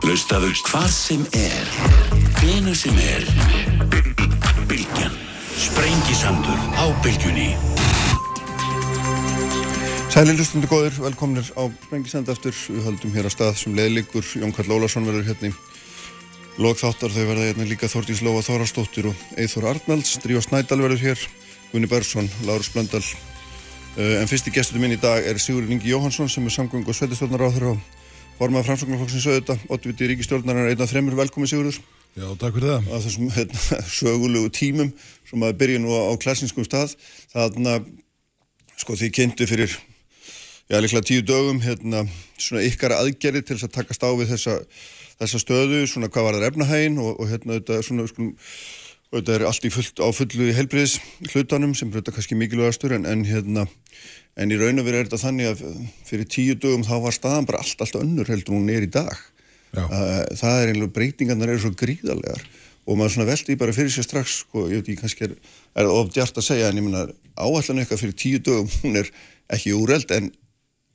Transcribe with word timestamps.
Hlustaðu 0.00 0.48
hvað 0.64 0.86
sem 0.88 1.24
er, 1.36 1.66
hvenu 2.38 2.72
sem 2.72 2.96
er. 3.04 3.26
Bylgjan. 4.70 5.12
Sprengisandur 5.60 6.62
á 6.72 6.88
bylgjunni. 7.04 7.50
Sæli 10.08 10.32
lustundu 10.38 10.70
góður, 10.72 10.96
velkomnir 11.04 11.52
á 11.52 11.68
Sprengisand 11.84 12.32
aftur. 12.32 12.56
Við 12.56 12.88
höldum 12.88 13.12
hér 13.12 13.28
á 13.28 13.30
stað 13.34 13.60
sem 13.60 13.76
leiðlikur. 13.76 14.24
Jón 14.40 14.56
Karl 14.56 14.72
Ólarsson 14.78 15.04
verður 15.04 15.28
hérna 15.28 15.52
í 15.52 15.54
logþáttar. 16.56 17.12
Þau 17.12 17.28
verða 17.34 17.50
hérna 17.50 17.68
líka 17.68 17.92
Þórtís 17.92 18.24
Lóa 18.24 18.40
Þórastóttir 18.40 19.12
og 19.12 19.28
Eithor 19.36 19.68
Arnalds. 19.68 20.16
Drífa 20.24 20.46
Snædal 20.48 20.80
verður 20.80 21.10
hér, 21.10 21.28
Gunni 21.74 21.92
Börsson, 21.92 22.32
Lárus 22.48 22.72
Blöndal. 22.72 23.04
Uh, 24.00 24.16
en 24.22 24.28
fyrsti 24.32 24.54
gestutum 24.54 24.86
minn 24.86 24.96
í 24.96 25.02
dag 25.02 25.20
er 25.28 25.36
Sigurður 25.36 25.76
Ingi 25.76 25.92
Jóhansson 25.92 26.30
sem 26.32 26.46
er 26.48 26.56
samgöng 26.56 26.88
og 26.88 26.96
sveitistjórnar 26.96 27.42
á 27.44 27.52
þeirra 27.52 27.74
og 27.76 27.99
formað 28.40 28.70
framsóknarflokksins 28.70 29.26
auðvitað. 29.28 29.64
Oddviti 29.74 30.08
Ríkistjórnar 30.08 30.62
er 30.62 30.70
einn 30.72 30.84
af 30.84 30.92
þremur. 30.92 31.18
Velkomin 31.18 31.50
Sigurður. 31.50 31.80
Já, 32.16 32.26
takk 32.40 32.56
fyrir 32.56 32.72
það. 32.72 32.88
Að 32.88 33.04
þessum 33.06 33.32
hérna, 33.36 33.80
sögulegu 34.00 34.52
tímum 34.56 34.94
sem 35.28 35.44
að 35.44 35.58
byrja 35.60 35.82
nú 35.84 35.92
á 35.92 36.14
klassinskum 36.22 36.64
stað. 36.66 36.96
Þannig 37.34 37.74
að 37.74 37.90
sko 38.80 38.96
þið 38.96 39.12
kynntu 39.18 39.48
fyrir 39.50 39.76
já, 40.70 40.78
líklega 40.80 41.04
tíu 41.04 41.22
dögum 41.26 41.60
hérna, 41.60 42.06
svona 42.40 42.64
ykkar 42.64 42.96
aðgerri 42.96 43.42
til 43.44 43.58
þess 43.58 43.68
að 43.68 43.76
takast 43.76 44.06
á 44.06 44.10
við 44.16 44.32
þessa, 44.32 44.56
þessa 45.20 45.40
stöðu, 45.42 45.80
svona 45.90 46.08
hvað 46.12 46.26
var 46.28 46.38
það 46.38 46.48
efnahægin 46.48 47.00
og, 47.02 47.12
og 47.20 47.28
hérna 47.28 47.58
þetta 47.58 47.80
svona, 47.84 48.06
skulum, 48.08 48.32
þetta 49.14 49.34
er 49.34 49.44
allt 49.48 49.66
í 49.66 49.72
fullt, 49.74 49.98
á 49.98 50.08
fullu 50.14 50.46
í 50.50 50.54
helbriðis 50.54 50.98
hlutanum 51.32 51.74
sem 51.78 51.90
þetta 51.92 52.14
kannski 52.14 52.38
mikilvægastur 52.38 52.94
en, 52.94 53.08
en 53.10 53.24
hérna, 53.26 53.66
en 54.38 54.54
í 54.54 54.58
raun 54.60 54.82
og 54.82 54.86
verið 54.86 55.02
er 55.02 55.10
þetta 55.10 55.22
þannig 55.24 55.50
að 55.50 55.62
fyrir 56.06 56.30
tíu 56.30 56.56
dögum 56.56 56.86
þá 56.86 56.94
var 57.06 57.16
staðan 57.16 57.48
bara 57.48 57.62
allt, 57.64 57.82
allt 57.82 57.98
önnur 57.98 58.30
heldur 58.30 58.56
hún 58.56 58.70
er 58.70 58.86
í 58.86 58.90
dag. 58.92 59.14
Já. 59.70 59.84
Það 59.86 60.60
er 60.60 60.72
einlega, 60.72 60.94
breytingarnar 60.94 61.52
eru 61.52 61.62
svo 61.64 61.72
gríðarlegar 61.78 62.46
og 62.90 62.98
maður 62.98 63.14
svona 63.14 63.28
veldi 63.28 63.56
bara 63.58 63.74
fyrir 63.74 63.92
sér 63.94 64.06
strax, 64.06 64.40
sko, 64.44 64.64
ég 64.70 64.80
veit 64.80 64.88
ekki, 64.88 65.00
kannski 65.02 65.26
er, 65.28 65.34
er 65.78 65.90
ofdjart 65.90 66.40
að 66.40 66.46
segja 66.46 66.70
en 66.70 66.80
ég 66.80 66.86
menna 66.86 67.04
áallan 67.38 67.82
eitthvað 67.82 68.02
fyrir 68.04 68.16
tíu 68.18 68.40
dögum, 68.42 68.70
hún 68.82 69.02
er 69.02 69.10
ekki 69.52 69.74
úreld 69.76 70.10
en 70.16 70.30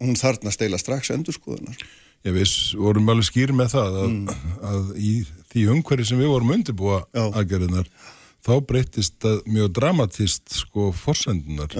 hún 0.04 0.17
þarna 0.20 0.52
stela 0.52 0.80
strax 0.82 1.11
endur 1.16 1.36
skoðunar. 1.36 1.78
Já, 2.26 2.32
við 2.34 2.52
vorum 2.82 3.11
alveg 3.14 3.28
skýr 3.28 3.52
með 3.54 3.76
það 3.76 3.98
að, 4.02 4.14
að 4.66 4.86
í 4.98 5.11
því 5.52 5.66
umhverju 5.76 6.08
sem 6.09 6.20
við 6.20 6.32
vorum 6.34 6.54
undirbúa 6.56 7.04
aðgerðinar, 7.14 7.89
þá 8.46 8.54
breytist 8.70 9.18
það 9.24 9.42
mjög 9.50 9.72
dramatist 9.80 10.54
sko 10.54 10.92
forsendunar. 10.96 11.74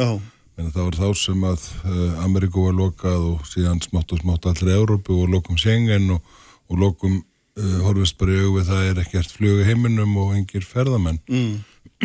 En 0.56 0.72
það 0.72 0.88
var 0.88 0.98
þá 1.02 1.08
sem 1.20 1.46
að 1.46 1.64
uh, 1.84 2.24
Ameríku 2.24 2.64
var 2.64 2.76
lokað 2.78 3.30
og 3.34 3.48
síðan 3.50 3.82
smátt 3.84 4.14
og 4.16 4.22
smátt 4.24 4.48
allri 4.48 4.72
Európu 4.72 5.18
og 5.26 5.32
lokum 5.34 5.60
Schengen 5.60 6.14
og, 6.16 6.36
og 6.72 6.80
lokum 6.80 7.18
uh, 7.20 7.80
horfist 7.84 8.18
bara 8.22 8.38
í 8.38 8.44
auðvið 8.46 8.70
það 8.72 8.92
er 8.92 9.02
ekkert 9.04 9.36
í 9.44 9.56
heiminum 9.68 10.16
og 10.22 10.36
engir 10.38 10.64
ferðamenn. 10.68 11.20
mm, 11.28 11.56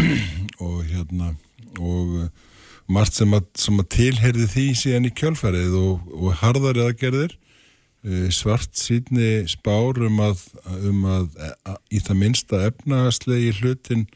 og 0.66 0.81
hérna 0.91 1.34
og 1.78 2.16
uh, 2.25 2.48
margt 2.91 3.14
sem 3.14 3.31
að, 3.38 3.47
sem 3.55 3.78
að 3.78 3.92
tilherði 3.94 4.48
því 4.50 4.66
síðan 4.83 5.06
í 5.06 5.14
kjölfærið 5.14 5.77
og, 5.78 6.11
og 6.19 6.41
harðari 6.42 6.83
aðgerðir 6.88 7.36
uh, 7.36 8.27
svart 8.34 8.75
síðni 8.75 9.47
spár 9.50 10.03
um 10.08 10.19
að, 10.27 10.42
um 10.91 11.06
að, 11.06 11.31
að 11.62 11.78
í 11.94 12.03
það 12.03 12.20
minnsta 12.25 12.64
efnaðslegi 12.66 13.55
hlutin 13.61 14.08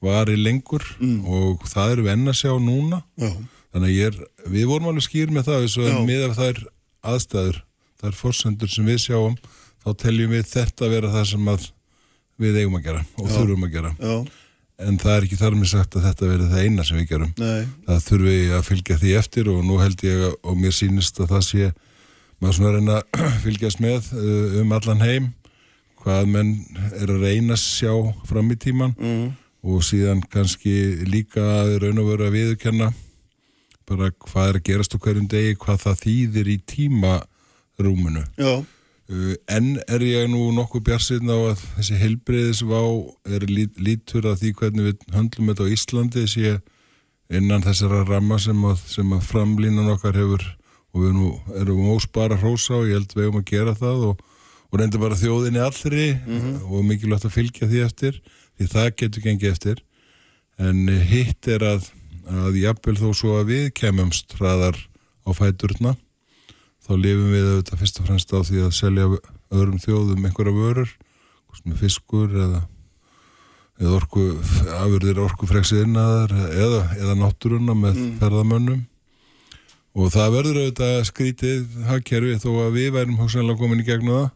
var 0.00 0.30
í 0.32 0.36
lengur 0.40 0.84
og 1.28 1.64
það 1.68 1.92
erum 1.94 2.06
við 2.06 2.12
enn 2.14 2.28
að 2.32 2.38
sjá 2.40 2.52
núna. 2.64 3.02
Já, 3.20 3.30
þannig 3.72 3.88
að 3.90 3.96
ég 3.96 4.06
er, 4.10 4.20
við 4.50 4.66
vorum 4.70 4.90
alveg 4.90 5.04
skýr 5.06 5.32
með 5.34 5.48
það 5.50 5.66
svo 5.74 5.84
Já. 5.86 5.92
að 5.94 6.06
með 6.08 6.22
af 6.28 6.36
þær 6.40 6.60
aðstæður 7.14 7.58
þær 8.00 8.16
forsendur 8.16 8.70
sem 8.72 8.86
við 8.88 8.98
sjáum 9.04 9.34
þá 9.84 9.90
teljum 10.00 10.30
við 10.34 10.46
þetta 10.50 10.88
vera 10.92 11.10
það 11.12 11.26
sem 11.34 11.50
að 11.52 11.66
við 12.40 12.56
eigum 12.62 12.78
að 12.78 12.86
gera 12.88 13.02
og 13.20 13.28
þurfum 13.28 13.66
að 13.68 13.74
gera. 13.76 13.90
Já, 14.00 14.14
en 14.80 14.96
það 15.02 15.14
er 15.18 15.26
ekki 15.28 15.36
þar 15.42 15.56
með 15.60 15.70
sagt 15.74 15.96
að 16.00 16.06
þetta 16.08 16.28
verði 16.30 16.48
það 16.54 16.64
eina 16.64 16.84
sem 16.88 16.96
við 17.00 17.08
gerum. 17.10 17.32
nei, 17.36 17.66
Það 17.86 17.98
þurfi 18.08 18.36
að 18.56 18.64
fylgja 18.70 18.96
því 19.02 19.10
eftir 19.20 19.50
og 19.52 19.60
nú 19.68 19.76
held 19.82 20.04
ég 20.06 20.22
að, 20.30 20.34
og 20.48 20.56
mér 20.56 20.72
sýnist 20.72 21.20
að 21.20 21.34
það 21.34 21.44
sé 21.50 21.68
maður 22.40 22.56
svona 22.56 22.70
að 22.70 22.78
reyna 22.78 22.96
að 22.96 23.26
fylgjast 23.44 23.82
með 23.84 24.08
uh, 24.16 24.56
um 24.62 24.72
allan 24.78 25.04
heim 25.04 25.28
hvað 26.00 26.30
menn 26.32 26.54
er 26.96 27.12
að 27.12 27.26
reyna 27.26 27.58
að 27.58 27.60
sjá 27.60 27.92
fram 28.24 28.48
í 28.48 28.56
tíman 28.56 28.94
mm, 28.96 29.26
og 29.60 29.84
síðan 29.84 30.22
kannski 30.32 31.04
líka 31.08 31.44
að 31.60 31.78
raun 31.84 32.02
og 32.02 32.10
vera 32.14 32.28
að 32.30 32.36
viðurkenna 32.38 32.90
bara 33.90 34.10
hvað 34.14 34.48
er 34.48 34.58
að 34.60 34.66
gerast 34.68 34.94
á 34.94 35.02
hverjum 35.02 35.30
degi, 35.30 35.56
hvað 35.58 35.80
það 35.84 36.04
þýðir 36.04 36.52
í 36.52 36.58
tímarúminu. 36.72 38.22
já, 38.38 38.52
Uh, 39.10 39.34
en 39.50 39.72
er 39.90 40.04
ég 40.06 40.28
nú 40.30 40.52
nokkuð 40.54 40.84
bjarsinn 40.86 41.30
á 41.34 41.34
að 41.34 41.62
þessi 41.80 41.96
heilbreyðisvá 41.98 42.80
er 43.34 43.42
lít, 43.50 43.72
lítur 43.82 44.28
að 44.30 44.44
því 44.44 44.50
hvernig 44.60 44.84
við 44.86 45.00
höndlum 45.16 45.48
þetta 45.50 45.66
á 45.66 45.72
Íslandi 45.74 46.22
sé 46.30 46.52
innan 47.34 47.64
þessara 47.64 48.04
ramma 48.06 48.38
sem 48.38 48.60
að, 48.70 48.84
sem 48.86 49.10
að 49.16 49.24
framlínan 49.26 49.90
okkar 49.96 50.14
hefur 50.14 50.44
og 50.94 51.02
við 51.02 51.16
nú 51.16 51.30
erum 51.58 51.88
óspara 51.96 52.38
hrósa 52.38 52.76
og 52.78 52.86
ég 52.86 53.00
held 53.00 53.16
við 53.16 53.32
um 53.32 53.40
að 53.40 53.48
gera 53.50 53.74
það 53.80 54.04
og, 54.12 54.22
og 54.70 54.78
reynda 54.78 55.02
bara 55.02 55.18
þjóðinni 55.18 55.64
allri 55.64 56.06
og 56.70 56.86
mikilvægt 56.86 57.26
að 57.26 57.34
fylgja 57.40 57.70
því 57.72 57.82
eftir 57.88 58.22
því 58.60 58.68
það 58.74 58.92
getur 59.00 59.24
gengið 59.24 59.54
eftir. 59.54 59.82
En 60.60 60.84
eh, 60.92 61.02
hitt 61.08 61.48
er 61.48 61.64
að, 61.64 61.88
að 62.28 62.60
jafnvel 62.60 62.96
þó 63.00 63.08
svo 63.16 63.40
að 63.40 63.52
við 63.54 63.66
kemumst 63.80 64.36
hraðar 64.36 64.76
á 65.24 65.30
fæturna 65.32 65.96
þá 66.90 66.92
lifum 66.98 67.30
við 67.30 67.46
auðvitað 67.46 67.80
fyrst 67.80 68.00
og 68.00 68.08
fremst 68.08 68.34
á 68.34 68.38
því 68.42 68.60
að 68.66 68.76
selja 68.76 69.06
öðrum 69.50 69.80
þjóðum 69.82 70.26
einhverja 70.26 70.54
vörur, 70.56 70.92
fiskur 71.78 72.32
eða, 72.34 72.60
eða 73.80 73.92
orku, 73.98 74.24
afurðir 74.78 75.20
orku 75.22 75.48
freksiðinnaðar 75.50 76.34
eða, 76.50 76.80
eða 76.98 77.16
náttúruna 77.20 77.76
með 77.78 78.00
ferðamönnum. 78.20 78.82
Og 79.98 80.12
það 80.14 80.34
verður 80.36 80.60
auðvitað 80.60 80.98
skrítið 81.08 81.78
hagkerfi 81.88 82.36
þó 82.42 82.50
að 82.66 82.76
við 82.78 82.92
værum 82.94 83.18
hugsanlega 83.18 83.58
komin 83.58 83.82
í 83.82 83.86
gegnum 83.86 84.20
það 84.20 84.28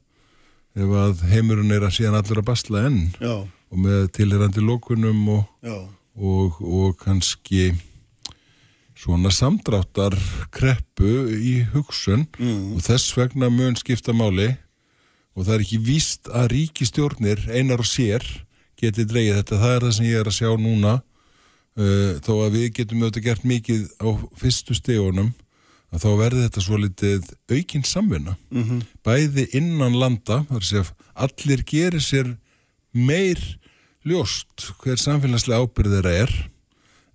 ef 0.84 0.94
að 0.98 1.20
heimurinn 1.30 1.74
er 1.74 1.86
að 1.86 1.94
síðan 1.94 2.18
allur 2.18 2.40
að 2.42 2.48
basla 2.48 2.86
enn. 2.88 3.02
Já, 3.22 3.34
og 3.74 3.80
með 3.82 4.06
tilherandi 4.14 4.62
lókunum 4.62 5.24
og, 5.34 5.44
og, 6.14 6.60
og 6.62 6.94
kannski 7.00 7.72
svona 8.94 9.32
samdráttar 9.34 10.14
kreppu 10.54 11.26
í 11.34 11.56
hugsun. 11.72 12.28
Mm, 12.38 12.76
og 12.76 12.84
þess 12.86 13.16
vegna 13.18 13.50
mun 13.50 13.74
skipta 13.76 14.14
máli. 14.14 14.52
Og 15.34 15.48
það 15.48 15.56
er 15.56 15.64
ekki 15.64 15.80
víst 15.82 16.30
að 16.30 16.52
ríkistjórnir 16.52 17.42
einar 17.50 17.82
og 17.82 17.90
sér 17.90 18.22
geti 18.78 19.06
dreigið 19.08 19.40
þetta, 19.40 19.58
það 19.58 19.74
er 19.74 19.86
það 19.86 19.96
sem 19.96 20.06
ég 20.06 20.20
er 20.20 20.30
að 20.30 20.36
sjá 20.38 20.52
núna. 20.54 20.94
Uh, 21.74 22.20
þó 22.22 22.32
að 22.44 22.54
við 22.54 22.68
getum 22.76 23.02
auðvitað 23.02 23.24
gert 23.26 23.48
mikið 23.50 23.88
á 23.98 24.08
fyrstu 24.38 24.76
stegunum 24.78 25.32
að 25.90 26.04
þá 26.04 26.10
verði 26.20 26.44
þetta 26.44 26.62
svo 26.62 26.78
litið 26.78 27.26
aukinn 27.50 27.86
samvinna. 27.86 28.36
Mhm, 28.54 28.84
bæði 29.02 29.48
innan 29.58 29.98
landa 29.98 30.44
þar 30.46 30.60
að 30.60 30.68
segja 30.68 30.84
allir 31.26 31.64
gerir 31.66 32.02
sér 32.02 32.30
meir 32.94 33.42
ljóst 34.04 34.66
hver 34.82 34.98
samfélagslega 35.00 35.62
ábyrð 35.64 35.94
þeirra 35.98 36.14
er 36.24 36.32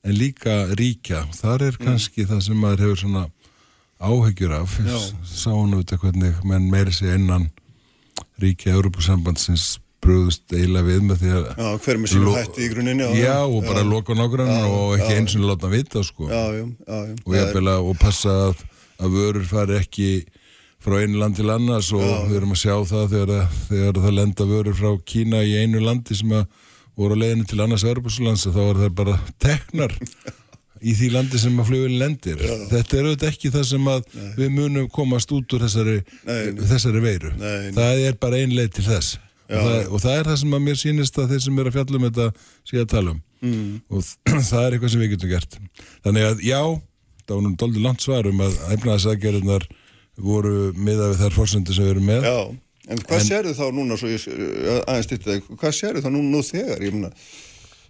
en 0.07 0.15
líka 0.17 0.55
ríkja 0.79 1.25
þar 1.37 1.65
er 1.69 1.77
kannski 1.81 2.25
það 2.29 2.41
sem 2.47 2.57
maður 2.61 2.85
hefur 2.85 3.01
svona 3.03 3.25
áhyggjur 3.99 4.53
af 4.61 4.77
Já. 4.85 4.97
sáum 5.27 5.73
auðvitað 5.75 6.01
hvernig 6.05 6.39
menn 6.47 6.69
meiri 6.71 6.93
sig 6.95 7.11
innan 7.17 7.49
ríkja 8.39 8.73
Európusambandsins 8.77 9.77
bröðust 9.99 10.47
eiginlega 10.55 10.87
við 10.87 11.01
með 11.09 11.17
því 11.21 11.31
að 11.35 11.47
já, 11.59 11.69
hver 11.83 11.97
með 11.99 12.11
sínu 12.13 12.23
Lo- 12.29 12.35
hætti 12.37 12.63
í 12.63 12.69
gruninni. 12.71 13.07
já, 13.19 13.35
og 13.43 13.65
bara 13.67 13.83
loka 13.83 14.15
nokkur 14.15 14.45
Já, 14.47 14.61
og 14.71 14.93
ekki 14.95 15.11
já. 15.11 15.17
eins 15.19 15.35
og 15.35 15.43
láta 15.49 15.67
hann 15.67 15.75
vita 15.75 16.03
sko 16.07 16.29
Já, 16.31 16.43
já, 16.55 16.63
já, 16.63 16.99
já. 17.09 17.15
og 17.25 17.35
jafnvel 17.35 17.67
að 17.73 17.89
og 17.91 17.97
passa 17.99 18.35
að, 18.47 18.63
að 19.03 19.17
vörur 19.19 19.45
fari 19.51 19.75
ekki 19.81 20.09
frá 20.79 21.01
einu 21.03 21.19
land 21.19 21.35
til 21.35 21.49
annars 21.51 21.91
og 21.91 21.99
Já. 22.07 22.15
við 22.31 22.37
erum 22.39 22.55
að 22.55 22.61
sjá 22.63 22.75
það 22.87 23.05
þegar, 23.11 23.35
að- 23.43 23.59
þegar 23.67 23.99
það 24.07 24.15
lenda 24.21 24.47
vörur 24.55 24.79
frá 24.79 24.91
Kína 25.03 25.43
í 25.43 25.53
einu 25.59 25.83
landi 25.83 26.15
sem 26.15 26.31
að 26.31 26.47
voru 26.99 27.15
á 27.15 27.21
leiðinu 27.23 27.47
til 27.49 27.61
annars 27.63 27.85
Örburslands 27.87 28.45
þá 28.49 28.59
er 28.65 28.81
það 28.83 28.93
bara 28.99 29.15
teknar 29.41 29.95
í 30.79 30.93
því 30.95 31.09
landi 31.11 31.39
sem 31.41 31.57
að 31.59 31.67
flugulinn 31.71 31.99
lendir. 31.99 32.43
Þetta 32.71 32.99
er 32.99 33.07
auðvitað 33.09 33.31
ekki 33.33 33.49
það 33.51 33.65
sem 33.67 33.87
að 33.91 34.13
við 34.37 34.51
munum 34.55 34.85
komast 34.95 35.31
út 35.35 35.55
úr 35.57 35.65
þessari, 35.65 35.97
Nei, 36.27 36.37
nei. 36.55 36.67
þessari 36.69 37.01
veiru. 37.03 37.31
Nei, 37.39 37.55
nei. 37.65 37.73
það 37.75 38.03
er 38.07 38.19
bara 38.23 38.39
ein 38.39 38.53
leið 38.55 38.69
til 38.77 38.85
þess. 38.87 39.17
Já. 39.49 39.57
og 39.57 39.65
það, 39.65 39.79
og 39.89 40.01
það 40.03 40.15
er 40.19 40.27
það 40.29 40.35
sem 40.43 40.51
að 40.53 40.59
mér 40.67 40.77
sýnist 40.77 41.15
að 41.19 41.31
þeir 41.33 41.39
sem 41.41 41.59
er 41.59 41.67
að 41.71 41.75
fjalla 41.79 41.97
um 41.97 42.03
þetta 42.05 42.25
sé 42.69 42.77
að 42.83 42.89
tala 42.91 43.13
um. 43.15 43.21
Mm, 43.41 43.71
og 43.89 44.03
það 44.51 44.61
er 44.67 44.75
eitthvað 44.77 44.91
sem 44.93 45.01
við 45.03 45.11
getum 45.15 45.31
gert. 45.33 45.57
Þannig 46.05 46.27
að 46.29 46.43
já, 46.45 46.59
það 47.25 47.33
var 47.35 47.43
nú 47.47 47.51
doldið 47.63 47.85
langt 47.87 48.05
svar 48.05 48.29
um 48.29 48.43
að 48.45 48.59
efnaðsaðgerðunar 48.77 49.65
voru 50.29 50.53
miðað 50.77 51.13
við 51.15 51.23
þær 51.23 51.35
fórsendur 51.39 51.77
sem 51.79 51.87
við 51.87 51.93
erum 51.95 52.07
með. 52.11 52.27
Já, 52.29 52.39
en 52.89 53.03
hvað 53.05 53.19
En- 53.21 53.27
sérðu 53.29 53.53
þá 53.59 53.65
núna, 53.77 53.97
svo 54.01 54.09
ég 54.11 54.25
eh, 54.33 54.81
aðeins 54.89 55.07
stýtti 55.09 55.29
það, 55.29 55.53
hvað 55.61 55.77
sérðu 55.79 56.03
þá 56.05 56.09
núna 56.15 56.33
nú 56.33 56.41
þegar? 56.47 56.83
Ég 56.87 56.95
meina, 56.97 57.11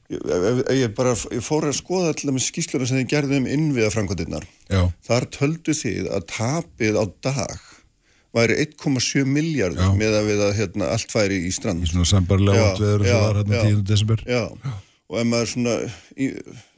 ég, 0.10 0.62
ég 0.84 0.94
bara 0.98 1.16
ég 1.36 1.44
fór 1.46 1.68
að 1.70 1.76
skoða 1.80 2.14
allar 2.14 2.36
með 2.36 2.46
skýsluna 2.50 2.88
sem 2.90 3.00
þið 3.02 3.10
gerðu 3.14 3.40
um 3.42 3.50
innviða 3.56 3.92
framkvæmdirnar. 3.96 4.48
já, 4.70 4.82
Þar 5.08 5.28
töldu 5.38 5.76
þið 5.78 6.10
að 6.18 6.26
tapið 6.36 6.98
á 7.00 7.06
dag 7.30 7.60
væri 8.36 8.60
1,7 8.62 9.24
miljardur 9.26 9.82
Já. 9.88 9.94
með 9.98 10.16
að 10.20 10.28
við 10.30 10.42
að 10.46 10.52
hérna, 10.60 10.90
allt 10.94 11.14
væri 11.16 11.40
í 11.48 11.52
strand. 11.54 11.82
í 11.82 11.90
svona 11.90 12.06
sambarlega 12.06 12.60
Já, 12.60 12.66
átt 12.74 12.82
veður 12.84 13.06
já, 13.08 13.10
sem 13.10 13.24
var 13.26 13.40
hérna 13.40 13.56
já. 13.56 13.64
10. 13.74 13.80
desember 13.90 14.20
Já, 14.30 14.44
og 15.10 15.16
ef 15.18 15.26
maður 15.32 15.50
svona, 15.50 15.74
í, 16.14 16.28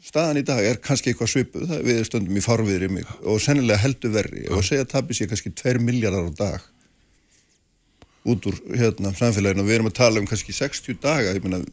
staðan 0.07 0.39
í 0.39 0.43
dag 0.47 0.61
er 0.69 0.79
kannski 0.79 1.11
eitthvað 1.11 1.31
svipuð, 1.33 1.65
það 1.67 1.81
er 1.81 1.87
við 1.89 1.99
stöndum 2.07 2.37
í 2.39 2.43
farviðri 2.45 2.89
mig 2.95 3.09
og 3.27 3.41
sennilega 3.43 3.83
heldur 3.83 4.13
verri 4.15 4.45
og 4.47 4.63
segja 4.63 4.85
að 4.85 4.93
tapir 4.95 5.19
sér 5.19 5.27
kannski 5.33 5.51
2 5.59 5.83
miljardar 5.83 6.29
á 6.31 6.33
dag 6.39 6.69
út 8.27 8.45
úr 8.49 8.57
hérna 8.77 9.13
samfélaginu. 9.17 9.63
Og 9.63 9.69
við 9.69 9.79
erum 9.79 9.89
að 9.89 9.97
tala 9.97 10.21
um 10.21 10.27
kannski 10.29 10.53
60 10.55 10.99
daga, 11.01 11.33
ég 11.33 11.45
meina, 11.45 11.63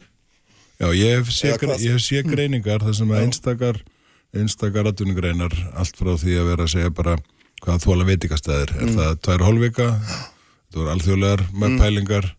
Já, 0.79 0.87
ég 0.95 1.17
hef 1.19 1.31
sé, 1.35 1.51
hvað? 1.59 1.81
ég 1.83 1.97
hef 1.97 2.03
sé 2.05 2.21
greiningar 2.23 2.79
þar 2.79 2.95
sem 2.95 3.09
að 3.11 3.25
einstakar 3.25 3.79
einstakar 4.31 4.87
atvinnugreinar 4.87 5.55
allt 5.79 5.97
frá 5.99 6.13
því 6.21 6.37
að 6.39 6.51
vera 6.53 6.65
að 6.65 6.73
segja 6.75 6.91
bara 6.95 7.15
hvað 7.59 7.81
þóla 7.83 8.05
veitikastæðir 8.07 8.75
er 8.77 8.91
það 8.95 9.17
tvær 9.25 9.43
hólvika 9.43 9.87
það 9.89 10.77
voru 10.77 10.91
alþjóðlegar 10.93 11.43
með 11.51 11.75
pælingar 11.81 12.29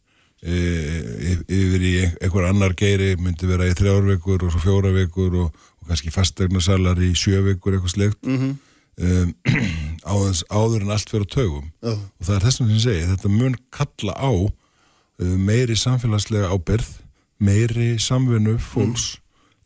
e, 0.41 0.55
e, 0.55 1.35
yfir 1.59 1.85
í 1.85 1.93
einhver 2.07 2.49
annar 2.49 2.77
geiri 2.79 3.11
myndi 3.21 3.51
vera 3.51 3.69
í 3.69 3.77
þrjár 3.77 4.09
vikur 4.09 4.47
og 4.47 4.55
svo 4.55 4.63
fjóra 4.65 4.95
vikur 4.95 5.37
og, 5.43 5.67
og 5.83 5.91
kannski 5.91 6.15
fastegnasalar 6.15 7.03
í 7.05 7.13
sjö 7.19 7.43
vikur 7.51 7.77
eitthvað 7.77 7.97
slegt 7.99 8.21
mm 8.25 8.57
um, 9.01 9.35
áður, 10.13 10.43
áður 10.49 10.85
en 10.87 10.95
allt 10.97 11.13
fyrir 11.13 11.31
tögum 11.33 11.71
Já. 11.81 11.95
og 11.97 12.27
það 12.27 12.35
er 12.37 12.47
þess 12.47 12.65
að 12.65 12.75
ég 12.75 12.85
segi 12.85 13.09
þetta 13.13 13.33
mun 13.37 13.57
kalla 13.75 14.17
á 14.17 14.33
uh, 14.33 15.37
meiri 15.51 15.79
samfélagslega 15.79 16.53
ábyrð 16.53 16.93
meiri 17.41 17.95
samvinnu 18.03 18.59
fólks 18.61 19.15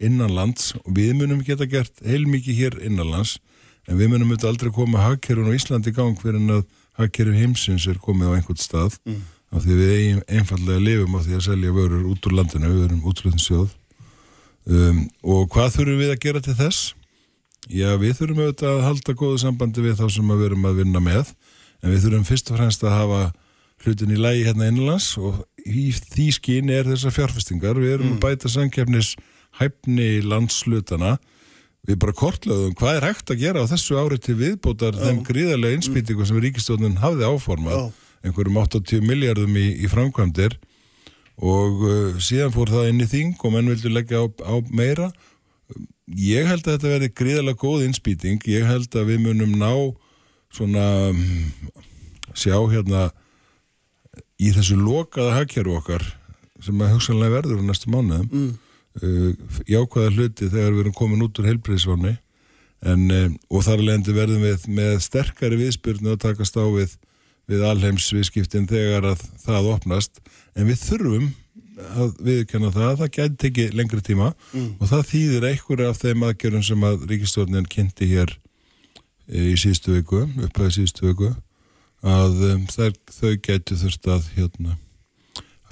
innanlands 0.03 0.73
og 0.85 0.95
við 0.97 1.15
munum 1.19 1.43
geta 1.47 1.67
gert 1.71 2.03
heilmikið 2.07 2.61
hér 2.61 2.81
innanlands 2.87 3.39
en 3.89 3.99
við 3.99 4.13
munum 4.13 4.33
þetta 4.33 4.51
aldrei 4.51 4.73
koma 4.75 5.03
hagkerfun 5.03 5.51
á 5.51 5.57
Íslandi 5.57 5.93
í 5.93 5.97
gang 5.97 6.19
fyrir 6.19 6.41
en 6.41 6.59
að 6.59 6.67
hagkerfun 6.99 7.39
heimsins 7.39 7.87
er 7.91 8.01
komið 8.03 8.33
á 8.33 8.37
einhvern 8.39 8.61
stað. 8.61 8.99
Af 9.55 9.63
því 9.63 9.79
við 9.79 10.21
einfallega 10.35 10.83
lifum 10.83 11.15
á 11.15 11.21
því 11.23 11.37
að 11.39 11.47
selja 11.47 11.75
vörur 11.75 12.07
út 12.11 12.27
úr 12.27 12.37
landinu, 12.41 12.71
við 12.73 12.87
erum 12.89 13.05
útlutningssjóð 13.11 13.69
um, 14.67 15.03
og 15.23 15.45
hvað 15.55 15.77
þurfum 15.77 16.01
við 16.01 16.15
að 16.15 16.23
gera 16.25 16.43
til 16.43 16.57
þess? 16.59 16.95
Já, 17.73 17.95
við 18.01 18.19
þurfum 18.19 18.43
auðvitað 18.45 18.75
að 18.75 18.85
halda 18.85 19.15
góðu 19.17 19.41
sambandi 19.41 19.85
við 19.85 20.01
þá 20.01 20.07
sem 20.13 20.33
við 20.35 20.47
erum 20.51 20.69
að 20.69 20.81
vinna 20.83 21.01
með. 21.05 21.33
En 21.83 21.93
við 21.93 22.07
þurfum 22.07 22.27
fyrst 22.29 22.51
og 22.53 22.61
fremst 22.61 22.85
að 22.85 22.97
hafa 22.99 23.21
hlutin 23.85 24.13
í 24.15 24.19
lægi 24.21 24.47
hérna 24.49 24.69
innanlands 24.71 25.11
og 25.21 25.45
í 25.65 25.87
því 25.93 26.27
skín 26.37 26.73
er 26.73 26.89
þessar 26.89 27.15
fjárfestingar. 27.17 27.81
Við 27.81 27.97
erum 27.99 28.17
að 28.17 28.21
bæta 28.25 28.53
samkeppnis 28.53 29.15
hæfni 29.61 30.19
landslutana 30.25 31.17
við 31.85 31.99
bara 32.01 32.17
kortlöðum 32.17 32.77
hvað 32.79 32.99
er 32.99 33.07
hægt 33.11 33.33
að 33.33 33.43
gera 33.43 33.65
á 33.65 33.71
þessu 33.71 33.99
ári 34.01 34.19
til 34.23 34.39
viðbótar 34.41 34.97
þeim 34.97 35.21
gríðarlega 35.27 35.79
innspýtingu 35.79 36.27
sem 36.29 36.41
ríkistjónin 36.41 37.01
hafði 37.03 37.29
áformað. 37.29 37.77
Já. 37.77 38.01
einhverjum 38.25 38.57
80 38.57 39.05
miljardum 39.05 39.57
í, 39.61 39.67
í 39.85 39.91
framkvæmdir. 39.93 40.57
Og 41.45 41.83
uh, 41.85 42.21
síðan 42.23 42.55
fór 42.55 42.71
það 42.73 42.89
inn 42.93 43.05
í 43.05 43.09
þing 43.11 43.41
og 43.43 43.53
menn 43.53 43.69
vildu 43.69 43.91
leggja 43.93 44.23
á, 44.23 44.27
á 44.49 44.55
meira 44.73 45.11
ég 46.07 46.49
held 46.49 46.67
að 46.67 46.75
þetta 46.77 46.93
verði 46.93 47.11
gríðarlega 47.21 47.61
góð 47.61 47.87
innspýting, 47.89 48.43
ég 48.51 48.67
held 48.69 48.97
að 48.97 49.13
við 49.13 49.23
munum 49.25 49.55
ná 49.61 49.73
svona 50.55 50.85
mm, 51.11 51.79
sjá 52.37 52.57
hérna 52.71 53.09
í 54.39 54.51
þessu 54.55 54.77
lokaða 54.79 55.39
hagkerfu 55.41 55.79
okkar 55.79 56.05
sem 56.65 56.81
að 56.81 56.95
hugsanlega 56.95 57.39
verður 57.39 57.65
á 57.65 57.69
næstu 57.69 57.91
mánuðum 57.93 58.29
mm. 58.31 58.53
uh, 59.01 59.57
jákvæða 59.69 60.13
hluti 60.15 60.51
þegar 60.51 60.77
við 60.77 60.85
erum 60.85 60.99
komin 60.99 61.25
út 61.27 61.41
úr 61.41 61.51
heilbreyðsváni 61.51 62.15
en 62.85 63.09
uh, 63.11 63.27
og 63.51 63.65
þar 63.67 63.83
leðandi 63.83 64.15
verðum 64.17 64.47
við 64.47 64.69
með 64.77 64.95
sterkari 65.05 65.59
viðspyrnu 65.61 66.15
að 66.15 66.23
takast 66.29 66.59
á 66.61 66.65
við 66.69 66.95
við 67.51 67.65
alheims 67.69 68.07
viðskiptin 68.15 68.69
þegar 68.69 69.11
að 69.13 69.25
það 69.45 69.71
opnast. 69.75 70.21
En 70.57 70.69
við 70.71 70.81
þurfum 70.85 71.27
að 71.95 72.15
viðkenna 72.29 72.73
það 72.75 72.89
að 72.91 73.01
það 73.03 73.13
gæti 73.17 73.41
tekið 73.45 73.75
lengri 73.79 74.05
tíma 74.05 74.31
og 74.55 74.87
það 74.91 75.09
þýðir 75.11 75.49
einhverja 75.51 75.91
af 75.91 76.01
þeim 76.01 76.27
aðgerðum 76.29 76.65
sem 76.69 76.87
að 76.89 77.09
ríkistjórnin 77.11 77.69
kynnti 77.71 78.11
hér 78.11 78.35
eh, 78.35 79.51
í 79.53 79.57
síðustu 79.61 79.97
viku, 79.99 80.25
upphæði 80.47 80.79
síðustu 80.79 81.09
viku 81.11 81.35
að 82.05 82.43
um, 82.51 82.65
þær, 82.69 82.97
þau 83.09 83.33
gætu 83.41 83.79
þurft 83.81 84.11
að 84.13 84.29
hérna, 84.37 84.77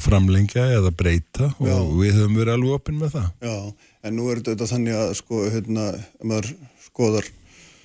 framlengja 0.02 0.64
eða 0.78 0.90
breyta 0.96 1.52
og 1.60 1.68
Já. 1.68 1.76
við 2.00 2.16
höfum 2.16 2.38
verið 2.40 2.56
alveg 2.56 2.74
opinn 2.78 2.98
með 2.98 3.14
það. 3.18 3.28
Já, 3.44 3.86
en 4.08 4.18
nú 4.18 4.30
er 4.32 4.40
þetta 4.42 4.68
þannig 4.72 4.98
að 4.98 5.14
sko, 5.20 5.44
hérna, 5.52 5.86
maður 6.24 6.50
skoðar 6.88 7.28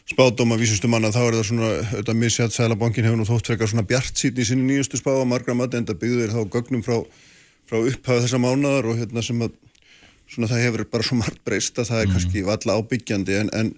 spádóma 0.07 0.55
vísustu 0.57 0.87
manna, 0.87 1.11
þá 1.11 1.21
er 1.25 1.37
það 1.37 1.47
svona 1.49 1.71
þetta 1.91 2.15
misjætt 2.15 2.55
sælabankin 2.55 3.07
hefur 3.07 3.19
nú 3.19 3.27
þótt 3.27 3.51
frekar 3.51 3.69
svona 3.69 3.87
bjart 3.87 4.15
sín 4.15 4.39
í 4.39 4.45
sinni 4.47 4.69
nýjustu 4.69 5.01
spá 5.01 5.11
að 5.11 5.27
margra 5.27 5.55
mati 5.57 5.79
enda 5.81 5.97
byggður 5.99 6.31
þá 6.31 6.53
gögnum 6.53 6.83
frá, 6.85 7.01
frá 7.67 7.77
upphæðu 7.83 8.23
þessa 8.25 8.39
mánaðar 8.43 8.89
og 8.91 8.99
hérna 9.01 9.23
sem 9.25 9.41
að 9.45 9.55
svona 10.27 10.49
það 10.51 10.63
hefur 10.65 10.83
bara 10.91 11.07
svo 11.07 11.17
margt 11.21 11.39
breyst 11.47 11.79
að 11.79 11.89
það 11.91 12.01
er 12.03 12.11
kannski 12.13 12.43
valla 12.47 12.75
ábyggjandi 12.81 13.37
en, 13.41 13.49
en 13.55 13.73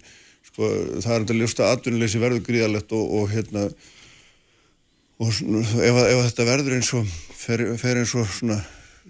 sko 0.50 0.68
það 1.02 1.14
er 1.14 1.24
þetta 1.24 1.38
ljósta 1.38 1.68
atvinnuleysi 1.74 2.22
verður 2.22 2.44
gríðalegt 2.48 2.94
og, 2.96 3.04
og 3.20 3.30
hérna 3.34 3.68
og 5.20 5.32
svona, 5.36 5.60
ef, 5.62 5.94
að- 6.00 6.10
ef 6.10 6.18
að 6.20 6.28
þetta 6.30 6.46
verður 6.48 6.76
eins 6.78 6.92
og 6.96 7.08
fer, 7.40 7.64
fer 7.80 8.00
eins 8.00 8.14
og 8.18 8.28
svona 8.38 8.60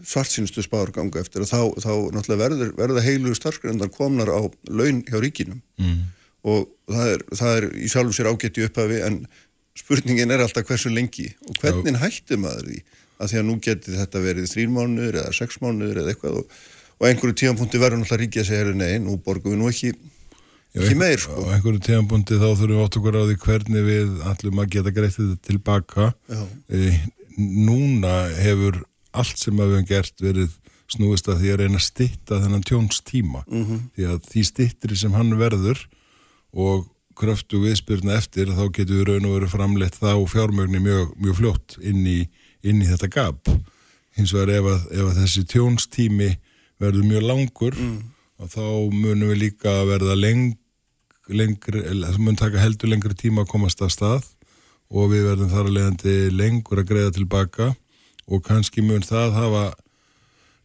svartsýnstu 0.00 0.62
spár 0.64 0.90
ganga 0.94 1.20
eftir 1.20 1.44
og 1.44 1.48
þá, 1.50 1.60
þá 1.82 1.92
náttúrulega 2.14 2.40
verður, 2.44 2.72
verða 2.78 3.02
heilu 3.04 3.34
starfsgrendar 3.36 3.90
komnar 3.92 4.30
á 4.32 4.40
laun 4.70 5.02
hjá 5.06 5.18
ríkinum 5.20 5.60
mm. 5.80 5.98
og 6.48 6.68
það 6.88 7.12
er, 7.14 7.24
það 7.36 7.56
er 7.58 7.66
í 7.76 7.90
sjálfum 7.92 8.16
sér 8.16 8.30
ágætt 8.32 8.60
í 8.60 8.64
upphafi 8.68 9.00
en 9.06 9.18
spurningin 9.76 10.32
er 10.34 10.42
alltaf 10.44 10.66
hversu 10.68 10.92
lengi 10.92 11.28
og 11.48 11.58
hvernig 11.60 11.98
hættir 12.00 12.40
maður 12.40 12.70
því 12.72 12.80
að 13.20 13.32
því 13.32 13.40
að 13.40 13.48
nú 13.48 13.56
geti 13.64 13.96
þetta 13.96 14.22
verið 14.24 14.52
þrín 14.54 14.76
mánuður 14.76 15.18
eða 15.22 15.34
sex 15.36 15.60
mánuður 15.62 16.02
eða 16.02 16.14
eitthvað 16.14 16.38
og, 16.40 16.54
og 17.00 17.08
einhverju 17.08 17.36
tíðanpunkti 17.40 17.82
verður 17.82 18.00
náttúrulega 18.00 18.24
ríkið 18.24 18.42
að 18.42 18.48
segja 18.48 18.62
"Heyrðu, 18.62 18.76
nei, 18.80 18.98
nú 19.04 19.16
borgum 19.24 19.54
við 19.54 19.60
nú 19.60 19.70
ekki 19.70 19.92
ekki 20.78 20.98
meir 20.98 21.18
sko 21.18 21.34
Á 21.34 21.52
einhverju 21.56 21.82
tíðanbundi 21.86 22.38
þá 22.38 22.46
þurfum 22.46 22.76
við 22.76 22.84
átt 22.84 22.98
okkur 23.00 23.18
á 23.18 23.22
því 23.26 23.36
hvernig 23.44 23.86
við 23.88 24.12
ætlum 24.30 24.62
að 24.62 24.70
geta 24.76 24.94
greitt 24.94 25.16
þetta 25.18 25.38
tilbaka. 25.48 26.12
Já. 26.30 26.42
E, 26.70 27.00
núna 27.40 28.14
hefur 28.38 28.82
allt 29.10 29.40
sem 29.40 29.56
við 29.56 29.74
höfum 29.74 29.88
gert 29.88 30.22
verið 30.22 30.56
snúist 30.90 31.28
að 31.30 31.42
því 31.42 31.50
að 31.50 31.60
reyna 31.62 31.78
að 31.78 31.86
stitta 31.86 32.38
þennan 32.42 32.66
tjónstíma. 32.66 33.42
Mhm. 33.46 33.66
-hmm. 33.66 33.82
Því 33.96 34.08
að 34.12 34.18
því 34.30 34.46
stittri 34.46 34.96
sem 34.96 35.12
hann 35.12 35.36
verður 35.38 35.84
og 36.52 36.88
kröftu 37.20 37.60
viðspyrna 37.60 38.16
eftir 38.16 38.50
þá 38.54 38.64
getur 38.72 39.00
við 39.00 39.08
raun 39.08 39.28
og 39.28 39.36
verið 39.38 39.54
framleitt 39.54 39.98
þá 40.00 40.14
fjármögni 40.30 40.80
mjög, 40.80 41.12
mjög 41.20 41.36
fljótt 41.40 41.76
inn 41.82 42.06
í, 42.06 42.20
inn 42.66 42.82
í 42.82 42.88
þetta 42.88 43.10
gap. 43.12 43.50
Hins 44.16 44.32
vegar 44.34 44.54
ef 44.58 44.70
að, 44.70 44.86
ef 44.96 45.04
að 45.10 45.20
þessi 45.22 45.44
tjónstími 45.50 46.30
verður 46.80 47.06
mjög 47.06 47.28
langur 47.28 47.76
og 48.40 48.50
þá 48.50 48.64
munum 48.92 49.30
við 49.30 49.42
líka 49.44 49.74
verða 49.88 50.16
leng, 50.16 50.56
lengri, 51.28 51.82
það 51.84 52.18
mun 52.24 52.40
taka 52.40 52.62
heldur 52.62 52.90
lengri 52.90 53.16
tíma 53.16 53.44
að 53.44 53.52
komast 53.52 53.82
að 53.84 53.94
stað 53.94 54.30
og 54.90 55.12
við 55.12 55.28
verðum 55.28 55.52
þar 55.52 55.68
að 55.68 55.76
leiðandi 55.76 56.16
lengur 56.34 56.82
að 56.82 56.90
greiða 56.90 57.14
tilbaka 57.18 57.68
og 58.30 58.42
kannski 58.46 58.82
mun 58.86 59.04
það 59.06 59.36
hafa 59.36 59.64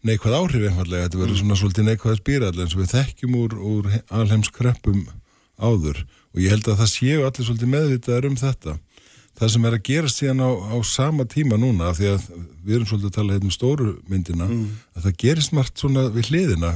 neikvæð 0.06 0.38
áhrif 0.38 0.66
einfallega, 0.70 1.08
þetta 1.08 1.22
verður 1.22 1.40
svona 1.42 1.60
svolítið 1.60 1.88
neikvæð 1.90 2.18
spírall 2.22 2.58
eins 2.62 2.76
og 2.76 2.82
við 2.82 2.92
þekkjum 2.94 3.38
úr, 3.42 3.56
úr 3.58 3.92
alheims 4.14 4.52
kreppum 4.54 5.06
áður 5.58 6.04
og 6.06 6.42
ég 6.44 6.54
held 6.54 6.68
að 6.70 6.82
það 6.82 6.92
séu 6.92 7.24
allir 7.26 7.48
svolítið 7.48 7.72
meðvitaðar 7.74 8.30
um 8.30 8.38
þetta 8.40 8.76
það 9.36 9.50
sem 9.54 9.66
er 9.68 9.76
að 9.78 9.84
gerast 9.90 10.20
síðan 10.22 10.44
á, 10.46 10.50
á 10.72 10.78
sama 10.88 11.26
tíma 11.28 11.58
núna 11.60 11.90
af 11.92 11.98
því 12.00 12.08
að 12.14 12.28
við 12.66 12.76
erum 12.78 12.88
svolítið 12.90 13.10
að 13.12 13.16
tala 13.18 13.34
hérna 13.36 13.50
um 13.50 13.56
stóru 13.56 13.88
myndina 14.10 14.46
að 14.96 15.08
það 15.08 15.18
gerist 15.26 15.52
margt 15.58 15.82
svona 15.82 16.06
við 16.16 16.30
hliðina. 16.32 16.72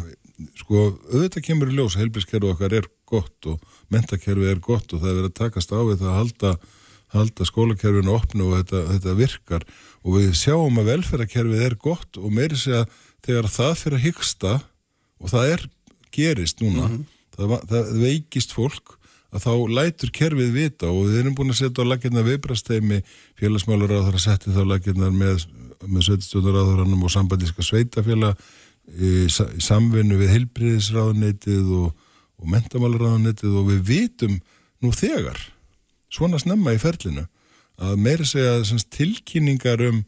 Sko 0.59 0.81
auðvitað 1.11 1.43
kemur 1.49 1.71
í 1.71 1.75
ljós 1.77 1.95
að 1.97 2.03
heilbískerfi 2.03 2.51
okkar 2.53 2.75
er 2.79 2.85
gott 3.09 3.47
og 3.51 3.59
mentakerfi 3.91 4.47
er 4.51 4.59
gott 4.63 4.93
og 4.93 5.01
það 5.01 5.09
er 5.09 5.17
verið 5.19 5.31
að 5.31 5.39
takast 5.39 5.71
á 5.75 5.79
við 5.83 5.97
það 5.99 6.11
að 6.11 6.19
halda, 6.19 6.51
halda 7.15 7.47
skólakerfinu 7.49 8.13
opnu 8.15 8.47
og 8.47 8.57
þetta, 8.61 8.83
þetta 8.93 9.15
virkar. 9.19 9.65
Og 10.05 10.15
við 10.19 10.29
sjáum 10.39 10.79
að 10.79 10.91
velferðarkerfið 10.93 11.65
er 11.65 11.75
gott 11.81 12.19
og 12.21 12.31
meiri 12.35 12.59
segja 12.59 12.85
þegar 13.25 13.49
það 13.55 13.73
fyrir 13.81 13.99
að 13.99 14.05
hyggsta 14.07 14.53
og 15.19 15.31
það 15.33 15.53
er 15.57 15.65
gerist 16.15 16.63
núna 16.63 16.87
það, 17.35 17.47
va- 17.51 17.63
það 17.71 17.89
veikist 18.03 18.55
fólk 18.55 18.95
að 19.29 19.45
þá 19.45 19.51
lætur 19.77 20.12
kerfið 20.13 20.53
vita 20.55 20.89
og 20.89 21.09
við 21.09 21.19
erum 21.21 21.36
búin 21.38 21.53
að 21.53 21.59
setja 21.62 21.86
á 21.86 21.89
lakirna 21.91 22.24
viðbrasteimi 22.25 23.01
félagsmálur 23.38 23.93
á 23.93 24.05
þar 24.07 24.17
að 24.17 24.25
setja 24.25 24.55
þá 24.55 24.62
lakirna 24.71 25.12
með, 25.13 25.45
með 25.86 26.07
sveitstjóðaráðuranum 26.07 27.05
og 27.05 27.13
sambandíska 27.13 27.65
sveitafélag 27.65 28.39
í, 28.98 29.27
í 29.29 29.63
samvinnu 29.63 30.17
við 30.19 30.33
heilbriðisráðuneytið 30.36 31.74
og, 31.77 31.91
og 32.41 32.53
mentamálaráðuneytið 32.55 33.59
og 33.62 33.69
við 33.69 33.83
vitum 33.91 34.39
nú 34.81 34.93
þegar 34.95 35.38
svona 36.09 36.41
snemma 36.41 36.74
í 36.74 36.81
ferlinu 36.81 37.27
að 37.79 38.01
meira 38.01 38.25
segja 38.27 38.63
semst, 38.67 38.89
tilkynningar 38.95 39.83
um, 39.86 40.01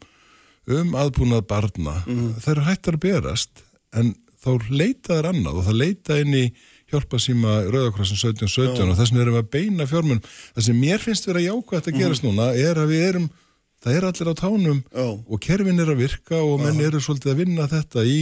um 0.66 0.96
aðbúnað 0.98 1.46
barna 1.48 2.00
þær 2.42 2.56
eru 2.56 2.66
hættar 2.66 2.98
að 2.98 3.04
berast 3.06 3.64
en 3.94 4.14
þá 4.42 4.50
leita 4.70 5.20
þær 5.20 5.30
annað 5.30 5.60
og 5.60 5.66
það 5.68 5.80
leita 5.84 6.18
inn 6.20 6.34
í 6.34 6.46
hjálpa 6.92 7.20
síma 7.20 7.58
Rauðakrossin 7.66 8.20
1717 8.20 8.90
og 8.92 8.98
þess 8.98 9.12
vegna 9.12 9.24
erum 9.24 9.38
við 9.38 9.42
að 9.42 9.52
beina 9.56 9.88
fjármun 9.88 10.20
það 10.28 10.66
sem 10.68 10.82
mér 10.82 11.02
finnst 11.02 11.28
vera 11.28 11.42
jákvæmt 11.42 11.88
að 11.88 11.98
gerast 11.98 12.26
núna 12.26 12.52
er 12.52 12.80
að 12.80 12.92
við 12.92 13.06
erum 13.08 13.30
það 13.82 13.98
er 13.98 14.06
allir 14.08 14.30
á 14.30 14.34
tánum 14.38 14.80
Já. 14.94 15.06
og 15.10 15.42
kerfin 15.42 15.82
er 15.82 15.92
að 15.92 16.02
virka 16.04 16.40
og 16.40 16.60
menn 16.62 16.80
eru 16.82 17.00
svolítið 17.02 17.32
að 17.32 17.40
vinna 17.42 17.68
þetta 17.70 18.04
í, 18.06 18.18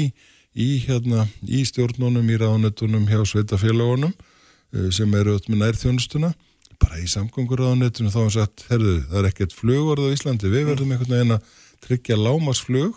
í, 0.57 0.69
hérna, 0.87 1.27
í 1.45 1.65
stjórnunum, 1.69 2.31
í 2.31 2.39
ráðnetunum 2.41 3.09
hjá 3.11 3.21
sveitafélagunum 3.29 4.15
eh, 4.15 4.89
sem 4.95 5.19
eru 5.21 5.37
öll 5.37 5.51
með 5.51 5.65
nærþjónustuna. 5.67 6.33
Bara 6.81 7.01
í 7.03 7.09
samgöngur 7.13 7.61
ráðnetunum 7.61 8.13
þá 8.15 8.21
er 8.23 8.35
sagt, 8.39 8.65
herðu, 8.71 8.95
það 9.11 9.19
er 9.21 9.29
ekkert 9.29 9.57
flugorð 9.57 10.09
á 10.09 10.15
Íslandi, 10.17 10.53
við 10.53 10.71
verðum 10.71 10.95
einhvern 10.95 11.17
veginn 11.17 11.37
að 11.37 11.57
tryggja 11.85 12.17
lámasflug 12.21 12.97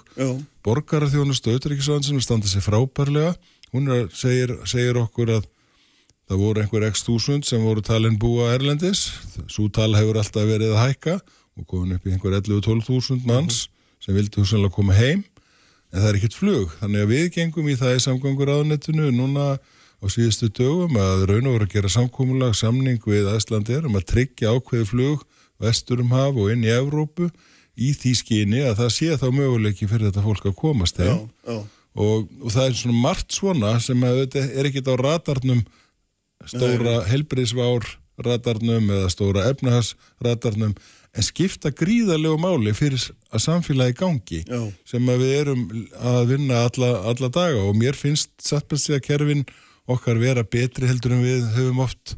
borgarþjónustu 0.64 1.52
auðvitaðriksvæðin 1.52 2.08
sem 2.08 2.24
standa 2.24 2.48
sér 2.52 2.64
frábærlega. 2.64 3.36
Hún 3.74 3.90
er, 3.92 4.08
segir, 4.16 4.56
segir 4.70 5.00
okkur 5.02 5.34
að 5.40 5.48
það 6.30 6.42
voru 6.44 6.64
einhver 6.64 6.88
x 6.90 7.04
þúsund 7.08 7.48
sem 7.48 7.64
voru 7.64 7.84
talin 7.84 8.18
búa 8.20 8.54
Erlendis. 8.56 9.10
Svo 9.52 9.68
tal 9.74 9.92
hefur 9.98 10.20
alltaf 10.22 10.48
verið 10.48 10.74
að 10.76 10.84
hækka 10.88 11.20
og 11.60 11.68
komin 11.70 11.98
upp 11.98 12.08
í 12.08 12.16
einhver 12.16 12.38
11-12 12.40 12.88
þúsund 12.88 13.28
manns 13.30 13.68
sem 14.04 14.16
vildi 14.16 14.42
húsanlega 14.42 14.74
koma 14.76 14.96
heim. 14.98 15.24
En 15.94 16.02
það 16.02 16.10
er 16.10 16.20
ekkert 16.20 16.38
flug 16.40 16.76
þannig 16.80 17.06
að 17.06 17.14
við 17.14 17.30
gengum 17.38 17.70
í 17.70 17.78
það 17.78 17.98
í 17.98 18.04
samgangur 18.08 18.54
áðunettinu 18.56 19.12
núna 19.14 19.48
á 20.04 20.06
síðustu 20.12 20.50
dögum 20.52 20.98
að 21.00 21.28
raun 21.30 21.48
og 21.48 21.58
voru 21.58 21.68
að 21.68 21.76
gera 21.76 21.92
samkómulag 21.94 22.56
samning 22.58 23.04
við 23.08 23.30
Æslandir 23.32 23.86
um 23.88 24.00
að 24.00 24.08
tryggja 24.10 24.56
ákveði 24.56 24.88
flug 24.90 25.22
vestur 25.62 26.02
um 26.04 26.12
haf 26.12 26.36
og 26.36 26.50
inn 26.52 26.66
í 26.66 26.74
Evrópu 26.74 27.30
í 27.80 27.94
því 27.96 28.12
skyni 28.20 28.66
að 28.66 28.82
það 28.82 28.92
sé 28.98 29.14
þá 29.22 29.28
möguleiki 29.34 29.88
fyrir 29.88 30.10
þetta 30.10 30.26
fólk 30.26 30.50
að 30.50 30.58
komast 30.60 31.00
já, 31.00 31.08
heim. 31.08 31.30
Já, 31.48 31.62
og, 31.94 32.28
og 32.42 32.50
það 32.54 32.66
er 32.66 32.76
svona 32.82 33.04
margt 33.06 33.38
svona 33.38 33.72
sem 33.82 34.04
er 34.10 34.68
ekkit 34.68 34.92
á 34.92 34.96
radarnum 35.00 35.64
stóra 36.52 36.98
helbriðsvár 37.10 37.88
radarnum 38.24 38.92
eða 38.94 39.10
stóra 39.12 39.46
efnahasradarnum 39.52 40.76
en 41.14 41.26
skipta 41.26 41.70
gríðarlegu 41.74 42.40
máli 42.42 42.74
fyrir 42.78 43.02
að 43.34 43.46
samfélagi 43.46 43.98
gangi 44.00 44.42
Já. 44.48 44.62
sem 44.90 45.10
að 45.10 45.24
við 45.26 45.34
erum 45.40 45.64
að 46.00 46.22
vinna 46.34 46.66
alla, 46.68 46.92
alla 47.12 47.30
daga 47.34 47.64
og 47.68 47.78
mér 47.78 47.98
finnst 47.98 48.34
sattbæst 48.42 48.94
að 48.94 49.06
kerfin 49.08 49.46
okkar 49.90 50.22
vera 50.22 50.46
betri 50.46 50.90
heldur 50.90 51.18
en 51.18 51.26
við 51.26 51.50
höfum 51.58 51.84
oft 51.86 52.16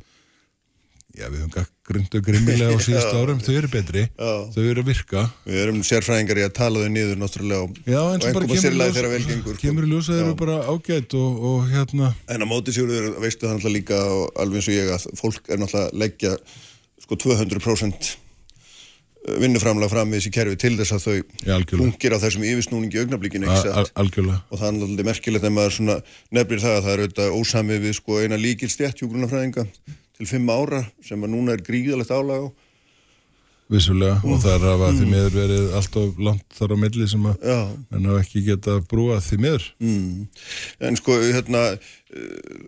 já 1.15 1.27
við 1.27 1.45
höfum 1.45 1.55
grundu 1.85 2.21
grimmilega 2.25 2.73
á 2.73 2.79
síðust 2.87 3.13
árum, 3.13 3.39
þau 3.45 3.53
eru 3.59 3.69
betri 3.73 4.03
þau 4.17 4.63
eru 4.65 4.81
að 4.83 4.89
virka 4.89 5.23
Við 5.45 5.59
erum 5.63 5.79
sérfræðingar 5.85 6.41
í 6.41 6.45
að 6.47 6.53
tala 6.57 6.81
þau 6.85 6.89
niður 6.95 7.19
náttúrulega 7.21 7.61
og, 7.67 7.79
einhverjum 7.85 8.55
að 8.55 8.61
sérlega 8.65 8.95
þeirra 8.97 9.11
velgengur. 9.13 9.59
kemur 9.61 9.85
í 9.87 9.91
ljós 9.93 10.09
að 10.09 10.17
þeir 10.19 10.25
eru 10.25 10.35
bara 10.41 10.57
ágætt 10.73 11.15
og, 11.21 11.39
og 11.51 11.71
hérna 11.71 12.11
En 12.33 12.41
á 12.41 12.47
móti 12.49 12.73
sigurður, 12.75 13.11
veistu 13.21 13.45
það 13.47 13.57
náttúrulega 13.59 13.77
líka 13.77 14.01
alveg 14.41 14.61
eins 14.61 14.69
og 14.71 14.77
ég 14.79 14.93
að 14.97 15.09
fólk 15.21 15.49
er 15.53 15.61
náttúrulega 15.61 15.89
að 15.91 15.99
leggja 16.05 16.35
sko 17.05 17.19
200% 17.25 18.13
vinnuframlega 19.41 19.89
fram 19.89 20.11
í 20.13 20.19
þessi 20.19 20.31
kerfi 20.35 20.57
til 20.61 20.75
þess 20.77 20.93
að 20.93 21.05
þau 21.05 21.13
algjörlega. 21.55 21.79
hungir 21.81 22.13
á 22.13 22.17
þessum 22.21 22.43
yfirsnúningi 22.45 22.99
augnablikinu, 23.01 23.47
a- 23.49 23.55
ekki 23.57 23.69
a- 23.71 23.77
satt? 23.79 23.93
algjörlega 23.97 24.41
Og 24.53 24.59
það 24.61 24.67
er 24.67 24.75
náttúrulega 24.75 25.07
merkilegt 25.09 25.45
þegar 25.45 25.55
maður 25.55 26.03
nefnir 26.37 26.61
það 26.61 26.75
að 26.77 26.83
það 26.85 26.93
er 26.93 27.03
auðvitað 27.05 27.37
ósamið 27.39 27.79
við 27.87 27.95
sko 27.97 28.19
eina 28.21 28.37
líkil 28.37 28.69
stjættjúgrunafræðinga 28.69 29.65
til 30.17 30.27
fimm 30.29 30.49
ára 30.53 30.83
sem 31.03 31.21
að 31.25 31.33
núna 31.35 31.55
er 31.55 31.63
gríðalegt 31.65 32.13
álag 32.15 32.47
á. 32.47 32.49
vissulega 33.71 34.19
og 34.21 34.41
það 34.43 34.55
er 34.55 34.65
að 34.75 34.99
því 34.99 35.05
miður 35.09 35.35
verið 35.39 35.71
allt 35.79 35.95
of 35.97 36.19
langt 36.21 36.45
þar 36.53 36.73
á 36.75 36.77
milli 36.83 37.07
sem 37.09 37.23
að 37.25 37.45
en 37.49 38.05
hafa 38.11 38.21
ekki 38.21 38.43
geta 38.45 38.75
brúað 38.91 39.23
því 39.25 39.39
miður 39.41 39.67
Mm. 39.81 40.27
En 40.85 40.99
sko, 40.99 41.15
hérna, 41.23 41.63
uh, 41.73 42.65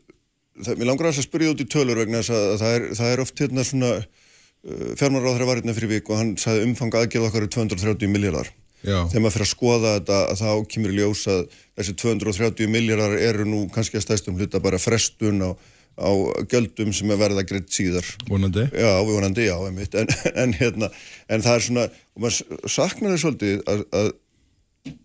það, 0.64 0.78
mér 0.80 0.90
langar 0.90 1.12
að 1.12 1.22
spyrja 1.22 1.54
út 1.54 1.62
í 1.62 1.68
tölur 1.70 2.02
vegna 2.02 2.24
þess 2.24 2.34
að 2.34 2.56
það 2.64 2.78
er, 2.80 2.88
það 2.98 3.12
er 3.14 3.24
oft 3.24 3.44
hérna 3.44 3.66
svona, 3.68 3.92
uh, 4.02 4.90
fjármálaráður 4.98 5.46
var 5.52 5.62
hérna 5.62 5.78
fyrir 5.78 5.94
vik 5.94 6.10
og 6.10 6.18
hann 6.24 6.34
sagði 6.42 6.66
umfang 6.72 6.98
aðgerð 6.98 7.30
okkar 7.30 7.46
er 7.46 7.54
230 7.54 8.10
miljardar. 8.10 8.50
já, 8.82 9.00
Þegar 9.10 9.22
maður 9.22 9.38
fyrir 9.38 9.48
að 9.48 9.54
skoða 9.54 9.94
þetta 10.00 10.20
að 10.34 10.42
þá 10.42 10.52
kemur 10.74 10.94
í 10.94 10.98
ljós 10.98 11.24
að 11.30 11.46
þessi 11.78 11.96
230 12.02 12.74
miljardar 12.74 13.18
eru 13.22 13.46
nú 13.46 13.64
kannski 13.74 13.98
að 14.02 14.08
stæstum 14.08 14.38
hluta 14.42 14.60
bara 14.66 14.82
frestun 14.82 15.46
á, 15.46 15.50
á 15.98 16.10
gjöldum 16.52 16.94
sem 16.94 17.12
er 17.12 17.20
verða 17.20 17.44
greitt 17.48 17.74
síðar. 17.74 18.06
vonandi. 18.30 18.68
Já, 18.72 18.94
vonandi, 19.08 19.48
já, 19.50 19.58
einmitt, 19.66 19.98
en, 19.98 20.08
en, 20.44 20.54
hérna, 20.58 20.92
en 21.30 21.44
það 21.46 21.58
er 21.58 21.68
svona, 21.68 21.90
og 22.16 22.26
maður 22.26 22.72
saknar 22.78 23.16
þess 23.16 23.26
svolítið 23.26 23.66
að, 23.74 23.84
að 24.02 24.14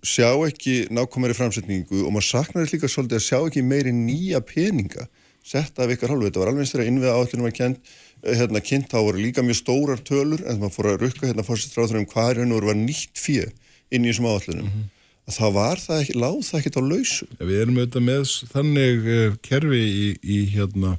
sjá 0.06 0.28
ekki 0.46 0.76
nákvæmari 0.94 1.34
framsetningu 1.34 2.04
og 2.06 2.14
maður 2.14 2.28
saknar 2.28 2.64
þess 2.66 2.76
líka 2.76 2.92
svolítið 2.92 3.18
að 3.18 3.26
sjá 3.26 3.38
ekki 3.40 3.64
meiri 3.66 3.94
nýja 3.96 4.42
peninga 4.46 5.08
setta 5.42 5.82
af 5.84 5.92
ykkar 5.92 6.12
hálfu, 6.12 6.28
þetta 6.28 6.42
var 6.42 6.52
alveg 6.52 6.64
eins 6.64 6.72
þegar 6.75 6.88
innviða 6.88 7.14
áallinu 7.18 7.46
var 7.46 7.54
kent, 7.56 7.92
hérna, 8.22 8.62
kynnt, 8.62 8.90
þá 8.92 8.99
voru 9.02 9.22
líka 9.22 9.42
mjög 9.42 9.58
stórar 9.58 10.02
tölur, 10.06 10.42
en 10.46 10.61
maður 10.61 10.76
fór 10.76 10.90
að 10.92 11.00
rukka 11.02 11.26
hérna 11.26 11.46
fórsetstráður 11.46 11.99
um 11.99 12.08
hvað 12.12 12.30
er 12.30 12.42
henni 12.42 12.56
voru 12.56 12.70
var 12.70 12.78
nýtt 12.78 13.18
fjö 13.18 13.49
inn 13.92 14.06
í 14.06 14.12
þessum 14.12 14.28
áallinu, 14.30 14.68
að 14.68 15.01
þá 15.31 15.47
var 15.55 15.81
það 15.83 16.02
ekki, 16.02 16.19
láð 16.19 16.41
það 16.49 16.59
ekkert 16.59 16.79
á 16.79 16.83
lausu. 16.83 17.31
Við 17.38 17.62
erum 17.62 17.79
auðvitað 17.79 18.07
með 18.09 18.35
þannig 18.52 19.09
uh, 19.12 19.25
kerfi 19.47 19.83
í, 19.83 20.11
í 20.23 20.38
hérna 20.52 20.97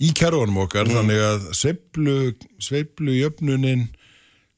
í 0.00 0.10
kerfunum 0.16 0.62
okkar, 0.64 0.88
þannig 0.88 1.22
að 1.22 1.48
sveiflu 1.54 3.16
jöfnunin 3.18 3.88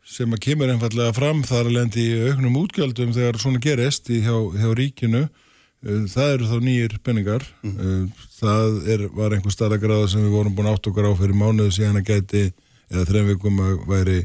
sem 0.06 0.34
að 0.34 0.42
kemur 0.46 0.70
einfallega 0.72 1.14
fram 1.14 1.42
þar 1.46 1.68
að 1.68 1.76
lendi 1.76 2.04
auknum 2.26 2.58
útgjöldum 2.64 3.14
þegar 3.14 3.38
svona 3.38 3.62
gerist 3.62 4.10
í 4.10 4.20
hjá, 4.24 4.34
hjá 4.58 4.68
ríkinu 4.78 5.22
uh, 5.26 6.04
það 6.10 6.34
eru 6.36 6.50
þá 6.50 6.56
nýjir 6.66 6.96
penningar 7.06 7.46
uh, 7.66 8.24
það 8.40 8.78
er, 8.94 9.06
var 9.14 9.36
einhver 9.36 9.54
starra 9.54 9.80
gráða 9.82 10.10
sem 10.12 10.24
við 10.24 10.36
vorum 10.36 10.56
búin 10.58 10.70
átt 10.72 10.88
okkar 10.90 11.10
á 11.10 11.12
fyrir 11.18 11.38
mánuðu 11.38 11.76
síðan 11.78 12.00
að 12.02 12.10
gæti 12.10 12.44
eða 12.92 13.06
þreim 13.08 13.30
vikum 13.32 13.62
að 13.62 13.84
væri 13.92 14.18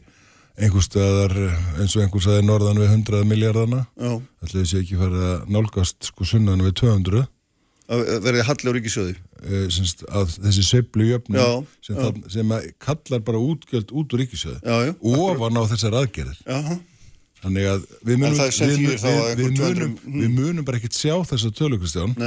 einhver 0.58 0.82
staðar 0.86 1.34
eins 1.78 1.94
og 1.96 2.04
einhver 2.04 2.24
staðar 2.24 2.46
norðan 2.48 2.80
við 2.82 2.92
100 2.96 3.26
miljardana 3.30 3.84
Já, 3.94 4.12
ætlaði 4.44 4.64
þessi 4.64 4.80
ekki 4.82 5.00
farið 5.00 5.26
að 5.32 5.50
nálgast 5.54 6.08
sko 6.10 6.26
sunnan 6.28 6.64
við 6.66 6.74
200 6.82 7.26
að 7.88 8.02
verði 8.26 8.44
halli 8.44 8.68
á 8.68 8.74
ríkisjóði. 8.76 9.14
semst, 9.72 10.02
að 10.12 10.34
þessi 10.44 10.64
sveiflu 10.66 11.06
jöfnum 11.08 11.38
Já, 11.40 11.46
sem, 11.86 11.96
já. 11.96 12.02
það, 12.02 12.18
sem 12.34 12.54
kallar 12.84 13.22
bara 13.30 13.40
útgjöld 13.40 13.94
út 13.96 14.16
úr 14.16 14.24
ríkisjöðu 14.26 14.58
Já, 14.60 14.76
já, 14.90 14.94
ofan 15.22 15.60
á 15.62 15.64
þessar 15.72 15.96
aðgerðir. 16.02 16.42
Jaha, 16.50 16.78
þannig 17.46 17.70
að 17.72 17.86
við 18.10 18.20
munum, 18.24 18.42
við, 18.42 18.82
við, 18.82 19.06
við, 19.38 19.62
munum, 19.62 19.96
200 20.04 20.20
við 20.26 20.36
munum 20.36 20.68
bara 20.68 20.82
ekkert 20.82 20.98
sjá 20.98 21.14
þessa 21.32 21.54
tölu 21.56 21.80
Kristján 21.80 22.18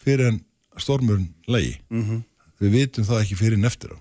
fyrir 0.00 0.30
en 0.30 0.40
stormurinn 0.80 1.28
lægi. 1.50 1.74
Mhm, 1.90 2.22
við 2.62 2.76
vitum 2.78 3.04
það 3.10 3.24
ekki 3.26 3.36
fyrir 3.42 3.58
en 3.60 3.68
eftir 3.68 3.92
á. 3.92 3.98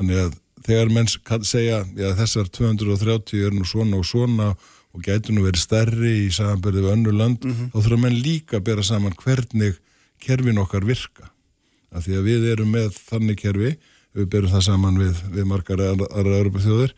Þannig 0.00 0.18
að 0.24 0.32
þegar 0.66 0.90
menn 0.94 1.08
kann- 1.24 1.44
segja 1.44 1.82
já, 1.96 2.12
þessar 2.18 2.48
230 2.50 3.46
er 3.46 3.50
nú 3.56 3.64
svona 3.66 3.98
og 3.98 4.04
svona 4.06 4.50
og 4.92 5.00
gætu 5.06 5.32
nú 5.32 5.42
verið 5.46 5.62
stærri 5.64 6.12
í 6.26 6.30
samanbyrði 6.32 6.82
við 6.84 6.92
önnur 6.92 7.16
land 7.16 7.38
þá 7.72 7.78
þurfa 7.80 8.00
menn 8.02 8.18
líka 8.22 8.58
að 8.58 8.64
bera 8.68 8.82
saman 8.84 9.14
hvernig 9.16 9.78
kerfin 10.22 10.58
okkar 10.60 10.84
virka. 10.84 11.30
Af 11.92 12.04
því 12.06 12.14
að 12.18 12.26
við 12.28 12.44
erum 12.52 12.70
með 12.72 12.92
þannig 13.08 13.38
kerfi 13.40 13.72
við 14.14 14.26
berum 14.28 14.50
það 14.52 14.62
saman 14.68 14.98
við, 15.00 15.16
við 15.32 15.44
margar 15.48 15.80
aðra 15.80 16.36
Európa 16.38 16.60
þjóðir 16.60 16.92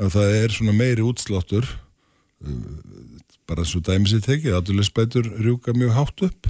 að 0.00 0.12
það 0.14 0.34
er 0.44 0.54
svona 0.54 0.72
meiri 0.78 1.02
útsláttur 1.02 1.66
uh, 1.66 2.50
bara 3.50 3.64
svo 3.66 3.80
dæmis 3.82 4.12
ég 4.14 4.22
tekið, 4.24 4.54
aðurlisbætur 4.54 5.26
rjúka 5.42 5.74
mjög 5.74 5.92
hátt 5.96 6.22
upp 6.28 6.46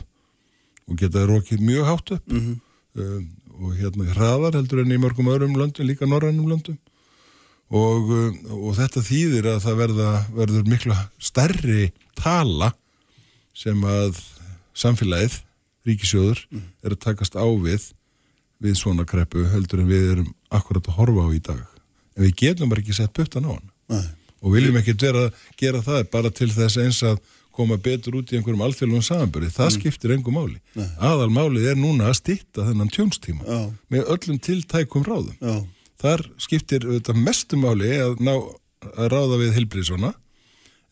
og 0.91 0.99
geta 1.01 1.25
rókið 1.25 1.61
mjög 1.65 1.87
hátt 1.89 2.13
upp. 2.19 2.27
Mhm, 2.29 2.61
um, 3.01 3.29
og 3.61 3.77
hérna 3.77 4.09
hraðar 4.15 4.57
heldur 4.57 4.83
en 4.83 4.95
í 4.95 4.99
mörgum 5.01 5.29
öðrum 5.31 5.57
löndum, 5.59 5.87
líka 5.89 6.09
norrænum 6.09 6.49
löndum. 6.49 6.79
Og, 7.71 8.11
um, 8.11 8.39
og 8.67 8.75
þetta 8.79 9.03
þýðir 9.07 9.49
að 9.53 9.61
það 9.67 9.81
verða, 9.85 10.11
verður 10.35 10.71
miklu 10.73 10.97
stærri 11.23 11.91
tala 12.19 12.73
sem 13.55 13.79
að 13.87 14.19
samfélagið, 14.75 15.37
ríkisjóður 15.87 16.41
er 16.85 16.95
að 16.95 17.03
takast 17.05 17.37
á 17.39 17.47
við 17.47 17.91
við 18.61 18.77
svona 18.77 19.07
kreppu 19.09 19.47
heldur 19.53 19.85
en 19.85 19.89
við 19.89 20.09
erum 20.15 20.33
akkurat 20.53 20.89
að 20.91 20.97
horfa 20.99 21.23
á 21.25 21.29
í 21.33 21.43
dag. 21.45 21.61
En 22.17 22.27
við 22.27 22.35
getum 22.43 22.73
bara 22.73 22.83
ekki 22.83 22.97
sett 22.97 23.15
puttan 23.17 23.47
á 23.49 23.53
hann 23.55 23.69
nei, 23.91 24.09
og 24.41 24.55
viljum 24.57 24.77
ekki 24.81 24.97
vera 25.01 25.29
að 25.29 25.45
gera 25.61 25.83
það 25.85 26.03
bara 26.13 26.33
til 26.35 26.51
þess 26.53 26.81
eins 26.83 27.01
að 27.07 27.21
koma 27.57 27.77
betur 27.83 28.21
út 28.21 28.31
í 28.33 28.39
einhverjum 28.39 28.63
alþjóðlum 28.67 29.05
samanböri, 29.05 29.51
það 29.53 29.75
skiptir 29.77 30.15
engum 30.15 30.39
máli. 30.39 30.61
Aðal 31.03 31.31
málið 31.35 31.69
er 31.73 31.79
núna 31.81 32.11
að 32.11 32.19
stýtta 32.21 32.69
þennan 32.69 32.93
tjónstíma 32.95 33.45
Já. 33.45 33.61
með 33.93 34.13
öllum 34.15 34.41
tiltækum 34.47 35.07
ráðum. 35.07 35.37
Já, 35.41 35.57
þar 36.01 36.27
skiptir 36.41 36.87
auðvitað 36.87 37.23
mestu 37.27 37.61
máli 37.61 37.93
að 38.01 38.23
ná 38.25 38.35
að 38.97 39.11
ráða 39.13 39.41
við 39.43 39.57
hilbriðsvona 39.59 40.15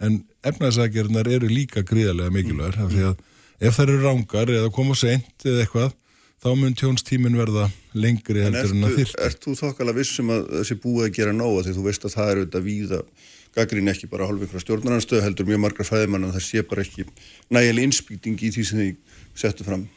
en 0.04 0.20
efnæðsagerðnar 0.46 1.30
eru 1.38 1.48
líka 1.50 1.82
gríðarlega 1.86 2.34
mikilvægur 2.34 2.82
af 2.84 2.92
því 2.92 3.06
að 3.08 3.24
ef 3.68 3.78
þær 3.78 3.88
eru 3.88 4.02
rángar 4.04 4.52
eða 4.54 4.74
koma 4.74 4.96
seint 4.98 5.46
eða 5.46 5.64
eitthvað 5.64 5.94
þá 6.38 6.48
mun 6.54 6.76
tjónstímin 6.78 7.38
verða 7.38 7.66
lengri 7.98 8.44
En 8.44 8.54
heldur 8.54 8.76
en 8.76 8.86
að 8.86 8.98
þyrta 9.00 9.24
ert 9.26 9.40
þú 9.42 9.54
þokkala 9.58 9.94
vissum 9.96 10.30
að 10.34 10.44
þessi 10.60 10.76
búið 10.84 11.08
að 11.08 11.16
gera 11.16 11.34
nóga 11.34 11.64
því 11.66 11.74
þú 11.78 11.86
veist 11.88 12.06
að 12.06 12.14
það 12.14 12.30
er 12.30 12.42
auðvitað 12.42 12.68
víða 12.68 13.00
gaggrín 13.58 13.92
ekki 13.92 14.08
bara 14.10 14.30
hálf 14.30 14.46
ykkur 14.46 14.64
stjórnaranstöð 14.64 15.26
heldur 15.26 15.50
mjög 15.50 15.62
margra 15.66 15.86
fæðimann 15.86 16.30
að 16.30 16.38
það 16.38 16.48
sé 16.48 16.64
bara 16.70 16.86
ekki 16.86 17.06
nægileg 17.52 17.88
innspýting 17.88 18.40
í 18.40 18.52
því 18.54 18.66
sem 18.70 18.82
þið 18.82 19.22
settu 19.38 19.66
fram. 19.66 19.88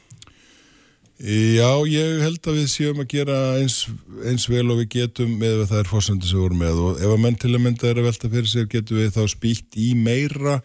Já, 1.21 1.69
ég 1.85 2.23
held 2.23 2.47
að 2.49 2.55
við 2.57 2.69
séum 2.71 3.01
að 3.03 3.11
gera 3.11 3.35
eins, 3.59 3.83
eins 4.25 4.47
vel 4.49 4.65
og 4.73 4.79
við 4.79 4.87
getum 4.95 5.35
með 5.37 5.67
það 5.69 5.81
er 5.83 5.89
fórsöndu 5.91 6.25
sem 6.25 6.39
við 6.39 6.45
vorum 6.47 6.61
með. 6.63 6.79
Og 6.81 7.01
ef 7.03 7.11
að 7.13 7.21
menn 7.21 7.37
til 7.37 7.51
að 7.51 7.61
mynda 7.61 7.89
er 7.91 7.99
að 8.01 8.07
velta 8.07 8.29
fyrir 8.31 8.49
sér 8.49 8.69
getum 8.71 8.97
við 8.97 9.11
þá 9.13 9.21
spýtt 9.29 9.77
í 9.77 9.91
meira 9.93 10.55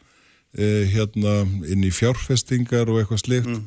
eh, 0.57 0.87
hérna 0.95 1.35
inn 1.69 1.85
í 1.85 1.93
fjárfestingar 1.93 2.89
og 2.89 3.03
eitthvað 3.03 3.21
slikt 3.21 3.53
mm. 3.53 3.67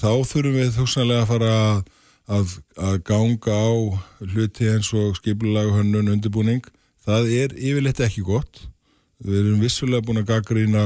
þá 0.00 0.10
þurfum 0.32 0.58
við 0.58 0.72
þúsanlega 0.80 1.22
að 1.22 1.30
fara 1.30 1.52
að, 1.60 1.78
að, 2.38 2.56
að 2.88 2.98
ganga 3.12 3.54
á 3.54 3.70
hluti 4.34 4.72
eins 4.72 4.90
og 4.98 5.14
skipulag 5.20 5.70
hönnun 5.76 6.10
undirbúning 6.16 6.66
það 7.04 7.30
er 7.38 7.56
yfirleitt 7.58 8.02
ekki 8.04 8.24
gott 8.26 8.64
við 9.24 9.40
erum 9.40 9.62
vissulega 9.62 10.04
búin 10.04 10.22
að 10.22 10.30
gaggrína 10.32 10.84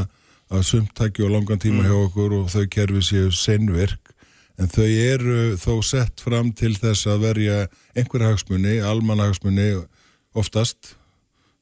að 0.49 0.65
sumtækju 0.71 1.29
á 1.29 1.35
langan 1.35 1.61
tíma 1.61 1.83
mm. 1.83 1.89
hjá 1.89 1.97
okkur 2.07 2.37
og 2.39 2.53
þau 2.53 2.65
kerfi 2.73 3.03
séu 3.05 3.33
senverk 3.35 4.15
en 4.59 4.71
þau 4.73 4.87
eru 4.87 5.41
þó 5.61 5.75
sett 5.87 6.23
fram 6.25 6.51
til 6.57 6.75
þess 6.79 7.07
að 7.11 7.27
verja 7.27 7.59
einhverja 7.95 8.33
hagsmunni, 8.33 8.79
almanhagsmunni 8.83 9.69
oftast, 10.39 10.97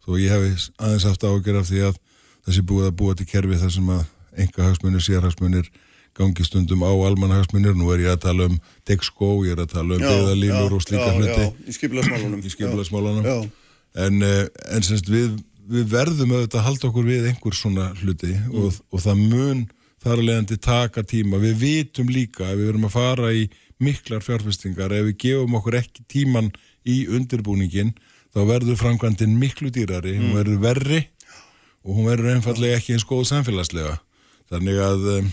þó 0.04 0.16
ég 0.20 0.32
hef 0.32 0.70
aðeins 0.78 1.08
haft 1.08 1.26
ágjör 1.26 1.60
af 1.60 1.68
því 1.68 1.82
að 1.90 1.98
þessi 2.46 2.64
búið 2.70 2.88
að 2.88 2.96
búa 3.00 3.18
til 3.18 3.28
kerfi 3.28 3.60
þar 3.60 3.74
sem 3.74 3.90
að 3.92 4.06
einhverja 4.36 4.70
hagsmunni, 4.70 5.02
sérhagsmunir 5.02 5.68
gangi 6.16 6.46
stundum 6.48 6.86
á 6.86 6.92
almanhagsmunir, 6.92 7.76
nú 7.76 7.90
er 7.92 8.06
ég 8.06 8.14
að 8.14 8.22
tala 8.24 8.48
um 8.48 8.56
degskó, 8.88 9.34
ég 9.44 9.52
er 9.52 9.66
að 9.66 9.74
tala 9.74 9.98
um 9.98 10.04
beðalínur 10.04 10.78
og 10.78 10.84
slíka 10.84 11.10
hluti. 11.12 11.44
Í. 11.44 11.74
Í 12.40 12.52
skipilagsmálunum. 12.54 13.50
En, 13.96 14.20
eh, 14.22 14.44
en 14.76 14.84
semst 14.84 15.08
við, 15.08 15.38
við 15.70 15.88
verðum 15.92 16.34
auðvitað 16.34 16.60
að 16.60 16.66
halda 16.68 16.88
okkur 16.90 17.08
við 17.08 17.30
einhver 17.30 17.56
svona 17.56 17.88
hluti 18.02 18.34
mm. 18.34 18.58
og, 18.60 18.80
og 18.92 19.04
það 19.04 19.22
mun 19.22 19.62
þar 20.04 20.18
að 20.18 20.26
leiðandi 20.28 20.58
taka 20.62 21.04
tíma. 21.06 21.40
Við 21.42 21.56
vitum 21.62 22.10
líka 22.12 22.50
að 22.50 22.60
við 22.60 22.70
verum 22.70 22.88
að 22.88 22.96
fara 22.96 23.32
í 23.34 23.46
miklar 23.82 24.24
fjárfestingar. 24.24 24.94
Ef 24.94 25.08
við 25.10 25.18
gefum 25.24 25.56
okkur 25.58 25.80
ekki 25.80 26.04
tíman 26.12 26.52
í 26.86 27.04
undirbúningin 27.12 27.94
þá 28.36 28.42
verður 28.50 28.78
framkvæmdinn 28.80 29.38
miklu 29.40 29.72
dýrari, 29.72 30.16
mm. 30.16 30.22
hún 30.26 30.36
verður 30.36 30.62
verri 30.62 31.02
og 31.86 31.96
hún 31.96 32.08
verður 32.10 32.34
einfallega 32.34 32.76
ekki 32.76 32.96
eins 32.96 33.06
góð 33.08 33.24
samfélagslega. 33.30 33.96
Þannig 34.52 34.80
að 34.82 35.06
um, 35.14 35.30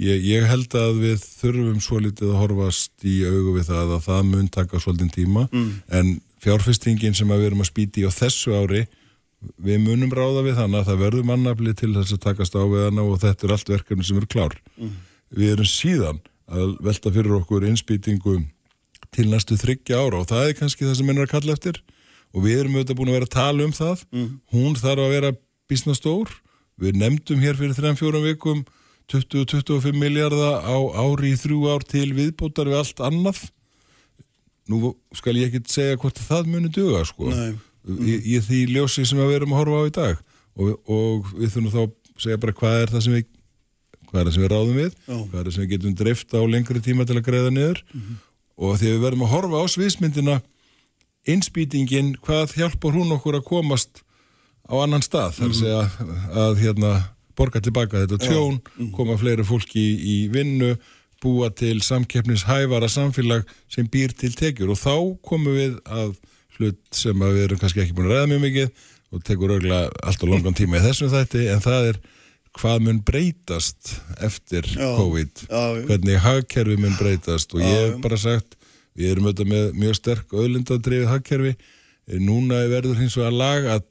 ég, 0.00 0.22
ég 0.24 0.46
held 0.48 0.76
að 0.78 1.02
við 1.02 1.26
þurfum 1.40 1.82
svo 1.84 2.00
litið 2.02 2.32
að 2.32 2.40
horfast 2.42 3.06
í 3.06 3.18
augu 3.26 3.58
við 3.58 3.68
það 3.70 3.96
að 3.98 4.06
það 4.08 4.30
mun 4.32 4.48
taka 4.56 4.80
svolítinn 4.82 5.12
tíma 5.14 5.46
mm. 5.50 5.68
en 5.98 6.16
fjárfestingin 6.46 7.16
sem 7.16 7.34
við 7.34 7.50
erum 7.50 7.64
að 7.64 7.72
spýti 7.72 8.06
á 8.06 8.10
þessu 8.14 8.54
ári 8.54 8.86
við 9.62 9.82
munum 9.82 10.12
ráða 10.14 10.44
við 10.46 10.58
þannig 10.60 10.80
að 10.80 10.88
það 10.90 11.02
verður 11.02 11.26
mannafli 11.28 11.74
til 11.76 11.92
þess 11.96 12.14
að 12.16 12.22
takast 12.24 12.56
á 12.56 12.62
við 12.62 12.86
hana 12.86 13.04
og 13.04 13.18
þetta 13.22 13.46
er 13.46 13.54
allt 13.56 13.72
verkefni 13.72 14.06
sem 14.06 14.20
eru 14.20 14.30
klár. 14.30 14.54
Mm. 14.78 14.94
Við 15.36 15.52
erum 15.56 15.68
síðan 15.70 16.22
að 16.46 16.76
velta 16.86 17.12
fyrir 17.12 17.36
okkur 17.40 17.66
innspýtingu 17.66 18.38
til 19.14 19.26
næstu 19.30 19.58
þryggja 19.58 20.00
ára 20.00 20.22
og 20.22 20.30
það 20.30 20.48
er 20.48 20.56
kannski 20.60 20.86
það 20.86 20.98
sem 20.98 21.10
mennur 21.10 21.26
að 21.26 21.34
kalla 21.34 21.56
eftir 21.56 21.82
og 22.32 22.44
við 22.44 22.62
erum 22.62 22.78
auðvitað 22.78 22.98
búin 22.98 23.10
að 23.12 23.18
vera 23.18 23.28
að 23.28 23.36
tala 23.36 23.66
um 23.66 23.76
það. 23.76 24.06
Mm. 24.12 24.32
Hún 24.54 24.80
þarf 24.80 25.04
að 25.04 25.14
vera 25.16 25.34
bísna 25.70 25.96
stór. 25.96 26.32
Við 26.76 26.98
nefndum 27.00 27.42
hér 27.42 27.56
fyrir 27.58 27.76
3-4 27.76 28.22
vikum 28.26 28.64
20-25 29.12 29.96
miljardar 29.96 30.66
á 30.66 30.76
ári 30.98 31.32
í 31.32 31.38
þrjú 31.38 31.60
ár 31.70 31.86
til 31.86 32.10
viðbútar 32.16 32.68
við 32.68 32.80
allt 32.80 33.02
annað. 33.06 33.44
Nú 34.66 34.92
skal 35.14 35.36
ég 35.38 35.50
ekki 35.50 35.70
segja 35.70 35.98
hvort 36.00 36.18
það 36.18 36.50
muni 36.50 36.70
duga 36.74 37.04
sko. 37.06 37.30
Í, 37.86 38.14
í 38.34 38.40
því 38.42 38.64
ljósi 38.74 39.06
sem 39.06 39.20
við 39.20 39.36
erum 39.38 39.54
að 39.54 39.60
horfa 39.62 39.78
á 39.78 39.84
í 39.86 39.94
dag 39.94 40.22
og, 40.56 40.72
og 40.90 41.32
við 41.36 41.52
þurfum 41.52 41.72
þá 41.74 41.80
að 41.84 41.92
segja 42.24 42.40
bara 42.42 42.56
hvað 42.56 42.78
er 42.80 42.92
það 42.94 43.04
sem 43.04 43.16
við 43.16 43.26
hvað 44.06 44.20
er 44.20 44.26
það 44.26 44.34
sem 44.34 44.44
við 44.44 44.52
ráðum 44.52 44.80
við 44.80 44.90
Já. 44.90 45.16
hvað 45.16 45.38
er 45.38 45.46
það 45.46 45.54
sem 45.54 45.62
við 45.62 45.72
getum 45.74 45.96
dreift 46.00 46.34
á 46.34 46.40
lengri 46.50 46.82
tíma 46.82 47.06
til 47.06 47.16
að 47.18 47.26
greiða 47.28 47.52
niður 47.52 47.82
mm 47.86 48.00
-hmm. 48.00 48.18
og 48.56 48.78
því 48.80 48.90
við 48.90 49.04
verðum 49.04 49.24
að 49.26 49.32
horfa 49.34 49.62
á 49.62 49.64
sviðsmyndina 49.74 50.36
innspýtingin, 51.26 52.14
hvað 52.22 52.54
hjálpar 52.56 52.94
hún 52.94 53.14
okkur 53.16 53.40
að 53.40 53.48
komast 53.48 54.02
á 54.66 54.74
annan 54.82 55.02
stað 55.02 55.38
þar 55.38 55.50
að 55.50 55.58
segja 55.60 55.82
að 56.46 56.60
hérna 56.62 56.92
borga 57.36 57.60
tilbaka 57.60 58.04
þetta 58.04 58.18
tjón, 58.22 58.60
mhm. 58.76 58.92
koma 58.96 59.18
fleiri 59.20 59.44
fólki 59.44 59.82
í, 59.82 59.96
í 59.98 60.16
vinnu, 60.32 60.76
búa 61.22 61.50
til 61.54 61.80
samkeppnishæfara 61.84 62.88
samfélag 62.92 63.46
sem 63.72 63.88
býr 63.88 64.12
til 64.16 64.34
tekjur. 64.36 64.74
Og 64.74 64.80
þá 64.80 64.96
komum 65.26 65.56
við 65.56 65.78
að 65.84 66.16
hlut 66.56 66.82
sem 66.94 67.24
við 67.24 67.42
erum 67.46 67.60
kannski 67.60 67.82
ekki 67.84 67.96
búin 67.96 68.10
að 68.10 68.16
ræða 68.16 68.28
mjög 68.32 68.44
mikið 68.44 68.84
og 69.14 69.24
tekur 69.24 69.54
örgulega 69.56 69.90
alltaf 70.02 70.30
langan 70.30 70.56
tíma 70.56 70.80
í 70.80 70.84
þessum 70.84 71.12
þætti 71.12 71.46
en 71.52 71.64
það 71.64 71.90
er 71.92 71.98
hvað 72.56 72.84
mun 72.86 73.00
breytast 73.04 73.96
eftir 74.24 74.68
já, 74.70 74.88
COVID? 74.96 75.42
Já, 75.48 75.64
hvernig 75.88 76.22
hagkerfi 76.24 76.78
mun 76.80 76.96
breytast? 76.98 77.52
Og 77.54 77.64
ég 77.64 77.82
hef 77.82 77.98
bara 78.04 78.20
sagt 78.20 78.56
við 78.96 79.12
erum 79.12 79.28
auðvitað 79.28 79.52
með 79.52 79.66
mjög 79.76 79.98
sterk 79.98 80.32
öðlindadrifið 80.32 81.10
hagkerfi. 81.12 81.52
Núna 82.22 82.62
verður 82.70 83.00
hins 83.02 83.16
vegar 83.18 83.34
lag 83.36 83.68
að 83.76 83.84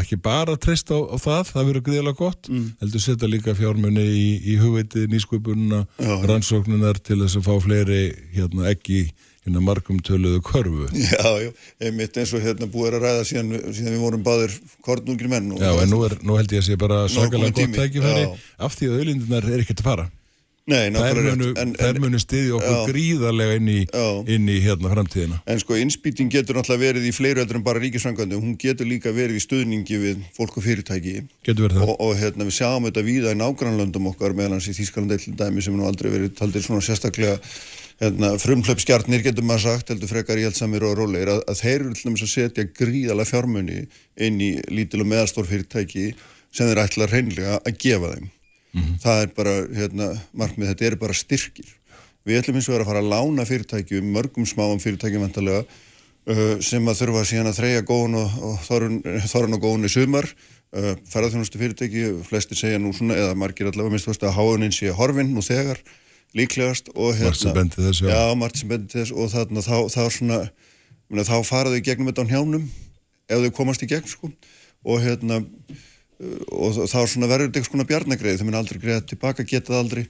ekki 0.00 0.18
bara 0.22 0.56
treysta 0.60 0.94
á, 0.94 1.00
á 1.10 1.16
það, 1.20 1.40
það 1.50 1.70
verður 1.70 1.86
gríðilega 1.88 2.18
gott 2.20 2.50
mm. 2.50 2.68
heldur 2.82 3.04
setja 3.04 3.30
líka 3.30 3.56
fjármunni 3.58 4.04
í, 4.04 4.28
í 4.52 4.58
hugveiti, 4.60 5.06
nýsköpununa 5.10 5.82
rannsóknunar 6.30 7.00
til 7.02 7.20
þess 7.24 7.40
að 7.40 7.48
fá 7.48 7.54
fleiri 7.64 8.04
hérna, 8.36 8.70
ekki 8.70 9.08
hérna 9.40 9.62
margum 9.64 9.98
töluðu 10.04 10.42
korfu. 10.44 10.86
Já, 11.10 11.24
já, 11.40 11.50
einmitt 11.80 12.16
eins 12.20 12.34
og 12.36 12.44
hérna 12.44 12.68
búið 12.70 12.98
að 12.98 13.04
ræða 13.06 13.26
síðan, 13.28 13.54
síðan 13.72 13.94
við 13.94 14.02
vorum 14.04 14.24
báðir 14.26 14.56
kornungri 14.84 15.30
menn. 15.32 15.54
Já, 15.56 15.72
en 15.80 15.90
nú, 15.90 16.02
er, 16.06 16.18
nú 16.20 16.36
held 16.36 16.52
ég 16.52 16.60
að 16.60 16.68
sé 16.68 16.76
bara 16.80 17.02
sakalega 17.08 17.56
gott 17.56 17.78
tækifæri 17.78 18.26
af 18.60 18.76
því 18.76 18.90
að 18.90 18.98
auðlindunar 18.98 19.48
er 19.48 19.64
ekkert 19.64 19.80
að 19.80 19.88
fara. 19.88 20.08
Nei, 20.68 20.90
þær 20.92 21.98
munu 22.02 22.20
stiði 22.20 22.52
okkur 22.58 22.74
já, 22.74 22.90
gríðarlega 22.90 23.56
inn 23.58 23.70
í, 23.72 23.78
inn 24.34 24.48
í 24.52 24.58
hérna 24.62 24.92
framtíðina. 24.92 25.40
En 25.50 25.60
sko, 25.62 25.76
innspýting 25.80 26.30
getur 26.32 26.58
náttúrulega 26.58 26.84
verið 26.84 27.08
í 27.08 27.12
fleiri 27.16 27.42
öllur 27.42 27.58
en 27.58 27.64
bara 27.66 27.82
ríkisfangandi 27.82 28.36
og 28.36 28.44
hún 28.44 28.56
getur 28.60 28.88
líka 28.88 29.12
verið 29.16 29.40
í 29.40 29.44
stuðningi 29.46 30.00
við 30.04 30.24
fólk 30.36 30.60
og 30.60 30.66
fyrirtæki. 30.66 31.16
Getur 31.48 31.66
verið 31.66 31.80
það. 31.80 31.88
Og, 31.88 32.00
og 32.06 32.16
hérna, 32.20 32.46
við 32.46 32.58
sjáum 32.60 32.88
þetta 32.88 33.06
víða 33.08 33.34
í 33.34 33.40
nágrannlöndum 33.40 34.10
okkar 34.12 34.36
meðan 34.38 34.60
í 34.62 34.76
Þýskalandi 34.76 35.16
eitthvað 35.16 35.38
dæmi 35.42 35.64
sem 35.64 35.78
nú 35.78 35.86
aldrei 35.88 36.10
verið 36.12 36.34
taldir 36.38 36.66
svona 36.66 36.84
sérstaklega 36.84 37.38
hérna, 38.00 38.34
frumhlöpskjarnir 38.40 39.24
getur 39.24 39.46
maður 39.46 39.66
sagt, 39.66 39.92
heldur 39.92 40.10
frekar 40.10 40.40
í 40.40 40.46
helsamir 40.46 40.86
og 40.88 40.98
róleir, 41.00 41.32
að, 41.34 41.42
að 41.50 41.62
þeir 41.64 41.78
eru 41.78 41.94
til 41.96 42.12
að 42.14 42.34
setja 42.34 42.66
gríðala 42.76 43.26
fjármunni 43.28 43.86
inn 44.20 44.40
í 44.40 44.52
lítil 44.72 45.02
og 45.04 45.10
meðalstór 45.10 45.48
fyrirtæki 45.50 46.12
sem 46.50 46.70
þeir 46.70 46.84
ætla 46.84 47.10
reynlega 47.10 47.58
að 47.60 47.80
gefa 47.82 48.14
þeim. 48.14 48.30
Mm 48.72 48.82
-hmm. 48.82 48.98
Það 49.02 49.22
er 49.22 49.30
bara, 49.36 49.54
hérna, 49.74 50.08
markmið, 50.32 50.68
þetta 50.68 50.86
er 50.86 50.96
bara 50.96 51.14
styrkir. 51.14 51.68
Við 52.26 52.38
ætlum 52.38 52.56
eins 52.56 52.68
og 52.68 52.74
vera 52.74 52.84
að 52.84 52.90
fara 52.90 53.00
að 53.00 53.12
lána 53.14 53.46
fyrirtækjum, 53.48 54.12
mörgum 54.12 54.46
smáum 54.46 54.80
fyrirtækjum 54.80 55.24
vantarlega, 55.24 55.64
uh, 56.26 56.60
sem 56.60 56.88
að 56.88 56.98
þurfa 57.00 57.24
síðan 57.24 57.50
að 57.50 57.58
þreja 57.58 57.82
góðun 57.82 58.14
og, 58.14 58.30
og 58.42 58.58
þorun 59.32 59.54
og 59.56 59.60
góðun 59.60 59.88
í 59.88 59.90
sumar. 59.90 60.28
Uh, 60.70 60.94
Ferðarþjónustu 61.10 61.58
fyrirtæki, 61.58 62.22
flestir 62.22 62.56
segja 62.56 62.78
nú 62.78 62.92
svona, 62.92 63.16
eða 63.16 63.34
margir 63.34 63.66
allavega 63.66 63.90
minnst 63.90 64.22
að 64.22 64.36
háunin 64.36 64.72
sé 64.72 64.92
horfin 64.94 65.34
nú 65.34 65.42
þegar 65.42 65.80
líklegast 66.36 66.92
og 66.94 67.16
hérna, 67.18 67.32
Martin 67.32 67.56
bendi 67.56 67.82
þess, 67.82 68.02
já. 68.02 68.08
Já, 68.12 68.34
Martin 68.38 68.70
bendi 68.70 68.98
þess 69.00 69.12
og 69.12 69.30
þarna 69.32 69.64
þá, 69.66 69.76
þá 69.90 70.02
svona, 70.14 70.38
þá 71.26 71.36
faraðu 71.46 71.80
í 71.80 71.84
gegnum 71.88 72.10
þetta 72.10 72.22
á 72.22 72.30
hjánum 72.30 72.68
ef 73.30 73.44
þau 73.44 73.56
komast 73.56 73.82
í 73.82 73.88
gegn 73.90 74.06
sko 74.10 74.30
og 74.86 75.02
hérna 75.02 75.40
og 76.20 76.80
þá 76.90 76.98
verður 77.00 77.46
þetta 77.46 77.60
eitthvað 77.60 77.70
svona 77.70 77.88
bjarnagreið 77.88 78.40
þau 78.40 78.48
minna 78.48 78.60
aldrei 78.60 78.80
greiða 78.82 79.06
tilbaka, 79.08 79.46
geta 79.48 79.72
það 79.72 79.84
aldrei. 79.84 80.02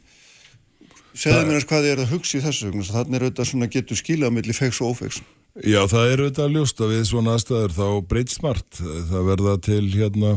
Segðu 1.11 1.44
mér 1.46 1.59
að 1.59 1.68
hvað 1.70 1.85
þið 1.85 1.92
er 1.92 2.01
að 2.05 2.12
hugsa 2.14 2.38
í 2.38 2.42
þessu 2.44 2.73
þannig 2.87 3.18
er 3.18 3.27
þetta 3.29 3.68
getur 3.75 3.99
skilað 3.99 4.35
mellir 4.35 4.57
feiks 4.57 4.81
og 4.81 4.94
ófeiks 4.94 5.23
Já, 5.66 5.83
það 5.90 6.12
er 6.12 6.20
auðvitað 6.23 6.44
að 6.44 6.53
ljósta 6.55 6.87
við 6.87 7.01
svona 7.09 7.33
aðstæður 7.35 7.73
þá 7.75 7.87
breyt 8.07 8.31
smart 8.31 8.79
það 9.11 9.25
verða 9.27 9.55
til 9.66 9.87
hérna, 9.90 10.37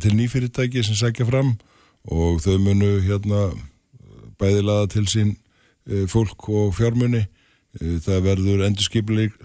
til 0.00 0.12
nýfyrirtæki 0.16 0.84
sem 0.86 0.96
segja 0.96 1.26
fram 1.28 1.52
og 2.08 2.40
þau 2.40 2.56
munu 2.64 2.94
hérna 3.04 3.50
bæði 4.40 4.62
laða 4.64 4.88
til 4.94 5.04
sín 5.10 5.34
e, 5.84 6.06
fólk 6.08 6.48
og 6.48 6.72
fjármunni 6.78 7.26
e, 7.26 7.98
það 8.04 8.24
verður 8.30 8.64
endur 8.70 8.88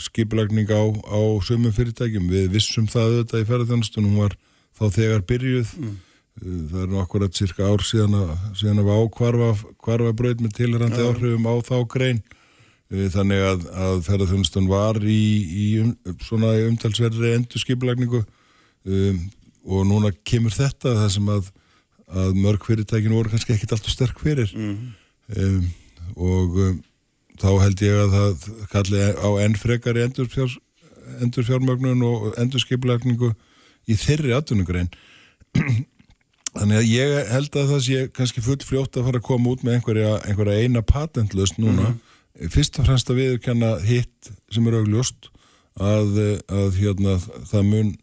skipilagning 0.07 0.71
á, 0.71 0.83
á 0.87 1.21
sömum 1.43 1.75
fyrirtækjum. 1.75 2.31
Við 2.31 2.47
vissum 2.55 2.87
það 2.91 3.17
auðvitað 3.17 3.43
í 3.43 3.49
ferðarþjónustunum 3.51 4.15
hún 4.15 4.23
var 4.23 4.37
þá 4.81 4.97
þegar 4.97 5.25
byrjuð 5.29 5.73
mm. 5.77 5.95
e, 6.41 6.53
það 6.73 6.83
er 6.83 6.91
nú 6.91 7.01
akkurat 7.01 7.37
cirka 7.37 7.69
ár 7.69 7.85
síðan 7.85 8.17
að, 8.17 8.35
síðan 8.59 8.83
að 8.83 8.89
við 8.89 9.01
ákvarfa 9.05 9.49
hvarfa 9.85 10.13
bröð 10.21 10.45
með 10.45 10.55
tilhærandi 10.57 11.01
ja. 11.01 11.09
áhrifum 11.11 11.49
á 11.49 11.55
þá 11.69 11.75
grein 11.95 12.21
þannig 12.91 13.45
að, 13.47 13.61
að 13.71 14.01
ferðarþjónustun 14.09 14.67
var 14.67 14.97
í, 14.99 15.21
í 15.47 15.67
um, 15.79 15.91
svona 16.25 16.51
umtalsverðri 16.65 17.37
endur 17.37 17.63
skipilagningu 17.63 18.19
um, 18.19 19.21
og 19.61 19.85
núna 19.87 20.11
kemur 20.27 20.51
þetta 20.55 20.97
það 20.97 21.11
sem 21.15 21.29
að 21.31 21.51
að 22.11 22.39
mörg 22.43 22.65
fyrirtækin 22.67 23.13
voru 23.15 23.31
kannski 23.31 23.53
ekkit 23.55 23.71
alltaf 23.71 23.93
sterk 23.93 24.17
fyrir 24.19 24.49
mm 24.51 24.71
-hmm. 24.75 25.37
um, 25.39 25.69
og 26.19 26.57
þá 27.39 27.51
held 27.63 27.83
ég 27.85 28.01
að 28.01 28.15
það 28.17 28.49
kalli 28.73 29.05
á 29.15 29.29
enn 29.45 29.55
frekari 29.55 30.03
endurfjár, 30.03 30.57
endurfjármögnun 31.23 32.03
og 32.05 32.33
endurskiplækningu 32.41 33.31
í 33.89 33.97
þeirri 33.97 34.35
atvinnugrein 34.37 34.91
Þannig 36.51 36.81
að 36.81 36.89
ég 36.89 37.29
held 37.31 37.53
að 37.55 37.69
það 37.69 37.83
sé 37.85 37.99
kannski 38.11 38.41
full 38.43 38.59
fljótt 38.67 38.97
að 38.99 39.05
fara 39.07 39.19
að 39.21 39.27
koma 39.27 39.53
út 39.53 39.61
með 39.63 39.77
einhverja, 39.77 40.15
einhverja 40.27 40.65
eina 40.65 40.81
patentlust 40.83 41.59
núna. 41.61 41.93
Fyrst 42.51 42.79
og 42.81 42.89
fremst 42.89 43.11
að 43.11 43.21
viðurkenna 43.21 43.69
hitt 43.85 44.31
sem 44.51 44.67
er 44.67 44.81
augljóst 44.81 45.29
að, 45.79 46.17
að 46.51 46.79
hérna, 46.81 47.15
það 47.47 47.69
mun 47.69 47.93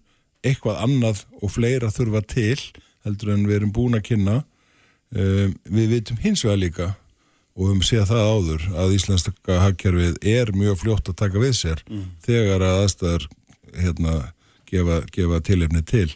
eitthvað 0.46 0.80
annað 0.86 1.20
og 1.42 1.52
fleira 1.52 1.90
þurfa 1.92 2.22
til 2.30 2.56
heldur 3.04 3.34
en 3.34 3.44
við 3.48 3.58
erum 3.58 3.74
búin 3.76 3.98
að 3.98 4.06
kynna. 4.08 4.38
Um, 5.12 5.52
við 5.68 5.92
vitum 5.96 6.20
hins 6.20 6.44
vegar 6.44 6.60
líka 6.60 6.88
og 7.58 7.62
við 7.62 7.70
höfum 7.72 7.86
séð 7.88 8.08
það 8.10 8.32
áður 8.32 8.66
að 8.80 8.96
íslenska 8.96 9.60
hagkerfið 9.64 10.18
er 10.30 10.52
mjög 10.56 10.82
fljótt 10.82 11.08
að 11.10 11.20
taka 11.20 11.40
við 11.42 11.54
sér 11.58 11.80
þegar 12.24 12.64
að 12.64 12.82
aðstæður 12.84 13.24
hérna, 13.72 14.12
gefa, 14.70 15.02
gefa 15.14 15.42
tilefni 15.44 15.84
til. 15.88 16.08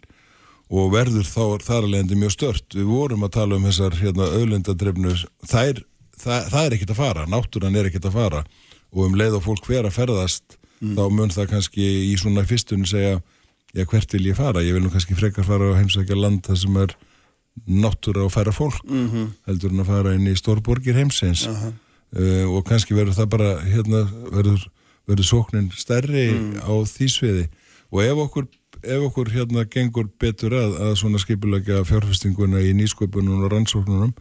Og 0.72 0.92
verður 0.94 1.26
þá 1.28 1.64
þar 1.66 1.86
alveg 1.86 2.04
endi 2.04 2.18
mjög 2.20 2.34
stört. 2.36 2.68
Við 2.72 2.88
vorum 2.88 3.26
að 3.26 3.34
tala 3.36 3.58
um 3.58 3.66
þessar 3.68 3.98
hérna, 4.00 4.30
auðlendadrefnu, 4.38 5.14
það, 5.44 5.82
það, 6.16 6.48
það 6.54 6.64
er 6.64 6.76
ekkert 6.78 6.94
að 6.94 7.00
fara, 7.02 7.28
náttúran 7.28 7.76
er 7.76 7.90
ekkert 7.90 8.08
að 8.08 8.18
fara. 8.18 8.42
Og 8.92 9.06
um 9.08 9.16
leið 9.18 9.38
og 9.38 9.46
fólk 9.46 9.68
hver 9.68 9.88
að 9.88 9.96
ferðast 9.98 10.58
þá 10.82 11.04
mun 11.14 11.30
það 11.30 11.48
kannski 11.52 11.86
í 12.10 12.12
svona 12.18 12.44
fyrstunni 12.48 12.88
segja, 12.88 13.20
já 13.72 13.86
hvert 13.88 14.12
vil 14.16 14.26
ég 14.26 14.36
fara? 14.38 14.64
Ég 14.64 14.74
vil 14.74 14.82
nú 14.84 14.90
kannski 14.92 15.16
frekar 15.16 15.46
fara 15.46 15.70
á 15.70 15.78
heimsækja 15.78 16.18
land 16.18 16.42
þar 16.48 16.58
sem 16.58 16.78
er 16.82 16.94
náttúra 17.68 18.26
og 18.26 18.32
færa 18.32 18.52
fólk 18.54 18.82
heldur 19.46 19.72
en 19.72 19.84
að 19.84 19.90
fara 19.92 20.14
inn 20.16 20.26
í 20.26 20.36
stórborgir 20.36 20.96
heimsins. 20.98 21.46
Uh, 22.12 22.44
og 22.50 22.66
kannski 22.68 22.94
verður 22.96 23.16
það 23.16 23.28
bara 23.32 23.50
hérna 23.64 24.02
verður, 24.32 24.66
verður 25.08 25.28
sóknin 25.28 25.70
stærri 25.72 26.26
á 26.60 26.72
því 26.84 27.08
sviði 27.08 27.46
og 27.92 28.02
ef 28.04 28.22
okkur, 28.26 28.48
ef 28.82 29.06
okkur 29.08 29.32
hérna 29.34 29.66
gengur 29.70 30.08
betur 30.20 30.56
að, 30.56 30.76
að 30.88 30.94
svona 31.02 31.20
skipulegja 31.22 31.82
fjárfestinguna 31.88 32.62
í 32.64 32.72
nýsköpunum 32.78 33.44
og 33.44 33.52
rannsóknunum 33.52 34.14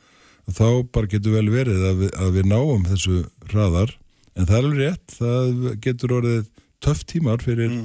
þá 0.51 0.67
bara 0.91 1.09
getur 1.09 1.37
vel 1.37 1.47
verið 1.53 1.85
að 1.87 2.03
við, 2.03 2.13
að 2.19 2.35
við 2.37 2.49
náum 2.51 2.85
þessu 2.89 3.21
hraðar 3.51 3.95
en 4.35 4.47
það 4.47 4.57
er 4.57 4.67
alveg 4.67 4.81
rétt, 4.81 5.15
það 5.17 5.79
getur 5.85 6.15
orðið 6.19 6.43
töff 6.81 7.05
tímar 7.07 7.43
fyrir 7.43 7.79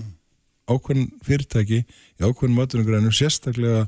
ákveðin 0.66 1.08
fyrirtæki 1.26 1.82
í 1.84 2.26
ákveðin 2.26 2.56
maturungrænum, 2.56 3.14
sérstaklega 3.14 3.86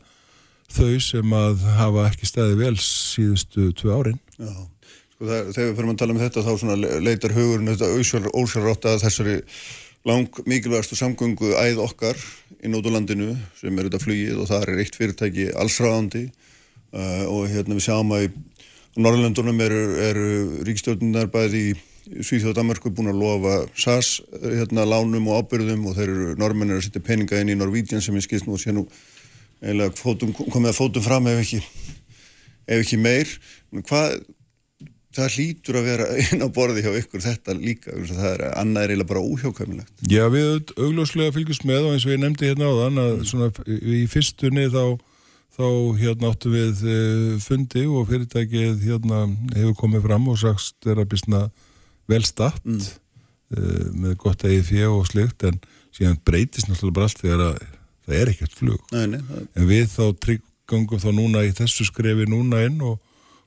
þau 0.69 0.95
sem 1.03 1.35
að 1.35 1.65
hafa 1.79 2.07
ekki 2.11 2.29
staði 2.29 2.59
vel 2.61 2.75
síðustu 2.83 3.71
tvö 3.79 3.97
árin. 3.97 4.19
Já, 4.37 4.53
sko 5.15 5.29
það, 5.31 5.51
þegar 5.57 5.69
við 5.69 5.77
fyrir 5.79 5.91
að 5.91 6.01
tala 6.03 6.15
um 6.15 6.23
þetta 6.23 6.45
þá 6.47 6.53
leitar 7.09 7.37
hugurinn 7.37 7.73
þetta 7.73 8.33
ósjálfrátt 8.43 8.91
að 8.91 9.05
þessari 9.07 9.37
lang 10.07 10.29
mikilvægastu 10.47 10.97
samgöngu 10.99 11.55
æð 11.59 11.83
okkar 11.83 12.19
í 12.63 12.71
nótulandinu 12.71 13.33
sem 13.59 13.75
er 13.75 13.89
þetta 13.89 14.03
flugið 14.03 14.43
og 14.43 14.51
það 14.51 14.67
er 14.67 14.83
eitt 14.85 14.99
fyrirtæki 14.99 15.51
allsráðandi. 15.59 16.29
Uh, 16.89 17.25
og 17.29 17.51
hérna 17.53 17.77
við 17.77 17.85
sjáum 17.85 18.15
að 18.17 18.29
í 18.29 18.31
Norrlöndunum 18.99 19.61
eru, 19.63 19.83
eru 20.03 20.29
ríkstjórnunar 20.67 21.29
bæði 21.31 21.61
í 21.69 21.75
Svíþjóð 22.09 22.55
og 22.55 22.57
Danmarku 22.57 22.91
búin 22.97 23.11
að 23.13 23.21
lofa 23.21 23.55
SAS 23.77 24.23
hérna 24.41 24.87
lánum 24.89 25.29
og 25.29 25.43
ábyrðum 25.43 25.85
og 25.91 25.99
þeir 25.99 26.09
eru 26.09 26.29
normennir 26.41 26.79
að 26.79 26.87
setja 26.87 27.05
peninga 27.05 27.43
inn 27.43 27.53
í 27.53 27.59
Norwegian 27.59 28.01
sem 28.03 28.17
ég 28.17 28.25
skilst 28.25 28.49
nú 28.49 28.57
og 28.57 28.63
sé 28.63 28.73
nú 28.73 28.87
eiginlega 29.61 29.93
komið 30.49 30.71
að 30.71 30.79
fótum 30.79 31.05
fram 31.05 31.29
ef 31.29 31.43
ekki, 31.43 31.61
ef 32.65 32.81
ekki 32.81 32.99
meir. 33.03 33.35
Hvað, 33.77 34.17
það 35.19 35.37
hlýtur 35.37 35.79
að 35.81 35.89
vera 35.91 36.09
inn 36.25 36.45
á 36.45 36.49
borði 36.55 36.85
hjá 36.87 36.91
ykkur 37.01 37.25
þetta 37.25 37.57
líka, 37.59 37.95
það 38.09 38.31
er 38.31 38.45
annað 38.53 38.85
er 38.87 38.95
eiginlega 38.95 39.11
bara 39.13 39.25
óhjákvæmilegt 39.27 40.07
Já, 40.11 40.25
við 40.33 40.73
augljóslega 40.77 41.37
fylgjumst 41.37 41.69
með 41.69 41.89
og 41.89 41.97
eins 41.97 42.09
og 42.09 42.15
ég 42.15 42.23
nefndi 42.23 42.51
hérna 42.51 42.73
áðan 42.73 43.03
að 43.05 43.15
svona 43.31 43.51
í 43.69 44.03
fyrstunni 44.11 44.69
þá, 44.75 44.85
þá 45.59 45.67
hérna 46.03 46.33
áttum 46.33 46.55
við 46.57 46.85
uh, 46.87 47.33
fundi 47.45 47.87
og 47.89 48.09
fyrirtækið 48.13 48.87
hérna 48.87 49.25
hefur 49.57 49.77
komið 49.83 50.07
fram 50.09 50.31
og 50.33 50.41
sagst 50.41 50.89
er 50.89 51.03
að 51.03 51.11
bysna 51.15 51.49
velstatt 52.09 52.65
mm. 52.65 52.87
með 54.01 54.15
gott 54.23 54.47
eigið 54.47 54.71
fjö 54.71 54.93
og 54.95 55.11
slikt 55.11 55.45
en 55.45 55.59
síðan 55.93 56.21
breytist 56.25 56.71
náttúrulega 56.71 56.97
bara 56.97 57.09
allt 57.11 57.21
þegar 57.23 57.45
að 57.49 57.59
það 58.09 58.21
er 58.21 58.33
ekkert 58.33 58.57
flug. 58.57 58.87
Nei, 58.95 59.05
nei, 59.13 59.21
það, 59.29 59.45
En 59.55 59.69
við 59.69 59.85
þá 59.93 60.05
tryggangum 60.25 61.03
þá 61.03 61.11
núna 61.17 61.45
í 61.45 61.53
þessu 61.57 61.87
skrefi 61.89 62.29
núna 62.31 62.63
inn 62.67 62.81
og, 62.85 62.99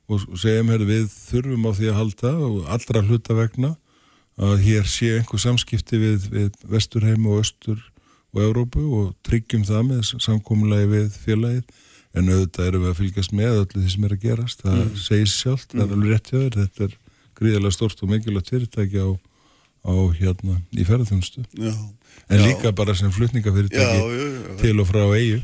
og 0.10 0.26
segjum 0.40 0.72
hér 0.74 0.88
við 0.88 1.06
þurfum 1.12 1.70
á 1.70 1.72
því 1.78 1.92
að 1.92 2.00
halda 2.00 2.34
og 2.48 2.58
allra 2.76 3.04
hluta 3.06 3.38
vegna 3.38 3.76
að 4.42 4.66
hér 4.66 4.90
sé 4.90 5.12
einhver 5.20 5.42
samskipti 5.44 6.00
við, 6.02 6.28
við 6.32 6.52
Vesturheim 6.72 7.28
og 7.30 7.44
Östur 7.44 7.80
og 8.32 8.44
Európu 8.46 8.84
og 8.98 9.14
tryggjum 9.28 9.64
það 9.68 9.88
með 9.90 10.12
samkomulagi 10.24 10.90
við 10.92 11.16
félagið. 11.22 11.80
En 12.12 12.28
auðvitað 12.28 12.68
erum 12.68 12.82
við 12.84 12.92
að 12.92 12.98
fylgjast 13.00 13.34
með 13.36 13.58
öllu 13.62 13.82
því 13.82 13.90
sem 13.94 14.06
er 14.08 14.14
að 14.18 14.24
gerast, 14.26 14.64
það 14.66 14.80
mm. 14.82 14.96
segir 15.00 15.30
sjálft 15.32 15.72
það 15.72 15.84
er 15.86 15.94
alveg 15.96 16.10
rétt 16.12 16.32
hjá 16.32 16.40
þér, 16.42 16.58
þetta 16.58 16.88
er 16.88 16.96
gríðarlega 17.42 17.76
stort 17.76 18.04
og 18.04 18.12
mikilvægt 18.12 18.52
fyrirtæki 18.52 19.00
á, 19.00 19.10
á 19.88 19.94
hérna 20.20 20.58
í 20.76 20.86
ferðarþjónustu 20.86 21.46
en 21.56 22.36
Já. 22.36 22.44
líka 22.44 22.74
bara 22.76 22.96
sem 23.00 23.12
flutningafyrirtæki 23.16 23.80
já, 23.80 24.04
já. 24.12 24.58
til 24.62 24.76
og 24.84 24.90
frá 24.92 25.06
eigu 25.16 25.40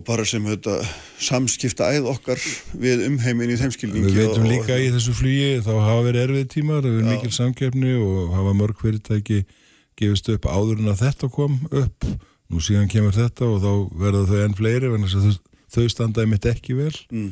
og 0.00 0.04
bara 0.08 0.24
sem 0.24 0.44
þetta 0.48 0.78
samskipta 1.20 1.90
æð 1.92 2.06
okkar 2.14 2.40
við 2.80 3.04
umheimin 3.10 3.52
í 3.52 3.58
þeim 3.60 3.72
skilningi 3.74 4.08
Við 4.14 4.22
veitum 4.24 4.46
og, 4.46 4.52
líka 4.54 4.78
í 4.80 4.88
þessu 4.94 5.12
flugi 5.18 5.50
þá 5.66 5.72
hafa 5.76 6.06
verið 6.06 6.22
erfið 6.26 6.46
tímar, 6.54 6.80
það 6.86 6.96
verið 6.96 7.10
mikil 7.12 7.32
samkeppni 7.36 7.92
og 8.00 8.32
hafa 8.38 8.54
mörg 8.56 8.80
fyrirtæki 8.80 9.42
gefist 10.00 10.30
upp 10.32 10.48
áður 10.48 10.80
en 10.80 10.92
að 10.94 11.02
þetta 11.04 11.30
kom 11.34 11.58
upp 11.68 12.08
nú 12.50 12.62
síðan 12.64 12.88
kemur 12.90 13.14
þetta 13.14 13.46
og 13.46 13.60
þá 13.62 13.70
verða 14.00 14.24
þau 14.30 14.40
enn 14.46 14.56
fleiri 14.58 14.90
þau, 14.90 15.36
þau 15.76 15.84
standaði 15.92 16.32
mitt 16.32 16.48
ekki 16.50 16.78
vel 16.80 16.96
Mm. 17.10 17.30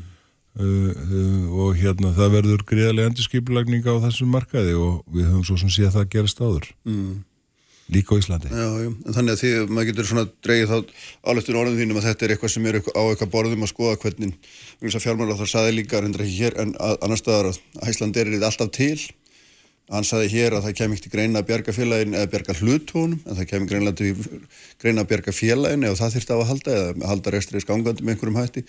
uh, 0.58 0.90
uh, 0.90 1.48
og 1.64 1.76
hérna 1.78 2.12
það 2.16 2.32
verður 2.34 2.62
greiðarlega 2.66 3.12
endurskipulagning 3.12 3.84
á 3.86 3.94
þessum 4.04 4.30
markaði 4.34 4.74
og 4.74 5.04
við 5.14 5.28
höfum 5.30 5.44
svo 5.46 5.56
sem 5.62 5.70
sé 5.70 5.86
að 5.88 5.96
það 6.00 6.08
gerast 6.16 6.42
áður 6.44 6.68
Mm. 6.84 7.24
Líka 7.92 8.16
á 8.16 8.20
Íslandi 8.20 8.50
Já, 8.52 8.66
já, 8.84 8.88
en 8.88 9.16
þannig 9.16 9.34
að 9.34 9.42
því, 9.42 9.52
maður 9.72 9.88
getur 9.90 10.08
svona 10.10 10.24
dreigið 10.44 10.72
þá 10.72 10.78
áleftur 11.32 11.58
orðin 11.60 11.78
þínum 11.80 12.00
að 12.00 12.08
þetta 12.08 12.26
er 12.28 12.34
eitthvað 12.34 12.52
sem 12.54 12.66
er 12.68 12.78
eitthvað, 12.80 12.98
á 12.98 13.02
eitthvað 13.12 13.30
borðum 13.36 13.64
að 13.64 13.72
skoða 13.72 14.00
hvernig, 14.02 14.34
vegna 14.78 14.88
þess 14.90 14.98
að 15.00 15.06
fjármála 15.06 15.38
það 15.38 15.52
saði 15.54 15.76
líka, 15.78 16.02
reyndir 16.04 16.24
ekki 16.26 16.36
hér, 16.42 16.58
en 16.64 16.74
að, 16.78 16.98
annar 17.06 17.22
staðar 17.22 17.50
að 17.52 17.62
Æsland 17.88 18.20
er 18.20 18.32
alltaf 18.48 18.72
til, 18.76 18.98
hann 19.88 20.04
saði 20.04 20.28
hér 20.34 20.52
að 20.58 20.66
það 20.66 20.76
kemur 20.82 20.98
ekki 21.00 21.10
greina 21.14 21.40
að 21.40 21.46
bjarga 21.48 21.72
félagin 21.72 22.18
eða 22.18 22.28
bjarga 22.34 22.58
hlutónum, 22.60 23.22
en 23.24 23.38
það 23.38 23.48
kemur 23.54 23.70
greina, 23.72 23.94
til, 23.96 24.10
greina 24.82 25.00
að 25.06 25.10
bjarga 25.14 25.32
félagin 25.32 25.86
eða 25.88 25.96
það 26.02 26.14
þyrfti 26.18 26.36
á 26.36 26.38
að 26.38 26.48
halda 26.50 26.76
eða 26.82 27.08
halda 27.14 27.32
restri 27.32 27.62
skangandi 27.64 28.04
með 28.04 28.18
einhverjum 28.18 28.36
hætti. 28.42 28.64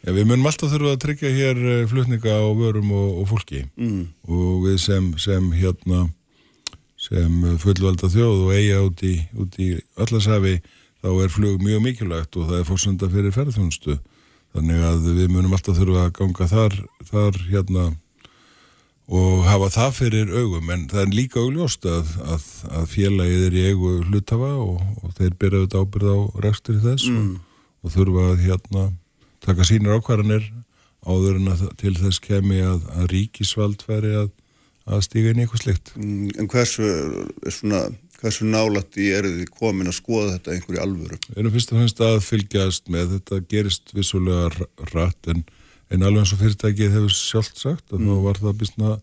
Já, 0.00 0.12
við 0.16 0.28
munum 0.30 0.46
alltaf 0.48 0.70
þurfa 0.72 0.94
að 0.94 1.00
tryggja 1.02 1.30
hér 1.34 1.58
eh, 1.74 1.82
flutninga 1.90 2.32
á 2.38 2.46
vörum 2.56 2.94
og, 2.94 3.18
og 3.20 3.26
fólki 3.34 3.64
Mm. 3.76 4.06
og 4.30 4.62
við 4.68 4.78
sem, 4.80 5.10
sem 5.20 5.50
hérna 5.58 6.06
sem 7.00 7.40
fullvalda 7.62 8.10
þjóð 8.12 8.44
og 8.44 8.54
eiga 8.54 8.82
út 8.84 9.02
í, 9.06 9.14
út 9.40 9.56
í 9.62 9.72
allasafi 10.00 10.58
þá 11.00 11.10
er 11.24 11.32
flug 11.32 11.62
mjög 11.64 11.84
mikilvægt 11.86 12.36
og 12.36 12.50
það 12.50 12.60
er 12.60 12.68
fórsenda 12.68 13.08
fyrir 13.12 13.34
ferðþjónustu 13.34 13.96
þannig 14.54 14.84
að 14.84 15.10
við 15.16 15.32
munum 15.32 15.56
alltaf 15.56 15.78
þurfa 15.78 16.06
að 16.08 16.14
ganga 16.18 16.48
þar, 16.50 16.78
þar 17.08 17.42
hérna 17.48 17.84
og 19.10 19.44
hafa 19.46 19.68
það 19.74 19.92
fyrir 19.96 20.32
augum. 20.38 20.70
En 20.70 20.86
það 20.90 21.02
er 21.02 21.14
líka 21.14 21.42
augljóst 21.42 21.86
að, 21.88 22.10
að, 22.30 22.48
að 22.78 22.88
félagið 22.94 23.46
er 23.48 23.56
í 23.56 23.64
eigu 23.70 23.94
hlutafa 24.06 24.50
og, 24.62 24.82
og 25.02 25.14
þeir 25.18 25.36
byrja 25.40 25.62
auðvitað 25.62 25.86
ábyrð 25.86 26.10
á 26.10 26.18
rekstur 26.46 26.82
þess 26.84 27.08
og, 27.10 27.30
og 27.82 27.94
þurfa 27.96 28.26
að 28.28 28.44
hérna 28.46 28.84
taka 29.42 29.66
sínir 29.66 29.96
ákvarðanir 29.98 30.46
áður 31.06 31.40
en 31.40 31.50
að 31.54 31.64
til 31.80 31.94
þess 31.96 32.22
kemi 32.22 32.60
að, 32.62 32.84
að 32.94 33.10
ríkisvald 33.14 33.82
færi 33.86 34.12
að, 34.20 34.30
að 34.90 35.04
stíga 35.06 35.32
inn 35.32 35.40
í 35.40 35.44
eitthvað 35.46 35.64
slikt. 35.64 35.92
Mm, 35.96 36.30
En 36.40 36.48
hversu, 36.50 36.88
er 37.46 37.54
svona, 37.54 37.82
hversu 38.20 38.48
nálætt 38.48 38.98
í 39.00 39.10
eru 39.16 39.32
þið 39.38 39.52
komin 39.58 39.90
að 39.90 39.98
skoða 40.00 40.36
þetta 40.36 40.56
einhverju 40.56 40.82
alvöru? 40.84 41.20
Við 41.28 41.42
erum 41.42 41.54
fyrst 41.56 41.72
og 41.72 41.80
fremst 41.80 42.02
að 42.06 42.18
fylgjast 42.26 42.90
með 42.92 43.14
þetta 43.16 43.42
gerist 43.52 43.94
vissulega 43.96 44.68
rætt 44.94 45.30
en, 45.32 45.44
en 45.90 46.06
alveg 46.06 46.24
eins 46.24 46.34
og 46.34 46.42
fyrirtækið 46.42 46.98
hefur 46.98 47.14
sjálft 47.16 47.62
sagt 47.62 47.94
að 47.94 48.08
þá 48.08 48.16
var 48.26 48.42
það 48.42 48.58
bísna 48.64 48.96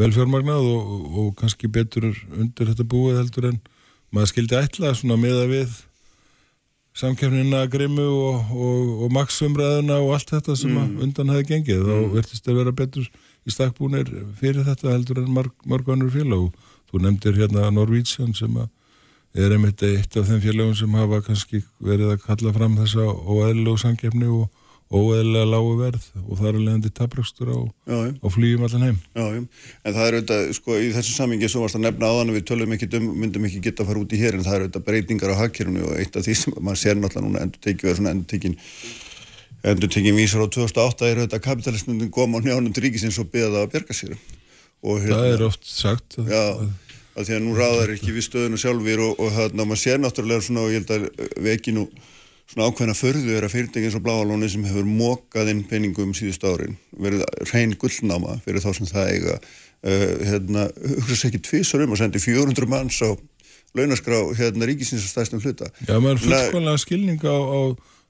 velfjármagnað 0.00 0.68
og, 0.72 0.92
og, 1.12 1.30
kannski 1.40 1.70
betur 1.72 2.08
undir 2.32 2.70
þetta 2.70 2.86
búið 2.88 3.18
heldur 3.20 3.50
en 3.50 3.58
maður 4.12 4.32
skildi 4.32 4.56
ætla 4.56 4.92
svona 4.96 5.18
meða 5.20 5.48
við 5.50 5.74
samkefnina 6.96 7.64
grimmu 7.72 8.04
og, 8.04 8.52
og, 8.52 8.88
og 9.04 9.12
maksumræðuna 9.16 9.98
og 10.04 10.14
allt 10.16 10.32
þetta 10.34 10.56
sem 10.60 10.72
mm. 10.72 10.96
undan 11.06 11.32
hefði 11.32 11.48
gengið 11.50 11.84
þá 11.88 11.94
verðist 12.16 12.48
að 12.48 12.58
vera 12.60 12.74
betur 12.76 13.06
í 13.46 13.54
stakkbúnir 13.54 14.10
fyrir 14.38 14.66
þetta 14.66 14.92
heldur 14.92 15.22
en 15.22 15.32
marg, 15.34 15.52
marg 15.66 15.88
annur 15.90 16.12
félag 16.14 16.50
þú 16.90 17.02
nefndir 17.02 17.38
hérna 17.40 17.70
Norwegian 17.74 18.34
sem 18.36 18.58
er 19.32 19.54
einmitt 19.54 19.82
eitt 19.86 20.16
af 20.16 20.28
þeim 20.28 20.42
félagum 20.44 20.74
sem 20.76 20.98
hafa 20.98 21.22
kannski 21.26 21.62
verið 21.80 22.14
að 22.14 22.26
kalla 22.26 22.52
fram 22.52 22.76
þessa 22.80 23.06
óeðlilegu 23.08 23.80
samkeppni 23.80 24.28
og 24.28 24.50
óeðlilega 24.92 25.48
lágu 25.48 25.72
verð 25.78 26.06
og 26.20 26.36
það 26.36 26.48
er 26.50 26.58
alveg 26.58 26.88
taprakstur 26.96 27.48
á, 27.48 27.58
á 27.88 28.26
flýjum 28.28 28.66
allan 28.66 28.84
heim. 28.84 28.98
Já, 29.16 29.24
já, 29.24 29.40
en 29.88 29.94
það 29.96 30.04
er 30.04 30.16
auðvitað, 30.18 30.50
sko, 30.58 30.76
í 30.76 30.90
þessu 30.92 31.14
samingi 31.16 31.48
sem 31.48 31.64
varst 31.64 31.78
að 31.78 31.86
nefna 31.86 32.10
áðan 32.12 32.34
við 32.36 32.44
tölum 32.50 32.74
ekki 32.76 32.90
um, 32.98 33.06
myndum 33.22 33.46
ekki 33.48 33.62
geta 33.64 33.86
að 33.86 33.92
fara 33.92 34.02
út 34.04 34.12
í 34.12 34.20
hér 34.20 34.36
en 34.36 34.44
það 34.44 34.58
er 34.58 34.66
auðvitað 34.66 34.86
breytingar 34.90 35.32
á 35.32 35.40
hagkerfunu 35.40 35.86
og 35.88 35.96
eitt 35.96 36.18
af 36.20 36.26
því 36.26 36.36
sem 36.42 36.58
maður 36.58 36.82
sér 36.82 37.00
náttúrulega 37.00 37.30
núna 37.30 37.46
endur 37.46 37.64
tekið 37.64 37.88
verið 37.88 38.00
svona 38.02 38.12
endur 38.12 38.30
tekin 38.34 38.58
endur 39.62 39.90
tekið 39.92 40.16
vísar 40.18 40.42
á 40.42 40.48
2008 40.50 41.10
er 41.10 41.20
þetta 41.24 41.42
kapitalismin 41.42 42.10
kom 42.14 42.34
á 42.34 42.38
njánum 42.42 42.72
ríkisins 42.74 43.18
og 43.22 43.30
beða 43.32 43.52
það 43.56 43.66
að 43.66 43.74
berga 43.76 43.98
sér. 43.98 44.16
Og, 44.82 44.98
hérna, 45.02 45.18
Það 45.20 45.34
er 45.34 45.44
oft 45.46 45.68
sagt 45.68 46.16
Já, 46.18 46.42
að 47.14 47.28
því 47.28 47.36
að 47.36 47.44
nú 47.44 47.52
ráðar 47.54 47.92
ekki 47.94 48.14
við 48.16 48.26
stöðinu 48.26 48.58
sjálfur 48.58 49.04
og, 49.04 49.20
og 49.22 49.36
hérna 49.36 49.66
maður 49.68 49.82
sér 49.84 50.02
náttúrulega 50.02 50.46
svona 50.46 50.64
og 50.64 50.72
ég 50.74 50.82
held 50.82 50.90
að 50.96 51.76
nú 51.76 51.86
svona 52.52 52.68
ákveðna 52.68 52.96
förðu 52.98 53.36
er 53.36 53.46
að 53.46 53.54
fyrirtæki 53.54 53.88
eins 53.88 53.96
og 53.96 54.02
Bláalóni 54.04 54.48
sem 54.50 54.64
hefur 54.66 54.88
mókað 54.88 55.52
inn 55.52 55.62
peningum 55.68 56.10
síðust 56.16 56.42
árin 56.44 56.74
verið 57.00 57.22
reyn 57.52 57.76
gullnáma 57.80 58.36
fyrir 58.44 58.64
þá 58.64 58.72
sem 58.76 58.90
það 58.90 59.12
eiga 59.14 59.36
uh, 59.38 60.10
hérna, 60.26 60.66
hugsa 60.98 61.16
sér 61.16 61.30
ekki 61.30 61.42
tvísar 61.46 61.86
um 61.86 61.94
og 61.94 62.00
sendi 62.02 62.20
400 62.20 62.68
manns 62.68 62.98
á 63.00 63.14
launaskrá 63.78 64.18
hérna 64.36 64.68
ríkisins 64.68 65.06
og 65.06 65.14
stæstum 65.14 65.40
hluta. 65.40 65.70
Já, 65.86 65.96
maður 65.96 66.26
fullkvæmlega 66.26 66.82
skilning 66.82 67.24
á, 67.24 67.36
á 67.40 67.60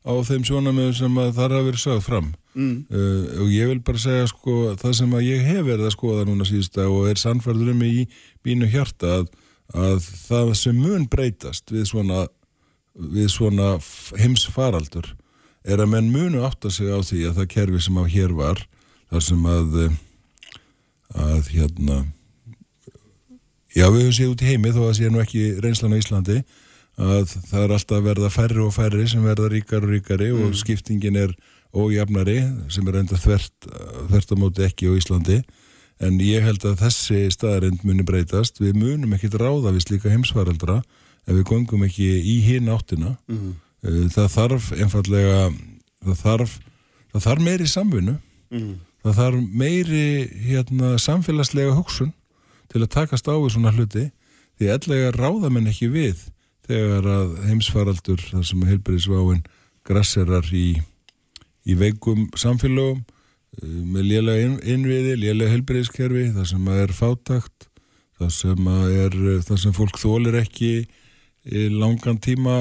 á 0.03 0.13
þeim 0.27 0.45
sjónamöðu 0.47 0.95
sem 0.99 1.19
þar 1.19 1.55
hafa 1.57 1.67
verið 1.69 1.83
sagð 1.83 2.03
fram 2.07 2.29
mm. 2.55 2.75
uh, 2.91 3.41
og 3.45 3.55
ég 3.55 3.71
vil 3.71 3.81
bara 3.87 4.03
segja 4.03 4.29
sko 4.31 4.75
það 4.81 4.97
sem 4.99 5.17
að 5.17 5.27
ég 5.29 5.47
hef 5.47 5.65
verið 5.69 5.89
að 5.89 5.97
skoða 5.97 6.27
núna 6.29 6.47
síðust 6.49 6.79
og 6.85 7.09
er 7.11 7.23
sannfærður 7.23 7.73
um 7.75 7.85
í 7.87 8.07
bínu 8.45 8.71
hjarta 8.73 9.19
að, 9.21 9.33
að 9.73 10.07
það 10.27 10.55
sem 10.59 10.79
mun 10.79 11.09
breytast 11.11 11.75
við 11.75 11.89
svona, 11.93 12.25
við 12.95 13.31
svona 13.35 13.75
heimsfaraldur 14.19 15.13
er 15.63 15.83
að 15.83 15.93
menn 15.95 16.11
munu 16.11 16.43
átta 16.43 16.73
sig 16.75 16.91
á 16.91 16.99
því 16.99 17.29
að 17.29 17.39
það 17.39 17.53
kerfi 17.55 17.85
sem 17.85 18.01
á 18.03 18.05
hér 18.11 18.35
var 18.35 18.65
þar 19.13 19.29
sem 19.29 19.47
að 19.47 19.79
að 21.13 21.49
hérna 21.53 22.03
já 23.73 23.87
við 23.89 24.03
höfum 24.03 24.17
séð 24.17 24.33
út 24.33 24.43
í 24.43 24.51
heimi 24.51 24.73
þó 24.75 24.83
að 24.89 24.97
sé 24.99 25.11
nú 25.13 25.23
ekki 25.23 25.45
reynslan 25.63 25.95
á 25.95 26.01
Íslandi 26.01 26.39
að 27.01 27.35
það 27.49 27.65
er 27.65 27.75
alltaf 27.77 28.05
verða 28.05 28.31
færri 28.33 28.61
og 28.61 28.73
færri 28.75 29.07
sem 29.09 29.25
verða 29.25 29.49
ríkar 29.53 29.85
og 29.85 29.93
ríkari 29.95 30.31
mm. 30.33 30.43
og 30.45 30.57
skiptingin 30.61 31.17
er 31.17 31.35
ójafnari 31.73 32.43
sem 32.73 32.89
er 32.89 33.01
enda 33.01 33.17
þvert, 33.17 33.69
þvert 34.11 34.33
á 34.33 34.37
móti 34.37 34.67
ekki 34.67 34.91
á 34.93 34.99
Íslandi 34.99 35.41
en 36.03 36.19
ég 36.21 36.45
held 36.45 36.65
að 36.69 36.83
þessi 36.83 37.31
staðarind 37.33 37.85
muni 37.87 38.05
breytast 38.05 38.61
við 38.61 38.77
munum 38.77 39.15
ekkit 39.17 39.39
ráða 39.41 39.73
við 39.73 39.87
slíka 39.87 40.13
heimsvaraldra 40.13 40.83
ef 41.27 41.33
við 41.33 41.45
gongum 41.49 41.85
ekki 41.87 42.09
í 42.19 42.39
hinn 42.45 42.69
áttina 42.73 43.17
mm. 43.31 43.55
það 44.13 44.29
þarf 44.37 44.71
einfallega 44.77 45.39
það 46.03 46.19
þarf, 46.25 46.57
það 47.15 47.27
þarf 47.29 47.47
meiri 47.47 47.71
samfunnu 47.71 48.17
mm. 48.53 48.75
það 49.07 49.21
þarf 49.23 49.47
meiri 49.63 50.05
hérna, 50.49 50.97
samfélagslega 51.01 51.79
hugsun 51.79 52.13
til 52.73 52.83
að 52.83 52.93
takast 52.99 53.29
á 53.31 53.37
í 53.37 53.49
svona 53.53 53.73
hluti 53.73 54.11
því 54.59 54.73
ellega 54.77 55.17
ráða 55.17 55.53
menn 55.53 55.71
ekki 55.71 55.89
við 55.93 56.27
þegar 56.69 57.09
að 57.11 57.35
heimsfaraldur 57.49 58.23
þar 58.31 58.47
sem 58.47 58.65
heilbæðisváin 58.69 59.43
grasserar 59.87 60.47
í, 60.55 60.77
í 61.67 61.77
veikum 61.79 62.29
samfélögum 62.39 63.03
eh, 63.03 63.67
með 63.67 64.09
lélega 64.13 64.49
innviði, 64.75 65.17
lélega 65.19 65.57
heilbæðiskerfi 65.57 66.29
þar 66.37 66.51
sem 66.53 66.71
að 66.71 66.83
er 66.85 66.97
fátakt 66.97 67.69
þar 68.21 68.35
sem 68.37 68.71
að 68.71 68.97
er 69.07 69.19
þar 69.49 69.63
sem 69.65 69.77
fólk 69.77 69.99
þólir 69.99 70.39
ekki 70.45 70.73
í 71.43 71.69
langan 71.75 72.21
tíma 72.23 72.57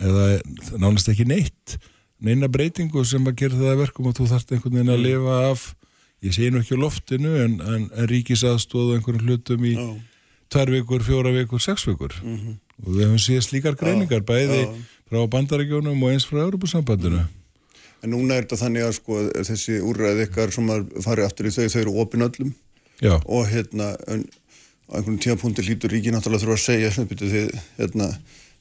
eða 0.00 0.26
nánast 0.80 1.12
ekki 1.12 1.28
neitt 1.28 1.76
neina 2.20 2.50
breytingu 2.50 3.04
sem 3.06 3.26
að 3.28 3.44
gera 3.44 3.60
það 3.60 3.82
verkum 3.84 4.08
og 4.10 4.16
þú 4.18 4.26
þarft 4.32 4.56
einhvern 4.56 4.80
veginn 4.80 4.94
að 4.96 4.98
mm. 4.98 5.06
lifa 5.06 5.36
af 5.52 5.66
ég 6.26 6.34
sé 6.34 6.50
nú 6.50 6.60
ekki 6.60 6.76
á 6.76 6.82
loftinu 6.82 7.36
en, 7.44 7.60
en, 7.62 7.84
en 7.94 8.10
ríkisaðstóðu 8.10 8.96
einhverjum 8.96 9.28
hlutum 9.28 9.68
í 9.70 9.76
oh 9.78 9.98
tvær 10.50 10.72
vikur, 10.74 11.04
fjóra 11.06 11.32
vikur, 11.34 11.62
sex 11.62 11.86
vikur 11.88 12.14
mm 12.22 12.36
-hmm. 12.36 12.56
og 12.86 12.94
við 12.94 13.04
hefum 13.04 13.18
síðan 13.18 13.46
slíkar 13.48 13.76
greiningar 13.76 14.24
bæði 14.26 14.64
já. 14.64 14.74
frá 15.10 15.26
bandarækjónum 15.34 16.02
og 16.02 16.10
eins 16.10 16.26
frá 16.26 16.42
Europasambandinu 16.46 17.26
En 18.02 18.10
núna 18.10 18.34
er 18.34 18.46
þetta 18.46 18.56
þannig 18.56 18.82
að 18.82 18.92
sko 18.96 19.16
þessi 19.44 19.74
úrræði 19.84 20.22
ykkar 20.24 20.50
sem 20.50 20.68
farið 21.04 21.24
aftur 21.24 21.46
í 21.46 21.50
þau, 21.52 21.68
þau 21.68 21.80
eru 21.80 21.96
opin 22.00 22.22
öllum 22.22 22.54
já. 23.00 23.20
og 23.26 23.48
hérna 23.48 23.96
á 24.90 24.96
einhvern 24.96 25.18
tímapunkti 25.18 25.62
lítur 25.62 25.92
ríki 25.92 26.10
náttúrulega 26.10 26.42
þurfa 26.42 26.56
að 26.56 26.64
segja 26.64 26.90
þið, 26.90 27.60
hérna, 27.78 28.08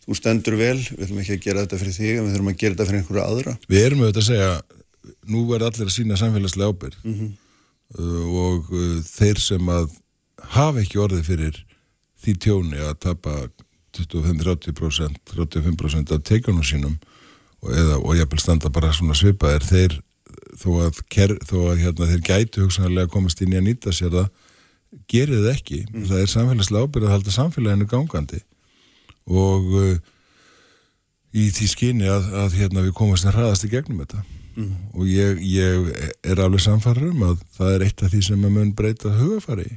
þú 0.05 0.17
stendur 0.19 0.57
vel 0.59 0.77
við 0.77 1.05
ætlum 1.05 1.21
ekki 1.23 1.37
að 1.37 1.45
gera 1.45 1.63
þetta 1.63 1.79
fyrir 1.81 1.95
þig 1.95 2.11
en 2.17 2.25
við 2.25 2.35
þurfum 2.35 2.51
að 2.51 2.59
gera 2.59 2.75
þetta 2.75 2.89
fyrir 2.89 2.99
einhverja 2.99 3.25
aðra 3.29 3.55
Við 3.69 3.85
erum 3.85 4.03
auðvitað 4.03 4.21
að 4.21 4.29
segja 4.29 4.51
nú 5.29 5.45
verður 5.49 5.71
allir 5.71 5.89
að 5.89 5.95
sína 5.95 6.19
samfélagslega 6.19 6.69
ábyrg 6.69 6.99
mm 7.03 7.15
-hmm. 7.15 7.31
og 8.43 8.69
uh, 8.73 9.01
þeir 9.07 9.41
sem 9.41 9.73
að 9.73 9.89
hafa 10.53 10.83
ekki 10.83 11.01
orðið 11.01 11.25
fyrir 11.25 11.65
því 12.23 12.35
tjóni 12.43 12.83
að 12.83 12.97
tapa 13.05 13.35
25-30% 13.97 15.33
35% 15.33 16.13
af 16.15 16.25
teikjónum 16.27 16.65
sínum 16.65 16.97
og, 17.63 17.71
eða, 17.73 17.97
og 17.97 18.13
ég 18.17 18.29
vil 18.29 18.41
standa 18.41 18.71
bara 18.73 18.91
svona 18.95 19.17
svipaðir 19.17 19.65
þeir 19.65 19.97
þó 20.59 20.69
að, 20.85 21.01
ker, 21.11 21.33
þó 21.47 21.57
að 21.71 21.81
hérna, 21.83 22.09
þeir 22.11 22.23
gætu 22.27 22.65
hugsanlega 22.65 23.11
komast 23.11 23.41
inn 23.43 23.53
í 23.53 23.59
að 23.59 23.67
nýta 23.69 23.93
sér 23.95 24.13
það 24.13 24.29
gerir 25.09 25.43
það 25.43 25.51
ekki 25.53 25.81
mm. 25.85 26.05
það 26.09 26.21
er 26.21 26.31
samfélagslega 26.33 26.87
ábyrð 26.87 27.07
að 27.07 27.13
halda 27.15 27.35
samfélaginu 27.35 27.89
gangandi 27.89 28.41
og 29.29 29.73
uh, 29.77 29.93
í 31.37 31.49
því 31.53 31.69
skyni 31.69 32.09
að, 32.09 32.29
að 32.43 32.57
hérna, 32.57 32.85
við 32.87 32.95
komast 32.97 33.27
að 33.27 33.37
hraðast 33.37 33.67
í 33.67 33.71
gegnum 33.73 34.01
þetta 34.01 34.23
mm. 34.55 34.71
og 34.95 35.09
ég, 35.09 35.43
ég 35.45 35.91
er 36.25 36.41
alveg 36.41 36.65
samfarið 36.65 37.13
um 37.13 37.27
að 37.29 37.45
það 37.57 37.75
er 37.75 37.85
eitt 37.85 38.03
af 38.05 38.13
því 38.13 38.23
sem 38.29 38.47
að 38.47 38.57
mun 38.57 38.73
breyta 38.77 39.13
hugafari 39.19 39.69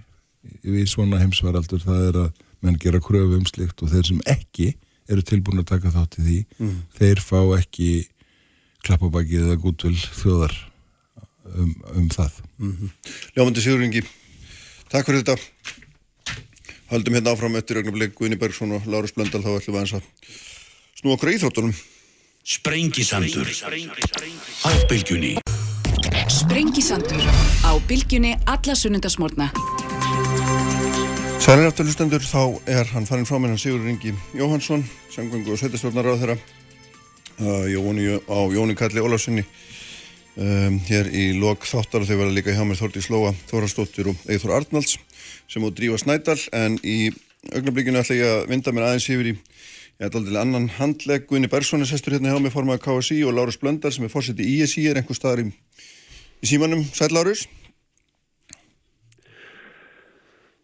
við 0.63 0.89
svona 0.91 1.21
heimsvaraldur 1.23 1.83
það 1.85 2.09
er 2.09 2.19
að 2.25 2.43
menn 2.63 2.79
gera 2.79 3.03
kröfu 3.03 3.39
um 3.39 3.47
slikt 3.47 3.83
og 3.83 3.93
þeir 3.93 4.09
sem 4.09 4.25
ekki 4.31 4.73
eru 5.11 5.23
tilbúin 5.27 5.63
að 5.63 5.71
taka 5.75 5.93
þátt 5.95 6.19
í 6.21 6.27
því 6.27 6.41
mm. 6.59 6.81
þeir 6.99 7.23
fá 7.23 7.39
ekki 7.59 7.91
klappabækið 8.87 9.47
eða 9.47 9.61
gútvöld 9.63 10.09
þjóðar 10.19 10.55
um, 11.55 11.75
um 11.95 12.09
það. 12.11 12.43
Mm 12.59 12.73
-hmm. 12.73 12.91
Ljómandi 13.37 13.63
Sigurðingi 13.63 14.03
Takk 14.93 15.09
fyrir 15.09 15.23
þetta. 15.25 15.39
Haldum 16.91 17.15
hérna 17.17 17.33
áfram 17.33 17.55
eftir 17.57 17.79
ögnablik 17.81 18.13
Guðni 18.19 18.37
Bergson 18.37 18.75
og 18.77 18.85
Lárus 18.85 19.15
Blöndal 19.17 19.41
þá 19.41 19.55
ætlum 19.55 19.79
við 19.79 19.95
að 19.97 20.03
snú 21.01 21.15
okkur 21.15 21.33
í 21.33 21.39
þróttunum 21.41 21.73
Sprengisandur 22.45 23.49
á 24.69 24.71
bylgjunni. 24.91 25.39
Sprengisandur 26.29 27.25
á 27.65 27.73
bylgjunni 27.89 28.35
alla 28.45 28.77
sunnundasmórna 28.77 29.49
Sælir 31.43 31.67
afturlustendur, 31.67 32.23
þá 32.23 32.61
er 32.71 32.87
hann 32.93 33.07
farin 33.09 33.27
frá 33.27 33.35
mér 33.43 33.57
Sigur 33.59 33.81
Ringi 33.83 34.13
Jóhansson, 34.39 34.85
sangvengu 35.11 35.51
og 35.51 35.59
sveitastjórnar 35.59 36.07
á 36.07 36.15
þeirra 36.21 36.37
uh, 36.39 37.65
Jóni, 37.67 38.05
á 38.15 38.39
Jóni 38.55 38.77
Kalli 38.79 39.03
Ólarssoni 39.03 39.43
um, 40.39 40.77
hér 40.87 41.09
í 41.11 41.33
lok 41.35 41.67
þáttar 41.67 42.05
og 42.05 42.07
þau 42.07 42.21
verða 42.21 42.37
líka 42.37 42.55
hjá 42.55 42.63
mér 42.63 42.79
Þórti 42.79 43.03
Slóa, 43.03 43.33
Þórastóttir 43.51 44.13
og 44.13 44.21
Eithor 44.31 44.55
Arnalds 44.61 45.01
sem 45.51 45.67
út 45.67 45.75
drífa 45.75 45.99
Snædal 45.99 46.39
en 46.55 46.77
í 46.87 47.11
augnablikinu 47.51 47.99
ætla 48.05 48.21
ég 48.21 48.37
að 48.37 48.45
vinda 48.53 48.75
mér 48.77 48.87
aðeins 48.93 49.09
yfir 49.11 49.33
í 49.33 49.35
ég 49.35 50.07
ætla 50.07 50.23
aldrei 50.23 50.39
annan 50.45 50.69
handleg 50.77 51.27
Gunni 51.27 51.51
Bergssoni 51.51 51.91
sestur 51.91 52.15
hérna 52.15 52.37
hjá 52.37 52.39
mig 52.39 52.55
formaði 52.55 52.85
KSI 52.87 53.19
og 53.27 53.35
Lárus 53.35 53.59
Blöndal 53.59 53.91
sem 53.91 54.07
er 54.07 54.15
fórsett 54.15 54.39
í 54.39 54.47
ISI 54.61 54.87
er 54.93 55.03
einhver 55.03 55.19
staðar 55.19 55.43
í, 55.43 55.51
í 55.51 56.53
símanum. 56.55 56.87
Sæl 56.95 57.11
Lárus 57.11 57.49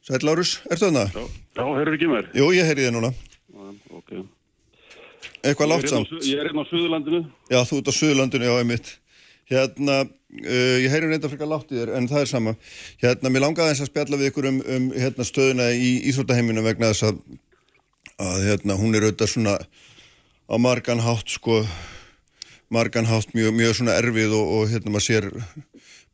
Sæl 0.09 0.25
Lárus, 0.25 0.55
ertu 0.73 0.87
þarna? 0.87 1.03
Já, 1.13 1.25
já 1.59 1.65
heyrður 1.77 1.95
ekki 1.99 2.07
mér? 2.09 2.29
Jú, 2.33 2.47
ég 2.57 2.65
heyrði 2.65 2.85
þið 2.87 2.95
núna. 2.95 3.09
Ok. 3.93 4.13
Eitthvað 5.45 5.69
látt 5.69 5.91
samt? 5.91 6.15
Ég 6.25 6.41
er 6.41 6.49
hérna 6.49 6.65
á 6.65 6.71
Suðurlandinu. 6.71 7.21
Já, 7.53 7.59
þú 7.69 7.81
ert 7.83 7.91
á 7.93 7.95
Suðurlandinu, 7.99 8.47
já, 8.49 8.55
einmitt. 8.63 8.89
Hérna, 9.53 9.99
uh, 10.09 10.79
ég 10.81 10.89
heyri 10.95 11.11
reynda 11.11 11.29
fyrir 11.29 11.45
að 11.45 11.53
látt 11.53 11.75
í 11.75 11.77
þér, 11.83 11.93
en 11.99 12.09
það 12.09 12.25
er 12.25 12.31
sama. 12.33 12.57
Hérna, 13.05 13.35
mér 13.35 13.45
langaði 13.45 13.75
eins 13.75 13.85
að 13.85 13.91
spjalla 13.91 14.21
við 14.23 14.31
ykkur 14.31 14.49
um, 14.49 14.63
um 14.79 14.89
hérna, 14.97 15.29
stöðuna 15.29 15.69
í 15.77 15.91
Íþróttaheiminu 16.09 16.65
vegna 16.65 16.93
þess 16.95 17.11
að, 17.11 17.21
að 18.31 18.49
hérna, 18.49 18.81
hún 18.81 18.97
er 18.97 19.11
auðvitað 19.11 19.33
svona 19.35 19.59
á 19.61 20.57
margan 20.57 21.05
hátt, 21.05 21.37
sko, 21.37 21.61
margan 22.73 23.13
hátt 23.13 23.37
mjög, 23.37 23.53
mjög 23.61 23.77
svona 23.83 24.01
erfið 24.01 24.39
og, 24.41 24.57
og 24.57 24.73
hérna, 24.73 24.97
maður 24.97 25.11
sér 25.11 25.31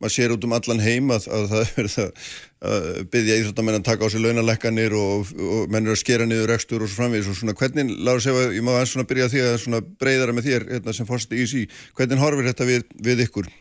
maður 0.01 0.15
sér 0.15 0.33
út 0.35 0.45
um 0.45 0.55
allan 0.55 0.83
heim 0.83 1.11
að, 1.15 1.27
að 1.31 1.45
það 1.51 1.79
er 1.81 1.89
það 1.93 2.31
að 2.65 2.87
byggja 3.13 3.37
íþróttamenn 3.41 3.79
að 3.79 3.85
taka 3.87 4.07
á 4.07 4.13
sig 4.13 4.23
launalekkanir 4.23 4.95
og, 4.97 5.33
og 5.35 5.73
menn 5.73 5.85
eru 5.85 5.95
að 5.95 6.01
skera 6.01 6.27
niður 6.29 6.51
rekstur 6.53 6.85
og 6.85 6.89
svo 6.91 7.01
framvegis 7.01 7.29
og 7.31 7.37
svona 7.39 7.55
hvernig, 7.57 7.91
lágur 7.97 8.21
að 8.21 8.25
segja, 8.27 8.47
ég 8.57 8.65
má 8.65 8.71
aðeins 8.73 8.95
svona 8.95 9.09
byrja 9.09 9.29
því 9.33 9.43
að 9.45 9.59
svona 9.65 9.81
breyðara 10.01 10.35
með 10.35 10.49
þér 10.49 10.67
hérna, 10.73 10.95
sem 10.97 11.09
fórst 11.09 11.35
í 11.35 11.45
sí, 11.49 11.65
hvernig 11.97 12.23
horfir 12.23 12.49
þetta 12.51 12.69
við, 12.69 12.87
við 13.09 13.25
ykkur? 13.27 13.51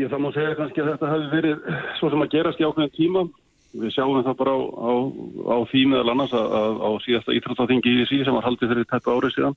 Ég 0.00 0.08
það 0.08 0.24
má 0.24 0.30
segja 0.32 0.58
kannski 0.58 0.82
að 0.82 0.90
þetta 0.94 1.12
hefði 1.12 1.30
verið 1.36 1.70
svo 2.00 2.12
sem 2.12 2.24
að 2.24 2.32
gerast 2.36 2.62
í 2.62 2.68
ákveðin 2.68 2.96
tíma 2.96 3.26
við 3.72 3.94
sjáum 3.94 4.20
það 4.20 4.38
bara 4.40 4.52
á, 4.52 4.60
á, 4.60 4.92
á 5.48 5.56
því 5.70 5.82
meðal 5.92 6.12
annars 6.12 6.32
að, 6.36 6.80
á 6.84 6.90
síðasta 7.04 7.36
íþróttaþingi 7.36 7.94
í 8.02 8.08
sí 8.08 8.20
sem 8.20 8.36
var 8.36 8.44
haldið 8.44 8.72
fyrir 8.72 8.88
tættu 8.88 9.14
árið 9.14 9.36
síðan 9.36 9.56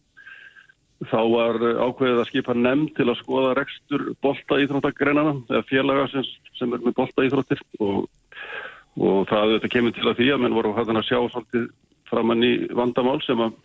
þá 1.11 1.19
var 1.31 1.59
ákveðið 1.85 2.21
að 2.21 2.29
skipa 2.29 2.55
nefn 2.57 2.85
til 2.97 3.07
að 3.09 3.19
skoða 3.21 3.55
rekstur 3.59 4.05
bolta 4.23 4.59
íþróttagreinana 4.63 5.35
eða 5.49 5.63
félaga 5.69 6.07
sem, 6.13 6.27
sem 6.59 6.73
er 6.75 6.83
með 6.85 6.97
bolta 6.99 7.25
íþróttir 7.27 7.61
og, 7.79 8.05
og 8.99 9.25
það 9.31 9.55
þetta 9.57 9.73
kemur 9.75 9.95
til 9.95 10.07
að 10.09 10.19
því 10.21 10.29
að 10.33 10.43
menn 10.43 10.57
voru 10.57 10.73
að 10.75 11.07
sjá 11.07 11.19
svolítið 11.33 11.69
framann 12.09 12.45
í 12.45 12.53
vandamál 12.75 13.19
sem 13.25 13.41
að 13.41 13.55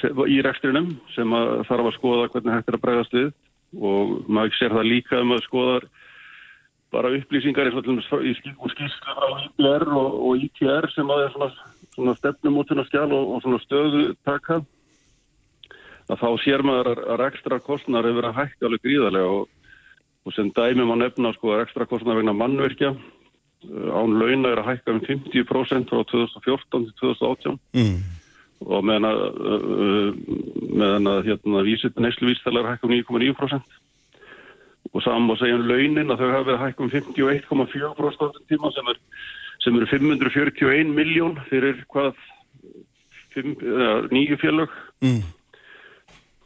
sem- 0.00 0.24
í 0.26 0.40
rekstrinum 0.42 0.94
sem 1.14 1.34
að 1.36 1.66
þarf 1.68 1.90
að 1.90 1.96
skoða 1.98 2.30
hvernig 2.32 2.54
hægt 2.54 2.68
er 2.68 2.78
að 2.78 2.84
bregðast 2.84 3.14
við. 3.14 3.30
Og 3.74 4.28
maður 4.30 4.58
sér 4.58 4.74
það 4.76 4.90
líka 4.90 5.20
um 5.20 5.32
að 5.34 5.46
skoða 5.48 5.78
bara 6.94 7.10
upplýsingar 7.10 7.72
og 7.74 8.22
í 8.22 8.34
skil- 8.38 8.54
úr 8.54 8.70
skýrslu 8.70 9.14
frá 9.18 9.26
IPR 9.48 9.88
og, 9.90 10.10
og 10.28 10.44
ITR 10.46 10.86
sem 10.94 11.10
að 11.10 11.24
er 11.24 11.32
svona, 11.34 11.50
svona 11.94 12.14
stefnumótuna 12.20 12.84
skjál 12.86 13.10
og, 13.10 13.32
og 13.34 13.42
svona 13.42 13.58
stöðu 13.64 14.14
taka 14.24 14.60
að 16.12 16.20
þá 16.20 16.28
sér 16.44 16.64
maður 16.66 16.90
að, 17.04 17.22
ekstra 17.30 17.60
kostnar 17.64 18.04
hefur 18.04 18.20
verið 18.20 18.30
að 18.30 18.40
hækka 18.40 18.68
alveg 18.68 18.82
gríðarlega 18.84 19.36
og, 19.38 19.46
og 20.24 20.34
sem 20.36 20.50
dæmi 20.56 20.84
má 20.88 20.96
nefna 21.00 21.32
sko 21.36 21.54
að 21.54 21.62
ekstra 21.64 21.86
kostnar 21.88 22.18
vegna 22.18 22.34
mannverkja 22.36 22.90
uh, 22.94 23.88
án 23.96 24.18
launa 24.20 24.52
er 24.52 24.60
að 24.60 24.68
hækka 24.72 24.96
um 24.96 25.00
50% 25.06 25.88
frá 25.92 26.02
2014 26.10 26.90
til 26.90 26.98
2018 27.00 27.58
Mm. 27.74 27.96
og 28.64 28.84
meðan 28.86 29.08
að, 29.08 29.22
uh, 29.44 30.10
meðan 30.74 31.08
að 31.10 31.24
hérna, 31.30 31.64
neysluvístælar 32.04 32.68
hækka 32.74 32.88
um 32.88 32.94
9,9% 32.94 33.80
og 34.94 35.02
saman 35.02 35.26
má 35.26 35.34
segja 35.40 35.56
um 35.56 35.64
launin 35.66 36.12
að 36.12 36.20
þau 36.20 36.28
hafa 36.30 36.44
verið 36.50 36.58
að 36.58 36.66
hækka 36.66 36.84
um 36.84 36.92
51,4% 36.92 38.20
á 38.20 38.26
þessum 38.28 38.46
tíma 38.52 38.70
sem, 38.76 38.92
er, 38.92 39.00
sem 39.64 39.80
eru 39.80 39.88
541 39.90 40.92
miljón 40.94 41.40
fyrir 41.48 41.80
hvað 41.90 42.12
fimm, 43.34 43.56
uh, 43.64 44.04
nýju 44.12 44.36
félög 44.44 44.76
Mm. 45.04 45.24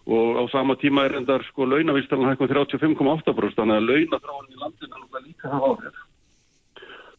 Og 0.08 0.38
á 0.40 0.42
sama 0.52 0.76
tíma 0.80 1.04
er 1.04 1.18
endar 1.20 1.44
sko 1.50 1.66
launavístalan 1.68 2.30
hækkum 2.32 2.48
35,8% 2.48 3.58
þannig 3.58 3.80
að 3.80 3.88
launaþróun 3.90 4.52
í 4.52 4.60
landinu 4.62 5.02
er 5.04 5.26
líka 5.26 5.52
hafa 5.52 5.72
áhrif 5.74 6.04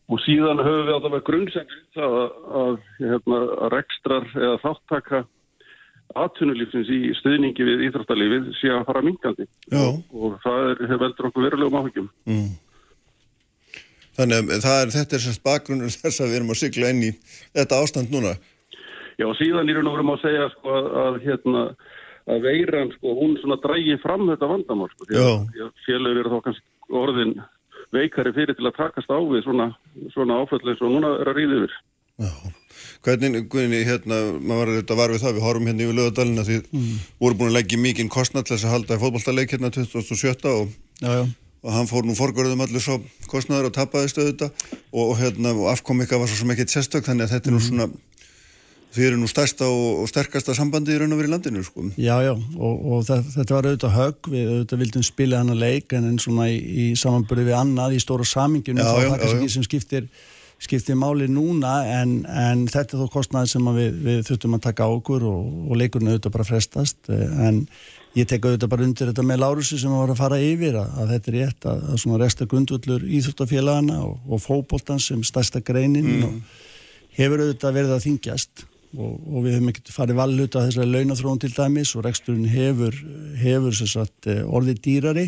og 0.09 0.21
síðan 0.25 0.63
höfum 0.65 0.87
við 0.87 0.95
alltaf 0.95 1.25
grunnsengri 1.27 1.83
það 1.97 2.15
að, 2.21 2.39
að, 2.61 2.79
hérna, 3.03 3.41
að 3.65 3.75
rekstrar 3.75 4.31
eða 4.33 4.55
þáttaka 4.63 5.21
atvinnulífsins 6.17 6.89
í 6.89 7.11
stuðningi 7.19 7.67
við 7.67 7.83
íþróttalífið 7.89 8.49
sé 8.57 8.71
að 8.73 8.87
fara 8.87 9.05
minkandi 9.05 9.45
Já. 9.69 9.85
og 9.93 10.39
það 10.41 10.71
er, 10.71 10.97
veldur 11.03 11.29
okkur 11.29 11.47
verulegum 11.47 11.79
áhugjum 11.83 12.09
Mm. 12.25 12.49
Þannig 14.19 14.49
að 14.51 14.63
það 14.65 14.81
er, 14.81 14.89
þetta 14.97 15.15
er 15.15 15.21
sérst 15.23 15.43
bakgrunnur 15.45 15.93
þess 16.01 16.19
að 16.19 16.31
við 16.31 16.39
erum 16.39 16.53
að 16.53 16.61
sigla 16.63 16.89
inn 16.91 17.05
í 17.07 17.11
þetta 17.55 17.79
ástand 17.79 18.11
núna. 18.11 18.33
Já, 19.19 19.27
og 19.27 19.35
síðan 19.39 19.69
er 19.71 19.79
nú 19.83 19.93
verið 19.93 20.11
að 20.13 20.21
segja 20.23 20.49
sko, 20.55 20.73
að, 20.75 20.89
að, 21.03 21.19
hérna, 21.23 21.63
að 22.29 22.43
veiran, 22.45 22.91
sko, 22.97 23.13
hún 23.19 23.37
svona 23.41 23.57
drægi 23.63 23.97
fram 24.03 24.27
þetta 24.29 24.49
vandamál. 24.51 24.89
Sko, 24.93 25.07
Já. 25.09 25.29
Félögur 25.87 26.21
eru 26.23 26.33
þá 26.35 26.43
kannski 26.47 26.97
orðin 27.01 27.35
veikari 27.95 28.33
fyrir 28.35 28.57
til 28.57 28.67
að 28.69 28.77
takast 28.77 29.09
á 29.09 29.17
við 29.17 29.45
svona, 29.47 29.71
svona 30.13 30.37
áföll 30.43 30.61
eins 30.61 30.81
og 30.85 30.93
núna 30.93 31.15
er 31.23 31.31
að 31.31 31.39
ríða 31.39 31.61
yfir. 31.63 31.77
Já. 32.19 32.31
Hvernig, 33.05 33.45
Guðni, 33.51 33.79
hérna, 33.87 34.17
maður 34.43 34.59
var 34.59 34.71
þetta 34.75 34.95
var 34.99 35.13
við 35.13 35.21
það, 35.23 35.35
við 35.37 35.45
horfum 35.45 35.69
hérna 35.69 35.85
yfir 35.85 35.97
lögadalina 35.97 36.43
því 36.47 36.57
voru 37.23 37.37
búin 37.39 37.51
að 37.51 37.55
leggja 37.55 37.79
mikinn 37.79 38.11
kostnað 38.11 38.45
til 38.47 38.55
þess 38.57 38.67
að 38.67 38.73
halda 38.75 38.97
í 38.97 39.01
fótballtaleik 39.03 39.53
hérna 39.55 39.71
2017 39.71 40.49
og, 40.51 40.73
Já, 40.99 41.11
já. 41.15 41.23
og 41.63 41.71
hann 41.77 41.87
fór 41.87 42.07
nú 42.07 42.15
forgörðum 42.19 42.63
allir 42.65 42.83
svo 42.83 42.97
kostnaður 43.31 43.69
og 43.69 43.75
tapaðist 43.77 44.19
auðvitað 44.19 44.51
og, 44.91 45.03
og 45.05 45.15
hérna, 45.21 45.55
og 45.55 45.69
afkom 45.71 46.03
ykkar 46.03 46.19
var 46.19 46.31
svo 46.31 46.41
sem 46.41 46.51
ekkert 46.55 46.75
sérstök 46.75 47.07
þannig 47.07 47.29
að 47.29 47.37
þetta 47.37 47.51
er 47.51 47.55
nú 47.55 47.63
svona 47.63 47.87
því 48.95 49.05
eru 49.05 49.19
nú 49.21 49.27
stærsta 49.29 49.67
og, 49.69 50.01
og 50.03 50.09
sterkasta 50.09 50.55
sambandi 50.57 50.95
í 50.95 50.97
raun 51.01 51.13
og 51.13 51.21
verið 51.21 51.33
landinu, 51.35 51.61
sko. 51.65 51.85
Já, 51.93 52.15
já, 52.25 52.31
og, 52.33 52.79
og 52.79 53.05
það, 53.07 53.29
þetta 53.35 53.55
var 53.55 53.69
auðvitað 53.69 53.95
högg, 53.97 54.31
við 54.33 54.49
auðvitað 54.53 54.81
vildum 54.83 55.05
spila 55.05 55.43
hana 55.43 55.57
leik 55.57 55.93
en, 55.97 56.09
en 56.09 56.17
svona 56.21 56.49
í, 56.49 56.57
í 56.57 56.89
samanbyrði 56.99 57.47
við 57.51 57.59
annað 57.59 57.95
í 57.99 58.01
stóra 58.01 58.25
saminginu, 58.25 58.81
það 58.81 59.05
já, 59.05 59.11
já. 59.11 59.29
ekki 59.29 59.51
sem 59.53 59.67
skiptir, 59.67 60.09
skiptir 60.59 60.97
máli 60.99 61.29
núna 61.31 61.75
en, 61.99 62.17
en 62.25 62.65
þetta 62.71 62.97
er 62.97 63.05
þó 63.05 63.13
kostnaði 63.13 63.53
sem 63.53 63.71
við, 63.77 64.01
við 64.07 64.25
þurftum 64.31 64.57
að 64.57 64.65
taka 64.65 64.89
á 64.89 64.95
okkur 64.95 65.29
og, 65.29 65.53
og 65.69 65.79
leikurinn 65.79 66.09
auðvitað 66.11 66.35
bara 66.39 66.49
frestast 66.49 67.13
en 67.13 67.61
ég 68.17 68.25
tek 68.25 68.41
auðvitað 68.41 68.71
bara 68.73 68.87
undir 68.87 69.11
þetta 69.11 69.25
með 69.29 69.41
Lárusi 69.43 69.77
sem 69.79 69.93
var 69.93 70.09
að 70.09 70.19
fara 70.19 70.41
yfir 70.41 70.79
að, 70.81 70.97
að 70.97 71.13
þetta 71.13 71.31
er 71.31 71.37
rétt 71.37 71.69
að, 71.69 71.85
að 71.93 72.01
svona 72.01 72.19
resta 72.23 72.49
grundvöllur 72.49 73.05
íþróttafélagana 73.05 73.99
og, 74.07 74.17
og 74.25 74.41
fótboltans 74.43 75.11
sem 75.11 75.21
stærsta 75.27 75.61
greinin 75.61 76.25
og 76.25 76.35
hefur 77.19 77.45
auðvitað 77.45 77.77
verið 77.77 77.95
að 77.95 78.05
þingjast 78.07 78.65
og, 78.97 79.15
og 79.29 79.45
við 79.45 79.57
höfum 79.57 79.71
ekkert 79.71 79.91
farið 79.93 80.19
valluta 80.19 80.63
þessari 80.65 80.93
launathróun 80.93 81.41
til 81.41 81.51
dæmis 81.53 81.93
og 81.95 82.05
reksturinn 82.07 82.49
hefur, 82.49 82.95
hefur 83.39 83.77
sagt, 83.79 84.29
eh, 84.29 84.41
orðið 84.45 84.81
dýrari. 84.85 85.27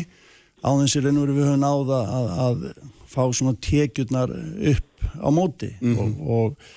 Á 0.62 0.70
þessi 0.78 1.02
veru 1.02 1.26
við 1.30 1.48
höfum 1.50 1.62
náða 1.62 2.00
að, 2.06 2.30
að 2.46 2.64
fá 3.12 3.22
svona 3.34 3.54
tekjurnar 3.62 4.32
upp 4.72 5.06
á 5.18 5.28
móti. 5.34 5.72
Og, 5.82 6.20
og, 6.22 6.70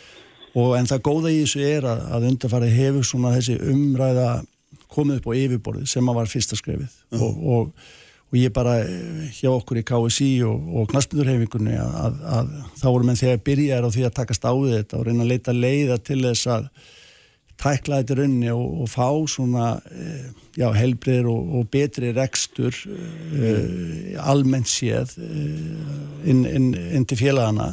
og 0.56 0.76
en 0.78 0.90
það 0.90 1.06
góða 1.10 1.34
í 1.34 1.44
þessu 1.44 1.64
er 1.66 1.90
að, 1.90 2.06
að 2.18 2.28
undarfarið 2.32 2.80
hefur 2.80 3.08
svona 3.08 3.36
þessi 3.38 3.60
umræða 3.74 4.30
komið 4.96 5.22
upp 5.22 5.30
á 5.30 5.40
yfirborðið 5.42 5.92
sem 5.92 6.10
að 6.10 6.20
var 6.20 6.32
fyrsta 6.32 6.60
skrefið. 6.60 6.98
Og, 7.20 7.46
og, 7.56 7.94
og 8.36 8.42
ég 8.42 8.52
bara 8.52 8.76
eh, 8.84 9.32
hjá 9.32 9.48
okkur 9.54 9.80
í 9.80 9.86
KSI 9.88 10.30
og, 10.44 10.68
og 10.76 10.90
knastmyndurhefingunni 10.92 11.78
að, 11.80 11.96
að, 12.02 12.20
að 12.36 12.52
þá 12.82 12.86
voru 12.90 13.08
menn 13.08 13.20
þegar 13.20 13.44
byrjaðir 13.48 13.88
á 13.88 13.96
því 13.96 14.06
að 14.10 14.16
takast 14.20 14.48
á 14.48 14.54
þetta 14.54 15.00
og 15.00 15.08
reyna 15.08 15.24
að 15.24 15.32
leita 15.32 15.56
leiða 15.56 15.98
til 16.04 16.20
þess 16.26 16.50
að 16.52 16.70
tækla 17.56 18.02
þetta 18.02 18.16
í 18.16 18.18
rauninni 18.20 18.52
og, 18.52 18.66
og 18.84 18.90
fá 18.92 19.08
svona 19.32 19.70
eh, 19.96 20.26
já, 20.60 20.68
helbriðir 20.76 21.30
og, 21.32 21.54
og 21.60 21.70
betri 21.72 22.12
rekstur 22.16 22.76
eh, 22.92 24.18
almennt 24.20 24.68
séð 24.68 25.16
eh, 25.24 26.28
inn, 26.28 26.44
inn, 26.44 26.74
inn 26.76 27.08
til 27.08 27.22
félagana 27.22 27.72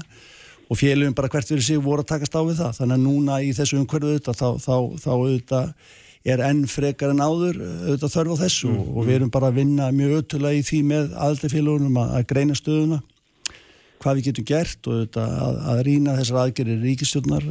og 0.70 0.78
félagum 0.78 1.18
bara 1.18 1.32
hvert 1.32 1.50
fyrir 1.50 1.66
sig 1.66 1.82
voru 1.82 2.06
að 2.06 2.12
takast 2.14 2.38
á 2.38 2.40
við 2.46 2.62
það. 2.62 2.78
Þannig 2.78 2.94
að 2.96 3.02
núna 3.08 3.42
í 3.42 3.50
þessu 3.56 3.80
umhverfu 3.82 4.14
auðvitað 4.14 4.38
þá, 4.38 4.48
þá, 4.62 4.76
þá 5.02 5.10
auðvitað 5.16 5.74
er 6.24 6.42
enn 6.46 6.66
frekar 6.70 7.12
en 7.12 7.22
áður 7.22 7.58
auðvitað 7.62 8.14
þörf 8.16 8.34
á 8.38 8.42
þessu 8.44 8.72
og 8.72 9.00
við 9.06 9.16
erum 9.16 9.32
bara 9.34 9.50
að 9.50 9.62
vinna 9.62 9.88
mjög 9.94 10.20
ötulega 10.20 10.60
í 10.60 10.66
því 10.66 10.82
með 10.90 11.16
aðaldafélagunum 11.16 11.98
að, 12.02 12.12
að 12.18 12.28
greina 12.30 12.58
stöðuna 12.58 13.00
hvað 14.02 14.18
við 14.18 14.28
getum 14.28 14.46
gert 14.46 14.88
og 14.90 14.98
þetta, 15.02 15.24
að, 15.46 15.58
að 15.72 15.82
rýna 15.86 16.16
þessar 16.18 16.40
aðgerir 16.42 16.80
ríkistjórnar 16.82 17.46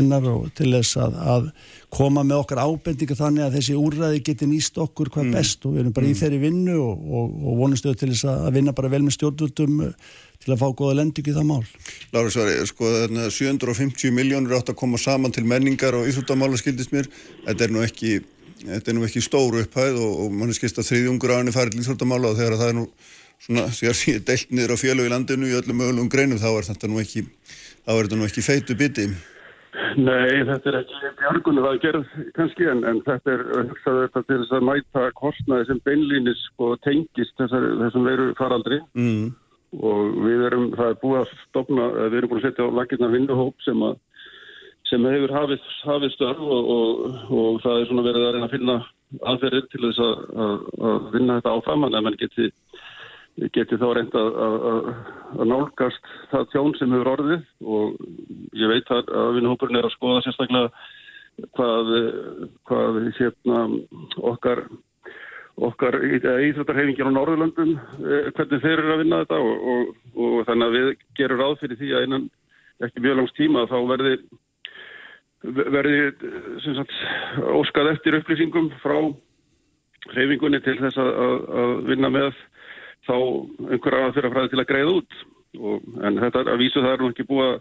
innar 0.00 0.26
og 0.28 0.48
til 0.56 0.70
þess 0.74 0.98
að, 1.00 1.16
að 1.34 1.48
koma 1.94 2.24
með 2.26 2.42
okkar 2.42 2.62
ábendinga 2.64 3.16
þannig 3.18 3.46
að 3.46 3.56
þessi 3.58 3.76
úrræði 3.78 4.22
geti 4.26 4.48
nýst 4.50 4.78
okkur 4.82 5.10
hvað 5.14 5.32
best 5.36 5.64
og 5.64 5.76
við 5.76 5.84
erum 5.84 5.96
bara 5.96 6.10
í 6.10 6.16
þeirri 6.18 6.40
vinnu 6.42 6.76
og, 6.82 7.04
og, 7.20 7.34
og 7.44 7.60
vonustuðu 7.62 8.00
til 8.00 8.10
þess 8.12 8.28
að 8.32 8.50
vinna 8.58 8.76
bara 8.76 8.92
vel 8.92 9.04
með 9.06 9.16
stjórnvöldum 9.18 9.84
uh, 9.86 9.94
til 10.44 10.54
að 10.54 10.60
fá 10.60 10.68
góða 10.76 10.98
lendingu 11.00 11.32
í 11.32 11.36
það 11.36 11.48
mál. 11.48 11.64
Lára 12.14 12.32
Svari, 12.32 12.54
sko, 12.68 12.92
þarna 13.00 13.26
750 13.32 14.14
miljónur 14.14 14.56
átt 14.58 14.70
að 14.72 14.78
koma 14.82 15.00
saman 15.00 15.34
til 15.34 15.46
menningar 15.48 15.96
og 15.98 16.06
íþróttamála 16.10 16.60
skildist 16.60 16.94
mér. 16.94 17.10
Þetta 17.48 17.66
er 17.66 17.74
nú 17.74 17.84
ekki, 17.84 18.14
þetta 18.62 18.92
er 18.92 18.98
nú 18.98 19.08
ekki 19.08 19.24
stóru 19.24 19.64
upphæð 19.64 20.00
og, 20.04 20.14
og 20.24 20.38
mann 20.38 20.52
er 20.52 20.58
skist 20.60 20.80
að 20.80 20.90
þriðjungur 20.92 21.34
á 21.34 21.38
henni 21.40 21.56
farið 21.56 21.76
til 21.76 21.84
íþróttamála 21.86 22.32
og 22.32 22.40
þegar 22.40 22.58
það 22.62 22.72
er 22.74 22.80
nú 22.80 22.88
svona, 23.44 23.68
þegar 23.74 24.00
því 24.00 24.16
er 24.16 24.24
deilt 24.30 24.56
niður 24.56 24.74
á 24.74 24.82
félög 24.84 25.06
í 25.08 25.12
landinu 25.12 25.50
í 25.50 25.54
öllum 25.60 25.80
mögulegum 25.80 26.10
greinum 26.12 26.42
þá 26.42 26.50
er 26.54 26.68
þetta 26.70 26.90
nú 26.90 27.00
ekki, 27.02 27.24
þá 27.84 27.94
er 27.94 28.02
þetta 28.04 28.20
nú 28.20 28.28
ekki 28.28 28.44
feitu 28.44 28.76
biti. 28.78 29.08
Nei, 29.98 30.42
þetta 30.46 30.70
er 30.70 30.76
ekki 30.84 31.08
björgunni 31.18 31.62
það 31.64 31.78
gerð 31.82 32.10
kannski 32.36 32.66
en, 32.70 32.84
en 32.86 33.00
þetta 33.06 33.32
er 33.32 33.40
hugsaður 33.72 34.04
þetta 34.04 34.22
til 34.28 34.36
þess 34.42 34.54
að 34.54 34.66
mæta 34.68 35.06
kostnaði 35.18 35.66
sem 35.70 35.80
beinlýnis 35.86 36.42
og 36.62 36.76
tengist 36.86 37.34
þessar, 37.40 37.66
þessum 37.82 38.06
veru 38.06 38.28
faraldri 38.38 38.78
Mm. 38.94 39.32
Og 39.82 40.18
við 40.24 40.42
erum, 40.48 40.66
það 40.76 40.90
er 40.90 40.98
búið 41.02 41.20
að 41.22 41.36
stopna, 41.48 41.86
við 42.10 42.18
erum 42.18 42.32
búin 42.32 42.42
að 42.42 42.48
setja 42.48 42.66
á 42.68 42.76
lakirna 42.78 43.12
vinnuhóp 43.14 43.64
sem 43.66 43.86
að 43.86 43.96
sem 44.88 45.06
hefur 45.08 45.32
hafið, 45.32 45.68
hafið 45.88 46.12
störf 46.14 46.40
og, 46.44 46.72
og, 46.74 47.20
og 47.32 47.62
það 47.64 47.78
er 47.80 47.86
svona 47.88 48.04
verið 48.04 48.26
að 48.26 48.34
reyna 48.36 48.48
að 48.48 48.54
finna 48.54 48.76
aðferðir 49.30 49.68
til 49.72 49.82
þess 49.86 50.02
að, 50.04 50.24
að, 50.44 50.66
að 50.88 51.06
vinna 51.14 51.38
þetta 51.38 51.54
áfram 51.58 51.86
en 51.86 51.96
að 51.96 52.04
mann 52.06 52.18
geti, 52.20 52.48
geti 53.56 53.78
þá 53.80 53.86
reynd 53.96 54.18
að, 54.20 54.40
að, 54.44 54.90
nálgast 55.50 56.10
það 56.32 56.50
tjón 56.52 56.76
sem 56.78 56.94
hefur 56.94 57.12
orðið. 57.14 57.46
Og 57.64 57.96
ég 58.60 58.74
veit 58.74 58.92
að 58.94 59.14
vinnuhópurinn 59.38 59.80
er 59.80 59.88
að 59.88 59.96
skoða 59.96 60.24
sérstaklega 60.26 60.68
hvað, 61.56 61.94
hvað 62.68 63.00
hérna, 63.18 63.62
okkar 64.34 64.66
okkar 65.54 65.98
íþróttarhefingin 66.02 67.10
á 67.10 67.14
Norðurlöndum 67.14 67.74
eh, 67.76 68.30
hvernig 68.34 68.62
þeir 68.62 68.78
eru 68.78 68.94
að 68.94 69.02
vinna 69.04 69.20
þetta 69.22 69.42
og, 69.42 69.68
og, 69.74 69.92
og 70.14 70.40
þannig 70.48 70.66
að 70.66 70.78
við 70.78 70.88
gerum 71.18 71.40
ráð 71.40 71.60
fyrir 71.60 71.80
því 71.80 71.92
að 71.94 72.08
innan 72.08 72.24
ekki 72.82 73.04
mjög 73.04 73.20
langs 73.20 73.36
tíma 73.36 73.68
þá 73.70 73.76
verði 73.92 74.16
verði 75.44 75.96
sem 76.64 76.74
sagt, 76.78 76.94
óskað 77.52 77.92
eftir 77.92 78.18
upplýsingum 78.18 78.70
frá 78.82 78.96
hefingunni 80.14 80.60
til 80.64 80.76
þess 80.80 80.98
að, 81.00 81.10
að, 81.24 81.36
að 81.62 81.72
vinna 81.90 82.10
með 82.12 82.42
þá 83.04 83.16
einhverja 83.74 84.08
aðfyrrafræði 84.08 84.52
til 84.52 84.62
að 84.62 84.70
greiða 84.72 84.94
út 84.98 85.18
og, 85.60 85.88
en 86.02 86.20
þetta 86.22 86.44
að 86.48 86.62
vísu 86.64 86.80
það 86.82 86.94
er 86.94 87.02
nú 87.04 87.10
ekki 87.12 87.28
búið 87.28 87.50
að 87.50 87.58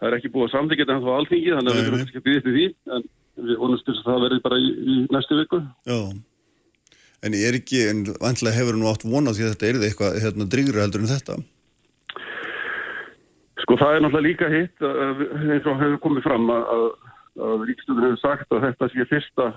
það 0.00 0.08
er 0.08 0.16
ekki 0.16 0.32
búið 0.32 0.46
að 0.46 0.54
samþykja 0.54 0.84
þetta 0.86 0.96
ennþá 0.96 1.16
alþingi 1.18 1.54
þannig 1.56 1.72
að 1.72 1.80
við 1.80 1.94
nei. 1.96 2.04
ekki 2.06 2.20
að 2.20 2.26
býða 2.26 2.40
eftir 2.40 2.56
því 2.56 2.66
en 2.96 3.08
við 3.40 3.60
vonumst 3.60 3.86
til 3.86 3.94
þess 3.94 4.06
að 4.06 4.12
það 4.12 4.24
verði 4.26 4.42
bara 4.46 4.60
í, 4.60 4.70
í 4.70 4.98
næstu 5.12 5.40
viku 5.40 5.60
Já. 5.90 5.98
En 7.20 7.36
ég 7.36 7.46
er 7.50 7.56
ekki, 7.58 7.82
en 7.90 8.04
vantlega 8.16 8.56
hefur 8.56 8.78
nú 8.80 8.88
átt 8.88 9.04
vona 9.04 9.34
því 9.36 9.44
að 9.44 9.50
þetta 9.54 9.66
er 9.68 9.80
eitthvað 9.88 10.20
hérna, 10.24 10.46
drýgra 10.48 10.84
heldur 10.84 11.02
en 11.04 11.10
þetta. 11.10 11.36
Sko 13.60 13.76
það 13.76 13.96
er 13.96 14.04
náttúrulega 14.04 14.28
líka 14.28 14.48
hitt 14.48 14.84
eins 14.86 15.66
og 15.68 15.82
hefur 15.82 15.98
komið 16.06 16.24
fram 16.24 16.48
að, 16.54 16.86
að, 17.36 17.66
ríkstjóðin 17.68 18.06
hefur 18.06 18.22
sagt 18.22 18.54
að 18.56 18.64
þetta 18.66 18.88
sé 18.94 19.06
fyrsta 19.10 19.48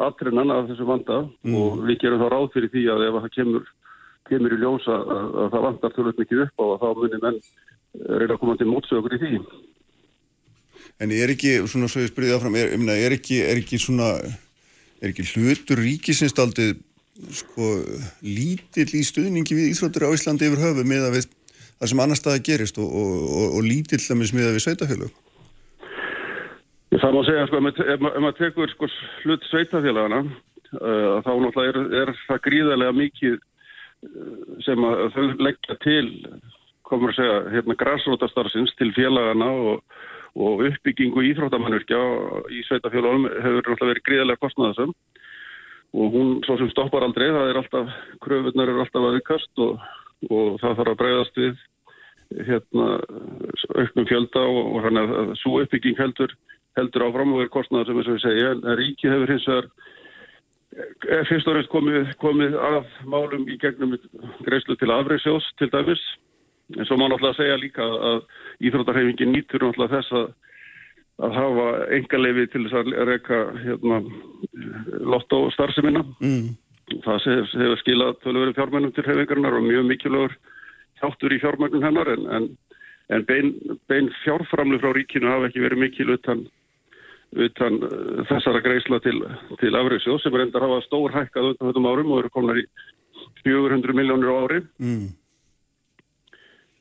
aðtrennan 0.00 0.54
af 0.54 0.70
þessu 0.70 0.88
vanda 0.88 1.20
og 1.60 1.82
við 1.86 2.00
gerum 2.02 2.22
þá 2.22 2.28
ráð 2.32 2.48
fyrir 2.56 2.72
því 2.74 2.84
að 2.90 3.06
ef 3.06 3.18
það 3.18 3.32
kemur, 3.36 3.72
kemur 4.30 4.56
í 4.56 4.60
ljós 4.60 4.86
að, 4.90 5.10
að, 5.14 5.26
að 5.44 5.50
það 5.54 5.66
vandar 5.66 5.96
tölvöld 5.96 6.22
mikið 6.24 6.44
upp 6.46 6.62
á 6.62 6.64
að 6.66 6.78
þá 6.82 6.88
munir 6.98 7.24
menn 7.24 7.40
eh, 7.40 8.14
reyna 8.16 8.34
að 8.34 8.40
koma 8.42 8.56
til 8.58 8.70
mótsögur 8.70 9.16
í 9.16 9.20
því. 9.22 9.40
En 11.00 11.12
er 11.14 11.32
ekki, 11.32 11.52
svona 11.70 11.88
svo 11.88 12.02
ég 12.02 12.10
spyrði 12.10 12.34
áfram, 12.36 12.56
er, 12.58 12.74
er, 12.74 13.14
ekki, 13.16 13.40
er 13.46 13.60
ekki 13.60 13.78
svona, 13.80 14.10
er 15.00 15.12
ekki 15.12 15.26
hlutur 15.34 15.80
ríkisins 15.80 16.36
aldrei 16.38 16.74
sko 17.34 17.74
lítill 18.24 18.90
í 18.96 19.02
stuðningi 19.04 19.56
við 19.56 19.72
Íþróttur 19.74 20.08
á 20.08 20.14
Íslandi 20.16 20.48
yfir 20.48 20.62
höfu 20.62 20.84
með 20.88 21.08
að 21.08 21.16
við 21.18 21.26
það 21.80 21.90
sem 21.92 22.02
annar 22.04 22.20
staða 22.20 22.44
gerist 22.44 22.78
og, 22.80 22.88
og, 22.88 23.18
og, 23.40 23.58
og 23.58 23.66
lítill 23.66 24.00
að 24.00 24.20
með 24.20 24.54
við 24.54 24.64
sveitafélög? 24.66 25.18
Það 26.90 27.12
má 27.14 27.20
segja, 27.24 27.46
sko, 27.46 27.60
ef 27.94 28.00
maður 28.02 28.38
tekur 28.40 28.72
sko, 28.72 28.88
hlut 29.24 29.44
sveitafélagana 29.48 30.24
uh, 30.24 31.20
þá 31.24 31.30
náttúrulega 31.30 31.70
er, 31.70 31.78
er 32.02 32.12
það 32.26 32.42
gríðarlega 32.48 32.96
mikið 32.98 33.36
uh, 33.36 34.40
sem 34.66 34.88
að 34.88 35.04
þau 35.14 35.26
leggja 35.46 35.76
til, 35.84 36.08
komur 36.88 37.14
að 37.14 37.20
segja, 37.20 37.38
hérna 37.54 37.78
græsrótastarfsins 37.84 38.74
til 38.80 38.90
félagana 38.96 39.52
og, 39.70 40.00
og 40.38 40.62
uppbyggingu 40.68 41.24
íþróttamannurkja 41.30 42.00
í 42.54 42.62
sveitafélagum 42.68 43.26
hefur 43.28 43.64
náttúrulega 43.64 43.90
verið 43.90 44.06
gríðarlega 44.08 44.42
kostnaðasum 44.44 44.94
og 45.90 46.14
hún 46.14 46.36
svo 46.46 46.56
sem 46.60 46.70
stoppar 46.70 47.02
aldrei, 47.02 47.26
það 47.34 47.48
er 47.50 47.58
alltaf, 47.58 47.96
kröfunar 48.22 48.70
eru 48.70 48.84
alltaf 48.84 49.06
aðvikast 49.08 49.64
og, 49.64 49.80
og 50.30 50.60
það 50.62 50.76
þarf 50.78 50.92
að 50.92 51.00
breyðast 51.02 51.40
við 51.40 51.64
hérna 52.46 52.88
auknum 53.74 54.06
fjölda 54.06 54.44
og, 54.46 54.60
og 54.76 54.84
hann 54.86 55.00
að, 55.02 55.14
að 55.22 55.32
svo 55.42 55.58
uppbygging 55.64 55.98
heldur 55.98 56.36
heldur 56.78 57.08
áfram 57.08 57.34
og 57.34 57.42
er 57.42 57.50
kostnæðar 57.50 57.90
sem 57.90 57.98
við 57.98 58.20
segja 58.22 58.52
en 58.54 58.78
ríkið 58.78 59.14
hefur 59.16 59.32
hins 59.34 59.48
vegar 59.50 59.70
er 61.18 61.26
fyrst 61.26 61.48
og 61.50 61.56
reynst 61.56 61.72
komið, 61.72 62.12
komið 62.22 62.54
af 62.54 62.90
málum 63.10 63.48
í 63.50 63.58
gegnum 63.58 63.96
greiðslu 64.46 64.76
til 64.78 64.92
afreysjós 64.94 65.48
til 65.58 65.70
dæmis 65.72 66.02
en 66.76 66.86
svo 66.86 66.96
má 66.96 67.08
náttúrulega 67.08 67.38
segja 67.38 67.58
líka 67.60 67.84
að 67.84 68.22
Íþróttarhefingin 68.68 69.34
nýtur 69.34 69.64
náttúrulega 69.66 69.98
þess 69.98 70.16
að 70.20 70.30
að 71.20 71.36
hafa 71.36 71.66
engaleifi 71.96 72.46
til 72.52 72.62
þess 72.66 72.78
að 72.80 72.92
reyka 73.08 73.40
hérna, 73.60 73.98
lotto 75.12 75.42
starfseminna 75.54 76.04
mm. 76.20 76.46
það 77.04 77.26
hefur 77.26 77.82
skilað 77.82 78.16
tölurverið 78.24 78.56
fjármennum 78.56 78.94
til 78.96 79.06
hefingarinnar 79.08 79.58
og 79.58 79.66
mjög 79.66 79.88
mikilvægur 79.90 80.38
hjáttur 81.02 81.34
í 81.34 81.40
fjármennum 81.42 81.84
hennar 81.84 82.12
en, 82.14 82.24
en, 82.36 82.48
en 83.12 83.26
bein, 83.28 83.52
bein 83.90 84.08
fjárframlu 84.22 84.80
frá 84.80 84.94
ríkinu 84.96 85.30
hafa 85.32 85.50
ekki 85.50 85.64
verið 85.66 85.84
mikil 85.84 86.16
utan 86.16 86.46
utan 87.30 87.76
uh, 87.86 88.24
þessara 88.26 88.62
greiðsla 88.64 88.98
til, 89.04 89.20
til 89.60 89.76
Afriksjóð 89.78 90.18
sem 90.24 90.34
er 90.34 90.46
enda 90.46 90.58
að 90.58 90.66
hafa 90.66 90.86
stór 90.88 91.14
hækkað 91.14 91.52
undan 91.52 91.68
þetta 91.68 91.92
árum 91.92 92.14
og 92.14 92.24
eru 92.24 92.32
konar 92.34 92.58
í 92.58 92.64
400 93.44 93.96
miljónir 93.96 94.32
á 94.32 94.36
ári 94.40 94.62
mm. 94.80 95.04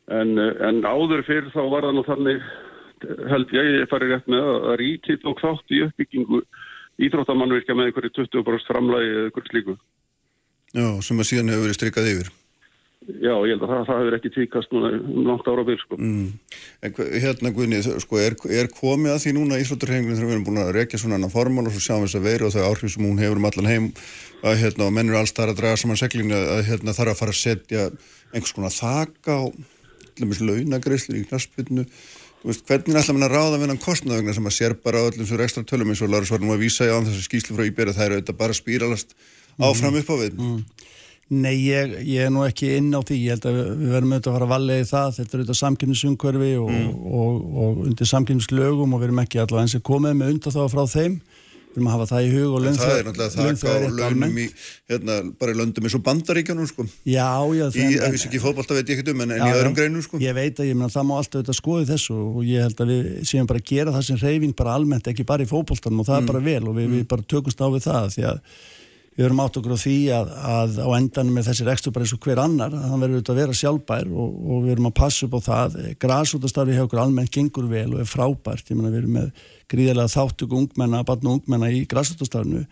En, 0.10 0.34
uh, 0.38 0.50
en 0.70 0.82
áður 0.86 1.24
fyrir 1.28 1.52
þá 1.54 1.62
var 1.72 1.88
það 1.88 1.96
nú 1.98 2.06
þannig 2.08 2.50
held 3.30 3.54
ég, 3.56 3.70
ég 3.80 3.92
farið 3.92 4.16
rétt 4.16 4.28
með 4.32 4.50
að 4.50 4.76
ríkið 4.82 5.22
tók 5.24 5.40
þátt 5.44 5.76
í 5.76 5.84
uppbyggingu 5.86 6.42
íþróttamannvirkja 7.00 7.78
með 7.78 7.90
einhverju 7.90 8.16
20% 8.18 8.68
framlægi 8.68 9.14
eða 9.14 9.30
einhverju 9.30 9.54
slíku 9.54 9.80
Já, 10.70 10.88
sem 11.02 11.22
að 11.22 11.30
síðan 11.32 11.54
hefur 11.54 11.66
verið 11.68 11.80
strykað 11.80 12.12
yfir 12.12 12.36
Já, 13.10 13.32
ég 13.48 13.56
held 13.56 13.64
að 13.64 13.72
það, 13.72 13.84
það 13.88 14.00
hefur 14.02 14.16
ekki 14.18 14.30
tíkast 14.36 14.74
núna 14.76 14.90
um 15.00 15.24
langt 15.26 15.48
ára 15.48 15.64
byrj, 15.66 15.80
sko. 15.82 15.98
Mm. 15.98 16.26
En 16.86 16.98
hérna, 17.24 17.52
Guðni, 17.56 17.80
sko, 18.04 18.20
er, 18.22 18.36
er 18.60 18.68
komið 18.76 19.14
að 19.16 19.22
því 19.24 19.34
núna 19.38 19.60
Ísluturhenginu 19.64 20.18
þegar 20.18 20.28
við 20.28 20.36
erum 20.36 20.46
búin 20.46 20.62
að 20.62 20.72
rekja 20.76 21.00
svona 21.00 21.18
annan 21.18 21.34
formál 21.34 21.64
og 21.64 21.74
svo 21.74 21.82
sjáum 21.86 22.04
við 22.04 22.12
þess 22.12 22.20
að 22.20 22.28
veru 22.28 22.50
og 22.50 22.54
það 22.54 22.68
áhrif 22.68 22.94
sem 22.94 23.08
hún 23.08 23.24
hefur 23.24 23.40
um 23.40 23.50
allan 23.50 23.72
heim 23.72 23.88
að 24.44 24.60
hérna, 24.62 24.90
og 24.90 24.96
menn 25.00 25.10
eru 25.10 25.22
alls 25.22 25.34
þar 25.40 25.54
að 25.56 25.62
draga 25.64 25.80
saman 25.80 26.02
seglinu 26.04 26.38
að 26.38 26.62
hérna 26.70 26.98
þarf 27.00 27.16
að 27.16 27.22
fara 27.24 27.36
að 27.36 27.40
setja 27.40 27.88
einhvers 28.36 28.56
konar 28.60 28.76
þaka 30.20 30.44
á 30.44 30.48
launagreyslir 30.50 31.22
í 31.22 31.28
knaspinu 31.30 31.86
hvernig 32.44 32.96
ætla 32.96 33.16
mann 33.16 33.28
að 33.28 33.34
ráða 33.36 33.60
við 33.60 33.74
hann 33.74 33.82
kostnaðugna 33.84 34.36
sem 34.36 34.48
að 34.48 34.56
sér 34.56 34.76
bara 34.80 35.02
öllum 35.10 35.28
svo 35.28 35.40
ekstra 35.44 35.66
tölum 35.68 35.90
eins 35.92 36.02
og 36.06 36.12
Lára 36.12 36.28
Svarnum 36.28 36.54
að 36.54 36.64
vísa 36.64 36.88
í 36.88 36.94
án 36.94 37.08
þessu 37.08 37.26
skýslu 37.26 37.58
frá 37.58 37.66
Íbera 37.68 37.96
það 37.96 38.06
eru 38.06 38.20
auðvitað 38.20 38.38
bara 38.40 38.56
spíralast 38.56 39.12
áfram 39.60 39.98
upp 40.00 40.14
á 40.14 40.16
við. 40.22 40.38
Mm. 40.40 40.62
Nei, 41.30 41.60
ég, 41.62 41.92
ég 42.10 42.26
er 42.26 42.32
nú 42.34 42.42
ekki 42.42 42.72
inn 42.80 42.90
á 42.96 43.06
því, 43.06 43.18
ég 43.22 43.36
held 43.36 43.44
að 43.46 43.58
við 43.60 43.92
verðum 43.94 44.14
auðvitað 44.16 44.32
að 44.32 44.38
fara 44.38 44.48
að 44.48 44.54
vallega 44.54 44.82
í 44.82 44.88
það, 44.90 45.10
þetta 45.18 45.30
er 45.30 45.42
auðvitað 45.42 45.60
samkynningsumkörfi 45.60 46.54
og, 46.58 46.72
mm. 46.74 46.88
og, 46.90 47.20
og, 47.20 47.60
og 47.66 47.84
undir 47.86 48.10
samkynningslögum 48.10 48.96
og 48.96 49.04
við 49.04 49.10
erum 49.10 49.22
ekki 49.26 49.42
allavega 49.44 49.68
eins 49.68 49.76
og 49.78 49.84
komið 49.92 50.16
með 50.18 50.32
undan 50.34 50.56
þá 50.56 50.64
frá 50.74 50.82
þeim, 50.96 51.20
við 51.70 51.78
erum 51.78 51.90
að 51.90 51.96
hafa 51.96 52.08
það 52.10 52.26
í 52.26 52.30
hug 52.34 52.54
og 52.56 52.64
lönnþjóð. 52.66 52.90
Það 52.90 53.00
er 53.00 53.08
náttúrulega 53.08 53.60
það 53.60 53.70
á 53.70 53.90
lönnum 54.00 54.40
í, 54.40 54.46
hérna, 54.90 55.18
bara 55.40 55.54
í 55.54 55.58
löndum 55.60 55.86
eins 55.86 55.96
og 56.00 56.04
bandaríkjanum, 56.08 56.70
sko. 56.70 56.86
Já, 57.06 57.30
já. 57.56 57.66
Í, 57.70 57.86
við 57.94 58.18
séum 58.18 58.32
ekki 58.32 58.42
fótballta 58.42 58.78
veit 58.80 58.90
ég 58.90 58.98
ekkert 58.98 59.14
um, 59.14 59.22
en, 59.26 59.36
já, 59.36 59.44
en 59.44 59.54
í 59.54 59.60
öðrum 59.60 59.78
greinum, 59.78 60.06
sko. 60.06 60.22
Ég 60.24 60.36
veit 60.38 60.60
að 60.60 60.72
ég 60.72 60.80
menna 60.80 60.90
það 60.94 61.08
má 61.12 61.14
alltaf 61.20 61.40
auðvitað 61.40 61.60
skoði 61.60 61.90
þessu 61.92 62.18
og 62.18 62.42
ég 62.50 62.66
held 62.66 62.84
að 62.84 62.94
við 62.96 63.08
séum 63.30 63.52
bara 63.52 63.62
að 63.62 63.70
gera 63.70 63.96
það 63.96 64.08
sem 64.10 64.22
reyfing 64.24 64.58
bara 64.58 64.76
almennt, 64.80 65.12
ekki 65.14 65.28
bara 65.30 65.46
í 65.46 65.52
fótballtanum 65.52 66.02
og 66.02 66.10
það 66.10 66.18
mm. 66.18 66.26
er 66.26 66.34
bara 66.34 66.46
vel 66.50 66.64
og 66.66 66.76
við, 66.80 66.90
mm. 66.90 66.98
við 66.98 67.08
bara 67.14 67.30
tökumst 67.36 67.62
á 67.62 67.68
við 67.70 67.86
það 67.86 68.12
því 68.18 68.28
að 68.34 68.44
við 69.20 69.26
höfum 69.28 69.40
átt 69.44 69.58
okkur 69.60 69.74
á 69.76 69.80
því 69.84 69.94
að, 70.16 70.30
að 70.48 70.78
á 70.80 70.88
endanum 70.96 71.36
með 71.36 71.48
þessi 71.50 71.66
rekstur 71.68 71.92
bara 71.92 72.06
eins 72.06 72.14
og 72.16 72.22
hver 72.24 72.40
annar 72.40 72.72
að 72.72 72.86
hann 72.88 73.02
verður 73.04 73.18
auðvitað 73.18 73.34
að 73.34 73.40
vera 73.42 73.56
sjálfbær 73.60 74.08
og, 74.08 74.30
og 74.40 74.62
við 74.64 74.72
höfum 74.72 74.88
að 74.88 74.94
passa 74.96 75.26
upp 75.26 75.34
á 75.36 75.42
það. 75.50 75.76
Græsútastarfi 76.00 76.78
hjá 76.78 76.84
okkur 76.86 77.02
almennt 77.04 77.34
gengur 77.36 77.68
vel 77.68 77.90
og 77.98 78.00
er 78.00 78.08
frábært, 78.08 78.72
ég 78.72 78.80
menna 78.80 78.94
við 78.94 79.02
erum 79.02 79.18
með 79.18 79.42
gríðarlega 79.74 80.14
þáttuk 80.14 80.56
ungmenna, 80.62 81.02
barn 81.10 81.28
og 81.28 81.36
ungmenna 81.36 81.68
í 81.68 81.82
græsútastarfinu, 81.92 82.64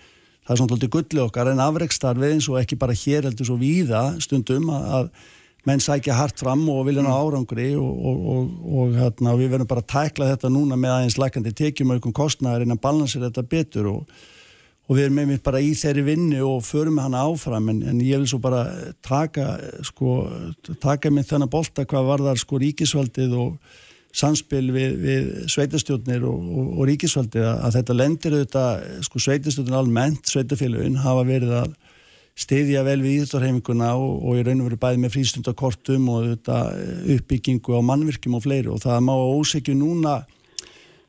það 0.48 0.54
er 0.56 0.62
svona 0.62 0.72
tóltið 0.72 0.94
gulli 0.96 1.22
okkar 1.26 1.52
en 1.52 1.66
afreikstarfið 1.66 2.38
eins 2.38 2.48
og 2.48 2.62
ekki 2.62 2.80
bara 2.80 2.96
hér 2.96 3.28
heldur 3.28 3.50
svo 3.50 3.60
víða 3.60 4.06
stundum 4.24 4.72
að, 4.72 4.88
að 5.02 5.12
menn 5.68 5.84
sækja 5.84 6.16
hart 6.16 6.40
fram 6.40 6.64
og 6.72 6.88
vilja 6.88 7.04
ná 7.04 7.12
árangri 7.12 7.74
og, 7.76 7.92
og, 7.92 8.56
og 8.72 8.96
hérna, 8.96 9.36
við 9.36 9.52
verðum 9.52 9.68
bara 9.68 9.84
að 9.84 9.92
tækla 9.92 10.32
þetta 10.32 10.56
núna 10.56 10.80
með 10.80 10.96
aðeins 10.96 11.20
lækandi 11.20 11.52
tekjum 11.60 11.92
og 14.88 14.96
við 14.96 15.08
erum 15.08 15.20
einmitt 15.24 15.44
bara 15.44 15.60
í 15.60 15.74
þeirri 15.76 16.06
vinnu 16.08 16.44
og 16.48 16.64
förum 16.64 17.02
hana 17.04 17.26
áfram 17.28 17.68
en, 17.74 17.82
en 17.92 18.00
ég 18.04 18.22
vil 18.22 18.30
svo 18.30 18.40
bara 18.44 18.64
taka 19.04 19.58
sko, 19.86 20.22
taka 20.80 21.12
með 21.12 21.34
þennan 21.34 21.52
bolta 21.52 21.84
hvað 21.84 22.08
var 22.08 22.24
þar 22.30 22.40
sko 22.40 22.62
ríkisvaldið 22.64 23.36
og 23.36 23.84
samspil 24.18 24.72
við, 24.72 24.96
við 25.02 25.28
sveitastjórnir 25.52 26.24
og, 26.26 26.40
og, 26.40 26.70
og 26.78 26.88
ríkisvaldið. 26.90 27.50
Að 27.52 27.76
þetta 27.76 27.98
lendir 27.98 28.38
auðvitað 28.38 28.88
sko 29.10 29.22
sveitastjórnir 29.28 29.78
almennt, 29.78 30.32
sveitafélagin 30.32 31.02
hafa 31.04 31.28
verið 31.28 31.54
að 31.60 31.76
stiðja 32.38 32.84
vel 32.86 33.00
við 33.02 33.18
íþjóttarheiminguna 33.18 33.92
og, 33.98 34.16
og 34.24 34.40
ég 34.40 34.48
raun 34.48 34.62
og 34.62 34.70
verið 34.70 34.82
bæði 34.86 35.04
með 35.04 35.14
frístundakortum 35.18 36.10
og 36.14 36.24
auðvitað 36.24 36.82
uppbyggingu 37.18 37.78
á 37.78 37.82
mannvirkjum 37.92 38.38
og 38.38 38.44
fleiri. 38.46 38.72
Og 38.72 38.82
það 38.84 39.06
má 39.10 39.14
ósegju 39.18 39.78
núna 39.78 40.20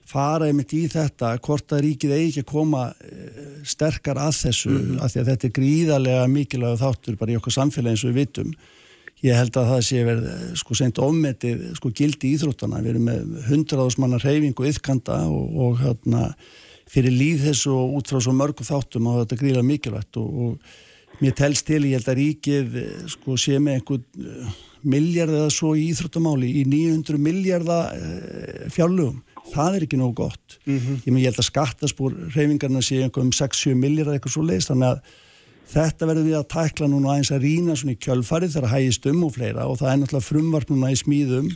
fara 0.09 0.49
einmitt 0.49 0.73
í 0.77 0.87
þetta 0.89 1.35
hvort 1.45 1.75
að 1.75 1.85
ríkið 1.85 2.15
eigi 2.17 2.29
ekki 2.31 2.45
að 2.47 2.53
koma 2.53 2.87
eh, 3.05 3.45
sterkar 3.69 4.21
að 4.23 4.35
þessu 4.39 4.71
mm 4.73 4.81
-hmm. 4.81 5.03
af 5.05 5.13
því 5.13 5.21
að 5.21 5.31
þetta 5.31 5.49
er 5.49 5.55
gríðarlega 5.59 6.27
mikilvæg 6.33 6.81
þáttur 6.83 7.19
bara 7.21 7.33
í 7.33 7.39
okkur 7.39 7.57
samfélagi 7.57 7.97
eins 7.97 8.05
og 8.05 8.13
við 8.13 8.21
vitum. 8.23 8.55
Ég 9.27 9.35
held 9.35 9.57
að 9.59 9.71
það 9.73 9.83
sé 9.89 10.05
verið 10.07 10.31
eh, 10.33 10.47
sko 10.63 10.79
sent 10.79 11.03
ofmetið 11.05 11.67
sko 11.77 11.93
gildi 11.93 12.33
íþróttana 12.35 12.81
við 12.81 12.91
erum 12.95 13.09
með 13.11 13.51
hundraðusmannar 13.51 14.25
reyfingu 14.25 14.69
yfkanda 14.73 15.21
og, 15.29 15.47
og 15.65 15.79
hérna 15.83 16.33
fyrir 16.89 17.13
líð 17.13 17.45
þessu 17.51 17.75
og 17.77 17.99
út 17.99 18.09
frá 18.09 18.21
svo 18.21 18.33
mörgum 18.33 18.65
þáttum 18.65 19.11
og 19.11 19.21
þetta 19.23 19.41
gríðarlega 19.43 19.73
mikilvægt 19.73 20.17
og, 20.17 20.29
og 20.45 21.21
mér 21.21 21.35
telst 21.37 21.67
til 21.67 21.85
ég 21.85 21.99
held 21.99 22.09
að 22.09 22.21
ríkið 22.23 22.81
eh, 22.81 23.07
sko 23.13 23.37
sé 23.37 23.61
með 23.61 23.83
einhvern 23.83 24.57
miljard 24.89 25.35
eða 25.35 25.51
svo 25.53 25.75
í 25.77 25.91
íþróttamáli 25.91 26.49
í 26.63 26.65
900 26.65 27.19
miljardar 27.19 27.91
fjárlugum 28.71 29.19
það 29.53 29.78
er 29.78 29.86
ekki 29.86 30.01
nógu 30.01 30.14
gott. 30.22 30.59
Mm 30.64 30.78
-hmm. 30.78 31.01
ég, 31.05 31.12
með, 31.12 31.22
ég 31.22 31.30
held 31.30 31.40
að 31.42 31.51
skattaspúr 31.51 32.18
reyfingarna 32.34 32.82
sé 32.82 33.01
um 33.05 33.30
6-7 33.30 33.74
millir 33.74 34.11
eitthvað 34.12 34.34
svo 34.34 34.42
leiðist 34.42 34.72
þannig 34.72 34.88
að 34.92 35.01
þetta 35.68 36.09
verður 36.09 36.28
við 36.28 36.36
að 36.38 36.51
tækla 36.55 36.88
núna 36.88 37.11
aðeins 37.12 37.32
að 37.32 37.42
rína 37.44 37.76
svona 37.76 37.92
í 37.92 38.03
kjölfarið 38.05 38.55
þegar 38.55 38.72
hægist 38.72 39.07
um 39.07 39.24
og 39.24 39.34
fleira. 39.34 39.66
Og 39.68 39.78
það 39.80 39.90
er 39.92 39.99
náttúrulega 39.99 40.28
frumvart 40.30 40.70
núna 40.70 40.92
í 40.92 40.96
smíðum 40.96 41.51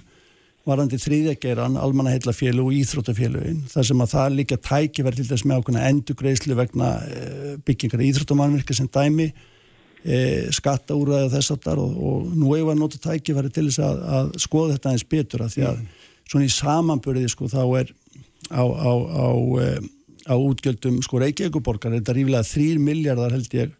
varandi 0.69 0.99
þrýðjageran, 1.03 1.79
almannaheillafélu 1.81 2.67
og 2.69 2.77
íþróttafélugin 2.77 3.65
þar 3.73 3.87
sem 3.89 4.03
að 4.05 4.13
það 4.13 4.37
líka 4.37 4.59
tæki 4.63 5.03
verður 5.03 5.25
til 5.25 5.33
þess 5.33 5.47
með 5.49 5.59
ákveðna 5.59 5.89
endugreislu 5.89 6.55
vegna 6.55 6.91
eh, 7.03 7.57
byggingar 7.67 8.05
íþróttamannvirkja 8.07 8.77
sem 8.79 8.87
dæmi 8.87 9.27
e, 10.07 10.21
skatta 10.55 10.95
úrraðið 10.95 11.35
þess 11.35 11.55
aftar 11.57 11.83
og, 11.83 11.97
og 11.99 12.31
nú 12.31 12.53
hefur 12.55 12.69
við 12.69 12.75
að 12.77 12.79
nota 12.79 13.03
tæki 13.03 13.35
verður 13.35 13.57
til 13.57 13.67
þess 13.73 13.83
að, 13.89 14.05
að 14.21 14.31
skoða 14.45 14.77
þetta 14.77 14.95
eins 14.95 15.09
betur 15.17 15.43
að 15.43 15.57
því 15.57 15.67
að 15.67 15.83
mm 15.83 16.02
svona 16.29 16.47
í 16.47 16.53
samanbörði 16.53 17.29
sko 17.33 17.51
þá 17.53 17.63
er 17.81 17.93
á, 18.51 18.63
á, 18.63 18.93
á, 18.93 19.29
eh, 19.63 19.81
á 20.29 20.35
útgjöldum 20.37 21.01
sko 21.03 21.23
Reykjavíkuborgar 21.23 21.95
þetta 21.97 22.13
er 22.13 22.21
rífilega 22.21 22.49
þrýr 22.49 22.83
miljardar 22.83 23.35
held 23.35 23.57
ég 23.57 23.73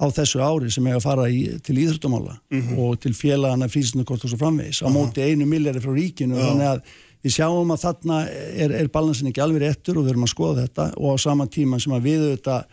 á 0.00 0.06
þessu 0.08 0.40
ári 0.40 0.70
sem 0.72 0.86
er 0.88 0.96
að 0.96 1.04
fara 1.04 1.28
í, 1.28 1.44
til 1.60 1.76
íþróttamála 1.76 2.38
mm 2.38 2.60
-hmm. 2.60 2.78
og 2.78 3.00
til 3.00 3.12
félagana 3.12 3.68
frísnukort 3.68 4.24
og 4.24 4.30
svo 4.30 4.38
framvegis 4.38 4.82
á 4.82 4.88
-huh. 4.88 4.94
móti 4.96 5.20
einu 5.20 5.46
miljardi 5.46 5.80
frá 5.80 5.92
ríkinu 5.92 6.34
-huh. 6.34 6.46
þannig 6.48 6.66
að 6.66 6.80
við 7.22 7.32
sjáum 7.36 7.70
að 7.70 7.82
þarna 7.84 8.28
er, 8.56 8.70
er 8.72 8.88
balansin 8.88 9.28
ekki 9.28 9.42
alveg 9.44 9.62
réttur 9.62 9.98
og 9.98 10.04
við 10.04 10.10
erum 10.10 10.24
að 10.24 10.34
skoða 10.34 10.62
þetta 10.62 10.84
og 10.96 11.08
á 11.12 11.16
sama 11.20 11.46
tíma 11.46 11.80
sem 11.80 11.92
að 11.92 12.02
við 12.02 12.20
auðvitað 12.20 12.64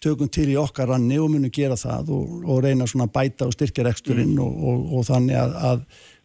tökum 0.00 0.28
til 0.28 0.48
í 0.52 0.56
okkar 0.56 0.88
ranni 0.88 1.18
og 1.18 1.30
munum 1.30 1.50
gera 1.50 1.76
það 1.76 2.12
og, 2.14 2.44
og 2.44 2.62
reyna 2.62 2.86
svona 2.86 3.08
að 3.08 3.14
bæta 3.16 3.48
og 3.48 3.52
styrkja 3.52 3.84
reksturinn 3.88 4.38
og, 4.38 4.52
og, 4.70 4.92
og 4.98 5.06
þannig 5.08 5.36
að, 5.40 5.56
að 5.70 5.80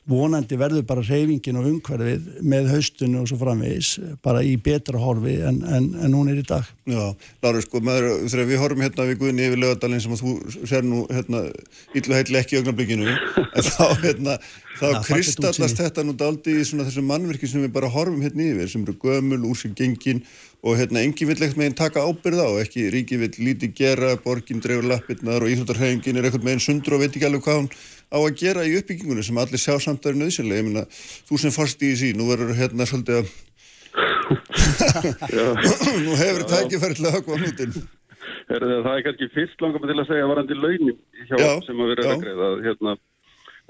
vonandi 0.09 0.57
verður 0.59 0.83
bara 0.87 1.03
reyfingin 1.05 1.59
og 1.59 1.67
umhverfið 1.69 2.25
með 2.43 2.69
haustunni 2.73 3.19
og 3.21 3.29
svo 3.29 3.37
framvegis 3.39 3.93
bara 4.25 4.41
í 4.43 4.55
betra 4.59 4.99
horfi 4.99 5.37
en, 5.47 5.61
en, 5.63 5.89
en 6.03 6.17
hún 6.17 6.31
er 6.31 6.41
í 6.41 6.45
dag. 6.47 6.67
Já, 6.89 7.13
Láru, 7.45 7.61
sko, 7.63 7.79
maður, 7.85 8.09
þegar 8.27 8.49
við 8.49 8.61
horfum 8.63 8.83
hérna 8.83 9.07
við 9.07 9.21
Guðni 9.21 9.47
yfir 9.47 9.61
lögadalinn 9.63 10.03
sem 10.03 10.15
að 10.15 10.23
þú 10.25 10.33
ser 10.67 10.87
nú 10.87 11.05
hérna, 11.11 11.45
illu 11.95 12.17
heitli 12.17 12.39
ekki 12.41 12.57
í 12.57 12.61
augnablikinu 12.61 13.07
en 13.57 13.69
þá, 13.69 13.85
hérna, 14.03 14.37
þá 14.79 15.03
kristallast 15.05 15.79
þetta 15.79 16.05
nú 16.05 16.15
daldi 16.17 16.55
í 16.59 16.65
svona 16.65 16.87
þessum 16.87 17.07
mannverki 17.09 17.49
sem 17.49 17.63
við 17.63 17.73
bara 17.75 17.91
horfum 17.93 18.23
hérna 18.25 18.47
yfir 18.49 18.71
sem 18.71 18.83
eru 18.85 18.95
gömul, 19.01 19.41
úr 19.49 19.59
sig 19.59 19.75
gengin 19.77 20.23
og 20.63 20.77
hérna 20.79 21.03
engi 21.03 21.27
vill 21.27 21.37
ekkert 21.37 21.59
meginn 21.59 21.77
taka 21.77 22.05
ábyrð 22.07 22.41
á 22.41 22.49
ekki 22.63 22.87
ríki 22.93 23.19
vill 23.21 23.33
lítið 23.37 23.75
gera, 23.77 24.13
borgin 24.23 24.63
dreifur 24.63 24.87
lappirnar 24.89 25.43
og 25.43 25.51
íþróttarhefingin 25.51 26.19
er 26.19 26.29
ekkert 26.29 26.47
meginn 26.47 26.63
sundur 26.63 26.97
og 26.97 27.03
veit 27.03 27.13
ekki 27.13 27.29
alveg 27.29 27.45
hvað 27.45 27.59
hún 27.61 27.71
á 28.13 28.17
að 28.21 28.37
gera 28.41 28.67
í 28.67 28.77
uppbyggingunni 28.79 29.25
sem 29.27 29.41
allir 29.41 29.61
sjá 29.61 29.75
samt 29.83 30.05
að 30.05 30.13
er 30.13 30.21
nöðsynlega, 30.21 30.61
ég 30.61 30.69
meina, 30.69 30.85
þú 31.29 31.41
sem 31.43 31.53
fórst 31.53 31.83
í 31.83 31.93
því, 31.99 32.13
nú 32.17 32.29
verður 32.29 32.55
hérna 32.57 32.87
svolítið 32.89 33.23
að 33.23 33.33
nú 36.05 36.15
hefur 36.17 36.47
tækifæri 36.49 36.97
til 36.97 37.09
að 37.09 37.19
höggva 37.19 37.41
hnútinn 37.41 37.75
Herðu, 38.49 38.77
það 38.83 38.97
er 38.97 39.03
kannski 39.05 39.29
fyrst 39.33 39.63
langar 39.63 39.83
mig 39.83 39.91
til 39.91 40.01
að 40.01 40.09
segja 40.09 40.29
varandi 40.29 40.57
launin 40.57 40.97
hjá, 41.27 41.35
Já, 41.39 41.51
sem 41.65 41.79
að 41.79 41.91
vera 41.93 42.07
að 42.11 42.23
greiða 42.23 42.47
að, 42.47 42.55
hérna, 42.65 42.95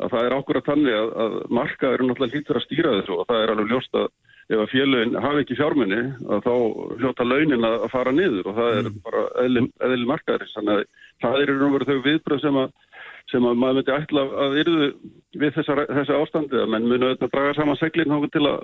að 0.01 0.13
það 0.13 0.27
er 0.27 0.35
ákvörða 0.37 0.67
tannig 0.67 0.95
að, 0.97 1.09
að 1.23 1.39
markaður 1.59 2.05
náttúrulega 2.07 2.37
hlýtur 2.37 2.59
að 2.59 2.65
stýra 2.67 2.93
þessu 2.97 3.17
og 3.17 3.27
það 3.29 3.41
er 3.43 3.53
alveg 3.53 3.73
ljóst 3.73 3.99
að 3.99 4.07
ef 4.51 4.59
að 4.59 4.71
félögin 4.73 5.19
hafi 5.23 5.43
ekki 5.43 5.57
fjármunni 5.59 5.99
að 6.33 6.41
þá 6.43 6.53
hljóta 6.99 7.27
launin 7.27 7.67
að, 7.67 7.75
að 7.85 7.93
fara 7.93 8.13
niður 8.15 8.49
og 8.51 8.57
það 8.57 8.79
er 8.79 8.89
bara 9.05 9.21
eðli, 9.43 9.63
eðli 9.87 10.09
markaður 10.09 10.49
þannig 10.55 10.73
að 10.73 10.83
það 11.23 11.37
er 11.43 11.53
og 11.53 11.75
veru 11.77 11.89
þau 11.89 12.01
viðbröð 12.07 12.43
sem 12.43 12.59
að 12.63 12.73
sem 13.31 13.45
að 13.47 13.59
maður 13.59 13.77
myndi 13.77 13.93
ætla 13.95 14.23
að 14.43 14.55
yrðu 14.61 14.87
við 15.39 15.53
þessa, 15.55 15.75
þessa 15.87 16.17
ástandi 16.19 16.59
að 16.59 16.71
menn 16.73 16.87
munu 16.89 17.07
auðvitað 17.07 17.31
draga 17.31 17.53
saman 17.57 17.79
seglinn 17.79 18.11
þá 18.11 18.25
til 18.33 18.43
að 18.49 18.57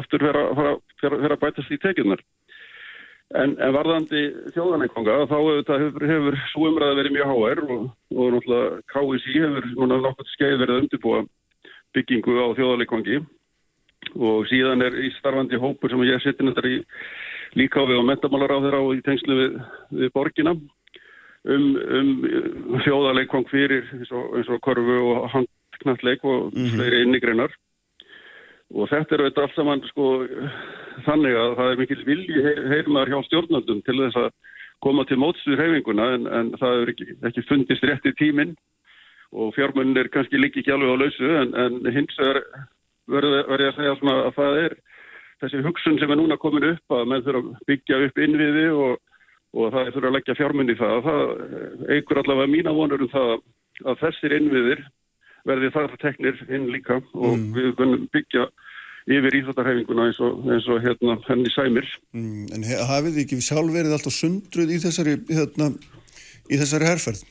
aftur 0.00 0.24
vera, 0.24 0.44
að 1.04 1.42
bætast 1.42 1.74
í 1.74 1.80
tekjunar 1.82 2.22
En, 3.36 3.50
en 3.60 3.74
varðandi 3.76 4.20
þjóðanækonga 4.54 5.14
þá 5.28 5.34
auðvitað 5.36 5.82
hefur, 5.82 6.04
hefur 6.08 6.36
svo 6.48 6.68
umræða 6.70 6.94
verið 6.96 7.12
mjög 7.12 7.32
HR 7.34 7.58
og, 7.74 7.82
og 8.14 8.30
náttúrulega 8.32 8.78
KSI 8.88 9.34
hefur 9.42 9.66
núna 9.74 9.98
nokkuð 10.00 10.30
skeið 10.32 10.54
verið 10.62 10.72
að 10.72 10.80
undirbúa 10.82 11.18
byggingu 11.96 12.38
á 12.40 12.46
þjóðanækongi 12.56 13.18
og 14.16 14.48
síðan 14.48 14.86
er 14.86 14.96
í 15.04 15.10
starfandi 15.18 15.60
hópur 15.60 15.92
sem 15.92 16.06
ég 16.08 16.24
sittin 16.24 16.48
þetta 16.54 16.72
í 16.72 16.80
líka 17.60 17.84
á 17.84 17.88
við 17.90 18.00
og 18.00 18.08
mentamálar 18.08 18.56
á 18.56 18.64
þeirra 18.64 18.80
og 18.86 18.96
í 18.96 19.04
tengslu 19.04 19.36
við, 19.42 19.60
við 20.00 20.12
borgina 20.16 20.56
um, 20.56 21.68
um 22.00 22.80
þjóðanækong 22.86 23.48
fyrir 23.52 23.92
eins 23.92 24.08
og, 24.08 24.38
eins 24.40 24.48
og 24.48 24.64
korfu 24.64 24.98
og 25.12 25.28
handknalleik 25.34 26.24
og 26.24 26.56
fleiri 26.56 27.04
innigreinar 27.04 27.52
og 28.74 28.88
þetta 28.90 29.14
er 29.14 29.24
auðvitað 29.24 29.44
allt 29.46 29.56
saman 29.56 29.84
sko 29.88 30.06
þannig 31.06 31.36
að 31.40 31.54
það 31.58 31.70
er 31.72 31.80
mikil 31.82 32.00
vilji 32.06 32.42
heyrmaður 32.72 33.12
hjá 33.12 33.20
stjórnaldum 33.28 33.84
til 33.86 33.96
þess 34.02 34.18
að 34.20 34.30
koma 34.84 35.04
til 35.08 35.18
mótstuður 35.18 35.62
heifinguna 35.64 36.08
en, 36.16 36.26
en 36.28 36.50
það 36.60 36.82
er 36.82 36.92
ekki, 36.92 37.06
ekki 37.30 37.46
fundist 37.48 37.86
rétti 37.86 38.12
tíminn. 38.18 38.54
Og 39.36 39.50
fjármunn 39.56 39.96
er 40.00 40.08
kannski 40.12 40.40
líki 40.40 40.62
ekki 40.62 40.72
alveg 40.72 40.94
á 40.94 41.00
lausu 41.02 41.32
en, 41.36 41.50
en 41.52 41.90
hins 41.92 42.20
vegar 42.20 42.40
verður 43.08 43.42
verð 43.50 43.64
ég 43.64 43.72
að 43.72 43.76
segja 43.76 44.14
að 44.14 44.30
það 44.36 44.60
er 44.62 44.76
þessi 45.42 45.64
hugsun 45.66 45.98
sem 46.00 46.12
er 46.12 46.20
núna 46.20 46.38
komin 46.40 46.70
upp 46.70 46.96
að 46.96 47.10
menn 47.10 47.24
þurfa 47.26 47.42
að 47.42 47.66
byggja 47.68 48.00
upp 48.06 48.22
innviði 48.24 48.64
og, 48.72 48.94
og 49.56 49.74
það 49.74 49.90
þurfa 49.96 50.10
að 50.10 50.16
leggja 50.16 50.38
fjármunn 50.38 50.72
í 50.72 50.78
það. 50.78 51.02
Það 51.08 51.92
eigur 51.96 52.22
allavega 52.22 52.54
mína 52.54 52.74
vonur 52.76 53.04
um 53.04 53.12
það 53.12 53.34
að 53.84 54.00
þessir 54.04 54.36
innviðir 54.38 54.86
verði 55.48 55.72
þar 55.74 55.96
teknir 56.02 56.40
inn 56.48 56.68
líka 56.72 57.00
og 57.14 57.38
við 57.56 57.72
vunum 57.78 58.08
byggja 58.12 58.48
yfir 59.08 59.38
íþróttarhefinguna 59.38 60.08
eins 60.08 60.20
og, 60.20 60.44
eins 60.52 60.68
og 60.68 60.82
hérna, 60.84 61.16
henni 61.28 61.50
sæmir. 61.54 61.86
Mm, 62.12 62.48
en 62.52 62.66
hafið 62.90 63.14
þið 63.14 63.22
ekki 63.24 63.40
sjálf 63.46 63.72
verið 63.72 63.96
alltaf 63.96 64.14
sundruð 64.14 64.74
í 64.74 64.80
þessari, 64.82 65.16
hérna, 65.32 65.70
í 66.52 66.60
þessari 66.60 66.88
herferð? 66.90 67.22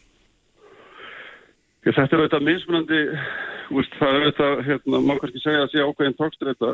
Ég, 1.86 1.94
þetta 1.94 2.18
er 2.18 2.24
auðvitað 2.24 2.48
mismunandi, 2.48 3.02
úst, 3.78 3.94
það 4.00 4.16
er 4.16 4.26
auðvitað, 4.26 4.64
hérna, 4.72 5.04
má 5.06 5.14
kannski 5.22 5.44
segja 5.44 5.66
að 5.68 5.74
sé 5.74 5.86
ákveðin 5.86 6.18
tókstur 6.18 6.52
þetta 6.52 6.74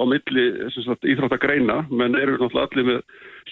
á 0.00 0.02
milli 0.08 0.46
sagt, 0.74 1.06
íþróttagreina, 1.14 1.78
menn 1.92 2.18
eru 2.18 2.36
náttúrulega 2.40 2.66
allir 2.66 2.88
með 2.90 3.00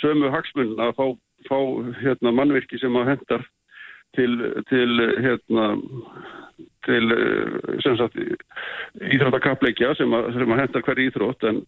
sömu 0.03 0.33
hagsmun 0.35 0.75
að 0.83 0.93
fá, 0.99 1.07
fá 1.47 1.59
hérna, 2.03 2.35
mannvirki 2.35 2.81
sem 2.83 2.99
að 2.99 3.13
hendar 3.13 3.47
til, 4.19 4.35
til 4.71 5.07
hérna, 5.23 5.71
til 6.87 7.15
eh, 7.15 7.77
sem 7.85 7.97
sagt, 8.01 8.19
íþróttakappleikja 9.17 9.95
sem 9.99 10.15
að, 10.17 10.31
að 10.35 10.55
hendar 10.63 10.85
hverju 10.87 11.11
íþrótt 11.11 11.47
en, 11.51 11.61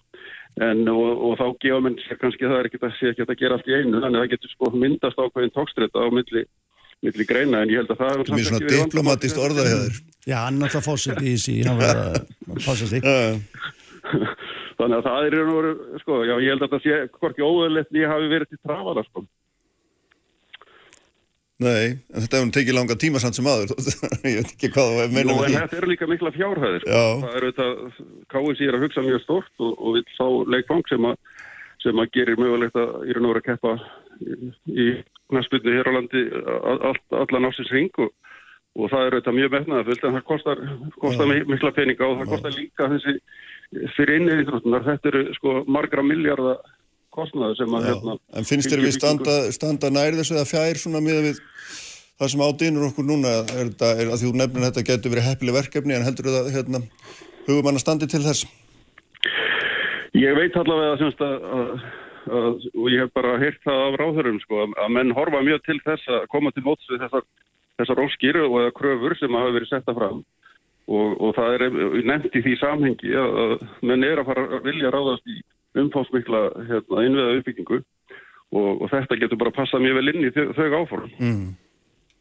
en 0.66 0.82
og, 0.92 1.10
og 1.28 1.36
þá 1.40 1.46
gefa 1.64 1.82
menn 1.86 1.98
sér 2.04 2.20
kannski 2.20 2.46
að 2.46 2.54
það 2.54 2.62
er 2.62 2.70
ekki 2.70 2.82
að, 2.82 2.96
sé 2.98 3.12
ekki 3.12 3.26
að 3.26 3.40
gera 3.42 3.58
allt 3.58 3.70
í 3.70 3.76
einu 3.76 4.02
þannig 4.02 4.18
að 4.18 4.24
það 4.24 4.32
getur 4.34 4.54
sko 4.54 4.72
myndast 4.74 5.22
ákveðin 5.22 5.54
tókstretta 5.56 6.04
á 6.04 6.08
milli, 6.14 6.44
milli 7.06 7.28
greina 7.28 7.64
en 7.64 7.74
ég 7.74 7.82
held 7.82 7.94
að 7.94 8.02
það 8.04 8.14
er 8.14 8.30
samt 8.30 8.48
svona 8.50 8.72
diplomatist 8.76 9.40
vandamál. 9.40 9.50
orðað 9.50 9.70
hjá 9.70 9.78
þér. 9.84 10.00
Já, 10.20 10.38
hann 10.44 10.56
er 10.56 10.62
náttúrulega 10.64 10.86
fórsett 10.86 11.22
í 11.22 11.34
þessi, 11.34 11.58
hann 11.66 11.80
var 11.80 12.02
að 12.04 12.64
passa 12.66 12.90
sig. 12.90 13.04
Já, 13.04 13.68
Þannig 14.80 14.96
að 14.96 15.06
það 15.06 15.26
er 15.26 15.34
í 15.34 15.38
raun 15.40 15.50
og 15.50 15.58
veru, 15.58 15.72
sko, 16.00 16.18
já, 16.24 16.32
ég 16.40 16.54
held 16.54 16.62
að 16.64 16.74
það 16.74 16.84
sé 16.86 16.98
hvorki 17.18 17.44
óðurlegt 17.44 17.90
nýja 17.92 18.12
hafi 18.14 18.28
verið 18.30 18.48
til 18.48 18.60
trafala, 18.64 19.02
sko. 19.04 19.24
Nei, 21.60 21.90
en 22.14 22.22
þetta 22.24 22.38
hefur 22.40 22.52
tekið 22.56 22.76
langa 22.78 22.96
tíma 22.96 23.20
samt 23.20 23.36
sem 23.36 23.48
aður. 23.50 23.74
ég 24.30 24.38
veit 24.40 24.52
ekki 24.54 24.70
hvað 24.72 24.94
það 24.96 25.14
meina 25.16 25.34
en 25.34 25.40
með 25.40 25.46
því. 25.50 25.56
þetta 25.58 25.78
eru 25.80 25.90
líka 25.90 26.08
mikla 26.08 26.32
fjárhæðir, 26.36 26.84
sko. 26.86 26.94
Já. 26.94 27.02
Það 27.24 27.36
er 27.40 27.46
auðvitað, 27.48 27.98
KSI 28.32 28.68
er 28.70 28.78
að 28.78 28.84
hugsa 28.86 29.04
mjög 29.04 29.20
stort 29.26 29.64
og, 29.66 29.74
og 29.76 29.98
vil 29.98 30.04
fá 30.16 30.26
leikfang 30.54 30.88
sem 30.88 31.08
að, 31.10 31.18
sem 31.84 32.00
að 32.04 32.10
gerir 32.16 32.40
mögulegt 32.40 32.80
að 32.80 32.94
í 33.10 33.16
raun 33.18 33.28
og 33.28 33.34
veru 33.34 33.42
að 33.42 33.48
keppa 33.50 33.74
í, 34.24 34.50
í 34.72 34.88
næstbyrnu 35.36 35.76
hér 35.76 35.92
á 35.92 35.96
landi 35.98 36.24
all, 36.48 36.80
all, 36.90 36.98
allan 37.20 37.48
ásins 37.50 37.70
ring 37.76 37.92
og, 38.04 38.10
og 38.80 38.90
það 38.92 39.04
er 39.06 39.14
auðvitað 39.18 39.38
mjög 39.42 39.54
metnaðafullt 39.58 40.04
en 40.08 40.16
það 40.16 40.26
kostar, 40.32 40.64
kostar 41.04 41.28
mi- 41.30 41.44
mikla 41.52 41.74
peninga 41.76 42.08
og 42.08 42.18
það 42.22 42.32
kostar 42.34 42.56
líka 42.56 42.88
þessi 42.96 43.16
fyrir 43.98 44.16
innið. 44.20 44.50
Þetta 44.88 45.12
eru 45.12 45.24
sko 45.36 45.58
margra 45.70 46.02
miljardar 46.06 46.58
kostnaður 47.14 47.58
sem 47.58 47.76
að 47.76 47.86
hérna, 47.90 48.16
En 48.38 48.48
finnst 48.48 48.70
þér 48.70 48.84
við 48.86 48.96
standa, 48.96 49.36
standa 49.54 49.90
nær 49.92 50.18
þessu 50.18 50.36
eða 50.36 50.48
fjær 50.48 50.80
svona 50.80 51.02
miða 51.04 51.24
við 51.28 51.40
það 52.20 52.32
sem 52.32 52.44
ádýnur 52.44 52.88
okkur 52.90 53.06
núna? 53.08 53.36
Er 53.48 53.70
þetta, 53.70 53.92
er, 53.96 54.10
að 54.12 54.20
því 54.20 54.28
þú 54.28 54.34
nefnir 54.40 54.66
þetta 54.68 54.86
getur 54.90 55.14
verið 55.14 55.28
heppileg 55.30 55.56
verkefni 55.56 55.96
en 55.96 56.06
heldur 56.06 56.28
það, 56.28 56.50
hérna, 56.56 56.82
hugum 57.48 57.70
hann 57.70 57.80
að 57.80 57.84
standi 57.84 58.10
til 58.10 58.22
þess? 58.26 58.44
Ég 60.20 60.36
veit 60.36 60.58
allavega 60.58 60.98
semst 61.00 61.22
að, 61.24 61.46
að, 61.56 61.70
að 62.40 62.66
og 62.74 62.90
ég 62.92 63.04
hef 63.04 63.14
bara 63.16 63.38
heyrt 63.40 63.62
það 63.64 63.84
af 63.86 64.00
ráðurum 64.02 64.40
sko, 64.42 64.66
að, 64.66 64.90
menn 64.96 65.14
horfa 65.16 65.40
mjög 65.46 65.62
til 65.68 65.78
þess 65.86 66.10
að 66.10 66.26
koma 66.34 66.52
til 66.52 66.66
móts 66.66 66.90
við 66.90 67.06
þessar, 67.06 67.24
þessar 67.80 68.04
óskir 68.04 68.40
og 68.42 68.58
eða 68.64 68.76
kröfur 68.76 69.16
sem 69.16 69.38
hafa 69.38 69.54
verið 69.56 69.72
setta 69.72 69.96
fram 69.96 70.20
og, 70.90 71.14
og 71.22 71.32
það 71.38 71.56
er 71.56 71.64
nefnt 72.10 72.36
í 72.36 72.44
því 72.44 72.56
samhengi 72.60 73.14
að, 73.16 73.40
að 73.44 73.54
menn 73.86 74.04
er 74.04 74.20
að 74.20 74.32
fara 74.32 74.46
að 74.58 74.66
vilja 74.66 74.92
ráðast 74.92 75.30
í 75.30 75.38
umfásmikla 75.78 76.42
hérna, 76.68 77.06
innviða 77.06 77.38
uppbyggingu 77.38 77.80
og, 77.80 78.70
og 78.82 78.86
þetta 78.90 79.18
getur 79.20 79.40
bara 79.40 79.54
passað 79.54 79.84
mjög 79.84 79.98
vel 80.00 80.12
inn 80.12 80.26
í 80.26 80.32
þau, 80.34 80.46
þau 80.56 80.68
áform. 80.80 81.12
Mm. 81.18 81.50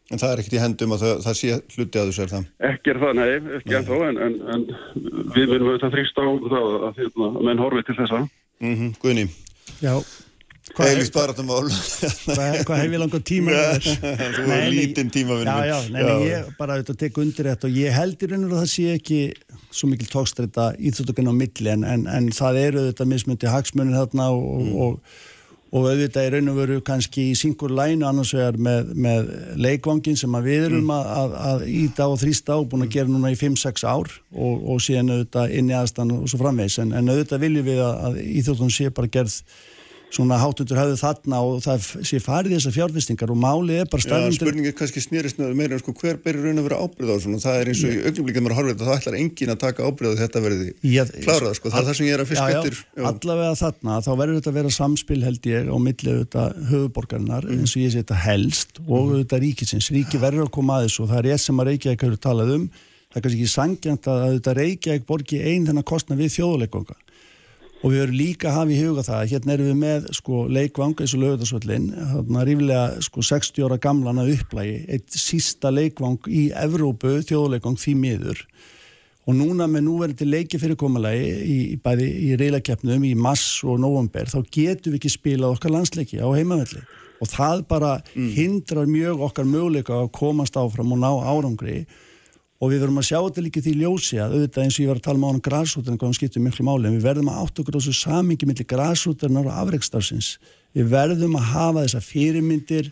En 0.10 0.22
það 0.22 0.32
er 0.32 0.42
ekkert 0.42 0.56
í 0.58 0.62
hendum 0.64 0.94
að 0.96 1.04
það, 1.04 1.20
það 1.26 1.36
sé 1.38 1.58
hluti 1.76 2.00
að 2.02 2.08
þessu 2.10 2.24
er 2.24 2.32
það. 2.32 2.46
Ekki 2.70 2.94
er 2.94 3.00
það, 3.04 3.12
nei, 3.20 3.28
ekki 3.60 3.76
ennþá 3.78 4.00
en, 4.08 4.22
en, 4.26 4.40
en 4.56 4.64
við 5.36 5.52
munum 5.52 5.70
auðvitað 5.70 5.94
þrýst 5.98 6.18
á 6.18 6.26
það 6.26 6.58
að, 6.60 6.78
að, 6.88 7.04
hérna, 7.04 7.30
að 7.30 7.46
menn 7.50 7.62
horfi 7.62 7.86
til 7.86 7.98
þessa. 8.00 8.24
Mm 8.60 8.90
Guðni, 9.04 9.28
Já, 9.80 9.94
barátumál. 10.78 11.70
hvað, 11.70 12.58
hvað 12.68 12.82
hef 12.84 12.94
ég 12.94 13.02
langar 13.02 13.24
tíma 13.30 13.56
með 13.56 13.72
þess? 13.74 13.96
Þú 14.38 14.46
er 14.58 14.70
lítinn 14.76 15.10
tíma 15.14 15.40
við 15.40 15.50
Já, 15.50 15.58
já, 15.70 15.78
nei, 15.94 16.02
nei, 16.04 16.28
ég 16.30 16.52
bara 16.60 16.78
auðvitað 16.78 17.00
tek 17.06 17.18
undir 17.24 17.50
þetta 17.54 17.70
og 17.72 17.80
ég 17.82 17.98
held 17.98 18.22
í 18.28 18.30
raun 18.32 18.44
og 18.46 18.52
veru 18.52 18.60
að 18.60 18.64
það 18.66 18.72
sé 18.76 18.88
ekki 19.00 19.20
svo 19.70 19.90
mikil 19.92 20.12
tókstreita 20.14 20.70
íþjóttökun 20.80 21.30
á 21.30 21.34
milli 21.42 21.74
en, 21.74 21.84
en, 21.96 22.06
en 22.10 22.30
það 22.36 22.62
eru 22.68 22.86
auðvitað 22.86 23.12
mismundi 23.16 23.52
hagsmunir 23.56 24.00
þarna 24.00 24.30
og, 24.36 24.48
Mm. 24.60 24.74
og, 24.86 25.00
og 25.70 25.84
auðvitað 25.86 26.26
í 26.26 26.30
raun 26.34 26.50
og 26.50 26.56
veru 26.58 26.78
kannski 26.82 27.28
í 27.30 27.36
syngur 27.38 27.70
lænu 27.78 28.08
annars 28.10 28.32
vegar 28.34 28.56
með, 28.58 28.88
með 29.06 29.28
leikvangin 29.62 30.18
sem 30.18 30.34
við 30.42 30.64
erum 30.72 30.88
Mm. 30.88 30.94
að, 30.96 31.10
að, 31.22 31.36
að 31.52 31.66
íta 31.84 32.08
og 32.10 32.18
þrýsta 32.24 32.56
og 32.58 32.70
búin 32.72 32.88
að 32.88 32.94
gera 32.96 33.12
núna 33.14 33.30
í 33.30 33.38
5-6 33.38 33.86
ár 33.86 34.10
og, 34.34 34.64
og 34.74 34.82
síðan 34.82 35.14
auðvitað 35.14 35.54
inn 35.60 35.70
í 35.70 35.76
aðstan 35.78 36.16
og 36.18 36.26
svo 36.32 36.40
framvegs 36.42 36.80
en, 36.82 36.96
en 36.98 37.12
auðvitað 37.14 37.44
viljum 37.46 37.68
við 37.70 37.84
að, 37.86 38.00
að 38.10 38.18
íþjóttun 38.42 38.74
sé 38.74 38.90
bara 38.90 39.12
gerð 39.20 39.38
svona 40.10 40.40
hátundur 40.42 40.80
hafðu 40.80 40.96
þarna 40.98 41.40
og 41.46 41.60
það 41.62 41.84
sé 42.10 42.18
farið 42.24 42.56
þessar 42.56 42.74
fjárfestingar 42.74 43.30
og 43.30 43.38
málið 43.38 43.82
er 43.84 43.90
bara 43.92 44.02
Já, 44.02 44.06
staðnundir 44.08 44.38
spurningin 44.40 44.74
kannski 44.80 45.04
snýrist 45.06 45.38
með 45.38 45.52
meira 45.60 45.78
en 45.78 45.82
sko 45.84 45.94
hver 46.00 46.18
beri 46.24 46.42
raun 46.42 46.58
að 46.58 46.66
vera 46.66 46.80
ábyrð 46.82 47.12
á 47.14 47.18
svona, 47.22 47.42
það 47.44 47.60
er 47.62 47.70
eins 47.70 47.84
og 47.86 47.94
í 47.94 48.00
augnumlíkjum 48.10 48.50
að 48.50 48.56
horfa 48.58 48.72
þetta, 48.74 48.88
það 48.90 48.98
ætlar 49.04 49.18
engin 49.20 49.54
að 49.54 49.60
taka 49.62 49.86
ábyrð 49.86 50.10
að 50.16 50.24
þetta 50.24 50.42
verði 50.48 50.68
Já, 50.90 51.04
klárað, 51.28 51.54
sko, 51.60 51.70
það 51.70 51.80
er 51.84 51.88
það 51.92 52.00
sem 52.00 52.10
ég 52.10 52.16
er 52.18 52.24
að 52.26 52.30
fiska 52.32 52.48
já, 52.50 52.56
já, 52.56 52.60
eftir. 52.64 52.82
Já. 52.98 53.06
allavega 53.12 53.54
þarna, 53.62 54.00
þá 54.02 54.12
verður 54.24 54.40
þetta 54.40 54.50
að 54.54 54.58
vera 54.60 54.74
samspil 54.80 55.20
held 55.30 55.50
ég 55.54 55.70
á 55.70 55.78
milli 55.78 56.16
auðvitað 56.18 56.60
höfuborgarinnar 56.74 57.46
Mm. 57.50 57.62
eins 57.64 57.76
og 57.78 57.82
ég 57.86 57.94
sé 57.94 58.02
þetta 58.04 58.18
helst 58.26 58.80
og 58.88 59.14
auðvitað 59.14 59.44
ríkisins, 59.46 59.92
ríki 59.94 60.20
verður 60.22 60.48
að 60.50 60.54
koma 60.58 60.80
að 60.80 60.88
þessu 60.90 61.04
og 61.06 61.10
það 61.14 61.20
er 61.22 61.28
ég 61.30 61.40
sem 61.46 61.60
að 61.62 61.70
Reykjavík 61.70 62.04
hefur 62.06 62.20
talað 62.26 62.52
um 62.58 62.66
það 63.10 63.18
er 63.18 63.24
kannski 63.26 63.40
ekki 63.40 63.52
sangjant 63.54 64.10
að 64.10 64.24
auðvitað 64.28 64.58
Reykjavík 64.60 65.06
borgi 65.10 65.40
einn 65.42 65.66
þennan 65.70 65.88
kostna 65.88 66.18
við 66.20 66.34
þjóðuleikvanga 66.36 66.98
og 67.80 67.94
við 67.94 68.02
verðum 68.02 68.20
líka 68.20 68.50
að 68.50 68.58
hafa 68.58 68.74
í 68.74 68.80
huga 68.82 69.04
það 69.08 69.30
hérna 69.32 69.54
erum 69.56 69.70
við 69.70 69.78
með 69.80 70.08
sko 70.18 70.42
leikvang 70.52 70.96
eins 71.00 71.14
og 71.16 71.22
lögutarsvöllin, 71.24 71.86
þarna 72.12 72.44
rífilega 72.50 73.06
sko 73.06 73.24
60 73.24 73.68
ára 73.68 73.78
gamlan 73.86 74.20
að 74.20 74.34
upplægi 74.36 74.76
eitt 74.96 75.16
sísta 75.16 75.72
leikvang 75.72 76.28
í 76.28 76.50
Evrópu 76.60 77.20
þjóðuleikvang 77.30 77.80
því 77.80 77.96
miður. 78.02 78.44
Og 79.30 79.38
núna 79.38 79.68
með 79.70 79.86
núverandi 79.86 80.26
leiki 80.28 80.60
fyrirkommalagi 80.60 81.32
í, 81.46 81.58
bæði 81.84 82.10
í 82.26 82.36
reylakeppnum 82.40 83.06
í 83.06 83.14
mass 83.16 83.62
og 83.64 83.80
november 83.80 84.28
þá 84.28 84.40
getum 84.50 84.96
við 84.96 85.00
ekki 85.00 85.14
spilað 85.14 85.56
okkar 85.56 85.76
landsleiki 85.76 86.20
á 86.20 86.28
heimavelli. 86.34 86.84
Og 87.20 87.32
það 87.32 87.66
bara 87.70 87.96
hindrar 88.16 88.90
mjög 88.90 89.24
okkar 89.28 89.48
möguleika 89.48 90.02
að 90.02 90.14
komast 90.16 90.58
áfram 90.60 90.96
og 90.96 91.04
ná 91.04 91.12
árangri. 91.30 91.84
og 91.84 92.09
við 92.68 92.82
verðum 92.84 93.00
að 93.00 93.08
sjá 93.08 93.18
þetta 93.20 93.44
líka 93.46 93.62
því 93.64 93.74
ljósi 93.80 94.18
að 94.20 94.34
auðvitað 94.36 94.64
eins 94.66 94.78
og 94.78 94.84
ég 94.84 94.90
var 94.90 95.00
að 95.00 95.06
tala 95.08 95.20
um 95.20 95.28
á 95.28 95.32
hann 95.32 95.44
græsúturinn 95.48 96.00
hvað 96.00 96.10
hann 96.10 96.18
skiptir 96.18 96.44
miklu 96.44 96.66
máli 96.68 96.90
en 96.90 96.98
við 96.98 97.06
verðum 97.08 97.30
að 97.32 97.42
átt 97.46 97.62
okkur 97.64 97.78
á 97.78 97.80
þessu 97.80 97.94
samingi 97.96 98.50
millir 98.50 98.68
græsúturinnar 98.68 99.48
og 99.48 99.60
afreikstarfsins 99.64 100.32
við 100.76 100.90
verðum 100.92 101.38
að 101.40 101.48
hafa 101.54 101.86
þessa 101.86 102.02
fyrirmyndir 102.04 102.92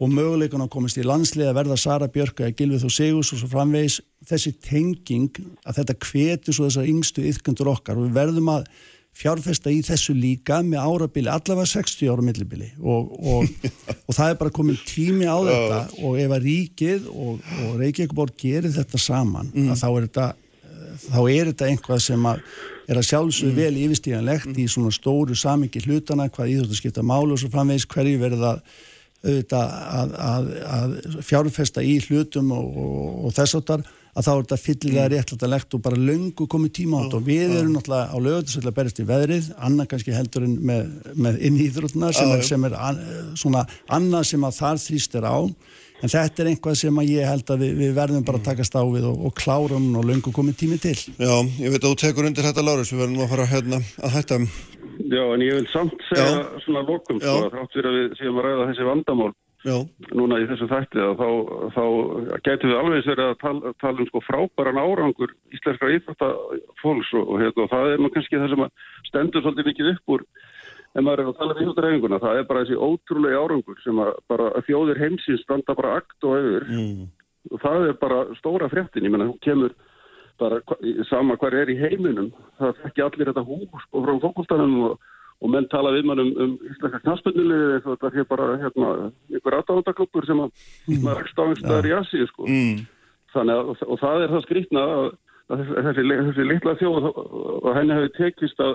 og 0.00 0.08
möguleikun 0.08 0.64
að 0.64 0.72
komast 0.72 0.98
í 1.00 1.04
landslega 1.04 1.52
verða 1.56 1.76
Sara 1.80 2.08
Björk 2.08 2.40
eða 2.40 2.54
Gilvið 2.56 2.86
og 2.88 2.94
Sigurs 2.94 3.32
og 3.34 3.42
svo 3.42 3.50
framvegis. 3.52 3.98
Þessi 4.24 4.54
tenging 4.64 5.40
að 5.68 5.80
þetta 5.80 5.96
hvetur 6.06 6.56
svo 6.56 6.68
þessar 6.68 6.88
yngstu 6.88 7.24
yfkundur 7.28 7.68
okkar 7.74 8.00
og 8.00 8.06
við 8.06 8.16
verðum 8.16 8.48
að 8.54 8.70
fjárfesta 9.16 9.72
í 9.72 9.80
þessu 9.84 10.14
líka 10.16 10.60
með 10.64 10.84
árabili, 10.84 11.28
allavega 11.32 11.68
60 11.68 12.12
ára 12.12 12.24
millibili. 12.24 12.70
Og, 12.80 13.10
og, 13.20 13.70
og 14.06 14.16
það 14.16 14.34
er 14.34 14.38
bara 14.40 14.54
komin 14.54 14.78
tími 14.88 15.28
á 15.28 15.38
þetta 15.46 15.80
og 16.06 16.20
ef 16.22 16.36
að 16.36 16.46
ríkið 16.46 17.08
og, 17.10 17.50
og 17.66 17.80
Reykjavíkborg 17.80 18.36
gerir 18.40 18.72
þetta 18.74 19.00
saman 19.02 19.50
að 19.66 19.82
þá 19.82 19.88
er 19.90 20.06
þetta 20.06 20.28
þá 21.00 21.20
er 21.30 21.50
þetta 21.50 21.68
einhvað 21.70 22.02
sem 22.04 22.28
að 22.28 22.40
er 22.90 22.98
að 22.98 23.06
sjálfsögðu 23.06 23.54
vel 23.54 23.74
yfirstíðanlegt 23.84 24.56
í 24.58 24.66
svona 24.70 24.90
stóru 24.94 25.36
samingi 25.38 25.82
hlutana, 25.84 26.26
hvað 26.32 26.54
íþjótt 26.54 26.72
að 26.72 26.80
skipta 26.80 27.04
málu 27.06 27.36
og 27.36 27.42
svo 27.42 27.50
framvegis 27.52 27.86
hverju 27.90 28.18
verið 28.18 28.46
að 28.48 28.64
auðvitað 29.20 29.72
að, 30.00 30.12
að, 30.24 30.50
að 30.74 30.94
fjárfesta 31.28 31.84
í 31.84 31.98
hlutum 32.06 32.50
og, 32.56 32.78
og, 32.80 33.08
og 33.28 33.34
þess 33.36 33.58
áttar 33.58 33.84
að 34.14 34.26
þá 34.26 34.30
er 34.32 34.40
þetta 34.40 34.58
fyllilega 34.64 35.10
réttlættalegt 35.14 35.76
og 35.76 35.82
bara 35.84 36.00
löngu 36.00 36.46
komið 36.50 36.72
tíma 36.80 36.98
á 36.98 37.02
þetta. 37.04 37.20
Og 37.20 37.28
við 37.28 37.54
erum 37.58 37.76
náttúrulega 37.76 38.10
á 38.10 38.16
lögutislega 38.26 38.76
berist 38.78 39.02
í 39.02 39.06
veðrið, 39.08 39.50
annað 39.68 39.90
kannski 39.92 40.16
heldur 40.16 40.46
en 40.46 40.56
með, 40.70 40.88
með 41.14 41.44
inn 41.46 41.60
í 41.60 41.68
íþrótuna 41.68 42.10
sem 42.16 42.32
er, 42.34 42.42
sem 42.46 42.66
er 42.68 42.76
an, 42.78 43.04
svona 43.38 43.66
annað 43.92 44.26
sem 44.32 44.48
að 44.48 44.58
þar 44.58 44.82
þrýst 44.86 45.20
er 45.20 45.28
á. 45.30 45.38
En 46.00 46.08
þetta 46.08 46.42
er 46.42 46.48
einhvað 46.54 46.78
sem 46.80 46.98
að 47.02 47.10
ég 47.12 47.28
held 47.28 47.50
að 47.52 47.60
við, 47.60 47.72
við 47.76 47.90
verðum 47.98 48.24
bara 48.24 48.40
að 48.40 48.46
takast 48.46 48.72
á 48.72 48.82
við 48.88 49.04
og, 49.10 49.18
og 49.28 49.34
klárum 49.36 49.90
og 50.00 50.06
löngu 50.08 50.32
komið 50.32 50.56
tími 50.62 50.78
til. 50.80 50.96
Já, 50.96 51.34
ég 51.60 51.74
veit 51.74 51.82
að 51.82 51.90
þú 51.90 51.96
tekur 52.00 52.28
undir 52.30 52.46
þetta 52.48 52.64
Lárus, 52.64 52.94
við 52.94 53.02
verðum 53.04 53.26
að 53.26 53.34
fara 53.34 53.48
hérna 53.50 53.82
að 54.00 54.16
hætta. 54.16 54.40
Já, 55.10 55.22
en 55.34 55.44
ég 55.44 55.58
vil 55.58 55.68
samt 55.72 56.06
segja 56.08 56.24
Já. 56.40 56.40
svona 56.64 56.82
lokum, 56.88 57.20
sko, 57.20 57.66
fyrir 57.74 57.90
að 57.90 57.98
við 57.98 58.16
séum 58.16 58.40
að 58.40 58.48
ræða 58.48 58.66
þessi 58.70 58.88
vandamál 58.88 59.30
Já, 59.60 59.74
núna 60.16 60.38
í 60.40 60.46
þessu 60.48 60.66
þætti 60.70 61.06
þá, 61.20 61.26
þá 61.74 61.82
gætum 62.46 62.70
við 62.70 62.78
alveg 62.80 63.08
verið 63.10 63.26
að 63.26 63.34
tala, 63.42 63.72
tala 63.82 64.00
um 64.00 64.08
sko 64.08 64.22
frábæran 64.24 64.80
árangur 64.80 65.34
íslenskra 65.52 65.90
íþróttafólks 65.98 67.10
og, 67.18 67.26
og, 67.26 67.34
hérna, 67.42 67.66
og 67.66 67.74
það 67.74 67.92
er 67.92 68.00
nú 68.00 68.10
kannski 68.14 68.40
það 68.40 68.54
sem 68.54 68.64
stendur 69.10 69.44
svolítið 69.44 69.68
mikið 69.68 69.90
upp 69.92 70.14
úr 70.16 70.24
en 70.96 71.06
maður 71.06 71.22
er 71.22 71.28
að 71.28 71.38
tala 71.42 71.56
um 71.56 71.62
íþróttareifinguna, 71.64 72.22
það 72.24 72.40
er 72.40 72.48
bara 72.48 72.64
þessi 72.64 72.80
ótrúlega 72.88 73.44
árangur 73.44 73.84
sem 73.84 74.00
að 74.00 74.10
bara 74.32 74.48
að 74.56 74.66
þjóðir 74.70 75.02
heimsins 75.04 75.44
standa 75.44 75.76
bara 75.76 75.92
akt 76.00 76.24
og 76.24 76.38
auður. 76.38 76.66
Mm. 76.70 77.04
og 77.50 77.62
það 77.62 77.86
er 77.90 77.94
bara 78.00 78.24
stóra 78.40 78.68
fréttin, 78.72 79.04
ég 79.04 79.12
menna 79.12 79.28
hún 79.28 79.40
kemur 79.44 79.76
bara 80.40 80.60
sama 81.08 81.36
hver 81.40 81.56
er 81.60 81.70
í 81.72 81.78
heiminum. 81.80 82.32
Það 82.58 82.76
þekki 82.84 83.04
allir 83.04 83.30
þetta 83.30 83.44
hús 83.44 83.86
og 83.92 84.04
frá 84.06 84.12
fókvöldanum 84.24 84.76
og, 84.88 85.08
og 85.40 85.52
menn 85.52 85.68
tala 85.72 85.92
við 85.94 86.06
mann 86.08 86.20
um, 86.20 86.30
um 86.44 86.54
íslenska 86.68 87.00
knastbundinliði 87.04 87.78
eða 87.78 87.96
þetta 87.96 88.10
er 88.12 88.28
bara 88.28 88.48
hérna, 88.60 88.92
einhver 89.32 89.56
aðdáðandaklubur 89.58 90.28
sem 90.28 90.42
að 90.44 90.64
maður 91.00 91.20
rekst 91.22 91.40
á 91.40 91.42
einhverstaðar 91.44 91.88
í 91.88 91.96
Asíu 91.96 92.28
sko. 92.28 92.48
Mm. 92.48 92.86
Að, 93.30 93.52
og, 93.56 93.84
og 93.86 94.00
það 94.02 94.24
er 94.24 94.32
það 94.34 94.46
skrýtna 94.46 94.86
að, 94.94 95.04
að 95.50 95.62
þessi, 95.86 96.06
þessi, 96.10 96.46
litla 96.50 96.76
þjóð 96.80 97.10
og 97.10 97.70
henni 97.78 97.96
hefur 97.96 98.14
tekist 98.18 98.64
að, 98.64 98.74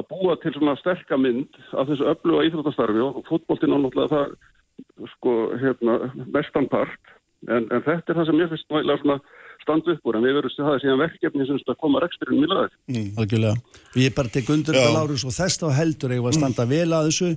að 0.00 0.08
búa 0.10 0.36
til 0.42 0.54
svona 0.56 0.76
sterka 0.80 1.18
mynd 1.20 1.60
af 1.70 1.90
þessu 1.90 2.08
öfluga 2.14 2.46
íþróttastarfi 2.48 3.04
og 3.04 3.22
fútboltinn 3.28 3.76
á 3.76 3.78
náttúrulega 3.78 4.14
það 4.16 5.10
sko, 5.12 5.36
hérna, 5.60 5.98
mestan 6.34 6.70
part 6.72 7.14
en, 7.48 7.68
en 7.68 7.84
þetta 7.86 8.12
er 8.12 8.18
það 8.18 8.28
sem 8.28 8.42
ég 8.42 8.52
finnst 8.52 8.72
nægilega 8.72 9.02
svona 9.02 9.18
standa 9.62 9.94
upp 9.94 10.08
úr 10.08 10.18
en 10.18 10.24
við 10.26 10.36
verðum 10.38 10.52
að 10.52 10.66
það 10.66 10.76
er 10.76 10.82
síðan 10.82 11.02
verkefni 11.02 11.46
sem 11.48 11.60
að 11.62 11.78
koma 11.82 12.02
reksturinn 12.02 12.42
í. 12.42 13.02
Algjörlega. 13.20 13.54
Og 13.92 13.98
ég 14.02 14.14
bara 14.16 14.32
tek 14.32 14.50
undir 14.52 14.76
Já. 14.76 14.80
þetta 14.80 14.96
Lárus 14.96 15.24
og 15.28 15.36
þess 15.36 15.60
þá 15.60 15.66
heldur 15.76 16.14
við 16.14 16.26
að 16.30 16.38
standa 16.38 16.66
vel 16.70 16.88
að 16.88 17.08
þessu, 17.08 17.30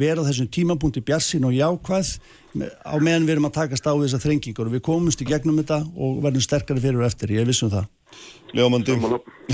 vera 0.00 0.24
á 0.24 0.28
þessum 0.28 0.50
tímapunkti 0.56 1.04
bjassin 1.06 1.46
og 1.48 1.56
jákvæð 1.56 2.12
á 2.84 2.94
meðan 3.00 3.28
við 3.28 3.34
erum 3.36 3.48
að 3.48 3.56
takast 3.60 3.88
á 3.88 3.92
við 3.94 4.06
þessar 4.08 4.24
þrengingur 4.26 4.68
og 4.68 4.76
við 4.76 4.84
komumst 4.90 5.24
í 5.24 5.28
gegnum 5.28 5.62
þetta 5.62 5.80
og 5.96 6.20
verðum 6.24 6.44
sterkari 6.44 6.84
fyrir 6.84 7.00
og 7.00 7.08
eftir, 7.08 7.34
ég 7.36 7.44
er 7.44 7.50
viss 7.50 7.64
um 7.64 7.72
það. 7.72 7.88
Ljómandi. 8.56 8.98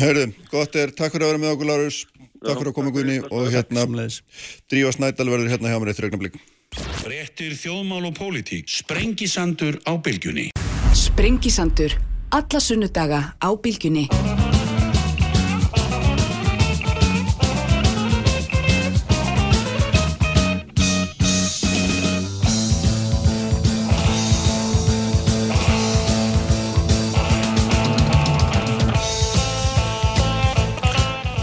Herðu, 0.01 0.29
gott 0.51 0.77
er, 0.81 0.93
takk 0.97 1.15
fyrir 1.15 1.29
að 1.29 1.35
vera 1.35 1.45
með 1.45 1.57
okkur 1.57 1.71
Lárus, 1.71 2.03
takk 2.41 2.59
fyrir 2.59 2.73
að 2.73 2.77
koma 2.81 2.95
Guðni 2.97 3.21
og 3.29 3.51
hérna. 3.53 4.09
Drífa 4.73 4.97
Snædal 4.97 5.29
verður 5.29 5.53
hérna 5.53 5.73
hjá 5.73 5.81
mér 5.83 5.93
eitt 5.93 6.05
regnablík. 6.07 6.41
Fréttir 6.77 7.57
þjóðmál 7.57 8.09
og 8.11 8.17
pólitík. 8.19 8.69
Sprengisandur 8.69 9.81
á 9.89 9.97
bylgjunni. 9.97 10.51
Sprengisandur. 10.97 11.97
Alla 12.35 12.61
sunnudaga 12.61 13.37
á 13.41 13.49
bylgjunni. 13.57 14.09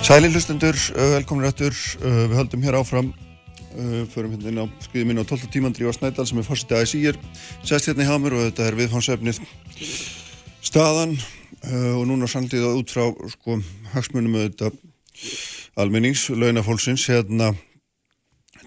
Sæli 0.04 0.28
hlustendur, 0.30 0.76
velkomin 0.94 1.46
rættur, 1.48 1.72
uh, 2.04 2.26
við 2.28 2.36
höldum 2.38 2.66
hér 2.68 2.76
áfram, 2.78 3.14
uh, 3.74 4.04
förum 4.14 4.34
hérna 4.36 4.52
inn 4.52 4.64
á 4.64 4.66
skriðum 4.86 5.14
inn 5.14 5.22
á 5.22 5.26
12. 5.26 5.50
tíman 5.54 5.76
Drífa 5.76 5.94
Snædal 5.98 6.26
sem 6.30 6.40
er 6.42 6.48
fórsetið 6.48 6.80
ASI-er, 6.80 7.20
sest 7.66 7.90
hérna 7.90 8.08
hjá 8.08 8.16
mér 8.22 8.38
og 8.38 8.48
þetta 8.48 8.68
er 8.70 8.78
viðfánsefnið 8.80 9.42
staðan 10.64 11.18
uh, 11.18 11.94
og 11.98 12.08
núna 12.10 12.30
sannlið 12.32 12.70
út 12.72 12.94
frá 12.94 13.06
sko 13.36 13.60
hagsmunum 13.94 14.40
auðvitað 14.40 14.80
almennings, 15.80 16.28
launafólksins, 16.30 17.06
hérna 17.10 17.54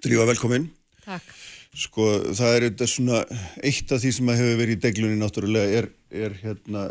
Drífa 0.05 0.27
velkomin. 0.29 0.69
Takk. 1.07 1.35
Sko 1.77 2.07
það 2.37 2.55
er 2.55 2.65
þetta 2.71 2.89
svona 2.89 3.21
eitt 3.65 3.93
af 3.93 4.01
því 4.03 4.11
sem 4.17 4.31
að 4.33 4.41
hefur 4.41 4.59
verið 4.61 4.77
í 4.77 4.83
deglunni 4.85 5.21
náttúrulega 5.21 5.81
er, 5.81 5.89
er 6.13 6.37
hérna 6.41 6.87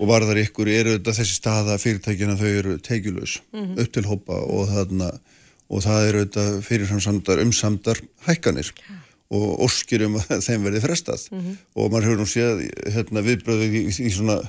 og 0.00 0.08
varðar 0.08 0.40
ykkur 0.40 0.70
eru 0.72 0.94
þetta 0.96 1.14
þessi 1.18 1.36
staða 1.36 1.76
fyrirtækina 1.80 2.36
þau 2.40 2.48
eru 2.48 2.76
teikjulegs 2.80 3.40
upp 3.52 3.90
til 3.92 4.06
hópa 4.08 4.38
og 4.46 4.70
þarna 4.70 5.10
og 5.70 5.84
það 5.84 6.08
eru 6.08 6.22
þetta 6.24 6.46
fyrirframsamdar 6.66 7.42
umsamdar 7.44 8.00
hækkanir 8.26 8.72
og 9.30 9.66
óskir 9.66 10.06
um 10.08 10.18
að 10.20 10.40
þeim 10.46 10.66
verði 10.66 10.84
frestað 10.84 11.28
og 11.32 11.92
maður 11.92 12.08
hefur 12.08 12.22
nú 12.22 12.30
séð 12.30 12.64
hérna, 12.90 13.22
viðbröðu 13.26 13.70
í, 13.70 13.84
í 13.90 14.10
svona 14.10 14.40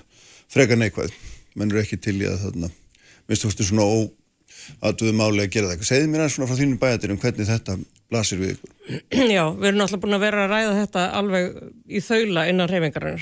freka 0.52 0.80
neikvæð 0.80 1.14
menn 1.56 1.70
eru 1.70 1.84
ekki 1.84 2.00
til 2.02 2.18
í 2.22 2.30
að 2.30 2.48
þarna 2.48 2.72
minnst 3.30 3.46
þú 3.46 3.52
veist 3.52 3.64
svona 3.70 3.86
ó 3.86 4.10
aðduðu 4.86 5.14
máli 5.18 5.46
að 5.46 5.54
gera 5.56 5.72
það. 5.72 5.86
Segðu 5.88 6.10
mér 6.12 6.24
aðeins 6.24 6.36
svona 6.38 6.50
frá 6.50 6.60
þínum 6.60 6.80
bæjatir 6.82 7.14
um 7.14 7.20
hvernig 7.22 7.48
þetta 7.50 7.78
blasir 8.12 8.42
við 8.42 8.54
ykkur. 8.56 8.74
Já, 9.36 9.44
við 9.56 9.70
erum 9.70 9.80
náttúrulega 9.80 10.04
búin 10.04 10.18
að 10.18 10.26
vera 10.26 10.44
að 10.44 10.54
ræða 10.54 10.76
þetta 10.80 11.06
alveg 11.20 11.50
í 11.88 12.04
þaula 12.06 12.46
innan 12.52 12.72
reyfingarinn. 12.72 13.20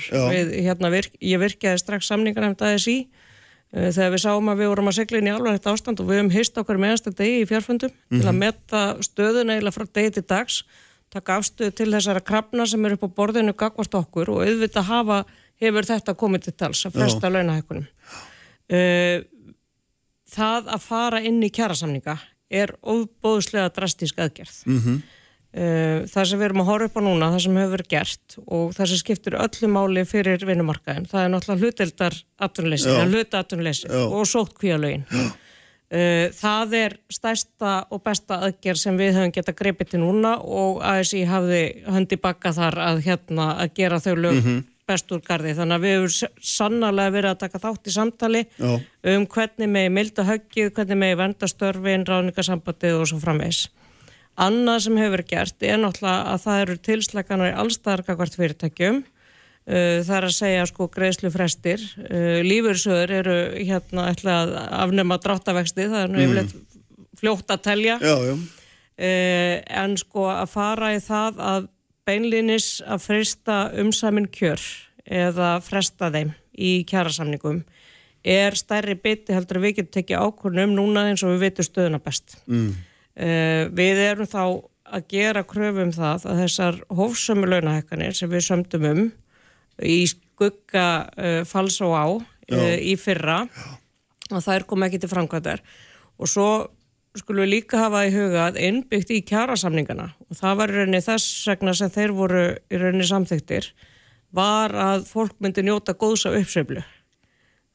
Hérna, 0.66 0.92
virk, 0.92 1.16
ég 1.24 1.42
virkaði 1.42 1.82
strax 1.82 2.10
samningar 2.10 2.48
hefndi 2.48 2.66
aðeins 2.66 2.88
í 2.90 2.96
þegar 3.70 4.14
við 4.14 4.22
sáum 4.24 4.50
að 4.50 4.62
við 4.62 4.70
vorum 4.72 4.90
að 4.90 4.96
segla 4.98 5.20
inn 5.20 5.28
í 5.28 5.32
alveg 5.32 5.58
þetta 5.58 5.74
ástand 5.76 6.00
og 6.02 6.08
við 6.08 6.18
höfum 6.18 6.30
hist 6.34 6.56
okkar 6.58 6.80
meðanstu 6.82 7.12
degi 7.14 7.42
í 7.42 7.46
fjárfundum 7.46 7.92
til 8.10 8.24
að 8.24 8.38
metta 8.40 8.80
stöðuna 9.06 9.58
eða 9.60 9.72
frá 9.74 9.84
degi 9.86 10.14
til 10.16 10.24
dags, 10.32 10.56
taka 11.14 11.36
afstöðu 11.38 11.76
til 11.78 11.86
þessara 11.92 12.22
krafna 12.26 12.66
sem 12.66 12.84
eru 12.86 12.98
upp 12.98 13.06
á 13.06 13.16
borðinu 13.20 13.54
gagvart 13.54 13.94
okkur 14.00 14.32
og 14.34 14.42
auðvitað 14.42 14.90
hafa, 14.90 15.20
hefur 15.62 15.86
þetta 15.86 16.16
komið 16.18 16.48
til 16.48 16.56
tals 16.64 16.82
að 16.88 16.98
fresta 16.98 17.30
launahækkunum. 17.30 17.86
Uh, 18.70 19.22
það 20.30 20.74
að 20.74 20.84
fara 20.86 21.22
inn 21.26 21.40
í 21.42 21.52
kjærasamninga 21.54 22.18
er 22.50 22.74
óbóðslega 22.82 23.70
drastísk 23.74 24.18
aðgerð. 24.18 24.62
Mhm. 24.66 24.98
Uh, 24.98 25.16
það 25.50 26.24
sem 26.30 26.38
við 26.38 26.44
erum 26.46 26.60
að 26.62 26.68
horfa 26.70 26.86
upp 26.90 26.96
á 26.96 27.02
núna, 27.02 27.28
það 27.34 27.40
sem 27.42 27.56
hefur 27.58 27.72
verið 27.74 27.88
gert 27.90 28.36
og 28.46 28.72
það 28.76 28.86
sem 28.92 29.00
skiptir 29.00 29.34
öllu 29.34 29.68
máli 29.74 30.04
fyrir 30.06 30.44
vinnumarkaðin, 30.46 31.08
það 31.10 31.24
er 31.24 31.32
náttúrulega 31.32 31.64
hlutildar 31.64 32.18
atvinnuleysi, 32.46 32.86
Já. 32.86 32.94
eða 33.00 33.08
hluta 33.10 33.40
atvinnuleysi 33.42 33.88
Já. 33.90 34.02
og 34.06 34.26
sótt 34.30 34.54
kvíalögin. 34.60 35.02
Uh, 35.90 36.30
það 36.38 36.74
er 36.78 36.92
stærsta 37.10 37.70
og 37.90 38.02
besta 38.06 38.36
aðgerð 38.46 38.78
sem 38.78 38.94
við 39.00 39.16
höfum 39.18 39.32
geta 39.34 39.50
greipið 39.58 39.88
til 39.90 39.98
núna 40.04 40.36
og 40.38 40.84
ASI 40.86 41.24
hafði 41.26 41.62
höndi 41.90 42.14
bakka 42.22 42.52
þar 42.54 42.78
að, 42.78 43.00
hérna, 43.08 43.48
að 43.64 43.72
gera 43.74 43.98
þau 43.98 44.14
lög 44.14 44.38
Mhm. 44.44 44.60
best 44.86 45.10
úr 45.10 45.20
gardi. 45.26 45.50
Þannig 45.54 45.74
að 45.74 45.82
við 45.82 45.96
hefur 45.98 46.30
sannarlega 46.42 47.10
verið 47.14 47.30
að 47.34 47.38
taka 47.42 47.58
þátt 47.58 47.90
í 47.90 47.92
samtali 47.94 48.44
Já. 48.58 48.80
um 49.16 49.26
hvernig 49.26 49.68
megi 49.68 49.90
milda 49.90 50.22
höggið, 50.30 50.70
hvernig 50.78 50.96
megi 50.98 51.16
venda 51.18 51.46
störfin, 51.46 52.06
ráningasambandið 52.06 53.00
og 53.00 53.06
svo 53.10 53.18
framvegs. 53.18 53.68
Annað 54.40 54.84
sem 54.86 55.00
hefur 55.00 55.22
gert 55.28 55.66
er 55.66 55.80
náttúrulega 55.80 56.34
að 56.34 56.44
það 56.44 56.60
eru 56.64 56.76
tilslakanar 56.88 57.50
í 57.50 57.56
allstarkakvart 57.62 58.38
fyrirtækjum. 58.40 59.02
Uh, 59.70 60.00
það 60.06 60.14
er 60.16 60.26
að 60.26 60.36
segja 60.36 60.68
sko 60.70 60.88
greiðslu 60.92 61.32
frestir. 61.34 61.84
Uh, 62.06 62.40
lífursöður 62.46 63.12
eru 63.20 63.36
hérna 63.58 64.08
ætla 64.14 64.38
að 64.44 64.54
afnema 64.80 65.20
dráttavexti, 65.20 65.90
það 65.92 66.06
er 66.06 66.14
nú 66.14 66.22
yfirleitt 66.24 66.56
fljótt 67.20 67.52
að 67.52 67.66
telja. 67.68 67.98
Já, 68.00 68.16
já. 68.30 68.34
Uh, 69.00 69.56
en 69.84 69.98
sko 70.00 70.26
að 70.32 70.48
fara 70.54 70.94
í 70.96 71.02
það 71.04 71.44
að 71.44 71.68
beinlinis 72.08 72.70
að 72.88 73.04
frista 73.04 73.58
umsamin 73.80 74.28
kjör 74.32 74.62
eða 75.04 75.58
fresta 75.64 76.10
þeim 76.12 76.32
í 76.60 76.80
kjærasamningum 76.88 77.62
er 78.26 78.56
stærri 78.58 78.96
biti 79.00 79.32
heldur 79.32 79.60
við 79.62 79.78
getum 79.78 79.94
tekið 79.96 80.24
ákvörnum 80.26 80.74
núna 80.76 81.06
eins 81.08 81.24
og 81.24 81.34
við 81.34 81.46
veitum 81.46 81.66
stöðuna 81.66 82.00
best. 82.04 82.36
Mm. 82.46 82.74
Við 83.16 83.98
erum 84.04 84.28
þá 84.30 84.42
að 84.90 85.06
gera 85.10 85.42
kröfu 85.46 85.84
um 85.84 85.92
það 85.94 86.26
að 86.30 86.42
þessar 86.44 86.80
hófsömu 86.98 87.48
launahekkanir 87.50 88.16
sem 88.16 88.30
við 88.30 88.46
sömdum 88.46 88.86
um 88.90 89.02
í 89.86 90.00
skugga 90.10 90.88
uh, 91.14 91.40
fals 91.48 91.78
og 91.84 91.94
á 91.94 92.06
uh, 92.10 92.76
í 92.76 92.96
fyrra 93.00 93.44
og 94.30 94.42
það 94.42 94.54
er 94.56 94.66
komið 94.68 94.88
ekki 94.88 95.02
til 95.02 95.10
framkvæmdar. 95.10 95.62
Og 96.20 96.30
svo 96.30 96.48
skulum 97.18 97.46
við 97.46 97.54
líka 97.56 97.80
hafa 97.80 98.04
í 98.06 98.12
huga 98.14 98.46
að 98.48 98.60
innbyggt 98.62 99.10
í 99.14 99.22
kjærasamningana 99.26 100.12
og 100.28 100.38
það 100.38 100.60
var 100.60 100.72
í 100.72 100.78
rauninni 100.78 101.02
þess 101.02 101.48
vegna 101.50 101.74
sem 101.74 101.90
þeir 101.90 102.14
voru 102.14 102.44
í 102.54 102.80
rauninni 102.80 103.08
samþyktir 103.08 103.72
var 104.36 104.74
að 104.78 105.08
fólk 105.10 105.34
myndi 105.42 105.64
njóta 105.66 105.96
góðs 105.98 106.28
af 106.28 106.36
uppsveiflu. 106.38 106.84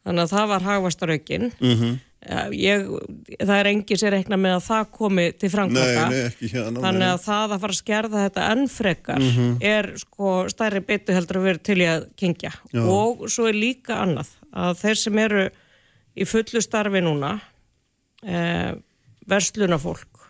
Þannig 0.05 0.23
að 0.23 0.35
það 0.35 0.51
var 0.53 0.67
hagvastaraukin 0.69 1.49
mm 1.59 1.95
ég, 2.25 2.87
það 3.37 3.55
er 3.59 3.69
engi 3.69 3.97
sem 3.99 4.13
reikna 4.13 4.37
með 4.41 4.55
að 4.57 4.63
það 4.65 4.87
komi 4.97 5.25
til 5.37 5.49
framkvæmda 5.53 6.21
hérna. 6.39 6.81
þannig 6.85 7.09
að 7.11 7.19
það 7.25 7.53
að 7.55 7.61
fara 7.65 7.75
að 7.75 7.79
skerða 7.79 8.23
þetta 8.23 8.47
enn 8.53 8.65
frekar 8.71 9.27
er 9.73 9.91
sko 10.01 10.31
stærri 10.49 10.81
byttu 10.87 11.15
heldur 11.15 11.41
að 11.41 11.47
vera 11.51 11.63
til 11.69 11.77
í 11.81 11.89
að 11.91 12.07
kingja 12.17 12.53
og 12.81 13.27
svo 13.29 13.47
er 13.51 13.59
líka 13.59 13.99
annað 14.01 14.33
að 14.55 14.81
þeir 14.81 15.01
sem 15.03 15.21
eru 15.25 15.45
í 16.15 16.27
fullu 16.29 16.63
starfi 16.63 17.03
núna 17.05 17.35
eh, 18.25 18.73
verslunafólk 19.29 20.25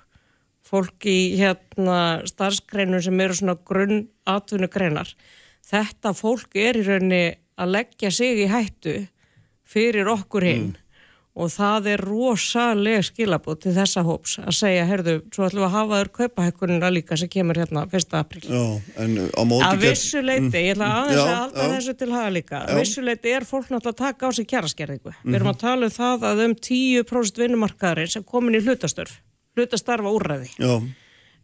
fólk 0.66 1.08
í 1.08 1.36
hérna 1.40 2.26
starfsgreinum 2.28 3.04
sem 3.06 3.20
eru 3.22 3.38
svona 3.38 3.56
grunn 3.56 4.08
atvinnugreinar 4.28 5.12
þetta 5.66 6.16
fólk 6.18 6.58
er 6.60 6.80
í 6.82 6.88
rauninni 6.88 7.26
að 7.56 7.78
leggja 7.78 8.12
sig 8.12 8.42
í 8.44 8.50
hættu 8.52 8.98
fyrir 9.66 10.10
okkur 10.12 10.44
hinn 10.44 10.74
og 11.36 11.50
það 11.52 11.88
er 11.92 12.02
rosalega 12.08 13.04
skilabóð 13.04 13.58
til 13.66 13.74
þessa 13.76 14.04
hóps 14.08 14.38
að 14.40 14.56
segja, 14.56 14.86
herðu, 14.88 15.16
svo 15.36 15.44
ætlum 15.50 15.66
við 15.66 15.68
að 15.68 15.74
hafa 15.74 16.00
þér 16.00 16.12
kaupahekkunina 16.20 16.92
líka 16.96 17.18
sem 17.20 17.32
kemur 17.32 17.60
hérna 17.60 17.84
1. 17.90 18.16
apríl. 18.16 18.44
Já, 18.48 18.64
en 19.04 19.18
á 19.36 19.42
móti 19.44 19.68
Að 19.68 19.84
vissu 19.84 20.24
leiti, 20.24 20.62
ég 20.64 20.78
ætla 20.78 20.92
aðeins 21.02 21.20
Já, 21.20 21.26
að 21.26 21.40
halda 21.42 21.66
já. 21.66 21.74
þessu 21.76 21.96
til 22.00 22.10
haga 22.14 22.34
líka, 22.38 22.62
að 22.64 22.80
vissu 22.80 23.04
leiti 23.04 23.34
er 23.36 23.48
fólk 23.50 23.68
náttúrulega 23.68 23.96
að 23.96 24.02
taka 24.06 24.28
á 24.28 24.32
sig 24.38 24.50
kjæraskerðingu. 24.54 25.16
Við 25.26 25.40
erum 25.42 25.52
að 25.52 25.62
tala 25.66 25.90
um 25.90 25.96
það 25.98 26.28
að 26.32 26.44
um 26.46 26.56
10% 26.70 27.44
vinnumarkaðarinn 27.44 28.14
sem 28.16 28.28
komin 28.32 28.56
í 28.56 28.64
hlutastörf, 28.64 29.20
hlutastarfa 29.60 30.16
úrræði. 30.16 30.54
Já, 30.56 30.80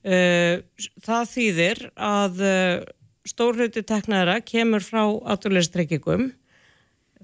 Uh, 0.01 0.63
það 1.05 1.27
þýðir 1.29 1.79
að 1.93 2.39
uh, 2.41 2.79
stórhluti 3.29 3.83
teknaðara 3.85 4.39
kemur 4.41 4.81
frá 4.81 5.03
átturleistreikingum 5.29 6.31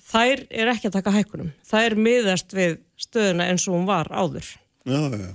þær 0.08 0.45
er 0.49 0.72
ekki 0.74 0.88
að 0.89 0.95
taka 0.99 1.14
hækkunum. 1.18 1.51
Þær 1.68 1.95
miðast 1.99 2.53
við 2.55 2.78
stöðuna 3.01 3.49
eins 3.51 3.68
og 3.68 3.76
hún 3.78 3.88
var 3.89 4.08
áður. 4.12 4.47
Já, 4.88 5.01
já. 5.12 5.30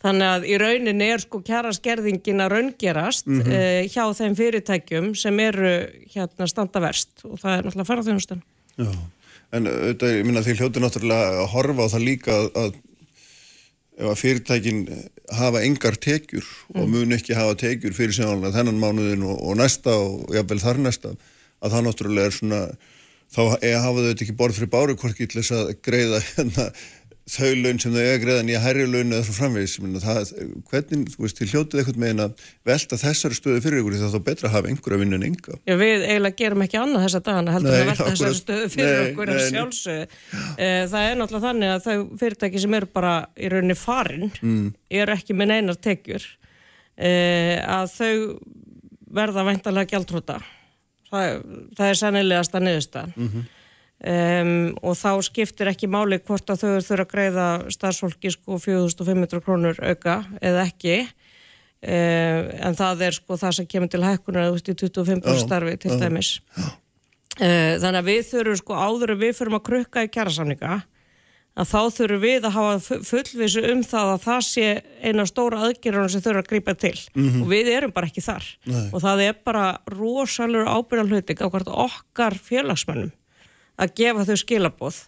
þannig 0.00 0.26
að 0.32 0.44
í 0.48 0.54
rauninni 0.58 1.06
er 1.12 1.20
sko 1.22 1.38
kjara 1.44 1.70
skerðingin 1.76 2.40
að 2.40 2.52
raungerast 2.54 3.26
Mhm. 3.28 3.46
uh, 3.52 3.82
hjá 3.92 4.04
þeim 4.16 4.34
fyrirtækjum 4.38 5.10
sem 5.14 5.40
eru 5.44 5.72
hérna 6.14 6.48
standa 6.48 6.80
verst 6.80 7.20
og 7.28 7.36
það 7.38 7.52
er 7.58 7.66
náttúrulega 7.68 7.90
ferðarþjónustan 7.90 8.40
Já, 8.80 8.90
en 9.52 9.66
auðvitað, 9.68 10.14
ég 10.16 10.24
minna 10.24 10.40
því 10.46 10.54
hljóti 10.56 10.80
náttúrulega 10.80 11.42
að 11.42 11.50
horfa 11.52 11.84
á 11.84 11.92
það 11.92 12.06
líka 12.08 12.38
að, 12.64 12.78
ef 14.00 14.08
að 14.08 14.20
fyrirtækin 14.22 14.80
hafa 15.36 15.62
engar 15.68 15.98
tekjur 16.00 16.48
og 16.74 16.88
mun 16.88 17.12
ekki 17.18 17.36
hafa 17.36 17.54
tekjur 17.60 17.92
fyrir 17.92 18.16
sjónalina 18.16 18.54
þennan 18.56 18.80
mánuðin 18.80 19.22
og, 19.28 19.36
og 19.50 19.60
næsta 19.60 19.92
og 20.00 20.32
jafnvel 20.34 20.62
þar 20.64 20.80
næsta 20.88 21.12
að 21.60 21.76
það 21.76 21.86
náttúrulega 21.90 22.26
er 22.32 22.38
svona 22.40 22.62
þá 23.30 23.42
er, 23.60 23.76
hafa 23.82 24.06
þau 24.06 24.14
ekki 24.14 24.38
borð 24.38 24.58
fyrir 24.58 24.72
báru 24.72 24.96
hvorki 24.98 25.28
til 25.30 25.40
þess 25.42 25.54
að 25.56 25.76
greiða 25.86 26.22
hérna, 26.30 26.70
þau 27.30 27.50
laun 27.60 27.78
sem 27.80 27.92
þau 27.94 28.00
eiga 28.00 28.14
að 28.16 28.22
greiða 28.24 28.44
nýja 28.46 28.60
herri 28.64 28.86
laun 28.88 29.14
eða 29.14 29.26
svo 29.26 29.34
framvegis 29.36 29.76
það, 30.02 30.30
hvernig, 30.70 31.12
þú 31.12 31.24
veist, 31.24 31.38
þið 31.38 31.52
hljótið 31.54 31.82
eitthvað 31.82 32.00
með 32.02 32.22
að 32.24 32.44
velta 32.70 32.98
þessari 33.00 33.38
stöðu 33.38 33.62
fyrir 33.64 33.82
ykkur 33.82 33.96
það 33.98 34.06
er 34.08 34.14
þá 34.14 34.26
betra 34.26 34.50
að 34.50 34.54
hafa 34.56 34.72
einhverja 34.72 35.00
vinnu 35.02 35.18
en 35.18 35.26
enga 35.28 35.58
Já, 35.58 35.74
við 35.78 36.06
eiginlega 36.08 36.38
gerum 36.40 36.64
ekki 36.66 36.80
annað 36.80 37.06
þessa 37.06 37.22
dagana 37.28 37.54
heldur 37.54 37.76
en 37.76 37.80
að 37.84 37.90
velta 37.92 38.08
þessari 38.10 38.40
stöðu 38.40 38.70
fyrir 38.74 38.90
Nei, 38.90 39.14
að 39.14 39.30
nei. 39.30 39.48
sjálfsögðu. 39.54 40.20
Eh, 40.66 40.82
Það 40.90 41.06
er 41.06 41.18
náttúrulega 41.20 41.46
þannig 41.46 41.74
að 41.74 41.86
þau 41.86 42.20
fyrirtæki 42.24 42.64
sem 42.64 42.78
eru 42.80 42.90
bara 42.98 43.14
í 43.38 43.52
rauninni 43.52 43.78
farin 43.78 44.30
mm. 44.40 44.70
eru 45.02 45.14
ekki 45.14 45.36
með 45.38 45.52
neinar 45.52 45.78
tekjur 45.78 46.26
eh, 46.98 47.60
að 47.62 47.94
þau 47.94 48.14
verða 49.20 49.46
væntalega 49.46 49.94
gjaldrúta. 49.94 50.40
Það, 51.10 51.40
það 51.78 51.88
er 51.88 51.98
sannilegast 51.98 52.54
að 52.54 52.68
niðurstaðan. 52.68 53.16
Mhm. 53.16 53.48
Um, 54.00 54.70
og 54.80 54.94
þá 54.96 55.20
skiptir 55.26 55.68
ekki 55.68 55.84
máli 55.92 56.16
hvort 56.24 56.48
að 56.48 56.62
þau 56.62 56.68
þurfa 56.86 57.04
að 57.04 57.10
greiða 57.10 57.48
starfsfólki 57.68 58.30
sko 58.32 58.56
4500 58.56 59.42
krónur 59.44 59.76
auka 59.76 60.22
eða 60.40 60.62
ekki 60.70 60.94
uh, 61.04 62.48
en 62.64 62.78
það 62.78 63.04
er 63.04 63.18
sko 63.18 63.36
það 63.36 63.58
sem 63.58 63.68
kemur 63.68 63.90
til 63.92 64.00
hækkunar 64.00 64.54
veist 64.54 64.70
í 64.72 64.76
25 64.80 65.20
Já, 65.20 65.36
starfi 65.42 65.76
til 65.82 65.92
já. 65.92 65.98
dæmis 66.00 66.30
uh, 66.40 67.76
þannig 67.76 68.00
að 68.00 68.08
við 68.08 68.22
þurfum 68.30 68.58
sko 68.62 68.80
áður 68.80 69.14
við 69.20 69.36
fyrir 69.36 69.58
að 69.58 69.66
krukka 69.68 70.06
í 70.06 70.10
kjærasamninga 70.16 70.80
að 71.58 71.66
þá 71.72 71.80
þurfum 71.96 72.20
við 72.22 72.44
að 72.46 72.54
hafa 72.54 72.74
fu- 72.84 73.00
fullvissu 73.10 73.62
um 73.72 73.80
það 73.84 74.10
að 74.14 74.22
það 74.24 74.40
sé 74.46 74.66
eina 75.02 75.26
stóra 75.26 75.58
aðgerðunum 75.66 76.12
sem 76.14 76.22
þurfa 76.24 76.42
að 76.44 76.50
grípa 76.52 76.74
til. 76.78 76.96
Og 77.42 77.46
við 77.50 77.70
erum 77.74 77.92
bara 77.92 78.06
ekki 78.06 78.22
þar. 78.24 78.46
Nei. 78.70 78.90
og 78.94 79.00
það 79.02 79.22
er 79.26 79.38
bara 79.44 79.64
rosalur 79.90 80.68
ábyrðan 80.70 81.10
hluti 81.10 81.34
á 81.42 81.48
hvert 81.50 81.68
okkar 81.68 82.38
félagsmönnum 82.38 83.10
að 83.80 83.94
gefa 83.98 84.24
þau 84.28 84.36
skilaboð. 84.44 85.00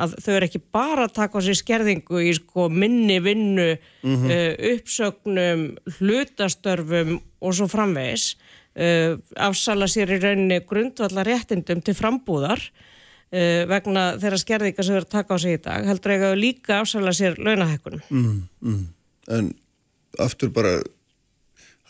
Að 0.00 0.12
þau 0.22 0.32
eru 0.36 0.46
ekki 0.46 0.60
bara 0.72 1.04
að 1.08 1.14
taka 1.18 1.38
á 1.38 1.40
sig 1.42 1.56
skerðingu 1.58 2.20
í 2.22 2.32
sko 2.38 2.68
minni 2.70 3.16
vinnu 3.20 3.72
uh, 3.74 4.52
uppsögnum 4.70 5.64
hlutastörfum 5.98 7.16
og 7.42 7.54
svo 7.56 7.66
framvegis 7.70 8.36
uh, 8.78 9.16
afsala 9.36 9.88
sér 9.90 10.12
í 10.14 10.20
rauninni 10.22 10.60
grundvallar 10.68 11.26
réttindum 11.28 11.82
til 11.84 11.96
frambúðar 11.98 12.62
uh, 13.32 13.64
vegna 13.70 14.06
þeirra 14.20 14.40
skerðinga 14.44 14.86
sem 14.86 14.96
eru 14.98 15.08
að 15.08 15.16
taka 15.16 15.36
á 15.36 15.38
sig 15.42 15.58
í 15.58 15.64
dag 15.64 15.90
heldur 15.90 16.16
eiga 16.16 16.32
líka 16.38 16.80
afsala 16.80 17.14
sér 17.16 17.38
launahekkunum 17.40 18.02
mm, 18.08 18.40
mm. 18.64 18.86
en 19.38 19.52
aftur 20.18 20.52
bara 20.54 20.78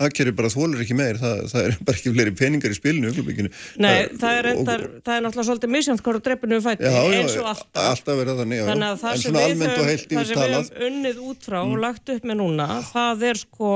hagkerri 0.00 0.32
bara 0.36 0.50
þólur 0.52 0.80
ekki 0.84 0.96
meir 0.96 1.18
það, 1.20 1.40
það 1.52 1.66
er 1.66 1.74
bara 1.84 1.98
ekki 1.98 2.12
fleiri 2.14 2.32
peningar 2.36 2.72
í 2.72 2.76
spilinu 2.76 3.10
augnablikinu. 3.10 3.50
Nei, 3.82 3.96
það 4.20 4.38
er, 4.38 4.48
endar, 4.54 4.84
það 5.04 5.16
er 5.16 5.24
náttúrulega 5.26 5.48
svolítið 5.50 5.72
misjönd 5.74 6.04
hvað 6.06 6.20
dreipinu 6.26 6.60
við 6.60 6.84
já, 6.86 7.00
eins 7.18 7.36
og 7.36 7.50
alltaf 7.50 7.88
alltaf 7.90 8.20
verða 8.20 8.36
þannig, 8.40 8.60
já. 8.60 8.64
Þannig 8.70 8.88
að 8.88 9.02
það 9.02 9.18
sem, 9.24 9.36
við 9.36 9.64
og 9.66 9.82
höfum, 9.82 10.30
það 10.30 10.56
Mm. 10.60 10.86
unnið 10.86 11.20
út 11.30 11.44
frá 11.48 11.58
og 11.60 11.76
lagt 11.84 12.14
upp 12.14 12.30
með 12.30 12.40
núna, 12.40 12.68
það 12.90 13.26
er 13.30 13.40
sko 13.40 13.72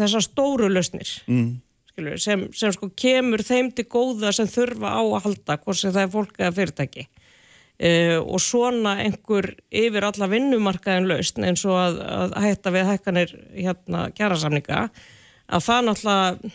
þessar 0.00 0.26
stóru 0.26 0.70
lausnir 0.72 1.14
mm. 1.30 1.48
Skilur, 1.94 2.18
sem, 2.18 2.48
sem 2.54 2.72
sko 2.74 2.90
kemur 2.98 3.42
þeim 3.46 3.70
til 3.74 3.86
góða 3.86 4.32
sem 4.34 4.48
þurfa 4.50 4.90
á 4.98 5.02
að 5.02 5.22
halda 5.28 5.58
hvort 5.62 5.78
sem 5.78 5.94
það 5.94 6.02
er 6.02 6.12
fólk 6.12 6.40
eða 6.40 6.56
fyrirtæki. 6.58 7.06
Uh, 7.74 8.20
og 8.22 8.38
svona 8.38 9.00
einhver 9.02 9.48
yfir 9.74 10.04
alla 10.06 10.28
vinnumarkaðin 10.30 11.08
lausn 11.10 11.42
eins 11.42 11.64
og 11.66 11.74
að, 11.74 11.96
að 12.06 12.36
hætta 12.44 12.70
við 12.70 12.86
hækkanir 12.86 13.32
hérna 13.56 14.04
kjærasamninga 14.14 14.84
að 15.50 15.64
það 15.66 15.88
náttúrulega 15.88 16.52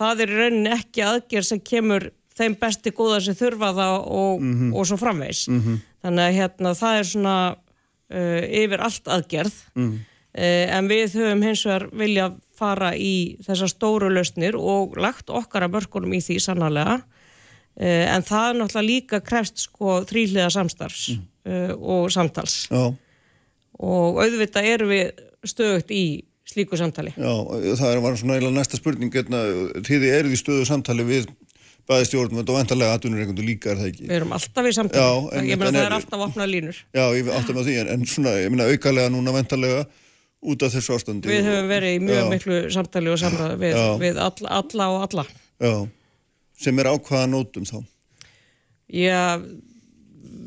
það 0.00 0.22
er 0.24 0.32
rauninni 0.38 0.72
ekki 0.78 1.04
aðgerð 1.04 1.48
sem 1.50 1.60
kemur 1.60 2.08
þeim 2.40 2.56
besti 2.56 2.92
góða 2.96 3.20
sem 3.26 3.36
þurfa 3.36 3.74
það 3.76 3.98
og, 4.16 4.46
og 4.72 4.88
svo 4.88 4.96
framvegs 5.02 5.44
þannig 5.50 6.24
að 6.24 6.38
hérna 6.38 6.72
það 6.78 7.02
er 7.02 7.10
svona 7.10 7.36
uh, 7.52 8.40
yfir 8.62 8.86
allt 8.86 9.12
aðgerð. 9.12 9.60
Mm. 9.76 9.92
Eh, 10.30 10.70
en 10.70 10.86
við 10.86 11.16
höfum 11.18 11.40
hins 11.42 11.64
vegar 11.66 11.88
vilja 11.90 12.28
fara 12.60 12.92
í 12.96 13.40
þessar 13.46 13.72
stóru 13.72 14.10
lausnir 14.12 14.58
og 14.58 14.98
lagt 15.00 15.32
okkar 15.32 15.66
að 15.66 15.78
mörkunum 15.78 16.14
í 16.16 16.22
því 16.24 16.38
sannarlega 16.44 17.00
eh, 17.80 18.06
en 18.12 18.26
það 18.26 18.46
er 18.48 18.58
náttúrulega 18.60 18.88
líka 18.88 19.22
krefst 19.24 19.66
sko 19.66 20.00
þrýliða 20.08 20.50
samstarfs 20.54 21.10
mm. 21.16 21.28
og 21.80 22.10
samtals 22.14 22.62
Já, 22.70 22.90
og 23.80 24.20
auðvitað 24.24 24.72
erum 24.74 24.92
við 24.92 25.22
stöðugt 25.48 25.94
í 25.96 26.04
slíku 26.50 26.76
samtali 26.76 27.14
já, 27.14 27.32
það 27.78 28.02
var 28.04 28.18
svona 28.18 28.36
eiginlega 28.36 28.58
næsta 28.58 28.80
spurning 28.80 29.14
hérna, 29.14 29.40
þið 29.86 30.10
eruð 30.10 30.34
í 30.34 30.40
stöðu 30.40 30.66
samtali 30.68 31.06
við 31.06 31.30
bæði 31.90 32.08
stjórnum 32.10 32.42
og 32.42 32.52
vendarlega 32.54 32.96
atvinnureikundu 32.98 33.44
líka 33.44 33.72
er 33.72 33.80
það 33.80 33.90
ekki? 33.90 34.06
Við 34.06 34.16
erum 34.20 34.34
alltaf 34.36 34.68
í 34.68 34.74
samtali, 34.76 35.02
Já, 35.02 35.38
en- 35.38 35.48
ég 35.48 35.58
meina 35.58 35.72
það 35.74 35.86
er- 35.86 35.96
alltaf 35.98 36.24
opnað 36.26 36.52
línur. 36.52 36.76
Já, 36.94 37.04
ég 37.16 37.30
áttum 37.34 37.60
að 37.60 37.66
því, 37.66 37.74
en, 37.82 37.88
en 37.94 38.06
svona, 38.06 38.34
ég 38.38 38.52
meina 38.52 38.68
aukalega 38.70 39.12
núna 39.14 39.34
vendarlega 39.34 39.86
út 40.40 40.64
af 40.64 40.72
þessu 40.74 40.96
ástandi. 40.96 41.28
Við 41.28 41.48
höfum 41.48 41.70
verið 41.70 41.96
í 41.96 42.02
mjög 42.04 42.20
Já, 42.20 42.28
miklu 42.32 42.58
samtali 42.72 43.12
og 43.12 43.20
samræði 43.20 43.56
við, 43.60 43.76
Já. 43.76 43.86
við 44.00 44.20
alla, 44.26 44.52
alla 44.60 44.88
og 44.94 45.06
alla. 45.06 45.24
Já, 45.60 45.74
sem 46.64 46.80
er 46.80 46.90
ákvaða 46.90 47.30
nótum 47.34 47.68
þá. 47.68 47.78
Já, 48.90 49.22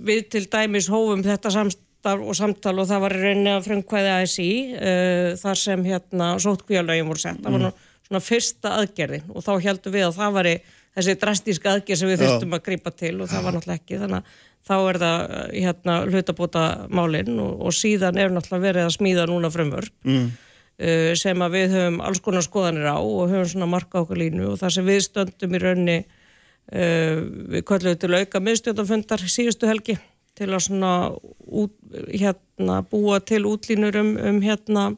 við 0.10 0.28
til 0.34 0.44
dæmis 0.52 0.90
hófum 0.92 1.24
þetta 1.26 1.54
samstarf 1.54 2.26
og 2.26 2.38
samtal 2.38 2.76
og 2.82 2.90
það 2.90 3.04
var 3.06 3.18
rauninni 3.22 3.54
að 3.54 3.68
frumkvæði 3.70 4.14
ASI 4.18 4.52
uh, 4.76 5.28
þar 5.40 5.62
sem 5.62 5.86
hérna 5.88 6.34
sótkvíalögin 6.44 7.10
voru 7.10 7.22
sett. 7.22 7.42
Það 7.44 7.58
var 7.58 7.68
nú 7.68 7.74
svona 8.04 8.24
fyrsta 8.24 8.74
aðgerðin 8.82 9.30
og 9.32 9.46
þá 9.46 9.54
heldum 9.64 9.94
við 9.94 10.08
að 10.10 10.18
það 10.18 10.40
var 10.40 10.50
þessi 10.98 11.16
drastíska 11.22 11.78
aðgerð 11.78 12.02
sem 12.02 12.12
við 12.12 12.18
Já. 12.18 12.26
þurftum 12.26 12.58
að 12.58 12.66
grípa 12.66 12.94
til 12.98 13.14
og 13.22 13.30
það 13.32 13.46
var 13.46 13.56
náttúrulega 13.58 13.82
ekki. 13.82 14.02
Þannig 14.02 14.20
að 14.20 14.42
þá 14.64 14.74
er 14.78 15.00
það 15.02 15.20
uh, 15.24 15.44
hérna 15.54 16.00
hlutabóta 16.08 16.64
málinn 16.94 17.38
og, 17.44 17.54
og 17.68 17.76
síðan 17.76 18.20
er 18.22 18.34
náttúrulega 18.34 18.68
verið 18.70 18.88
að 18.88 18.96
smíða 18.98 19.28
núna 19.30 19.52
frumvörp. 19.54 19.94
Mm. 20.08 20.32
uh, 20.80 21.12
sem 21.20 21.46
að 21.46 21.58
við 21.58 21.78
höfum 21.78 22.02
alls 22.08 22.24
konar 22.24 22.46
skoðanir 22.46 22.90
á 22.90 22.98
og 22.98 23.32
höfum 23.32 23.52
svona 23.54 23.70
marka 23.72 24.04
okkur 24.04 24.22
línu 24.24 24.54
og 24.54 24.60
það 24.62 24.76
sem 24.78 24.90
við 24.90 25.04
stöndum 25.08 25.58
í 25.58 25.64
raunni 25.64 26.00
uh, 26.04 27.20
við 27.54 27.68
kvöldum 27.70 28.00
til 28.00 28.14
auka 28.16 28.44
miðstjórnafundar 28.44 29.28
síðustu 29.28 29.70
helgi 29.70 30.00
til 30.34 30.50
að 30.50 30.66
svona 30.66 30.94
út, 31.46 31.76
hérna, 32.10 32.82
búa 32.90 33.20
til 33.22 33.44
útlínur 33.46 34.00
um, 34.00 34.16
um 34.18 34.42
hérna 34.42 34.90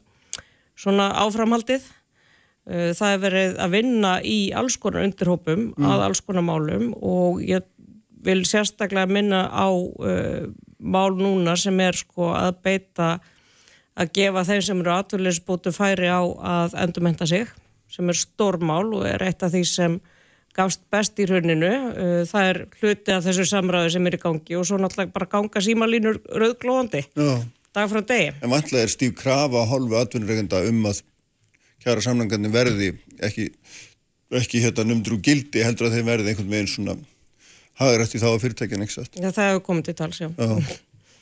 svona 0.76 1.10
áframhaldið 1.24 1.82
uh, 1.82 2.92
það 2.96 3.10
er 3.10 3.22
verið 3.26 3.58
að 3.66 3.74
vinna 3.76 4.18
í 4.24 4.38
alls 4.56 4.78
konar 4.80 5.04
undirhópum 5.04 5.72
að 5.76 6.06
alls 6.08 6.22
konar 6.24 6.46
málum 6.46 6.92
og 7.02 7.42
ég 7.44 7.66
vil 8.26 8.42
sérstaklega 8.48 9.06
minna 9.10 9.46
á 9.48 9.68
uh, 9.70 10.48
mál 10.82 11.14
núna 11.16 11.54
sem 11.58 11.78
er 11.80 11.96
sko 11.96 12.32
að 12.36 12.58
beita 12.66 13.08
að 13.96 14.10
gefa 14.18 14.44
þeim 14.44 14.62
sem 14.66 14.82
eru 14.82 14.92
aðvöldisbútu 14.92 15.72
færi 15.72 16.10
á 16.12 16.20
að 16.20 16.76
endurmenta 16.84 17.26
sig 17.30 17.48
sem 17.88 18.10
er 18.12 18.18
stórmál 18.18 18.90
og 18.98 19.06
er 19.08 19.22
eitt 19.24 19.42
af 19.46 19.54
því 19.54 19.62
sem 19.70 19.96
gafst 20.56 20.82
best 20.92 21.18
í 21.20 21.26
rauninu. 21.28 21.70
Uh, 21.96 22.22
Það 22.28 22.50
er 22.50 22.58
hluti 22.80 23.12
af 23.14 23.24
þessu 23.26 23.44
samræðu 23.48 23.90
sem 23.96 24.06
er 24.08 24.16
í 24.18 24.22
gangi 24.22 24.56
og 24.58 24.64
svo 24.68 24.78
náttúrulega 24.80 25.14
bara 25.16 25.30
ganga 25.32 25.62
símalínur 25.64 26.20
rauðglóðandi 26.28 27.02
Já, 27.16 27.34
dag 27.76 27.90
frá 27.92 28.00
degi. 28.08 28.30
en 28.42 28.52
vantlega 28.52 28.86
er 28.88 28.92
stíf 28.92 29.16
krafa 29.20 29.62
að 29.62 29.68
hálfu 29.74 30.00
atvinnureikenda 30.00 30.62
um 30.70 30.88
að 30.92 31.02
kjara 31.84 32.02
samlangarnir 32.02 32.50
verði 32.54 32.88
ekki, 33.22 33.50
ekki 34.34 34.62
hérna 34.64 34.88
numdur 34.88 35.18
úr 35.18 35.22
gildi 35.28 35.62
heldur 35.62 35.86
að 35.90 35.98
þeim 36.00 36.08
verði 36.08 36.32
einhvern 36.32 36.54
veginn 36.56 36.72
svona 36.72 36.96
hagrætt 37.80 38.16
í 38.16 38.20
þá 38.22 38.28
að 38.32 38.42
fyrirtækjan 38.44 38.84
ekki 38.86 38.96
satt. 38.98 39.16
Já, 39.16 39.30
það 39.30 39.50
hefur 39.50 39.64
komið 39.70 39.88
til 39.88 39.96
tals, 40.00 40.20
já. 40.22 40.28
Já, 40.36 40.76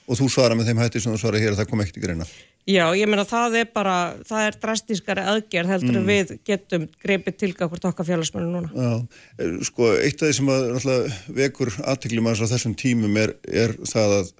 og 0.05 0.19
þú 0.21 0.29
svara 0.33 0.57
með 0.59 0.71
þeim 0.71 0.83
hætti 0.83 1.03
sem 1.03 1.15
þú 1.15 1.21
svara 1.23 1.41
hér 1.43 1.55
að 1.55 1.63
það 1.63 1.71
kom 1.71 1.85
ekkert 1.85 2.01
í 2.01 2.05
greina. 2.05 2.27
Já, 2.65 2.85
ég 2.97 3.09
meina 3.11 3.27
það 3.29 3.59
er 3.61 3.67
bara, 3.75 3.95
það 4.25 4.47
er 4.47 4.59
drastískari 4.63 5.25
aðgerð 5.29 5.73
heldur 5.75 5.99
mm. 5.99 6.07
við 6.09 6.31
getum 6.49 6.87
greipið 7.03 7.37
tilgað 7.43 7.73
hvort 7.73 7.89
okkar 7.91 8.09
félagsmönu 8.09 8.49
núna. 8.55 8.71
Já, 8.73 9.25
er, 9.45 9.57
sko, 9.69 9.91
eitt 9.99 10.23
af 10.23 10.31
því 10.31 10.37
sem 10.39 10.53
að 10.55 10.65
náttúrulega 10.71 11.19
vekur 11.41 11.73
aðteklum 11.85 12.31
hans 12.31 12.41
á 12.41 12.53
þessum 12.55 12.77
tímum 12.81 13.19
er, 13.21 13.35
er 13.53 13.77
það 13.91 14.17
að 14.21 14.33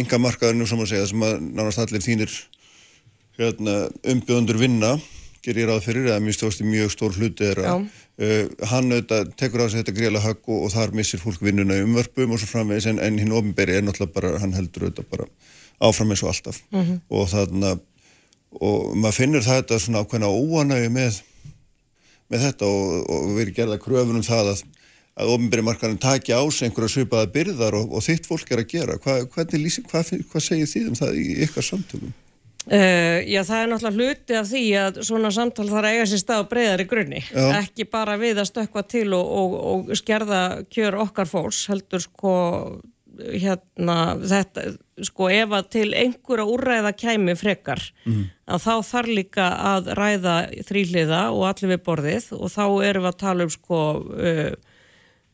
enga 0.00 0.20
markaðinu, 0.24 0.68
sem 0.68 0.80
að 0.80 0.90
segja, 0.94 1.10
sem 1.12 1.26
að 1.28 1.36
nánast 1.44 1.82
allir 1.84 2.04
þínir 2.04 2.38
hérna, 3.38 3.76
umbjöðundur 4.14 4.60
vinna, 4.60 4.94
ger 5.44 5.60
ég 5.60 5.68
ráð 5.68 5.84
fyrir, 5.86 6.08
eða 6.10 6.22
mjög 6.24 6.38
stóðst 6.38 6.62
í 6.64 6.68
mjög 6.68 6.94
stór 6.94 7.18
hluti 7.18 7.46
er 7.48 7.62
að 7.64 7.84
uh, 7.84 8.66
hann 8.72 8.90
auðvitað 8.92 9.32
tekur 9.40 9.64
á 9.64 9.66
sig 9.68 9.82
þetta 9.82 9.96
gríla 9.98 10.24
högg 10.24 10.42
og, 10.48 10.64
og 10.66 10.74
þar 10.74 10.96
missir 10.98 11.22
fólk 11.22 11.44
vinnuna 11.44 11.78
í 11.78 11.84
umvörpum 11.86 12.34
og 12.34 12.42
svo 12.42 12.50
framvegis, 12.50 12.88
en, 12.90 12.98
en 13.02 13.20
hinn 13.20 13.34
ofinberi 13.34 13.78
er 13.78 13.86
náttúrulega 13.86 14.16
bara, 14.16 14.34
hann 14.42 14.56
heldur 14.58 14.88
auðvitað 14.88 15.12
bara 15.14 15.30
áfram 15.78 16.10
eins 16.10 16.24
og 16.26 16.32
alltaf 16.32 16.62
og 16.74 17.28
þarna 17.30 17.76
og 18.58 18.94
maður 18.96 19.18
finnur 19.20 19.44
þetta 19.44 19.78
svona 19.78 20.02
ákveðna 20.02 20.30
óanægi 20.32 20.90
með 20.90 21.20
með 22.32 22.44
þetta 22.48 22.68
og, 22.68 23.08
og 23.08 23.30
við 23.34 23.44
erum 23.44 23.56
gerða 23.56 23.80
kröfun 23.82 24.20
um 24.20 24.26
það 24.26 24.52
að, 24.52 24.62
að 25.18 25.34
ofinbæri 25.34 25.66
markaðin 25.66 26.00
taki 26.02 26.36
á 26.36 26.42
sig 26.52 26.68
einhverja 26.68 26.94
svipaða 26.94 27.30
byrðar 27.34 27.78
og, 27.78 27.92
og 27.96 28.04
þitt 28.04 28.28
fólk 28.28 28.52
er 28.52 28.62
að 28.64 28.72
gera. 28.74 28.98
Hva, 29.02 29.18
hvernig 29.34 29.64
lýsing, 29.64 29.88
hvað, 29.88 30.14
hvað 30.30 30.44
segir 30.44 30.72
þið 30.72 30.90
um 30.92 30.98
það 30.98 31.20
í 31.22 31.28
ykkar 31.46 31.68
samtökum? 31.70 32.12
Uh, 32.68 33.22
já, 33.24 33.40
það 33.48 33.62
er 33.62 33.68
náttúrulega 33.70 33.96
hluti 33.96 34.36
af 34.36 34.48
því 34.50 34.62
að 34.76 34.98
svona 35.08 35.30
samtal 35.32 35.64
þarf 35.70 35.86
að 35.88 35.94
eiga 35.94 36.08
sér 36.10 36.20
stað 36.20 36.42
á 36.44 36.50
breyðari 36.50 36.84
grunni. 36.90 37.22
Já. 37.24 37.46
Ekki 37.62 37.86
bara 37.88 38.18
við 38.20 38.42
að 38.42 38.50
stökkva 38.50 38.82
til 38.84 39.06
og, 39.16 39.30
og, 39.40 39.54
og 39.70 39.96
skerða 39.96 40.42
kjör 40.68 40.98
okkar 41.06 41.30
fólks, 41.30 41.62
heldur 41.72 42.04
sko 42.04 42.34
hérna 43.18 43.96
þetta, 44.20 44.64
sko 45.06 45.28
ef 45.32 45.54
að 45.56 45.70
til 45.74 45.86
einhverja 45.96 46.46
úrræða 46.46 46.92
kæmi 46.98 47.34
frekar, 47.38 47.82
að 48.46 48.64
þá 48.66 48.74
þarf 48.90 49.14
líka 49.16 49.48
að 49.72 49.90
ræða 49.98 50.36
þrýliða 50.68 51.22
og 51.34 51.46
allir 51.48 51.74
við 51.74 51.84
borðið 51.88 52.28
og 52.38 52.52
þá 52.52 52.64
erum 52.90 53.06
við 53.06 53.10
að 53.12 53.20
tala 53.24 53.48
um 53.48 53.54
sko 53.54 53.80
uh, 53.98 54.52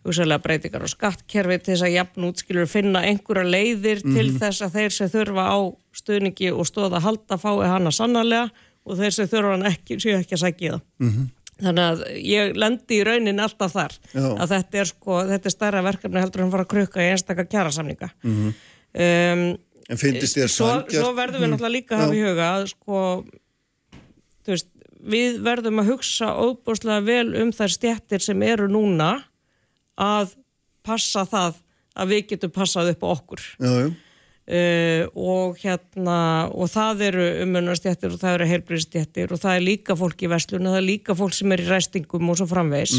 hugsaðlega 0.05 0.43
breytingar 0.45 0.85
á 0.85 0.89
skattkerfi 0.91 1.59
til 1.61 1.73
þess 1.73 1.87
að 1.87 1.95
jafn 1.95 2.27
útskilur 2.29 2.69
finna 2.71 3.05
einhverja 3.09 3.49
leiðir 3.49 4.03
til 4.05 4.27
þess 4.37 4.65
að 4.67 4.77
þeir 4.79 4.97
sem 4.99 5.13
þurfa 5.15 5.47
á 5.49 5.59
stuðningi 5.97 6.51
og 6.53 6.69
stóða 6.69 7.01
halda 7.05 7.39
fái 7.41 7.65
hana 7.71 7.93
sannarlega 7.95 8.51
og 8.85 9.01
þeir 9.01 9.17
sem 9.17 9.31
þurfa 9.33 9.55
hann 9.57 9.71
ekki 9.71 9.99
séu 10.03 10.19
ekki 10.19 10.37
að 10.37 10.45
sækja 10.45 10.75
það. 10.75 10.85
-hmm. 11.01 11.33
Þannig 11.55 11.85
að 11.85 12.01
ég 12.19 12.57
lendi 12.59 12.97
í 12.99 13.05
raunin 13.07 13.41
alltaf 13.41 13.73
þar 13.73 13.93
Já. 14.11 14.27
að 14.43 14.49
þetta 14.53 14.81
er 14.81 14.89
sko, 14.91 15.19
þetta 15.29 15.49
er 15.49 15.55
stærra 15.55 15.83
verkefni 15.87 16.21
heldur 16.21 16.43
en 16.43 16.51
fara 16.51 16.65
að 16.67 16.73
krukka 16.73 17.05
í 17.05 17.13
einstakar 17.13 17.47
kjærasamninga. 17.47 18.11
Mm 18.25 18.49
um, 18.95 19.47
En 19.85 20.01
finnst 20.01 20.33
þér 20.39 20.49
svo, 20.49 20.69
sanngjarnt? 20.71 20.95
svo 20.97 21.11
verðum 21.13 21.43
við 21.43 21.51
náttúrulega 21.53 21.77
líka 21.77 21.97
að 21.97 22.03
hafa 22.05 22.17
í 22.17 22.23
huga 22.25 22.47
að 22.55 22.63
sko 22.71 23.01
þú 24.45 24.55
veist, 24.55 24.69
við 25.15 25.39
verðum 25.45 25.83
að 25.83 25.91
hugsa 25.93 26.31
óbúslega 26.41 27.05
vel 27.05 27.35
um 27.43 27.51
þær 27.53 27.75
stjættir 27.75 28.25
sem 28.25 28.45
eru 28.47 28.69
núna 28.73 29.11
að 30.01 30.35
passa 30.85 31.25
það 31.29 31.61
að 31.95 32.11
við 32.11 32.27
getum 32.33 32.53
passað 32.55 32.91
upp 32.95 33.07
á 33.07 33.09
okkur. 33.15 33.45
Uh, 34.45 35.07
og 35.17 35.61
hérna 35.63 36.17
og 36.53 36.69
það 36.69 37.07
eru 37.07 37.29
umönnarstjættir 37.47 38.13
og 38.13 38.21
það 38.21 38.35
eru 38.37 38.49
heilbriðstjættir 38.51 39.31
og 39.33 39.41
það 39.41 39.55
er 39.57 39.63
líka 39.65 39.97
fólk 39.97 40.21
í 40.21 40.29
vestlun 40.29 40.67
og 40.69 40.75
það 40.75 40.81
er 40.83 40.89
líka 40.91 41.17
fólk 41.17 41.33
sem 41.33 41.55
er 41.55 41.63
í 41.65 41.69
ræstingum 41.71 42.29
og 42.29 42.37
svo 42.37 42.49
framvegs 42.51 42.99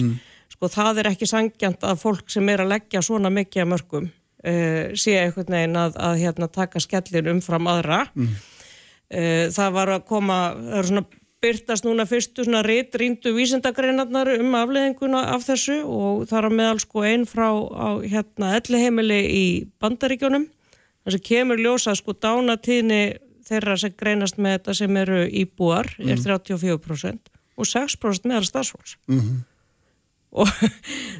sko 0.55 0.69
það 0.73 1.03
er 1.03 1.09
ekki 1.11 1.27
sangjant 1.29 1.85
að 1.85 2.01
fólk 2.01 2.33
sem 2.33 2.49
er 2.49 2.63
að 2.63 2.71
leggja 2.73 3.03
svona 3.05 3.29
mikið 3.33 3.61
að 3.61 3.69
mörgum 3.75 4.07
uh, 4.09 4.95
sé 4.97 5.19
einhvern 5.19 5.57
veginn 5.57 5.79
að, 5.79 5.99
að 6.07 6.23
hérna, 6.23 6.49
taka 6.49 6.81
skellin 6.83 7.35
umfram 7.35 7.69
aðra. 7.69 8.01
Uh, 8.15 9.45
það 9.53 9.77
var 9.77 9.93
að 9.99 10.07
koma 10.09 10.39
það 10.55 10.79
eru 10.79 10.91
svona 10.91 11.05
byrtast 11.45 11.85
núna 11.85 12.07
fyrstu 12.09 12.45
svona 12.45 12.63
rétt 12.65 12.95
ríndu 12.97 13.35
vísindagreinarnar 13.35 14.31
um 14.39 14.57
afleðinguna 14.57 15.21
af 15.35 15.45
þessu 15.45 15.77
og 15.85 16.25
það 16.29 16.39
er 16.39 16.47
að 16.49 16.57
meðal 16.59 16.81
sko 16.81 17.05
einn 17.05 17.25
frá 17.29 17.47
á, 17.53 17.89
hérna 18.01 18.55
elliheimili 18.57 19.21
í 19.29 19.45
bandaríkjónum 19.83 20.47
þar 20.49 21.15
sem 21.15 21.25
kemur 21.29 21.61
ljósa 21.61 21.93
sko 21.97 22.15
dánatíðni 22.17 23.01
þeirra 23.45 23.77
sem 23.77 23.93
greinast 23.93 24.39
með 24.41 24.57
þetta 24.57 24.77
sem 24.81 25.01
eru 25.03 25.25
íbúar 25.29 25.91
er 26.01 26.17
34% 26.17 27.33
og 27.55 27.69
6% 27.69 28.25
meðal 28.31 28.47
starfsfólks 28.49 28.97
og 30.35 30.49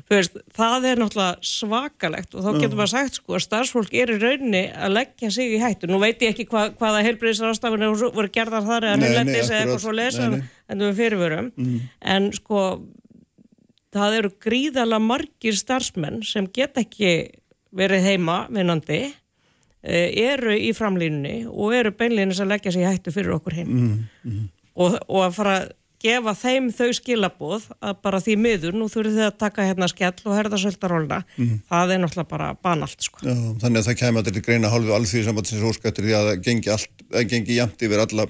þú 0.07 0.11
veist, 0.11 0.35
það 0.55 0.87
er 0.89 1.01
náttúrulega 1.01 1.47
svakalegt 1.49 2.35
og 2.35 2.43
þá 2.45 2.49
getur 2.59 2.79
maður 2.79 2.91
sagt 2.91 3.19
sko 3.19 3.37
að 3.37 3.45
starfsfólk 3.45 3.95
er 3.95 4.11
í 4.11 4.17
rauninni 4.19 4.63
að 4.75 4.95
leggja 4.97 5.31
sig 5.31 5.55
í 5.55 5.61
hættu. 5.61 5.89
Nú 5.89 6.01
veit 6.03 6.21
ég 6.25 6.33
ekki 6.33 6.47
hva, 6.51 6.67
hvaða 6.75 7.03
heilbreyðisrastafunni 7.07 7.91
voru 8.03 8.31
gerðar 8.33 8.67
þar 8.67 8.89
eða 8.89 8.99
hreinlætis 8.99 9.49
eða 9.49 9.61
eitthvað 9.61 9.81
svo 9.85 9.95
lesa 9.95 10.29
en 10.35 10.83
við 10.83 10.99
fyrirvörum. 10.99 11.49
En 12.15 12.29
sko 12.35 12.65
það 13.95 14.17
eru 14.19 14.33
gríðala 14.43 14.99
margir 14.99 15.55
starfsmenn 15.55 16.23
sem 16.27 16.47
get 16.51 16.77
ekki 16.81 17.13
verið 17.75 18.09
heima 18.09 18.41
vinnandi 18.51 19.01
eh, 19.83 20.09
eru 20.25 20.55
í 20.55 20.73
framlínunni 20.75 21.45
og 21.47 21.75
eru 21.75 21.95
beinlínis 21.95 22.41
að 22.43 22.53
leggja 22.55 22.75
sig 22.75 22.83
í 22.83 22.89
hættu 22.89 23.15
fyrir 23.15 23.37
okkur 23.37 23.57
heim 23.59 23.71
og, 24.75 24.99
og 25.07 25.21
að 25.23 25.35
fara 25.39 25.57
að 25.61 25.73
gefa 26.05 26.33
þeim 26.37 26.69
þau 26.75 26.89
skilaboð 26.99 27.67
að 27.81 27.99
bara 28.05 28.21
því 28.23 28.37
miður, 28.45 28.77
nú 28.77 28.87
þurfið 28.91 29.19
þið 29.19 29.27
að 29.27 29.37
taka 29.41 29.67
hérna 29.67 29.89
skell 29.91 30.13
og 30.25 30.37
herða 30.37 30.61
söldarólna, 30.61 31.21
það 31.71 31.93
er 31.95 32.01
náttúrulega 32.03 32.31
bara 32.31 32.49
banalt 32.61 33.05
sko. 33.05 33.21
já, 33.25 33.35
þannig 33.63 33.81
að 33.81 33.89
það 33.89 33.99
kemur 34.01 34.23
allir 34.23 34.37
til 34.37 34.45
greina 34.47 34.73
hálfu 34.73 34.95
alþjóði 34.97 35.27
sambandsins 35.29 35.69
óskættir 35.69 36.07
því 36.07 36.17
að 36.17 36.31
það 36.31 36.43
gengi, 36.49 36.73
allt, 36.75 37.05
að 37.11 37.29
gengi 37.33 37.59
jæmt 37.59 37.87
yfir 37.87 38.03
alla, 38.05 38.27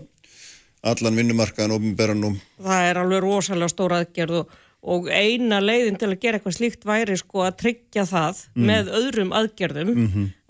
allan 0.86 1.18
vinnumarkaðan 1.22 1.76
ofnbæran 1.80 2.30
og 2.30 2.38
það 2.62 2.92
er 2.92 3.02
alveg 3.02 3.26
rosalega 3.26 3.74
stóra 3.74 4.02
aðgerð 4.04 4.42
og, 4.42 4.60
og 4.96 5.08
eina 5.10 5.58
leiðin 5.64 5.98
til 5.98 6.12
að 6.12 6.20
gera 6.22 6.38
eitthvað 6.40 6.58
slíkt 6.60 6.86
væri 6.86 7.16
sko 7.18 7.46
að 7.48 7.56
tryggja 7.64 8.06
það 8.06 8.44
með 8.54 8.92
öðrum 9.00 9.34
aðgerðum 9.34 10.04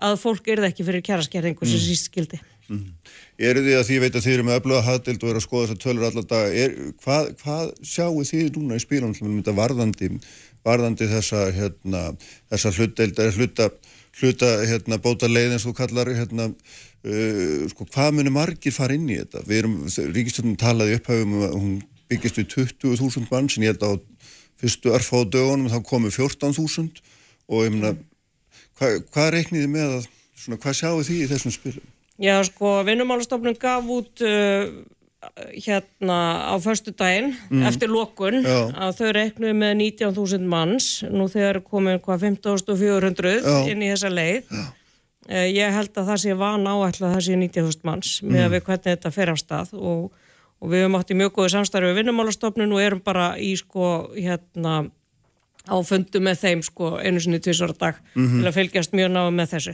að 0.04 0.18
fólk 0.20 0.50
yrði 0.52 0.74
ekki 0.74 0.88
fyrir 0.90 1.06
kjæraskerðingu 1.08 1.70
sem 1.70 1.80
síst 1.80 2.12
skildi. 2.12 2.42
Eru 3.50 3.62
þið 3.66 3.78
að 3.80 3.86
því 3.90 4.00
veit 4.04 4.16
að 4.16 4.26
þið 4.26 4.34
eru 4.34 4.46
með 4.48 4.60
öfluga 4.60 4.86
hatild 4.86 5.24
og 5.24 5.30
eru 5.30 5.42
að 5.42 5.46
skoða 5.46 5.68
þessar 5.68 5.82
tölur 5.84 6.08
allar 6.10 6.28
daga 6.30 6.54
er, 6.64 6.76
hvað, 7.04 7.32
hvað 7.44 7.74
sjáu 7.86 8.24
þið 8.26 8.58
núna 8.58 8.80
í 8.80 8.84
spílunum 8.84 9.16
til 9.16 9.26
að 9.26 9.34
mynda 9.34 9.56
varðandi 9.58 10.12
varðandi 10.66 11.10
þessa 11.10 11.44
hérna, 11.54 12.02
þessa 12.50 12.72
hlutdeild 12.74 13.20
eða 13.22 13.36
hluta, 13.38 13.70
hluta 14.22 14.52
hérna, 14.66 15.00
bóta 15.02 15.30
leið 15.30 15.58
eins 15.58 15.68
og 15.70 15.78
kallar 15.78 16.10
hérna, 16.10 16.50
uh, 16.50 17.68
sko, 17.72 17.86
hvað 17.92 18.18
munir 18.18 18.34
margir 18.34 18.74
fara 18.74 18.98
inn 18.98 19.10
í 19.10 19.20
þetta 19.22 19.46
við 19.46 19.62
erum, 19.62 19.78
ríkistöndum 20.16 20.58
talaði 20.62 20.98
upphæfum 21.00 21.38
að 21.44 21.56
hún 21.60 21.78
byggist 22.10 22.42
við 22.42 22.50
20.000 22.82 23.30
mann 23.32 23.50
sem 23.50 23.66
ég 23.66 23.76
held 23.76 23.86
á 23.86 23.92
fyrstu 24.62 24.94
örfáðu 24.96 25.32
dögunum 25.36 25.72
þá 25.74 25.80
komu 25.86 26.12
14.000 26.14 27.02
og 27.46 27.66
ég 27.66 27.74
meina 27.76 27.94
hvað, 28.80 29.04
hvað 29.14 29.34
reikniði 29.36 29.70
með 29.70 30.00
að 30.00 30.08
svona, 30.34 30.62
hvað 30.62 30.80
sjáu 30.80 31.04
þið 31.06 31.22
í 31.22 31.30
þessum 31.34 31.56
spilum? 31.56 31.95
Já, 32.22 32.40
sko, 32.48 32.80
vinnumálastofnun 32.88 33.58
gaf 33.60 33.88
út 33.92 34.22
uh, 34.24 34.70
hérna 35.52 36.18
á 36.48 36.56
förstu 36.64 36.94
daginn 36.96 37.34
eftir 37.68 37.90
lokun 37.92 38.40
Já. 38.46 38.72
að 38.72 39.00
þau 39.00 39.12
reiknuðu 39.18 39.56
með 39.58 39.74
19.000 39.82 40.48
manns. 40.48 40.90
Nú 41.12 41.28
þegar 41.32 41.60
komin 41.66 42.00
hvað 42.00 42.28
15.400 42.30 43.40
Já. 43.44 43.56
inn 43.72 43.84
í 43.84 43.92
þessa 43.92 44.14
leið. 44.14 44.52
Uh, 44.56 45.48
ég 45.50 45.76
held 45.76 45.92
að 45.98 46.12
það 46.12 46.22
sé 46.24 46.38
van 46.40 46.68
áætla 46.70 47.10
að 47.10 47.18
það 47.18 47.26
sé 47.28 47.40
90.000 47.42 47.90
manns 47.90 48.14
með 48.24 48.46
að 48.46 48.54
við 48.56 48.68
hvernig 48.70 48.92
þetta 48.92 49.16
fer 49.18 49.34
af 49.34 49.42
stað. 49.42 49.74
Og, 49.76 50.06
og 50.62 50.72
við 50.72 50.86
höfum 50.86 51.00
átt 51.02 51.12
í 51.12 51.20
mjög 51.20 51.34
góðu 51.36 51.56
samstarfi 51.58 51.92
við 51.92 52.04
vinnumálastofnun 52.04 52.78
og 52.78 52.86
erum 52.86 53.04
bara 53.04 53.34
í 53.36 53.56
sko 53.60 54.14
hérna 54.16 54.86
á 55.66 55.76
fundu 55.82 56.22
með 56.22 56.42
þeim 56.44 56.62
sko 56.66 56.96
einu 57.02 57.22
sinni 57.22 57.40
tvisar 57.42 57.74
á 57.74 57.76
dag 57.76 58.02
til 58.14 58.46
að 58.46 58.56
fylgjast 58.60 58.94
mjög 58.94 59.12
náðu 59.16 59.32
með 59.34 59.56
þessu. 59.56 59.74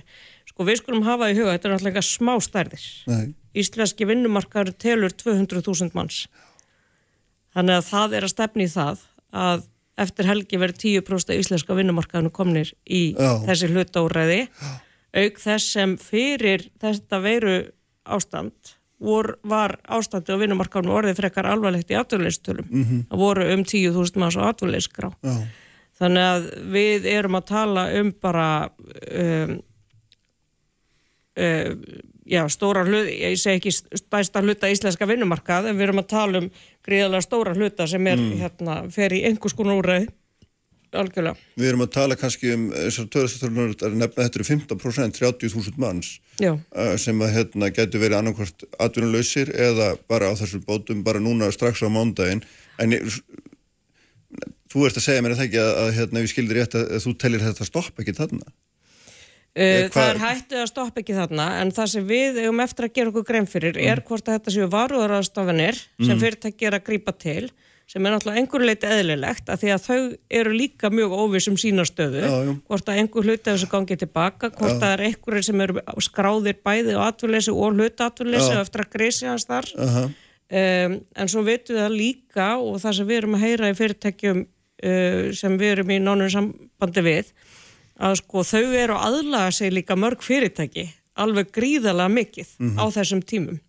Sko 0.62 0.68
við 0.70 0.78
skulum 0.78 1.06
hafa 1.08 1.32
í 1.32 1.34
huga, 1.34 1.56
þetta 1.56 1.68
er 1.68 1.72
náttúrulega 1.74 2.02
smá 2.06 2.36
stærðir. 2.46 2.84
Nei. 3.10 3.32
Íslenski 3.58 4.06
vinnumarkar 4.06 4.70
telur 4.78 5.10
200.000 5.18 5.96
manns. 5.98 6.28
Þannig 7.56 7.80
að 7.80 7.88
það 7.88 8.14
er 8.14 8.28
að 8.28 8.32
stefni 8.36 8.68
í 8.68 8.70
það 8.70 9.02
að 9.42 9.64
eftir 10.06 10.30
helgi 10.30 10.60
verður 10.62 10.78
10% 10.84 11.34
af 11.34 11.42
íslenska 11.42 11.78
vinnumarkaðinu 11.80 12.30
komnir 12.36 12.70
í 12.86 13.00
Já. 13.16 13.32
þessi 13.48 13.72
hlutaúræði 13.72 14.38
auk 15.18 15.42
þess 15.42 15.74
sem 15.74 15.98
fyrir 15.98 16.68
þetta 16.84 17.22
veru 17.26 17.56
ástand 18.06 18.76
vor, 19.02 19.34
var 19.42 19.80
ástandi 19.90 20.38
á 20.38 20.42
vinnumarkaðinu 20.44 20.94
orðið 20.94 21.24
frekar 21.24 21.50
alvarlegt 21.50 21.90
í 21.90 21.98
atvinnuleystölum. 21.98 22.70
Mhm. 22.70 23.02
Það 23.10 23.26
voru 23.26 23.50
um 23.56 23.66
10.000 23.66 24.22
manns 24.22 24.38
á 24.38 24.46
atvinnuleysskrá. 24.46 25.10
Já. 25.26 25.36
Þannig 26.02 26.30
að 26.30 26.48
við 26.78 27.10
erum 27.10 27.42
að 27.42 27.50
tala 27.50 27.90
um 27.98 28.14
bara 28.22 28.48
um, 28.70 29.60
um, 31.40 31.84
já, 32.28 32.42
stóra 32.50 32.86
hlut, 32.88 33.10
ég 33.12 33.38
segi 33.40 33.60
ekki 33.60 33.76
stæsta 33.76 34.44
hluta 34.44 34.72
íslenska 34.72 35.08
vinnumarkað, 35.10 35.72
en 35.72 35.78
við 35.80 35.90
erum 35.90 36.02
að 36.04 36.10
tala 36.14 36.42
um 36.44 36.50
gríðarlega 36.86 37.28
stóra 37.28 37.56
hluta 37.58 37.88
sem 37.90 38.08
er 38.12 38.26
hérna, 38.42 38.82
fer 38.94 39.16
í 39.16 39.24
einhvers 39.30 39.58
konar 39.58 39.80
úrreið 39.82 40.10
algjörlega. 40.92 41.40
Við 41.56 41.70
erum 41.70 41.84
að 41.86 41.92
tala 41.96 42.18
kannski 42.20 42.52
um 42.56 42.66
þessar 42.74 43.08
töðastöðunar 43.16 43.76
að 43.88 43.98
nefna 44.00 44.26
þetta 44.26 44.40
eru 44.40 44.48
15% 44.50 45.20
30.000 45.22 45.80
manns 45.82 46.10
uh, 46.44 46.96
sem 47.00 47.22
að 47.24 47.36
hérna 47.38 47.72
getur 47.72 48.04
verið 48.04 48.18
annarkvort 48.20 48.66
atvinnulausir 48.76 49.54
eða 49.56 49.94
bara 50.12 50.32
á 50.32 50.34
þessu 50.40 50.62
bótum 50.66 51.06
bara 51.08 51.24
núna 51.24 51.52
strax 51.56 51.84
á 51.86 51.90
mándaginn 51.92 52.44
en 52.82 52.98
þú 54.72 54.88
ert 54.88 55.00
að 55.00 55.08
segja 55.08 55.24
mér 55.24 55.36
að 55.36 55.42
það 55.42 55.48
ekki 55.50 55.64
að, 55.64 55.72
að 55.84 55.94
hérna, 56.00 56.26
ég 56.26 56.34
skildir 56.34 56.62
rétt 56.62 56.78
að, 56.80 56.86
að 56.98 57.06
þú 57.06 57.16
tellir 57.24 57.46
þetta 57.48 57.70
stopp 57.72 58.04
ekki 58.04 58.18
þarna 58.18 58.52
Uh, 59.52 59.90
það 59.92 60.06
er 60.14 60.20
hættið 60.22 60.60
að 60.62 60.70
stoppa 60.72 61.02
ekki 61.02 61.16
þarna 61.18 61.46
en 61.60 61.72
það 61.76 61.88
sem 61.92 62.06
við 62.08 62.38
eigum 62.46 62.62
eftir 62.64 62.86
að 62.88 62.94
gera 62.96 63.10
okkur 63.12 63.26
grein 63.28 63.48
fyrir 63.52 63.76
er 63.84 64.00
Mm. 64.00 64.06
hvort 64.08 64.30
að 64.30 64.38
þetta 64.38 64.54
séu 64.56 64.68
varúðaraðstofanir 64.72 65.82
sem 66.08 66.22
fyrirtæki 66.22 66.68
er 66.70 66.78
að 66.78 66.86
grípa 66.88 67.12
til 67.20 67.50
sem 67.92 68.06
er 68.08 68.14
náttúrulega 68.14 68.40
einhver 68.40 68.64
leiti 68.64 68.88
eðlilegt 68.88 69.50
að 69.52 69.60
því 69.66 69.72
að 69.76 69.82
þau 69.90 69.98
eru 70.40 70.54
líka 70.56 70.88
mjög 70.96 71.12
óviss 71.20 71.50
um 71.52 71.58
sína 71.60 71.84
stöðu 71.84 72.22
Já, 72.24 72.32
já. 72.48 72.54
hvort 72.72 72.88
að 72.94 73.02
einhver 73.02 73.28
hluti 73.28 73.44
af 73.52 73.58
þessu 73.58 73.70
gangi 73.74 73.98
tilbaka 74.00 74.50
hvort 74.56 74.72
að 74.72 74.80
það 74.86 74.94
er 74.96 75.04
einhverjir 75.10 75.44
sem 75.50 75.62
eru 75.68 75.84
skráðir 76.08 76.62
bæði 76.64 76.96
á 76.96 77.02
atvinnleysi 77.12 77.52
og 77.52 77.76
hluta 77.76 78.08
atvinnleysi 78.08 78.54
Já. 78.54 78.56
og 78.56 78.64
eftir 78.64 78.86
að 78.86 78.92
grísi 78.96 79.28
hans 79.28 79.48
þar 79.52 79.68
Aha. 79.84 80.06
um, 80.08 80.98
en 81.20 81.28
svo 81.36 81.44
vitum 81.44 81.76
við 81.76 81.84
það 81.84 81.98
líka 82.00 82.48
og 82.64 82.80
það 82.86 82.96
sem 83.02 83.12
við 83.12 83.20
erum 83.20 83.36
að 83.36 83.44
heyra 83.50 83.74
í 83.74 83.80
fyrirtækjum 83.84 84.40
uh, 84.48 85.24
sem 85.36 85.60
við 85.60 85.76
erum 85.76 85.92
í 85.92 86.00
nánum 86.08 86.32
sambandi 86.32 87.04
við 87.12 87.34
að 88.02 88.18
sko 88.22 88.44
þau 88.48 88.64
eru 88.74 88.98
að 88.98 89.20
aðlaga 89.20 89.54
sig 89.56 89.74
líka 89.74 89.98
mörg 90.00 90.24
fyrirtæki 90.26 90.88
alveg 91.22 91.52
gríðalega 91.54 92.10
mikið 92.12 92.54
á 92.80 92.86
þessum 92.96 93.22
tímum. 93.28 93.60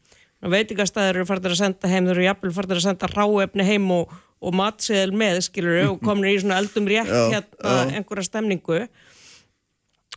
Veitingastæður 0.42 1.20
eru 1.20 1.28
farnir 1.28 1.54
að 1.54 1.60
senda 1.60 1.90
heim 1.90 2.06
þau 2.08 2.12
eru 2.16 2.24
jafnvel 2.26 2.52
farnir 2.56 2.80
að 2.80 2.86
senda 2.88 3.10
ráefni 3.12 3.66
heim 3.66 3.88
og, 3.94 4.12
og 4.42 4.54
matseðil 4.58 5.12
með 5.14 5.40
skilur 5.46 5.80
og 5.92 6.00
komnir 6.02 6.34
í 6.34 6.40
svona 6.42 6.58
eldum 6.62 6.88
rétt 6.90 7.10
Já, 7.12 7.22
hérna 7.36 7.74
já. 7.76 7.92
einhverja 7.98 8.26
stemningu. 8.26 8.80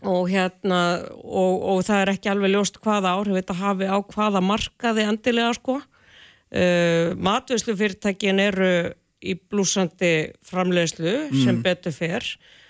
Og 0.06 0.30
hérna 0.30 0.80
og, 1.24 1.54
og 1.72 1.84
það 1.88 2.02
er 2.02 2.14
ekki 2.16 2.32
alveg 2.32 2.54
ljóst 2.56 2.80
hvaða 2.84 3.14
áhrif 3.16 3.38
þetta 3.40 3.58
hafi 3.62 3.90
á 3.90 3.98
hvaða 4.02 4.42
markaði 4.44 5.06
endilega 5.08 5.54
sko. 5.60 5.80
Uh, 6.56 7.14
matvislu 7.18 7.76
fyrirtækin 7.78 8.40
eru 8.40 8.72
í 9.26 9.34
blúsandi 9.50 10.32
framleiðslu 10.46 11.16
sem 11.44 11.62
betur 11.66 11.94
fer. 11.96 12.26
uh, 12.26 12.65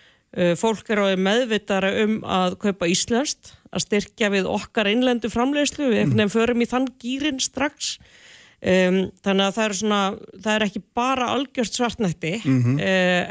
fólk 0.59 0.89
er 0.91 0.99
á 0.99 1.05
meðvitara 1.15 1.91
um 2.03 2.19
að 2.27 2.57
kaupa 2.65 2.89
íslenskt 2.91 3.53
að 3.71 3.85
styrkja 3.85 4.31
við 4.33 4.49
okkar 4.51 4.89
innlendu 4.91 5.31
framleiðslu. 5.31 5.89
Við 5.91 6.13
veginn 6.13 6.31
förum 6.33 6.63
í 6.63 6.69
þann 6.69 6.87
gýrin 7.01 7.41
strax. 7.43 7.97
Um, 8.65 9.11
þannig 9.21 9.45
að 9.45 9.55
það 9.57 9.65
er 9.65 9.73
svona 9.77 9.97
það 10.31 10.51
er 10.53 10.63
ekki 10.65 10.81
bara 10.97 11.25
algjört 11.35 11.75
svartnætti 11.75 12.31
mm 12.39 12.79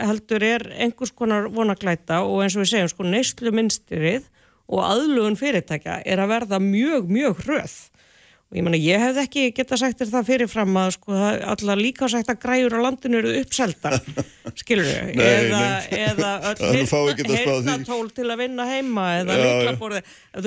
heldur 0.04 0.44
er 0.46 0.64
einhvers 0.84 1.10
konar 1.16 1.48
vonaglæta 1.50 2.20
og 2.22 2.44
eins 2.44 2.54
og 2.54 2.62
við 2.62 2.70
segjum 2.70 2.90
sko 2.92 3.06
neyslu 3.08 3.50
minnstyrið 3.56 4.28
og 4.68 4.84
aðlugun 4.84 5.38
fyrirtækja 5.40 6.02
er 6.04 6.22
að 6.22 6.30
verða 6.36 6.60
mjög, 6.60 7.08
mjög 7.08 7.40
hröð 7.40 7.74
og 8.54 8.58
ég 8.60 8.66
meina 8.68 8.78
ég 8.78 9.00
hefði 9.02 9.22
ekki 9.26 9.44
geta 9.56 9.76
sagt 9.80 9.98
þér 9.98 10.12
það 10.12 10.28
fyrirfram 10.28 10.76
að 10.78 10.92
sko 10.94 11.16
allar 11.52 11.80
líka 11.80 12.06
sagt 12.12 12.28
að 12.30 12.38
græjur 12.44 12.76
á 12.78 12.80
landinu 12.86 13.18
eru 13.18 13.32
uppselda 13.40 13.96
skilur 14.62 14.86
Nei, 15.10 15.24
eða, 15.26 15.62
eða 15.90 16.30
því. 17.26 17.40
heyrnatól 17.40 18.12
til 18.14 18.28
að 18.30 18.44
vinna 18.44 18.68
heima 18.68 19.08
eða 19.24 19.40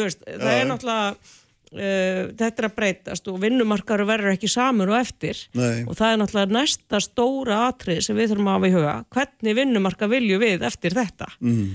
veist, 0.07 0.23
það 0.23 0.53
er 0.53 0.71
náttúrulega 0.71 1.35
Uh, 1.67 2.29
þetta 2.39 2.61
er 2.61 2.65
að 2.69 2.75
breytast 2.77 3.25
og 3.27 3.41
vinnumarkaru 3.43 4.05
verður 4.07 4.37
ekki 4.37 4.47
samur 4.47 4.93
og 4.93 5.01
eftir. 5.01 5.41
Nei. 5.51 5.81
og 5.83 5.97
það 5.99 6.13
er 6.13 6.21
náttúrulega 6.21 6.55
næsta 6.55 7.01
stóra 7.03 7.57
atrið 7.65 7.99
sem 8.05 8.15
við 8.15 8.31
þurfum 8.31 8.47
að 8.47 8.55
hafa 8.55 8.69
í 8.69 8.75
huga. 8.77 8.93
Hvernig 9.11 9.57
vinnumarka 9.57 10.07
viljum 10.07 10.39
við 10.45 10.63
eftir 10.63 10.95
þetta? 10.95 11.27
Mm. 11.43 11.65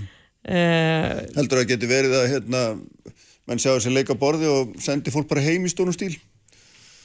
heldur 1.37 1.61
að 1.61 1.69
geti 1.75 1.91
verið 1.93 2.17
að 2.23 2.25
hérna, 2.33 2.63
menn 3.53 3.61
sjá 3.63 3.75
þessi 3.75 3.93
leika 3.93 4.17
borði 4.19 4.49
og 4.49 4.77
sendi 4.81 5.13
fólk 5.13 5.29
bara 5.31 5.45
heim 5.45 5.69
í 5.69 5.73
stónum 5.73 5.95
stíl 5.95 6.15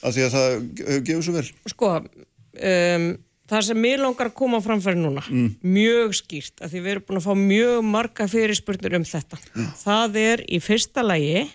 af 0.02 0.14
því 0.14 0.24
að 0.24 0.34
það 0.34 0.52
hefur 0.54 1.06
gefið 1.08 1.24
svo 1.26 1.34
vel. 1.34 1.46
Sko 1.72 1.88
um, 1.98 3.06
það 3.50 3.64
sem 3.68 3.80
mér 3.82 4.02
langar 4.02 4.30
að 4.30 4.36
koma 4.38 4.60
framfæri 4.64 5.00
núna 5.00 5.24
mjög 5.62 6.16
skýrt, 6.20 6.60
af 6.62 6.72
því 6.72 6.82
við 6.84 6.92
erum 6.94 7.06
búin 7.08 7.20
að 7.20 7.26
fá 7.26 7.32
mjög 7.40 7.78
marga 7.86 8.28
fyrirspurnir 8.30 8.98
um 8.98 9.06
þetta. 9.08 9.40
Það 9.82 10.20
er 10.22 10.44
í 10.46 10.60
fyrsta 10.62 11.04
lagi 11.04 11.48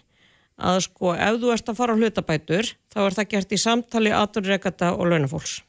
að 0.64 0.82
sko 0.86 1.16
ef 1.16 1.40
þú 1.42 1.54
ert 1.56 1.72
að 1.72 1.80
fara 1.80 1.96
á 1.96 2.00
hlutabætur 2.00 2.74
þá 2.94 3.00
er 3.06 3.18
það 3.18 3.32
gert 3.32 3.56
í 3.56 3.62
samtali 3.62 4.14
aturreikata 4.14 4.92
og 4.94 5.10
launafólks. 5.10 5.62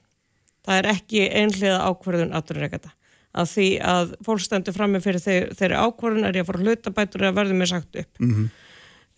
Það 0.64 0.80
er 0.80 0.90
ekki 0.94 1.24
einhliða 1.30 1.80
ákverðun 1.88 2.36
aturreikata 2.36 2.92
að 3.34 3.48
því 3.50 3.68
að 3.82 4.12
fólk 4.24 4.42
stendur 4.44 4.76
frammi 4.76 5.00
fyrir 5.02 5.22
þeir, 5.22 5.48
þeirri 5.58 5.78
ákverðun 5.80 6.28
er 6.28 6.36
ég 6.38 6.44
að 6.44 6.50
fara 6.52 6.66
hlutabætur 6.68 7.24
eða 7.24 7.36
verður 7.40 7.58
mér 7.58 7.70
sagt 7.72 7.98
upp 7.98 8.20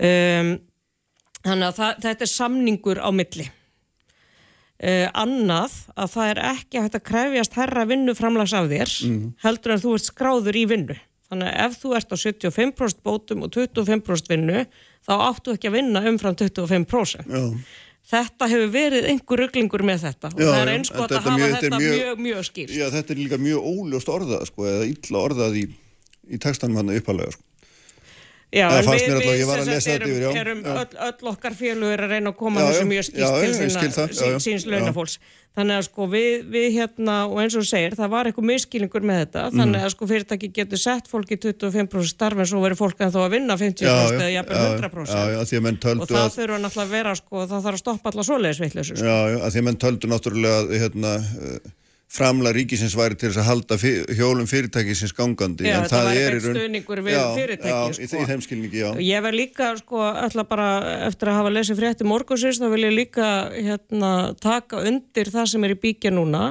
um, 0.01 0.51
þannig 1.47 1.69
að 1.71 1.77
það, 1.81 1.93
þetta 2.07 2.27
er 2.27 2.33
samningur 2.33 3.01
á 3.01 3.11
milli. 3.15 3.47
Uh, 4.77 5.07
annað 5.17 5.73
að 5.97 6.11
það 6.13 6.31
er 6.35 6.39
ekki 6.51 6.81
hægt 6.85 6.97
að 6.99 7.05
krefjast 7.09 7.55
herra 7.57 7.87
vinnuframlags 7.89 8.53
af 8.59 8.67
þér 8.69 8.91
heldur 9.41 9.73
en 9.73 9.81
þú 9.81 9.95
ert 9.97 10.05
skráður 10.11 10.59
í 10.61 10.65
vinnu. 10.69 10.97
Þannig 11.31 11.49
að 11.49 11.63
ef 11.65 11.79
þú 11.81 11.95
ert 11.97 12.13
á 12.13 12.17
75% 12.21 13.01
bótum 13.03 13.47
og 13.47 13.55
25% 13.57 14.29
vinnu 14.31 14.61
þá 15.09 15.13
áttu 15.17 15.55
ekki 15.57 15.71
að 15.71 15.79
vinna 15.81 16.03
umfram 16.07 16.37
25% 16.39 17.25
Já. 17.33 17.41
þetta 18.13 18.47
hefur 18.53 18.69
verið 18.77 19.09
einhver 19.11 19.43
rugglingur 19.43 19.83
með 19.89 20.05
þetta 20.05 20.31
og 20.31 20.39
Já, 20.39 20.47
það 20.53 20.61
er 20.61 20.71
já, 20.71 20.75
eins 20.77 20.93
gott 20.93 21.01
þetta 21.11 21.19
að 21.19 21.25
hafa 21.25 21.41
mjög- 21.41 21.49
er 21.49 21.57
þetta 21.65 21.81
mjög- 21.81 21.97
mjög, 21.97 22.21
mjög 22.29 22.47
skýrt. 22.51 22.77
Já, 22.77 22.87
þetta 22.95 23.11
er 23.17 23.23
líka 23.25 23.39
mjög 23.43 23.67
óljóst 23.73 24.13
orðað 24.13 24.45
sko, 24.53 24.69
eða 24.71 24.87
illa 24.93 25.25
orðað 25.25 25.57
í, 25.57 25.65
í 26.31 26.39
textanum 26.39 26.77
hann 26.85 26.95
uppalega 27.01 27.33
sko. 27.33 27.43
Já, 28.55 28.69
Það 28.71 28.87
fannst 28.87 29.03
við, 29.03 29.09
mér 29.11 29.17
alltaf, 29.17 29.33
við 29.33 29.41
ég 29.41 29.49
var 29.51 29.59
að 29.61 29.67
lesa 29.67 29.91
þetta 29.91 30.07
yfir, 30.07 30.23
já. 30.23 30.29
erum, 30.41 30.61
erum 30.63 30.79
öll, 30.81 30.99
öll 31.07 31.29
okkar 31.33 31.55
félugur 31.59 32.03
að 32.07 32.13
reyna 32.15 32.31
að 32.31 32.37
koma 32.39 32.61
þessu 32.63 32.85
mjög 32.87 33.05
skýrt 33.09 33.41
til 33.43 33.55
sína, 33.59 34.39
síns 34.41 34.67
launafólks. 34.71 35.17
Þannig 35.57 35.77
að 35.81 35.85
sko 35.89 36.07
við, 36.13 36.45
við 36.53 36.67
hérna, 36.77 37.17
og 37.27 37.41
eins 37.43 37.57
og 37.57 37.65
þú 37.65 37.69
segir, 37.73 37.95
það 37.97 38.11
var 38.13 38.29
eitthvað 38.31 38.47
miskilingur 38.53 39.05
með 39.09 39.19
þetta, 39.25 39.43
Mm. 39.51 39.59
þannig 39.61 39.85
að 39.87 39.93
sko 39.97 40.09
fyrirtæki 40.13 40.51
getur 40.61 40.79
sett 40.83 41.09
fólk 41.11 41.31
í 41.33 41.39
25% 41.41 42.13
starf 42.13 42.39
en 42.39 42.47
svo 42.47 42.61
verið 42.63 42.77
fólk 42.85 43.01
en 43.01 43.13
þó 43.13 43.21
að 43.25 43.31
vinna 43.35 43.57
50% 43.57 43.83
Já, 43.83 43.97
já, 43.97 44.19
eða 44.21 44.31
já, 44.31 44.43
100%. 44.45 45.17
já, 45.17 45.33
já, 45.33 45.41
því 45.51 45.57
að 45.59 45.65
menn 45.67 45.81
töldu 45.81 46.03
og 46.03 46.09
það 46.13 46.23
að- 46.27 46.37
þurfa 46.37 46.61
náttúrulega 46.61 46.87
að 46.87 46.95
vera 46.97 47.15
sko, 47.17 47.47
það 47.51 47.65
þarf 47.67 47.75
að 47.75 47.83
stoppa 47.83 48.13
alla 48.13 48.23
svoleiðis 48.31 48.61
vitleysu. 48.63 48.97
Sko. 48.97 49.07
Já, 49.07 49.19
já, 49.33 49.39
að 49.43 49.51
því 49.53 49.59
að 49.59 49.67
menn 49.71 49.81
töldu 49.87 50.07
náttúrulega 50.13 50.57
að 50.61 50.77
hérna, 50.85 51.13
uh, 51.17 51.71
framla 52.09 52.53
ríkisins 52.55 52.95
væri 52.97 53.17
til 53.19 53.29
þess 53.33 53.41
að 53.43 53.49
halda 53.49 53.77
hjólum 54.15 54.47
fyrirtækisins 54.47 55.13
gangandi. 55.17 55.67
Já, 55.67 55.81
en 55.83 55.89
það 55.91 56.05
væri 56.07 56.21
er 56.21 56.27
í 56.27 56.37
beinn 56.37 56.45
raun- 56.45 56.57
stuðningur 56.57 57.01
við 57.03 57.17
já, 57.17 57.25
fyrirtæki, 57.35 57.73
Já, 57.73 57.93
sko. 57.97 58.03
í, 58.21 58.29
þeim 58.31 58.45
skilningi, 58.45 58.79
já. 58.85 58.91
Ég 59.03 59.25
verð 59.25 59.39
líka, 59.41 59.71
sko, 59.81 60.05
ætla 60.23 60.45
bara 60.49 60.69
eftir 61.09 61.29
að 61.33 61.39
hafa 61.41 61.51
lesið 61.57 61.81
frétti 61.81 62.07
morgunsins, 62.07 62.61
þá 62.63 62.69
vil 62.71 62.85
ég 62.87 62.95
líka 62.95 63.27
hérna, 63.57 64.13
taka 64.41 64.85
undir 64.87 65.33
það 65.35 65.51
sem 65.51 65.65
er 65.67 65.75
í 65.75 65.81
bíkja 65.83 66.15
núna 66.15 66.45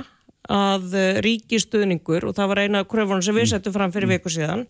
að 0.51 0.91
uh, 0.93 1.21
ríkistuðningur, 1.25 2.27
og 2.29 2.35
það 2.37 2.51
var 2.51 2.59
eina 2.65 2.83
af 2.83 2.87
kröfunum 2.91 3.23
sem 3.25 3.33
við 3.39 3.47
settum 3.55 3.73
fram 3.73 3.91
fyrir 3.95 4.11
viku 4.11 4.29
síðan, 4.29 4.67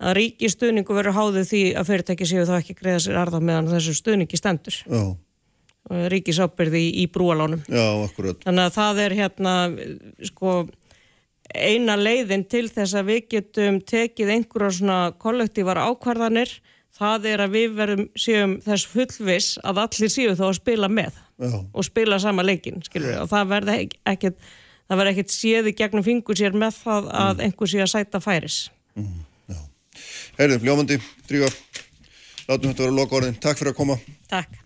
að 0.00 0.16
ríkistuðningur 0.22 0.96
verður 0.96 1.18
háðið 1.18 1.50
því 1.50 1.64
að 1.76 1.90
fyrirtæki 1.90 2.26
séu 2.30 2.46
þá 2.48 2.54
ekki 2.62 2.78
greiða 2.78 3.02
sér 3.04 3.18
arða 3.20 3.42
meðan 3.42 3.68
þessu 3.74 3.92
stuðningi 3.98 4.38
stendur. 4.40 4.78
Já, 4.86 5.02
Ríkisábyrði 5.90 6.78
í, 6.78 6.90
í 7.02 7.06
brúalánum. 7.10 7.64
já, 7.66 7.86
akkurat. 8.04 8.38
Þannig 8.44 8.68
að 8.68 8.76
það 8.76 9.00
er 9.02 9.14
hérna, 9.18 9.54
sko, 10.28 10.52
eina 11.52 11.96
leiðin 11.98 12.44
til 12.48 12.68
þess 12.70 12.94
að 12.96 13.10
við 13.10 13.24
getum 13.34 13.80
tekið 13.82 14.30
einhverja 14.36 14.76
svona 14.78 14.98
kollektívar 15.20 15.80
ákvarðanir, 15.82 16.54
það 16.96 17.26
er 17.32 17.42
að 17.44 17.56
við 17.56 17.74
verum 17.80 18.04
séum 18.14 18.54
þess 18.62 18.88
fullviss 18.92 19.58
að 19.64 19.82
allir 19.82 20.12
séu 20.12 20.36
þá 20.38 20.44
að 20.48 20.58
spila 20.60 20.88
með 20.92 21.18
Já. 21.42 21.58
og 21.58 21.86
spila 21.88 22.18
sama 22.22 22.44
leikin, 22.46 22.82
skilur 22.86 23.10
við, 23.10 23.18
og 23.24 23.30
það 23.32 23.52
verði 23.56 23.76
ekkert, 24.12 24.38
það 24.86 25.02
verði 25.02 25.14
ekkert 25.16 25.34
séði 25.34 25.74
gegnum 25.82 26.06
fingur 26.06 26.38
sér 26.38 26.54
með 26.54 26.78
það 26.84 27.12
að 27.26 27.44
einhver 27.48 27.72
sé 27.72 27.82
að 27.82 27.92
sæta 27.96 28.22
færis. 28.22 28.62
Heyrðum, 30.38 30.64
ljómandi, 30.64 30.96
drífa, 31.28 31.50
látum 32.46 32.70
þetta 32.70 32.86
vera 32.86 32.96
loka 32.96 33.18
orðin. 33.18 33.40
Takk 33.42 33.58
fyrir 33.58 33.74
að 33.74 33.80
koma. 33.82 33.98
Takk. 34.30 34.61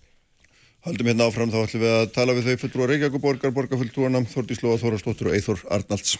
Haldum 0.87 1.09
hérna 1.11 1.26
áfram, 1.26 1.51
þá 1.51 1.64
ætlum 1.64 1.82
við 1.82 1.93
að 1.97 2.05
tala 2.14 2.34
við 2.37 2.45
þau 2.47 2.61
fulltrúa 2.61 2.87
Reykjavíkuborgar, 2.93 3.53
borgarfulltrúana, 3.57 4.20
Þórdís 4.30 4.61
Lóa, 4.62 4.76
Þórastóttur 4.78 5.32
og 5.32 5.34
Eithor 5.34 5.64
Arnalds. 5.74 6.12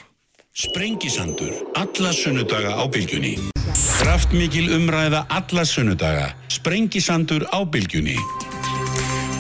Sprengisandur, 0.59 1.53
alla 1.79 2.11
sunnudaga 2.11 2.73
á 2.75 2.83
bylgjunni. 2.91 3.37
Kraftmikil 4.01 4.73
umræða 4.75 5.23
alla 5.31 5.63
sunnudaga. 5.71 6.33
Sprengisandur 6.51 7.47
á 7.55 7.63
bylgjunni. 7.63 8.19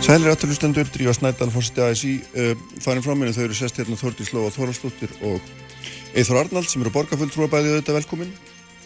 Sælir 0.07 0.31
afturlustendur, 0.31 0.87
Drífa 0.95 1.17
Snædal, 1.19 1.51
fórsti 1.51 1.83
ASI, 1.83 2.15
uh, 2.39 2.55
farin 2.79 3.03
frá 3.03 3.19
minni, 3.19 3.35
þau 3.35 3.49
eru 3.49 3.59
sest 3.59 3.83
hérna 3.83 3.99
Þórdís 3.99 4.31
Lóa, 4.31 4.55
Þórastóttur 4.55 5.11
og 5.27 5.43
Eithor 6.15 6.45
Arnalds 6.45 6.71
sem 6.71 6.87
eru 6.87 6.95
borgarfulltrúa 6.95 7.51
bæði 7.51 7.75
auðvitað 7.75 7.99
velkomin. 7.99 8.31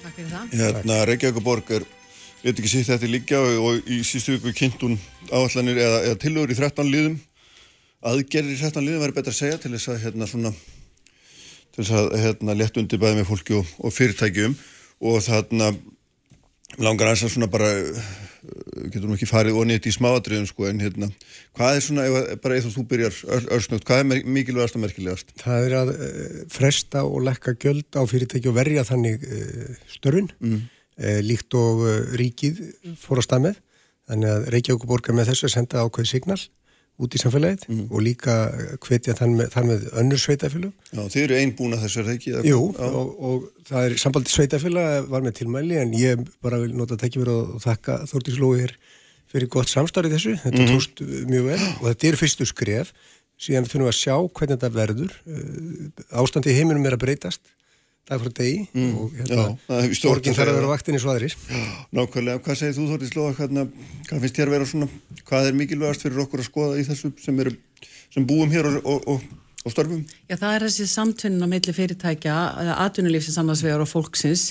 Takk 0.01 0.17
fyrir 0.17 0.33
það. 0.33 0.57
Hérna, 0.57 1.03
Reykjavíkuborg 1.13 1.77
er, 1.77 1.91
ég 2.41 2.49
veit 2.49 2.61
ekki 2.63 2.73
sitt 2.73 2.89
þetta 2.89 3.11
líka 3.11 3.41
og, 3.41 3.57
og 3.61 3.91
í 3.91 4.01
sístu 4.07 4.37
viku 4.37 4.55
kynnt 4.57 4.81
hún 4.85 4.97
áallanir 5.29 5.77
eða, 5.77 5.99
eða 6.09 6.21
tilögur 6.23 6.55
í 6.55 6.57
13 6.57 6.89
liðum 6.89 7.19
aðgerðir 8.01 8.57
í 8.57 8.61
13 8.63 8.87
liðum 8.87 9.05
væri 9.05 9.17
betra 9.19 9.35
að 9.35 9.41
segja 9.43 9.61
til 9.61 9.75
þess 9.75 9.93
að 9.93 10.05
hérna 10.07 10.29
svona 10.31 10.55
til 11.75 11.83
þess 11.83 11.97
að 11.99 12.11
hérna 12.25 12.57
létt 12.57 12.81
undir 12.81 13.03
bæði 13.03 13.21
með 13.21 13.29
fólki 13.29 13.59
og, 13.61 13.75
og 13.85 13.93
fyrirtækjum 13.93 14.57
og 15.11 15.21
þarna 15.27 15.71
langar 16.81 17.11
aðeins 17.11 17.27
að 17.27 17.35
svona 17.35 17.51
bara 17.51 17.69
uh, 17.77 18.11
getur 18.89 19.09
nú 19.11 19.17
ekki 19.19 19.29
farið 19.29 19.61
onni 19.61 19.77
þetta 19.77 19.91
í 19.91 19.95
smáadriðum 19.99 20.49
sko 20.49 20.69
en 20.71 20.81
hérna 20.81 21.09
hvað 21.59 21.77
er 21.77 21.85
svona, 21.85 22.09
bara 22.41 22.57
eða 22.57 22.73
þú 22.73 22.85
byrjar 22.91 23.23
ör, 23.37 23.49
örsnögt, 23.59 23.87
hvað 23.89 24.05
er 24.05 24.27
mikilvægast 24.39 24.79
og 24.79 24.85
merkilegast? 24.87 25.35
Það 25.43 25.67
er 25.69 25.79
að 25.81 25.95
uh, 25.95 26.43
fresta 26.53 27.05
og 27.05 27.25
lekka 27.27 27.57
gjöld 27.61 28.01
á 28.01 28.03
fyrirtæki 28.09 28.49
og 28.49 28.57
verja 28.57 28.87
þannig 28.89 29.27
uh, 29.27 29.73
störfun, 29.93 30.31
mm. 30.41 30.61
Líkt 31.25 31.55
og 31.59 31.85
uh, 31.87 31.99
ríkið 32.21 32.63
fór 33.01 33.21
að 33.23 33.27
með. 33.49 33.61
Þannig 34.11 34.33
að 34.35 34.49
Reykjavík 34.57 34.89
er 35.13 35.15
með 35.21 35.29
þessu 35.31 35.47
að 35.49 35.55
senda 35.55 35.85
ákveð 35.87 36.09
signal 36.11 36.41
út 37.01 37.15
í 37.17 37.21
samfélagið 37.23 37.63
og 37.89 38.01
líka 38.05 38.33
hvetja 38.85 39.15
þann 39.17 39.37
með, 39.39 39.47
þann 39.55 39.69
með 39.71 39.85
önnur 40.03 40.21
sveitafélag. 40.21 40.73
Já, 40.93 41.01
þið 41.15 41.23
eru 41.23 41.37
einbúna 41.41 41.79
þessu 41.81 42.03
eða 42.35 42.43
Jú, 42.45 42.59
og, 42.77 43.13
og 43.31 43.47
það 43.71 43.87
er 43.87 43.95
sambandi 44.03 44.35
sveitafélag 44.35 45.07
var 45.09 45.25
með 45.25 45.39
tilmæli 45.39 45.79
en 45.81 45.95
ég 45.97 46.27
bara 46.45 46.59
vil 46.61 46.75
nota 46.77 46.99
tekja 47.01 47.23
verið 47.23 47.39
og 47.55 47.63
þakka 47.65 47.97
Þórtís 48.11 48.37
Lói 48.43 48.59
hér 48.67 48.75
fyrir 49.33 49.49
gott 49.55 49.71
samstarið 49.73 50.17
þessu. 50.19 50.35
Þetta 50.43 50.61
Mhm. 50.61 50.75
tókst 50.75 51.01
uh, 51.07 51.15
mjög 51.31 51.49
vel 51.49 51.63
og 51.79 51.87
þetta 51.89 52.11
er 52.11 52.21
fyrstu 52.21 52.51
skref. 52.51 52.93
Síðan 53.41 53.65
þurfum 53.71 53.87
við 53.87 53.93
að 53.95 54.01
sjá 54.03 54.17
hvernig 54.37 54.59
þetta 54.59 54.73
verður. 54.77 55.17
Ástandi 56.21 56.53
í 56.53 56.59
heiminum 56.59 56.85
er 56.91 56.99
að 56.99 57.05
breytast 57.07 57.41
dag 58.11 58.23
frá 58.25 58.33
degi 58.41 58.67
og 58.75 59.13
Mm. 59.15 59.93
Stjórn 59.95 60.17
borgin 60.17 60.35
að 60.35 60.39
þarf 60.41 60.51
að 60.51 60.57
vera 60.59 60.69
á 60.71 60.75
vaktinni 60.75 61.01
svo 61.03 61.13
aðrir. 61.15 61.35
Nákvæmlega, 61.95 62.41
hvað 62.45 62.59
segir 62.59 62.75
þú 62.77 62.87
Þórtís 62.91 63.15
Lóa, 63.17 63.35
hérna, 63.39 63.67
hvað 64.09 64.25
finnst 64.25 64.39
þér 64.41 64.49
að 64.51 64.55
vera 64.57 64.67
svona, 64.71 64.89
hvað 65.29 65.47
er 65.51 65.59
mikilvægast 65.61 66.03
fyrir 66.07 66.25
okkur 66.25 66.43
að 66.43 66.49
skoða 66.49 66.81
í 66.81 66.87
þessu 66.89 67.13
sem, 67.23 67.39
eru, 67.45 67.55
sem 68.11 68.27
búum 68.27 68.51
hér 68.51 68.67
og, 68.73 68.81
og, 68.85 69.07
og, 69.15 69.23
og 69.65 69.75
störfum? 69.75 70.03
Já, 70.27 70.37
það 70.37 70.57
er 70.57 70.67
þessi 70.67 70.89
samtvinnin 70.91 71.47
á 71.47 71.53
milli 71.55 71.77
fyrirtækja, 71.77 72.37
atvinnulífsins 72.87 73.39
annars 73.41 73.63
vegar 73.67 73.85
og 73.87 73.91
fólksins 73.91 74.51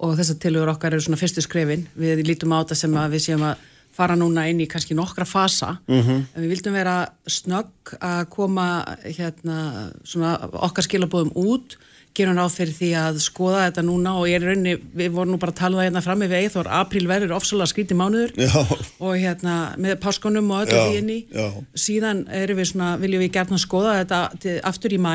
og 0.00 0.16
þessar 0.20 0.38
tilugur 0.40 0.72
okkar 0.74 0.96
eru 0.96 1.04
svona 1.04 1.20
fyrstu 1.20 1.44
skrefin. 1.44 1.86
Við 1.96 2.24
lítum 2.28 2.52
á 2.56 2.60
þetta 2.62 2.78
sem 2.84 2.94
að 2.96 3.16
við 3.16 3.24
séum 3.30 3.44
að 3.48 3.66
fara 3.96 4.14
núna 4.16 4.46
inn 4.48 4.60
í 4.62 4.68
kannski 4.70 4.94
nokkra 4.96 5.26
fasa 5.28 5.74
en 5.90 6.26
við 6.36 6.52
vildum 6.54 6.76
vera 6.78 7.08
snögg 7.28 7.96
að 7.98 8.20
koma 8.32 8.66
hérna 9.04 9.90
svona 10.06 10.36
okkar 10.68 10.86
skilabóðum 10.86 11.32
út 11.36 11.74
gerum 12.16 12.38
ráð 12.38 12.56
fyrir 12.56 12.74
því 12.74 12.90
að 13.00 13.18
skoða 13.22 13.64
þetta 13.66 13.84
núna 13.86 14.14
og 14.18 14.26
ég 14.28 14.38
er 14.38 14.44
í 14.44 14.48
rauninni, 14.50 14.74
við 14.98 15.12
vorum 15.14 15.34
nú 15.34 15.40
bara 15.42 15.54
að 15.54 15.60
tala 15.60 15.76
um 15.76 15.80
það 15.80 15.86
hérna 15.88 16.02
fram 16.04 16.24
við 16.24 16.34
Eithor, 16.40 16.70
apríl 16.80 17.04
verður 17.10 17.36
ofsalega 17.36 17.70
skríti 17.70 17.98
mánuður 17.98 18.34
Já, 18.40 18.56
og 18.98 19.14
hérna 19.14 19.56
með 19.80 20.00
páskonum 20.02 20.50
og 20.50 20.64
öllu 20.64 20.80
því 20.80 20.98
inn 21.00 21.12
í 21.14 21.20
síðan 21.78 22.24
erum 22.40 22.60
við 22.60 22.72
svona, 22.72 22.90
viljum 23.00 23.22
við 23.24 23.32
gertna 23.36 23.60
skoða 23.62 24.00
þetta 24.02 24.20
til, 24.42 24.56
aftur 24.72 24.96
í 24.96 25.00
mæ 25.00 25.14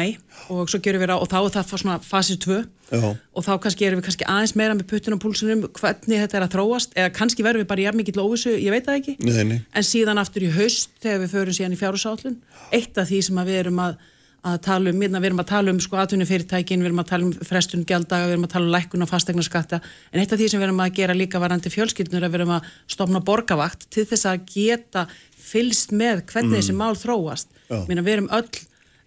og 0.53 0.71
svo 0.71 0.79
gerum 0.83 1.03
við 1.03 1.11
ráð 1.11 1.25
og 1.25 1.31
þá 1.31 1.37
er 1.41 1.53
það 1.57 1.83
svona 1.83 1.99
fasi 2.05 2.39
2 2.45 2.63
Já. 2.91 3.01
og 3.01 3.41
þá 3.41 3.53
kannski 3.63 3.87
erum 3.87 3.99
við 3.99 4.07
kannski 4.09 4.27
aðeins 4.29 4.53
meira 4.59 4.75
með 4.77 4.87
puttun 4.91 5.15
og 5.15 5.21
púlsunum 5.23 5.63
hvernig 5.73 6.21
þetta 6.21 6.37
er 6.37 6.45
að 6.45 6.53
þróast 6.53 6.91
eða 6.93 7.13
kannski 7.15 7.45
verðum 7.45 7.63
við 7.63 7.69
bara 7.71 7.85
jafn 7.87 7.97
mikill 7.97 8.21
óvissu, 8.21 8.53
ég 8.53 8.73
veit 8.75 8.85
það 8.85 8.99
ekki. 8.99 9.15
Nei, 9.25 9.39
nei. 9.49 9.57
en 9.73 9.87
síðan 9.87 10.21
aftur 10.21 10.45
í 10.45 10.51
haust 10.53 10.93
þegar 11.01 11.23
við 11.23 11.33
förum 11.33 11.57
síðan 11.57 11.73
í 11.73 11.79
fjárhusállun 11.79 12.37
eitt 12.75 12.99
af 13.01 13.09
því 13.09 13.21
sem 13.25 13.41
að 13.41 13.49
við 13.49 13.61
erum 13.63 13.81
að, 13.87 13.97
að 14.45 14.57
tala 14.67 14.91
um, 14.91 14.97
minna, 14.99 15.21
við 15.21 15.31
erum 15.31 15.41
að 15.41 15.49
tala 15.49 15.73
um 15.73 15.79
sko 15.81 15.97
atvinnufyrirtækin, 16.01 16.83
við 16.83 16.91
erum 16.91 17.01
að 17.01 17.09
tala 17.11 17.27
um 17.27 17.47
frestun 17.49 17.85
gjaldaga, 17.87 18.27
við 18.29 18.35
erum 18.35 18.47
að 18.47 18.53
tala 18.53 18.67
um 18.67 18.75
lækkun 18.75 19.05
og 19.05 19.09
fastegnaskatta 19.09 19.79
en 19.81 20.21
eitt 20.21 20.35
af 20.35 20.41
því 20.41 20.49
sem 20.51 20.61
við 20.61 20.67
erum 20.67 20.83
að 20.85 20.93
gera 20.99 21.17
líka 21.17 21.41
varandi 21.41 21.71
fjölskyldnur 21.73 22.21
er 22.21 22.27
að 22.27 22.35
við 22.35 22.41
erum 22.43 22.55
að 22.59 22.69
stopna 22.95 23.23
borgavakt 23.25 23.87
til 23.93 24.05
þess 24.09 24.29
að 24.29 24.45
geta 24.53 25.07
fylst 25.45 25.93
með 25.95 26.25
hvernig 26.29 26.59
þessi 26.59 26.77
mál 26.77 26.93
þróast. 26.99 27.49
Já. 27.69 27.81
minna, 27.89 28.05
við 28.05 28.19
erum 28.19 28.31
öll 28.37 28.49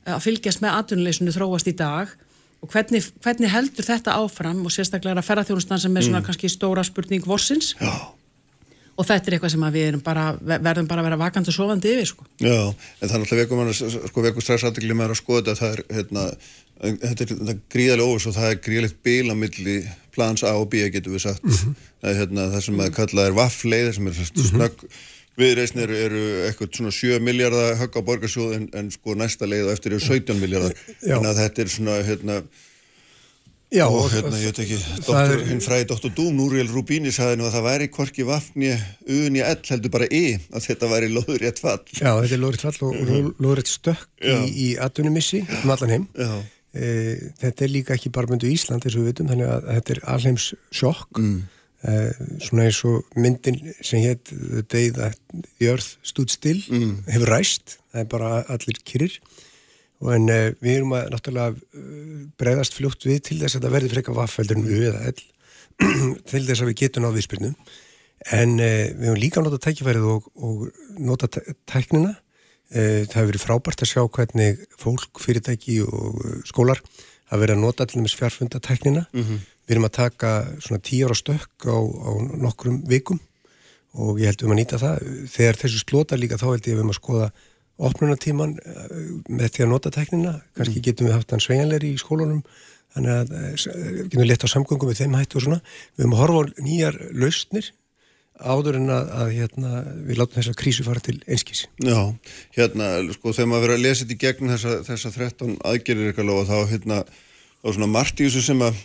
að 0.09 0.25
fylgjast 0.25 0.65
með 0.65 0.81
atvinnuleysinu 0.81 1.35
þróast 1.35 1.71
í 1.71 1.77
dag 1.79 2.11
og 2.59 2.73
hvernig, 2.73 3.07
hvernig 3.23 3.53
heldur 3.53 3.87
þetta 3.87 4.17
áfram 4.19 4.65
og 4.67 4.75
sérstaklega 4.75 5.15
er 5.15 5.23
að 5.23 5.29
ferðarþjónustan 5.29 5.83
sem 5.83 5.99
er 5.99 6.07
svona 6.09 6.25
kannski 6.27 6.51
stóra 6.51 6.83
spurning 6.87 7.27
vorsins? 7.27 7.77
Já. 7.79 8.18
Og 8.99 9.07
þetta 9.07 9.31
er 9.31 9.37
eitthvað 9.37 9.53
sem 9.55 9.67
að 9.67 9.77
við 9.79 9.89
erum 9.93 10.05
bara, 10.05 10.25
verðum 10.43 10.89
bara 10.91 11.03
að 11.05 11.09
vera 11.09 11.19
vakandi 11.21 11.53
og 11.53 11.57
sofandi 11.57 11.93
yfir 11.93 12.09
sko. 12.11 12.25
Já, 12.43 12.57
en 12.67 13.13
það 13.13 13.27
er 13.27 13.41
vekum, 13.43 13.61
mann, 13.63 13.77
sko, 13.77 14.25
aðdegli 14.69 14.97
með 14.99 15.15
að 15.15 15.21
skoða 15.21 15.45
þetta, 15.45 15.59
það 15.61 15.77
er, 15.77 15.85
hérna, 15.99 16.25
þetta 17.05 17.27
er, 17.27 17.37
er 17.53 17.61
gríðarlega 17.75 18.09
óvis 18.09 18.27
og 18.29 18.37
það 18.39 18.51
er 18.51 18.59
gríðarlegt 18.67 18.99
bíl 19.07 19.31
á 19.31 19.35
milli 19.39 19.77
plans 20.17 20.43
A 20.43 20.57
og 20.59 20.67
B, 20.73 20.83
getur 20.91 21.15
við 21.15 21.29
sagt. 21.29 21.47
það, 21.47 22.11
er, 22.11 22.19
hérna, 22.25 22.49
það 22.57 22.67
sem 22.67 22.83
að 22.83 22.93
kalla 22.99 23.29
er 23.29 23.39
vaffleiðir 23.39 23.97
sem 23.99 24.11
er 24.11 24.19
mm 24.19 24.51
snögg 24.51 24.85
viðreisn 25.39 25.79
eru, 25.85 25.99
eru 26.03 26.23
eitthvað 26.49 26.73
svona 26.75 26.95
7 26.95 27.21
miljardar 27.23 27.77
högg 27.79 27.95
á 27.95 28.03
borgarsjóð 28.03 28.55
en, 28.57 28.65
en 28.75 28.89
sko 28.91 29.15
næsta 29.15 29.47
leið 29.47 29.69
og 29.69 29.77
eftir 29.77 29.95
eru 29.95 30.03
17 30.03 30.41
miljardar. 30.41 30.75
Að 31.15 31.39
þetta 31.45 31.63
er 31.63 31.71
svona, 31.71 31.99
hérna, 32.07 32.39
Já, 33.69 33.85
og 33.85 34.07
hérna, 34.09 34.39
ég 34.41 34.49
veit 34.49 34.59
ekki, 34.63 34.77
doktor, 35.05 35.43
hinn 35.45 35.59
fræði 35.61 35.87
doktor 35.91 36.13
Dúm, 36.17 36.39
Núriel 36.39 36.71
Rubini 36.73 37.11
sagði 37.13 37.37
nú 37.37 37.45
að 37.51 37.59
það 37.59 37.67
væri 37.67 37.89
hvorki 37.93 38.25
vafni, 38.25 38.71
uðni, 39.05 39.43
ell, 39.45 39.61
heldur 39.69 39.93
bara 39.93 40.07
y, 40.09 40.39
að 40.57 40.69
þetta 40.71 40.89
væri 40.89 41.11
loður 41.13 41.43
rétt 41.43 41.61
fall. 41.61 41.83
Já, 41.93 42.15
þetta 42.17 42.37
er 42.39 42.41
lóðrætt 42.41 42.65
fall 42.65 42.89
og 42.89 42.95
mm 42.97 43.27
lóðrætt 43.45 43.69
stökk 43.69 44.07
í, 44.23 44.33
Já. 44.33 44.39
í 44.49 44.69
atvinnumissi 44.81 45.43
um 45.61 45.75
allan 45.75 45.93
heim. 45.93 46.07
Já. 46.17 46.31
E, 46.73 46.89
þetta 47.43 47.67
er 47.67 47.73
líka 47.75 47.97
ekki 47.99 48.13
bara 48.15 48.31
myndu 48.31 48.49
Ísland 48.49 48.87
eins 48.87 48.97
og 48.97 49.05
við 49.05 49.11
veitum, 49.13 49.29
þannig 49.35 49.53
að 49.53 49.69
þetta 49.75 49.95
er 49.95 50.01
alheims 50.15 50.47
sjokk. 50.81 51.21
Mm. 51.21 51.43
E, 51.79 51.99
svona 52.47 52.71
eins 52.71 52.81
og 52.89 53.21
myndin 53.21 53.61
sem 53.85 54.01
hétt 54.07 54.33
The 54.33 54.65
Day 54.65 54.95
That 54.97 55.21
the 55.59 55.69
Earth 55.69 55.99
Stood 56.09 56.33
Still 56.33 56.65
hefur 57.05 57.35
ræst, 57.35 57.77
það 57.93 58.07
er 58.07 58.11
bara 58.17 58.33
allir 58.49 58.81
kyrrir. 58.89 59.21
Og 59.99 60.13
en 60.15 60.29
e, 60.31 60.39
við 60.63 60.77
erum 60.79 60.93
að 60.95 61.09
náttúrulega 61.11 61.57
uh, 61.57 62.23
bregðast 62.39 62.77
fljótt 62.79 63.03
við 63.09 63.19
til 63.27 63.41
þess 63.41 63.57
að 63.57 63.61
þetta 63.65 63.73
verði 63.75 63.93
frekar 63.97 64.15
vaffældur 64.19 64.61
við 64.63 64.85
eða 64.93 65.01
ell 65.11 65.23
til 66.31 66.43
þess 66.47 66.63
að 66.63 66.71
við 66.71 66.77
getum 66.85 67.07
á 67.07 67.11
viðspyrnum. 67.17 67.55
en 68.35 68.57
eh, 68.59 68.91
við 68.99 69.09
höfum 69.09 69.21
líka 69.23 69.43
notað 69.43 69.61
tækifærið 69.69 70.07
og, 70.11 70.25
og 70.43 70.65
notað 70.99 71.37
tæ- 71.39 71.55
tæknina. 71.71 72.17
Eh, 72.71 73.05
það 73.07 73.15
hefur 73.15 73.29
verið 73.31 73.45
frábært 73.47 73.83
að 73.85 73.91
sjá 73.93 74.03
hvernig 74.17 74.65
fólk, 74.83 75.21
fyrirtæki 75.23 75.77
og 75.87 76.19
eh, 76.27 76.41
skólar 76.51 76.83
hafa 77.31 77.39
verið 77.43 77.55
að 77.57 77.63
nota 77.63 77.87
til 77.87 78.01
dæmis 78.01 78.17
fjárfunda 78.19 78.59
tæknina. 78.65 79.05
Við 79.69 79.75
erum 79.77 79.87
að 79.87 79.95
taka 79.99 80.33
svona 80.65 80.81
tíu 80.83 81.07
ára 81.07 81.15
stökk 81.19 81.67
á, 81.71 81.77
á 81.79 82.11
nokkrum 82.43 82.83
vikum 82.89 83.19
og 83.99 84.19
ég 84.21 84.31
held 84.33 84.43
um 84.47 84.53
að 84.55 84.61
nýta 84.63 84.79
það. 84.83 85.07
Þegar 85.33 85.59
þessu 85.63 85.83
slótar 85.85 86.19
líka 86.23 86.39
þá 86.41 86.47
held 86.53 86.67
ég 86.71 86.77
við 86.79 86.85
um 86.87 86.93
að 86.93 86.99
skoða 87.01 87.31
opnunatíman 87.79 88.57
eh, 88.59 88.95
með 89.29 89.53
því 89.55 89.65
að 89.65 89.71
nota 89.73 89.93
tæknina. 89.95 90.35
Kannski 90.59 90.83
getum 90.85 91.09
við 91.09 91.19
haft 91.19 91.35
hann 91.35 91.45
sveigjanleiri 91.45 91.95
í 91.95 92.01
skólunum 92.01 92.43
þannig 92.97 93.15
að 93.15 93.35
eh, 93.39 93.51
eh, 93.55 93.91
getum 94.05 94.23
við 94.23 94.31
lett 94.33 94.47
á 94.47 94.49
samgöngum 94.55 94.91
með 94.91 95.03
þeim 95.03 95.19
hættu 95.19 95.41
og 95.41 95.47
svona. 95.47 95.61
Við 95.95 96.05
höfum 96.05 96.17
að 96.17 96.25
horfa 96.25 96.41
á 96.43 96.65
nýjar 96.67 96.99
lausnir 97.15 97.73
áður 98.39 98.79
en 98.79 98.91
að, 98.95 99.09
að 99.19 99.31
hérna, 99.35 99.81
við 100.07 100.21
látum 100.21 100.39
þessa 100.39 100.59
krísu 100.59 100.85
fara 100.87 101.03
til 101.03 101.17
einskís 101.27 101.65
Já, 101.83 101.99
hérna, 102.55 102.91
sko, 103.17 103.33
þegar 103.35 103.49
maður 103.51 103.65
verið 103.67 103.79
að 103.79 103.83
lesa 103.83 104.05
þetta 104.05 104.15
í 104.15 104.21
gegnum 104.23 104.53
þessa, 104.53 104.75
þessa 104.87 105.13
13 105.17 105.57
aðgerir 105.67 106.11
eitthvað 106.11 106.29
lofa, 106.29 106.47
þá, 106.47 106.73
hérna, 106.73 107.01
þá 107.59 107.69
svona 107.73 107.91
margt 107.91 108.23
í 108.23 108.29
þessu 108.29 108.45
sem 108.47 108.63
að, 108.63 108.79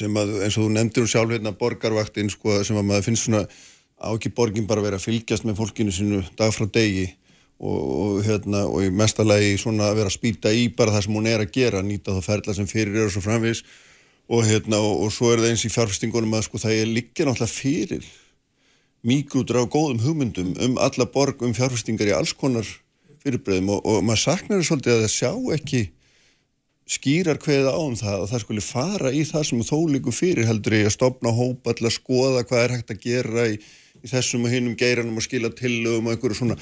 sem 0.00 0.20
að, 0.20 0.34
eins 0.44 0.58
og 0.58 0.66
þú 0.66 0.74
nefndir 0.74 1.06
um 1.06 1.10
sjálf, 1.14 1.32
hérna, 1.32 1.54
borgarvaktin, 1.62 2.32
sko, 2.34 2.58
sem 2.66 2.80
að 2.80 2.90
maður 2.90 3.08
finnst 3.08 3.28
svona, 3.28 3.42
á 4.00 4.08
ekki 4.12 4.34
borgin 4.36 4.68
bara 4.68 4.84
vera 4.84 5.00
að 5.00 5.08
fylgjast 5.08 5.48
með 5.48 5.60
fólkinu 5.62 5.94
sinu 5.94 6.20
dag 6.36 6.52
frá 6.56 6.68
degi 6.68 7.08
og, 7.60 7.84
og 8.00 8.24
hérna, 8.24 8.64
og 8.66 8.86
í 8.86 8.90
mestalagi 8.94 9.52
svona 9.60 9.90
að 9.90 10.00
vera 10.00 10.12
að 10.12 10.16
spýta 10.16 10.52
í 10.56 10.66
bara 10.72 10.96
það 10.96 11.06
sem 11.06 11.20
hún 11.20 11.28
er 11.30 11.44
að 11.44 11.54
gera, 11.54 11.84
nýta 11.84 12.16
þá 12.16 12.24
ferla 12.24 12.56
sem 12.56 12.68
fyrir 12.70 12.96
eru 12.96 13.10
og 13.10 13.14
svo 13.14 13.24
framvegis. 13.24 13.62
Og 14.30 14.44
hérna, 14.46 14.78
og, 14.78 15.04
og 15.04 15.14
svo 15.14 15.32
er 15.32 15.42
það 15.42 15.52
eins 15.52 15.66
í 15.66 15.72
fjárfestingunum 15.74 16.36
að, 16.38 16.46
sko, 16.46 16.60
það 16.62 16.76
er 16.78 16.92
líka 16.94 17.26
náttúrulega 17.26 17.50
fyrir 17.50 18.10
mígrútur 19.06 19.60
á 19.60 19.64
góðum 19.64 20.02
hugmyndum 20.04 20.52
um 20.60 20.76
alla 20.80 21.06
borg 21.08 21.40
um 21.42 21.54
fjárfestingar 21.56 22.10
í 22.10 22.16
alls 22.16 22.34
konar 22.36 22.68
fyrirbreyðum 23.24 23.72
og, 23.76 23.80
og 23.88 24.04
maður 24.04 24.22
saknar 24.26 24.60
þess 24.60 24.74
að 24.76 24.88
það 24.90 25.14
sjá 25.14 25.32
ekki 25.56 25.82
skýrar 26.90 27.38
kveða 27.40 27.72
á 27.72 27.80
um 27.80 27.96
það 27.96 28.24
að 28.24 28.32
það 28.32 28.42
skuli 28.44 28.64
fara 28.64 29.12
í 29.14 29.22
það 29.28 29.46
sem 29.48 29.62
þó 29.64 29.76
líku 29.92 30.12
fyrir 30.14 30.48
heldur 30.48 30.76
í 30.76 30.82
að 30.84 30.96
stopna 30.96 31.32
hópa 31.32 31.74
til 31.76 31.86
að 31.88 31.96
skoða 31.96 32.44
hvað 32.44 32.64
er 32.64 32.74
hægt 32.76 32.92
að 32.92 33.02
gera 33.04 33.46
í, 33.48 33.56
í 34.02 34.10
þessum 34.10 34.44
og 34.44 34.52
hinnum 34.52 34.76
geiranum 34.80 35.20
og 35.20 35.24
skila 35.24 35.52
tillögum 35.54 36.10
og 36.10 36.16
einhverju 36.16 36.40
svona 36.40 36.58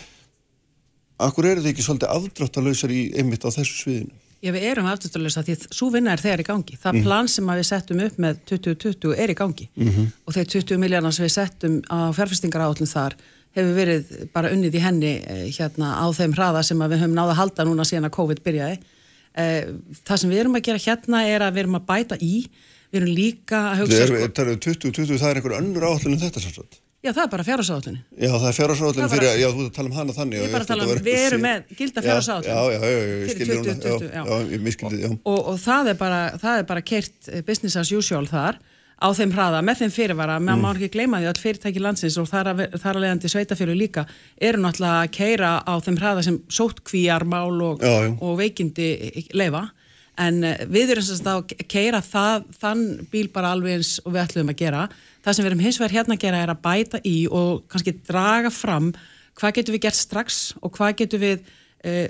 Akkur 1.18 1.48
eru 1.50 1.62
þið 1.64 1.72
ekki 1.72 1.84
svolítið 1.86 2.12
afdráttalöysar 2.14 2.92
í 2.94 3.02
einmitt 3.18 3.42
á 3.42 3.50
þessu 3.50 3.78
sviðinu? 3.82 4.12
Já, 4.38 4.52
við 4.54 4.64
erum 4.70 4.86
afturstoflösa 4.86 5.42
því 5.42 5.54
svo 5.74 5.88
vinna 5.90 6.12
er 6.14 6.20
þegar 6.22 6.44
í 6.44 6.46
gangi. 6.46 6.76
Það 6.78 6.98
plan 7.02 7.26
sem 7.30 7.48
við 7.50 7.64
settum 7.66 8.02
upp 8.04 8.20
með 8.22 8.36
2020 8.46 9.16
er 9.18 9.32
í 9.32 9.34
gangi 9.34 9.66
og 10.28 10.36
þeir 10.36 10.46
20 10.52 10.78
miljardar 10.78 11.16
sem 11.16 11.26
við 11.26 11.34
settum 11.34 11.80
á 11.90 12.14
fjárfestingarállum 12.14 12.86
þar 12.86 13.16
hefur 13.58 13.74
verið 13.74 14.12
bara 14.36 14.52
unnið 14.54 14.78
í 14.78 14.84
henni 14.84 15.12
eh, 15.26 15.44
hérna 15.58 15.96
á 15.98 16.06
þeim 16.14 16.36
hraða 16.38 16.62
sem 16.62 16.78
við 16.78 17.00
höfum 17.02 17.16
náða 17.18 17.34
að 17.34 17.40
halda 17.40 17.66
núna 17.66 17.86
síðan 17.88 18.06
að 18.06 18.14
COVID 18.14 18.42
byrjaði. 18.46 18.78
Eh, 19.34 19.74
Það 20.06 20.20
sem 20.22 20.30
við 20.30 20.42
erum 20.44 20.58
að 20.60 20.66
gera 20.68 20.84
hérna 20.86 21.24
er 21.26 21.42
að 21.42 21.54
við 21.56 21.64
erum 21.64 21.78
að 21.80 21.86
bæta 21.88 22.18
í, 22.22 22.34
við 22.92 23.00
erum 23.02 23.14
líka 23.18 23.62
að 23.72 23.82
hugsa... 23.82 24.04
Það 24.04 24.20
er, 24.20 24.34
það 24.38 24.52
er 24.52 24.60
2020, 24.68 25.18
það 25.18 25.30
er 25.32 25.40
einhver 25.40 25.56
önnur 25.58 25.88
áallun 25.88 26.14
en 26.14 26.22
þetta 26.22 26.44
sannsagt. 26.44 26.78
Já, 26.98 27.12
það 27.12 27.20
er 27.22 27.28
bara 27.30 27.44
fjárhásáallunni. 27.46 28.00
Já, 28.18 28.30
það 28.32 28.46
er 28.48 28.56
er 29.04 29.12
fyrir, 29.12 29.28
já, 29.38 29.48
þú 29.54 29.66
að 29.68 29.74
tala 29.76 29.90
um 29.90 29.98
hana 29.98 30.14
þannig. 30.16 30.40
Ég 30.42 30.54
bara 30.56 30.64
að 30.64 30.70
tala 30.72 30.86
um, 30.88 31.02
við 31.06 31.20
erum 31.28 31.44
með 31.44 31.68
gilda 31.78 32.02
Já, 32.02 32.06
fjárhásáallun. 32.08 32.48
Já, 32.48 32.58
já, 32.58 32.80
já, 32.82 32.96
já, 32.98 33.12
ég 33.20 33.30
skildi 33.36 33.58
hún 33.58 33.68
2020, 33.68 34.08
já. 34.16 34.50
Ég 34.54 34.64
miskildi, 34.64 34.98
já. 35.04 35.12
og, 35.14 35.38
og 35.52 35.60
það 35.62 35.92
er 35.92 36.00
bara, 36.00 36.18
það 36.42 36.64
er 36.64 36.66
bara 36.72 36.82
kert 36.90 37.30
business 37.46 37.78
as 37.78 37.92
usual 37.94 38.26
þar 38.26 38.58
á 38.98 39.08
þeim 39.14 39.30
hraða, 39.30 39.62
með 39.62 39.82
þeim 39.84 39.92
fyrirvara, 39.94 40.36
maður 40.42 40.62
má 40.64 40.68
ekki 40.72 40.90
gleyma 40.96 41.20
því 41.22 41.28
að 41.30 41.40
fyrirtæki 41.44 41.82
landsins 41.82 42.16
og 42.18 42.26
þar 42.26 42.50
að, 42.52 42.62
að 42.98 43.02
leiðandi 43.04 43.30
sveitafjölu 43.30 43.76
líka, 43.78 44.04
eru 44.42 44.62
náttúrulega 44.62 45.04
að 45.04 45.12
keira 45.14 45.50
á 45.62 45.74
þeim 45.84 45.98
hraða 46.00 46.24
sem 46.26 46.40
Já, 47.78 47.92
já. 48.08 48.10
og 48.18 48.34
veikindi 48.40 48.88
leifa, 49.38 49.68
en 50.18 50.40
eh, 50.44 50.64
við 50.66 50.94
erum 50.94 51.06
sem 51.06 51.20
sagt 51.20 51.30
að 51.30 51.68
keira 51.70 52.02
það, 52.04 52.48
þann 52.62 52.82
bíl 53.12 53.28
bara 53.34 53.52
alveg 53.54 53.78
eins 53.78 53.94
og 54.04 54.14
við 54.14 54.24
ætlum 54.24 54.52
að 54.52 54.60
gera. 54.64 54.88
Það 55.24 55.36
sem 55.36 55.46
við 55.46 55.52
erum 55.52 55.64
hins 55.66 55.78
vegar 55.80 55.96
hérna 55.98 56.18
að 56.18 56.24
gera 56.26 56.42
er 56.42 56.52
að 56.52 56.64
bæta 56.64 57.00
í 57.06 57.16
og 57.30 57.64
kannski 57.70 57.96
draga 58.08 58.52
fram 58.54 58.92
hvað 59.38 59.56
getum 59.58 59.76
við 59.76 59.84
gert 59.86 59.98
strax 59.98 60.42
og 60.62 60.74
hvað 60.74 60.96
getum 61.02 61.22
við 61.22 61.42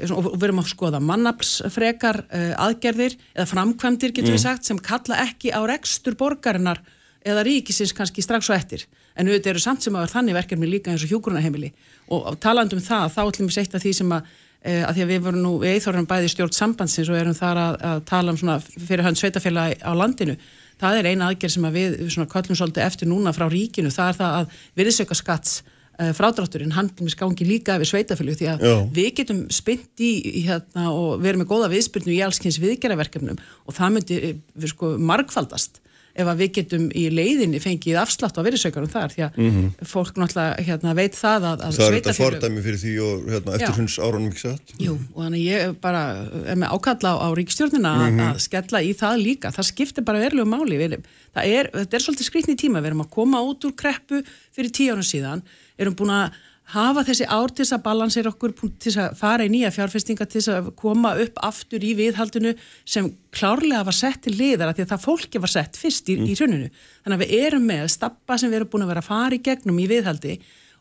svona- 0.09 0.25
og 0.25 0.37
við 0.39 0.49
erum 0.49 0.63
að 0.63 0.71
skoða 0.71 1.01
mannaflsfrekar 1.05 2.23
eh, 2.33 2.55
aðgerðir 2.57 3.19
eða 3.35 3.49
framkvæmdir 3.51 4.15
getum 4.17 4.33
við 4.33 4.45
sagt 4.47 4.65
sem 4.65 4.79
kalla 4.79 5.21
ekki 5.27 5.53
á 5.53 5.61
rekstur 5.69 6.17
borgarinnar 6.17 6.81
eða 7.21 7.45
ríkisins 7.45 7.93
kannski 7.93 8.23
strax 8.25 8.49
og 8.49 8.57
eftir. 8.57 8.87
En 9.19 9.29
auðvitað 9.29 9.53
eru 9.53 9.61
samt 9.61 9.83
sem 9.85 9.97
að 9.99 10.13
þannig 10.15 10.39
verkefni 10.39 10.71
líka 10.71 10.93
eins 10.93 11.05
og 11.05 11.13
hjúgrunarheimili 11.13 11.73
og 12.09 12.39
talandi 12.41 12.79
um 12.79 12.83
það 12.83 13.13
þá 13.13 13.23
ætlum 13.27 13.51
við 13.51 13.57
seitt 13.59 13.75
að 13.75 13.85
því 13.85 13.93
sem 13.99 14.15
að 14.17 14.31
eh, 14.63 14.83
að 14.85 14.99
því 14.99 15.05
að 15.05 15.13
við 15.13 15.25
vorum 15.27 15.45
nú, 15.45 15.55
við 15.63 15.77
eithorðum 15.77 16.09
bæði 16.11 16.33
stjórn 16.35 16.57
sambandsins 16.57 17.11
og 17.13 17.19
erum 17.21 17.39
þar 17.39 17.63
að, 17.65 17.81
að 17.91 18.05
tala 18.11 18.35
um 18.35 18.41
svona 18.41 18.59
fyrir 18.63 19.07
hönd 19.07 19.21
sveitafélagi 19.21 19.81
á 19.83 19.93
landinu. 19.97 20.39
Það 20.79 21.01
er 21.01 21.11
eina 21.11 21.31
aðgerð 21.31 21.57
sem 21.57 21.67
að 21.67 21.79
við, 21.79 21.97
svona 22.15 22.31
köllum 22.31 22.59
svolítið 22.59 22.87
eftir 22.87 23.11
núna 23.11 23.35
frá 23.35 23.49
ríkinu, 23.51 23.91
það 23.91 24.13
er 24.13 24.21
það 24.21 24.39
að 24.39 24.63
virðisauka 24.79 25.19
skatts 25.19 25.59
uh, 25.99 26.13
frádrátturinn 26.17 26.75
handlum 26.77 27.11
gangi 27.19 27.47
líka 27.49 27.79
við 27.81 27.93
sveitafélagi 27.93 28.43
því 28.43 28.49
að 28.53 28.65
Já. 28.65 28.75
við 28.99 29.11
getum 29.21 29.43
spynt 29.55 30.05
í, 30.05 30.13
í 30.41 30.45
hérna 30.47 30.89
og 30.93 31.19
verðum 31.25 31.45
með 31.45 31.51
góða 31.53 31.73
viðspyrnu 31.75 32.15
í 32.15 32.23
allskins 32.27 32.61
viðgerðaverkefnum 32.63 33.39
og 33.39 33.77
það 33.77 33.95
myndi 33.97 34.21
eh, 34.31 34.69
sko 34.71 34.95
margfaldast 34.99 35.83
ef 36.19 36.28
að 36.32 36.40
við 36.43 36.51
getum 36.59 36.86
í 36.99 37.05
leiðinni 37.15 37.61
fengið 37.62 37.99
afslátt 38.03 38.39
á 38.39 38.43
virðisaukarum 38.47 38.90
þar 38.90 39.15
því 39.15 39.24
að 39.27 39.39
fólk 39.86 40.19
náttúrulega 40.19 40.66
hérna, 40.66 40.95
veit 40.99 41.19
það 41.19 41.47
að, 41.53 41.62
að 41.69 41.78
Það 41.78 41.86
er 41.86 41.97
þetta 41.99 42.15
fordæmi 42.19 42.65
fyrir 42.65 42.81
því 42.82 42.95
og 43.05 43.28
hérna, 43.35 43.55
eftir 43.59 43.77
hunds 43.78 43.99
árunum 44.03 44.32
ekki 44.32 44.43
satt. 44.43 44.74
Jú, 44.82 44.97
og 45.15 45.23
þannig 45.24 45.45
ég 45.47 45.77
bara 45.85 46.03
er 46.43 46.59
með 46.59 46.74
ákalla 46.74 47.15
á, 47.15 47.16
á 47.23 47.28
ríkistjórnina 47.39 47.95
að, 48.03 48.20
að 48.27 48.43
skella 48.49 48.82
í 48.82 48.93
það 48.99 49.23
líka. 49.23 49.55
Það 49.55 49.70
skiptir 49.70 50.09
bara 50.09 50.24
verulegu 50.24 50.51
máli. 50.51 50.81
Við, 50.82 50.99
er, 51.45 51.70
þetta 51.78 51.99
er 52.01 52.07
svolítið 52.07 52.31
skrýtni 52.32 52.59
tíma. 52.59 52.82
Við 52.82 52.93
erum 52.93 53.07
að 53.07 53.15
koma 53.15 53.43
út 53.47 53.69
úr 53.69 53.78
kreppu 53.78 54.23
fyrir 54.57 54.74
tíu 54.74 54.95
árum 54.95 55.07
síðan. 55.07 55.45
Erum 55.78 55.97
búin 55.99 56.15
að 56.16 56.39
hafa 56.69 57.05
þessi 57.09 57.27
ár 57.28 57.53
til 57.53 57.65
þess 57.65 57.77
að 57.78 57.85
balansera 57.86 58.32
okkur 58.32 58.53
til 58.59 58.90
þess 58.90 59.01
að 59.01 59.16
fara 59.16 59.47
í 59.47 59.53
nýja 59.53 59.70
fjárfestinga 59.73 60.27
til 60.28 60.40
þess 60.40 60.53
að 60.53 60.70
koma 60.77 61.15
upp 61.23 61.40
aftur 61.49 61.85
í 61.85 61.95
viðhaldinu 61.97 62.55
sem 62.85 63.09
klárlega 63.32 63.86
var 63.89 63.97
sett 63.97 64.20
til 64.27 64.35
liðar 64.36 64.74
því 64.77 64.85
að 64.85 64.93
það 64.93 65.05
fólki 65.07 65.40
var 65.40 65.53
sett 65.55 65.81
fyrst 65.81 66.11
í, 66.12 66.19
í 66.20 66.36
hruninu. 66.36 66.69
Þannig 67.05 67.16
að 67.16 67.24
við 67.24 67.47
erum 67.47 67.69
með 67.70 67.86
stappa 67.95 68.36
sem 68.40 68.53
við 68.53 68.61
erum 68.61 68.73
búin 68.74 68.85
að 68.85 68.93
vera 68.93 69.05
að 69.05 69.09
fara 69.09 69.39
í 69.39 69.43
gegnum 69.49 69.81
í 69.81 69.89
viðhaldi 69.89 70.36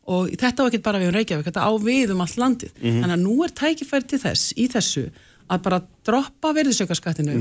og 0.07 0.29
þetta 0.39 0.63
var 0.63 0.71
ekki 0.71 0.83
bara 0.83 0.99
við 1.01 1.09
um 1.09 1.17
Reykjavík, 1.17 1.47
þetta 1.49 1.67
á 1.67 1.71
við 1.83 2.13
um 2.13 2.21
allt 2.23 2.37
landið. 2.39 2.75
Þannig 2.83 3.15
að 3.15 3.23
nú 3.23 3.39
er 3.43 3.55
tækifæri 3.59 4.07
til 4.07 4.21
þess 4.23 4.53
í 4.55 4.67
þessu 4.71 5.07
að 5.47 5.63
bara 5.63 5.81
droppa 6.07 6.51
verðisaukaskattinu 6.55 7.35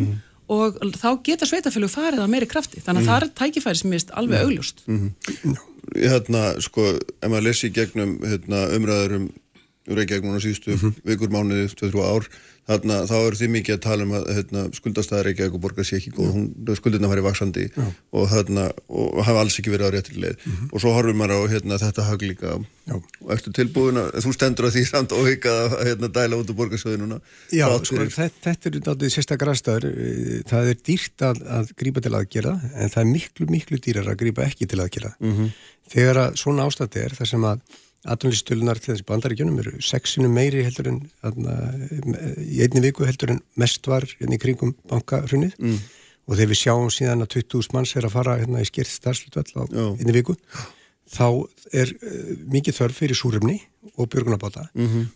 og 0.52 0.76
þá 0.94 1.08
geta 1.26 1.48
sveitafélug 1.48 1.90
farið 1.90 2.22
á 2.22 2.28
meiri 2.30 2.48
krafti. 2.50 2.82
Þannig 2.84 3.06
að 3.06 3.10
það 3.10 3.24
er 3.26 3.32
tækifæri 3.40 3.80
sem 3.80 3.96
er 3.96 4.04
alveg 4.20 4.44
augljóst. 4.44 4.84
Hérna, 5.96 6.44
sko, 6.62 6.86
ef 6.96 7.30
maður 7.30 7.48
lesi 7.48 7.72
gegnum 7.74 8.16
hérna, 8.26 8.66
umræður 8.76 9.18
um 9.20 9.26
Reykjavík 9.86 10.24
núna 10.26 10.42
síðustu 10.42 10.74
vikur, 11.06 11.30
mánuði, 11.30 11.68
2-3 11.78 12.02
ár, 12.02 12.24
þarna, 12.66 12.98
þá 13.06 13.16
eru 13.18 13.38
þið 13.40 13.52
mikið 13.56 13.76
að 13.76 13.82
tala 13.84 14.06
um 14.06 14.14
að 14.18 14.28
hérna, 14.36 14.62
skuldastæða 14.74 15.24
Reykjavík 15.26 15.58
og 15.58 15.62
borgar 15.62 15.86
sé 15.86 16.00
ekki 16.00 16.12
góð, 16.16 16.32
hún, 16.34 16.46
skuldina 16.78 17.10
fari 17.10 17.24
vaksandi 17.24 17.66
og, 17.78 18.24
hérna, 18.32 18.66
og 18.88 19.20
hafa 19.26 19.44
alls 19.44 19.58
ekki 19.60 19.72
verið 19.74 19.90
á 19.90 19.94
réttri 19.94 20.22
leið. 20.22 20.48
Og 20.72 20.82
svo 20.82 20.94
horfum 20.96 21.20
maður 21.20 21.46
á 21.46 21.52
hérna, 21.54 21.78
þetta 21.82 22.08
hag 22.08 22.26
líka. 22.26 22.56
Já. 22.86 22.94
og 23.24 23.30
ertu 23.34 23.50
tilbúin 23.50 23.96
að, 23.98 24.12
þú 24.22 24.32
stendur 24.36 24.68
að 24.68 24.76
því 24.76 24.82
samt 24.86 25.14
og 25.16 25.24
hikað 25.26 25.56
að 25.64 25.80
hérna, 25.88 26.10
dæla 26.14 26.36
út 26.38 26.52
úr 26.52 26.58
borgarsöðununa 26.60 27.16
Já, 27.50 27.64
sko, 27.82 27.96
þetta, 27.98 28.28
þetta 28.44 28.70
er 28.70 28.76
náttúrulega 28.76 29.14
sérstakar 29.16 29.50
aðstæður. 29.50 29.86
Það 30.46 30.70
er 30.70 30.78
dýrt 30.86 31.24
að, 31.26 31.40
að 31.56 31.72
grípa 31.82 32.04
til 32.04 32.14
aðgerða 32.14 32.52
en 32.76 32.92
það 32.94 33.02
er 33.02 33.10
miklu, 33.10 33.48
miklu 33.50 33.80
dýrar 33.82 34.12
að 34.12 34.20
grípa 34.22 34.46
ekki 34.46 34.70
til 34.70 34.78
aðgerða. 34.84 35.16
Þegar 35.90 36.22
að 36.22 36.38
svona 36.44 36.68
ástæði 36.70 37.02
er 37.02 37.18
þar 37.18 37.32
sem 37.32 37.48
að 37.50 37.66
atvinnlýstölunar 38.06 38.80
til 38.80 38.92
þessi 38.92 39.06
bandaríkjunum 39.08 39.60
eru 39.62 39.74
sexinu 39.82 40.30
meiri 40.32 40.64
heldur 40.66 40.90
en 40.92 41.00
aðna, 41.26 41.56
í 42.42 42.62
einni 42.64 42.82
viku 42.84 43.06
heldur 43.08 43.34
en 43.34 43.42
mest 43.58 43.86
var 43.90 44.06
hérna 44.18 44.36
í 44.36 44.42
kringum 44.42 44.74
bankarunnið 44.90 45.56
mm. 45.58 45.78
og 46.28 46.38
þegar 46.38 46.52
við 46.52 46.60
sjáum 46.62 46.90
síðan 46.94 47.26
að 47.26 47.38
20.000 47.40 47.76
manns 47.76 47.94
er 47.96 48.08
að 48.08 48.16
fara 48.18 48.38
hérna 48.42 48.62
í 48.62 48.68
skýrt 48.68 48.92
starfslutvall 48.92 49.48
á 49.58 49.62
Já. 49.66 49.86
einni 49.96 50.16
viku 50.20 50.36
þá 51.06 51.28
er 51.74 51.92
uh, 51.94 52.34
mikið 52.50 52.78
þörf 52.80 53.00
fyrir 53.02 53.18
súrumni 53.18 53.60
og 53.96 54.10
björgunabáta 54.10 54.66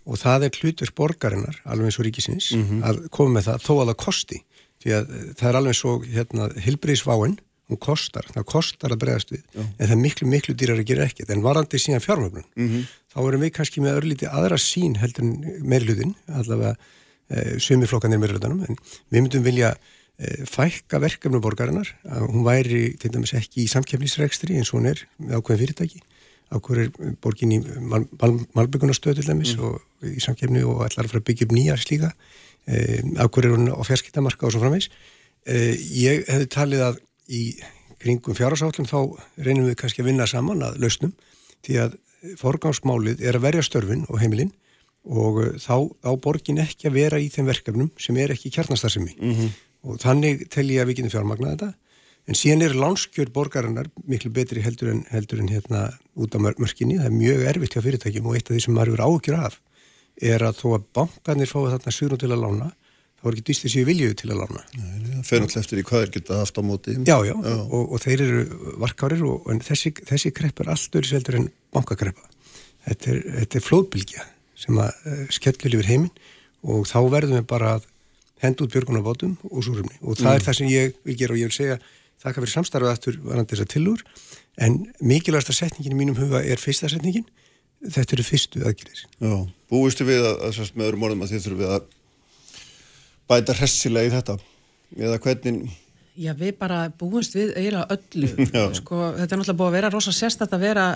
og 0.07 0.19
það 0.21 0.47
er 0.47 0.59
hlutur 0.61 0.93
borgarinnar, 0.97 1.59
alveg 1.67 1.91
eins 1.91 1.99
og 1.99 2.07
ríkisins, 2.07 2.53
að 2.87 3.03
koma 3.11 3.39
með 3.39 3.49
það 3.51 3.65
þó 3.67 3.73
að 3.75 3.89
það 3.91 3.97
kosti. 4.05 4.39
Því 4.81 4.95
að 4.97 5.11
uh, 5.11 5.25
það 5.37 5.49
er 5.51 5.59
alveg 5.59 5.81
og 5.91 6.07
hérna, 6.15 6.51
hilbriðsváin, 6.67 7.35
hún 7.71 7.81
kostar, 7.83 8.27
það 8.35 8.47
kostar 8.51 8.95
að 8.95 9.03
bregðast 9.05 9.33
við, 9.35 9.45
en 9.57 9.85
það 9.85 9.95
er 9.95 10.01
miklu, 10.01 10.29
miklu 10.31 10.55
dýrar 10.59 10.83
að 10.83 10.91
gera 10.91 11.07
ekkert. 11.07 11.31
En 11.35 11.45
varandi 11.45 11.81
síðan 11.81 12.05
fjármögnun, 12.05 12.47
þá 13.13 13.19
erum 13.23 13.45
við 13.45 13.55
kannski 13.57 13.85
með 13.85 14.01
örlíti 14.01 14.29
aðra 14.29 14.59
sín 14.61 14.99
heldur 15.01 15.27
en 15.27 15.63
meirlutin, 15.63 16.15
allavega 16.29 16.75
uh, 16.77 17.57
sumiflokkanir 17.63 18.21
meirlutanum, 18.23 18.63
en 18.67 18.79
við 19.11 19.25
myndum 19.25 19.47
vilja 19.47 19.73
eh, 20.19 20.45
fækka 20.51 21.01
verkefnum 21.03 21.43
borgarinnar. 21.45 21.95
Að 22.05 22.29
hún 22.29 22.47
væri 22.47 22.83
til 23.01 23.13
dæmis 23.15 23.35
ekki 23.39 23.65
í 23.65 23.71
samkefnisregstri 23.73 24.59
eins 24.59 24.75
og 24.75 24.81
hún 24.81 24.91
er 24.93 25.05
með 25.19 25.39
ákveðin 25.39 25.65
fyrirtæki. 25.65 26.05
Ákveður 26.51 26.83
er 26.83 27.17
borgin 27.23 27.55
í 27.55 27.61
mal, 27.63 28.05
mal, 28.19 28.33
malbyggunastöð 28.59 29.21
til 29.21 29.29
dæmis 29.29 29.55
og 29.63 29.79
í 30.03 30.19
samkefni 30.23 30.65
og 30.67 30.83
ætlar 30.83 31.07
að 31.07 31.15
fara 31.15 31.23
að 31.23 31.29
byggja 31.29 31.47
upp 31.47 31.55
nýjar 31.55 31.83
slíka. 31.83 32.11
Eh, 32.67 33.01
ákveður 33.23 33.47
er 33.49 33.55
hún 33.57 33.71
á 33.73 33.81
fjarskiptamarka 33.87 34.47
og 34.47 34.53
svo 34.53 34.61
framvegs 34.63 34.91
eh, 35.49 35.73
ég 35.97 36.27
hefði 36.29 36.49
talið 36.53 36.83
að 36.85 36.99
í 37.31 37.43
kringum 38.01 38.35
fjárhásállum 38.39 38.89
þá 38.91 38.99
reynum 39.45 39.69
við 39.71 39.77
kannski 39.83 40.03
að 40.03 40.09
vinna 40.11 40.27
saman 40.31 40.63
að 40.67 40.79
lausnum 40.83 41.13
því 41.67 41.77
að 41.85 41.97
forgangsmálið 42.41 43.21
er 43.25 43.37
að 43.39 43.45
verja 43.47 43.63
störfin 43.67 44.07
og 44.09 44.21
heimilinn 44.23 44.53
og 45.09 45.39
uh, 45.41 45.51
þá 45.61 45.77
á 46.05 46.11
borgin 46.21 46.61
ekki 46.61 46.89
að 46.91 46.97
vera 46.99 47.21
í 47.21 47.29
þeim 47.33 47.49
verkefnum 47.49 47.91
sem 48.01 48.17
er 48.21 48.35
ekki 48.35 48.53
kjarnastarsemi 48.57 49.15
Mhm. 49.21 49.47
og 49.89 50.01
þannig 50.03 50.49
tel 50.53 50.67
ég 50.69 50.83
að 50.83 50.91
við 50.91 50.97
getum 51.01 51.15
fjármagnað 51.15 51.55
þetta. 51.55 51.71
En 52.29 52.37
síðan 52.37 52.63
er 52.67 52.75
lánskjör 52.77 53.31
borgarinnar 53.33 53.87
miklu 54.07 54.29
betri 54.31 54.61
heldur 54.61 54.91
en, 54.93 55.01
heldur 55.11 55.41
en 55.41 55.49
hérna 55.49 55.87
út 56.21 56.35
á 56.37 56.39
mör- 56.39 56.59
mörkinni, 56.61 56.99
það 57.01 57.07
er 57.09 57.17
mjög 57.17 57.47
erfitt 57.49 57.75
hjá 57.75 57.83
fyrirtækjum 57.87 58.27
og 58.29 58.37
eitt 58.37 58.51
af 58.51 58.57
því 58.57 58.61
sem 58.67 58.75
maður 58.77 58.93
eru 58.93 59.07
áhugjur 59.09 59.39
af 59.41 59.57
er 60.21 60.45
að 60.45 60.59
þó 60.61 60.67
að 60.77 60.85
bankarnir 60.99 61.49
fái 61.49 61.65
þarna 61.73 61.95
suðrún 61.97 62.21
til 62.21 62.29
að 62.37 62.43
lána 62.45 62.69
þá 63.21 63.29
er 63.29 63.37
ekki 63.37 63.47
dýst 63.51 63.67
þessi 63.67 63.85
viljuð 63.85 64.17
til 64.23 64.31
að 64.31 64.41
lána. 64.41 64.65
Það 64.73 65.29
fer 65.29 65.43
náttúrulega 65.43 65.63
eftir 65.65 65.81
í 65.81 65.87
hvað 65.91 66.05
er 66.07 66.13
geta 66.17 66.41
haft 66.41 66.61
á 66.61 66.63
móti. 66.65 66.97
Já, 67.05 67.17
já, 67.29 67.35
Og, 67.37 67.85
og 67.85 68.01
þeir 68.01 68.25
eru 68.25 68.43
varkárir 68.81 69.25
og, 69.29 69.45
og 69.45 69.63
þessi, 69.67 69.93
þessi 70.09 70.33
krepp 70.37 70.63
er 70.65 70.73
allt 70.73 70.97
öðru 70.97 71.11
seldur 71.11 71.39
en 71.41 71.49
bankakreppa. 71.77 72.29
Þetta 72.89 73.13
er, 73.13 73.23
þetta 73.43 73.61
er 73.61 73.67
flóðbylgja 73.67 74.27
sem 74.61 74.81
að 74.81 75.05
uh, 75.05 75.25
skellur 75.37 75.77
yfir 75.77 75.91
heiminn 75.91 76.13
og 76.65 76.89
þá 76.89 76.99
verðum 77.13 77.41
við 77.41 77.47
bara 77.53 77.77
að 77.77 77.89
henda 78.41 78.65
út 78.65 78.73
björgunarbátum 78.73 79.37
og 79.51 79.65
súrumni 79.65 79.99
og 80.01 80.17
það 80.21 80.39
er 80.39 80.45
það 80.47 80.57
sem 80.59 80.71
ég 80.73 80.97
vil 81.05 81.17
gera 81.21 81.37
og 81.37 81.41
ég 81.41 81.51
vil 81.51 81.57
segja 81.57 81.77
þakka 82.21 82.43
fyrir 82.43 82.55
samstarfið 82.55 82.93
aftur 82.93 83.19
varandi 83.25 83.53
þessar 83.53 83.71
tillur 83.73 84.03
en 84.61 84.79
mikilvægasta 85.01 85.57
setningin 85.57 85.95
í 85.95 86.01
mínum 86.01 86.19
huga 86.19 86.43
er 86.45 86.61
fyrsta 86.61 86.89
setningin. 86.93 87.29
Þetta 87.81 88.17
eru 88.17 88.25
fyrstu 88.27 88.61
aðgjörðir. 88.61 89.05
Já, 89.25 89.35
búistu 89.73 90.05
við 90.05 90.27
að, 90.27 90.35
að 90.45 90.57
sérst, 90.59 90.75
með 90.77 90.91
öðrum 90.91 91.07
orðum 91.09 91.25
að 91.25 91.31
þið 91.33 91.45
þurfum 91.47 91.61
við 91.63 91.71
að 91.77 91.87
bæta 93.31 93.57
hressilega 93.57 94.11
í 94.11 94.15
þetta 94.17 94.37
eða 94.99 95.21
hvernig, 95.23 95.71
Já, 96.21 96.35
við 96.37 96.57
bara 96.61 96.83
búumst 97.01 97.37
við 97.37 97.55
eiginlega 97.57 97.97
öllu. 97.97 98.29
Sko, 98.81 98.97
þetta 99.17 99.25
er 99.25 99.41
náttúrulega 99.41 99.59
búið 99.61 99.69
að 99.71 99.77
vera 99.79 99.91
rosa 99.95 100.13
sérstætt 100.15 100.57
að 100.57 100.65
vera 100.67 100.87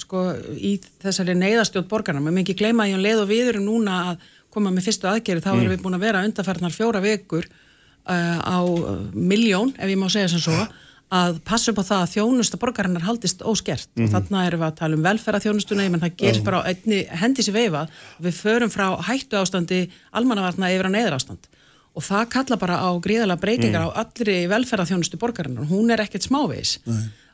sko, 0.00 0.22
í 0.56 0.76
þessari 1.02 1.34
neyðastjótt 1.36 1.88
borgarna. 1.90 2.22
Mér 2.24 2.38
mikið 2.38 2.60
gleyma 2.62 2.86
að 2.86 2.94
ég 2.94 3.02
leið 3.04 3.24
og 3.24 3.28
við 3.28 3.50
erum 3.52 3.66
núna 3.66 3.96
að 4.12 4.28
koma 4.54 4.72
með 4.72 4.88
fyrstu 4.88 5.10
aðgerið. 5.10 5.44
Þá 5.44 5.50
erum 5.52 5.74
við 5.74 5.82
búin 5.82 5.98
að 5.98 6.06
vera 6.06 6.22
undarferðnar 6.24 6.76
fjóra 6.76 7.02
vikur 7.04 7.50
uh, 7.50 8.38
á 8.40 8.58
miljón, 9.12 9.74
ef 9.76 9.92
ég 9.92 10.00
má 10.00 10.06
segja 10.08 10.32
sem 10.32 10.42
svo, 10.46 10.56
að 11.10 11.42
passa 11.44 11.74
upp 11.74 11.82
á 11.82 11.90
það 11.90 12.06
að 12.06 12.12
þjónusta 12.14 12.62
borgarinnar 12.62 13.04
haldist 13.04 13.44
óskert. 13.44 13.90
Mm 13.98 14.14
Þannig 14.14 14.42
erum 14.46 14.62
við 14.62 14.68
að 14.70 14.76
tala 14.80 14.96
um 14.96 15.06
velferðarþjónustuna, 15.10 15.84
ég 15.84 15.92
menn 15.92 16.04
það 16.06 16.18
gerist 16.22 16.46
bara 16.46 16.62
á 16.62 16.68
einni 16.70 17.02
hendi 17.20 17.44
sér 17.44 17.58
veifað. 17.58 17.96
Við 18.22 18.38
förum 18.38 18.72
frá 18.72 18.86
hættu 19.10 19.42
ástandi 19.42 19.88
almannavarna 20.14 20.70
yfir 20.72 20.88
að 20.88 20.96
neyðar 20.96 21.18
ástand 21.18 21.50
og 21.94 22.02
það 22.06 22.28
kalla 22.30 22.56
bara 22.56 22.76
á 22.78 22.90
gríðalega 23.02 23.40
breytingar 23.42 23.88
á 23.90 23.98
allri 24.04 24.46
velferðarþjónustu 24.50 25.18
borgarinnar. 25.18 25.66
Hún 25.70 25.90
er 25.90 26.04
ekkert 26.04 26.22
smávegis. 26.28 26.78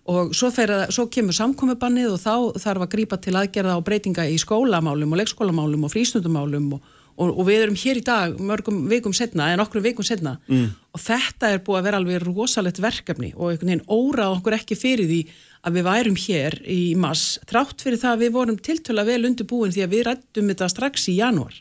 Og 0.06 0.30
svo, 0.38 0.48
að- 0.54 0.90
svo 0.94 1.08
kemur 1.10 1.34
samkomubannið 1.34 2.12
og 2.14 2.20
þá 2.22 2.34
þarf 2.62 2.82
að 2.86 2.92
grípa 2.94 3.16
til 3.20 3.34
aðgerða 3.34 3.76
og 3.76 3.84
breytinga 3.84 4.28
í 4.30 4.38
skólamálum 4.38 5.12
og 5.12 5.18
leikskólamálum 5.18 5.84
og 5.84 5.90
frístundumálum 5.90 6.72
og, 6.74 6.80
og, 7.18 7.32
og 7.38 7.46
við 7.48 7.64
erum 7.64 7.74
hér 7.74 7.98
í 7.98 8.04
dag 8.06 8.36
mörgum 8.38 8.86
vikum 8.88 9.12
setna 9.12 9.48
en 9.52 9.60
okkur 9.64 9.82
vikum 9.82 10.04
setna 10.06 10.36
mm. 10.46 10.68
og 10.94 11.00
þetta 11.00 11.50
er 11.50 11.58
búið 11.58 11.80
að 11.80 11.86
vera 11.88 11.98
alveg 11.98 12.22
rosalegt 12.22 12.78
verkefni 12.78 13.32
og 13.34 13.50
einhvern 13.50 13.72
veginn 13.72 13.86
órað 13.88 14.36
okkur 14.38 14.56
ekki 14.60 14.78
fyrir 14.78 15.10
því 15.10 15.20
að 15.66 15.74
við 15.74 15.88
værum 15.88 16.18
hér 16.22 16.58
í 16.70 16.94
mass 16.94 17.38
þrátt 17.50 17.82
fyrir 17.82 17.98
það 17.98 18.12
að 18.14 18.22
við 18.22 18.34
vorum 18.38 18.58
tiltöla 18.62 19.04
vel 19.08 19.24
undirbúin 19.26 19.74
því 19.74 19.82
að 19.82 19.94
við 19.96 20.06
rættum 20.06 20.52
þetta 20.52 20.68
strax 20.70 21.08
í 21.10 21.16
janúar 21.18 21.56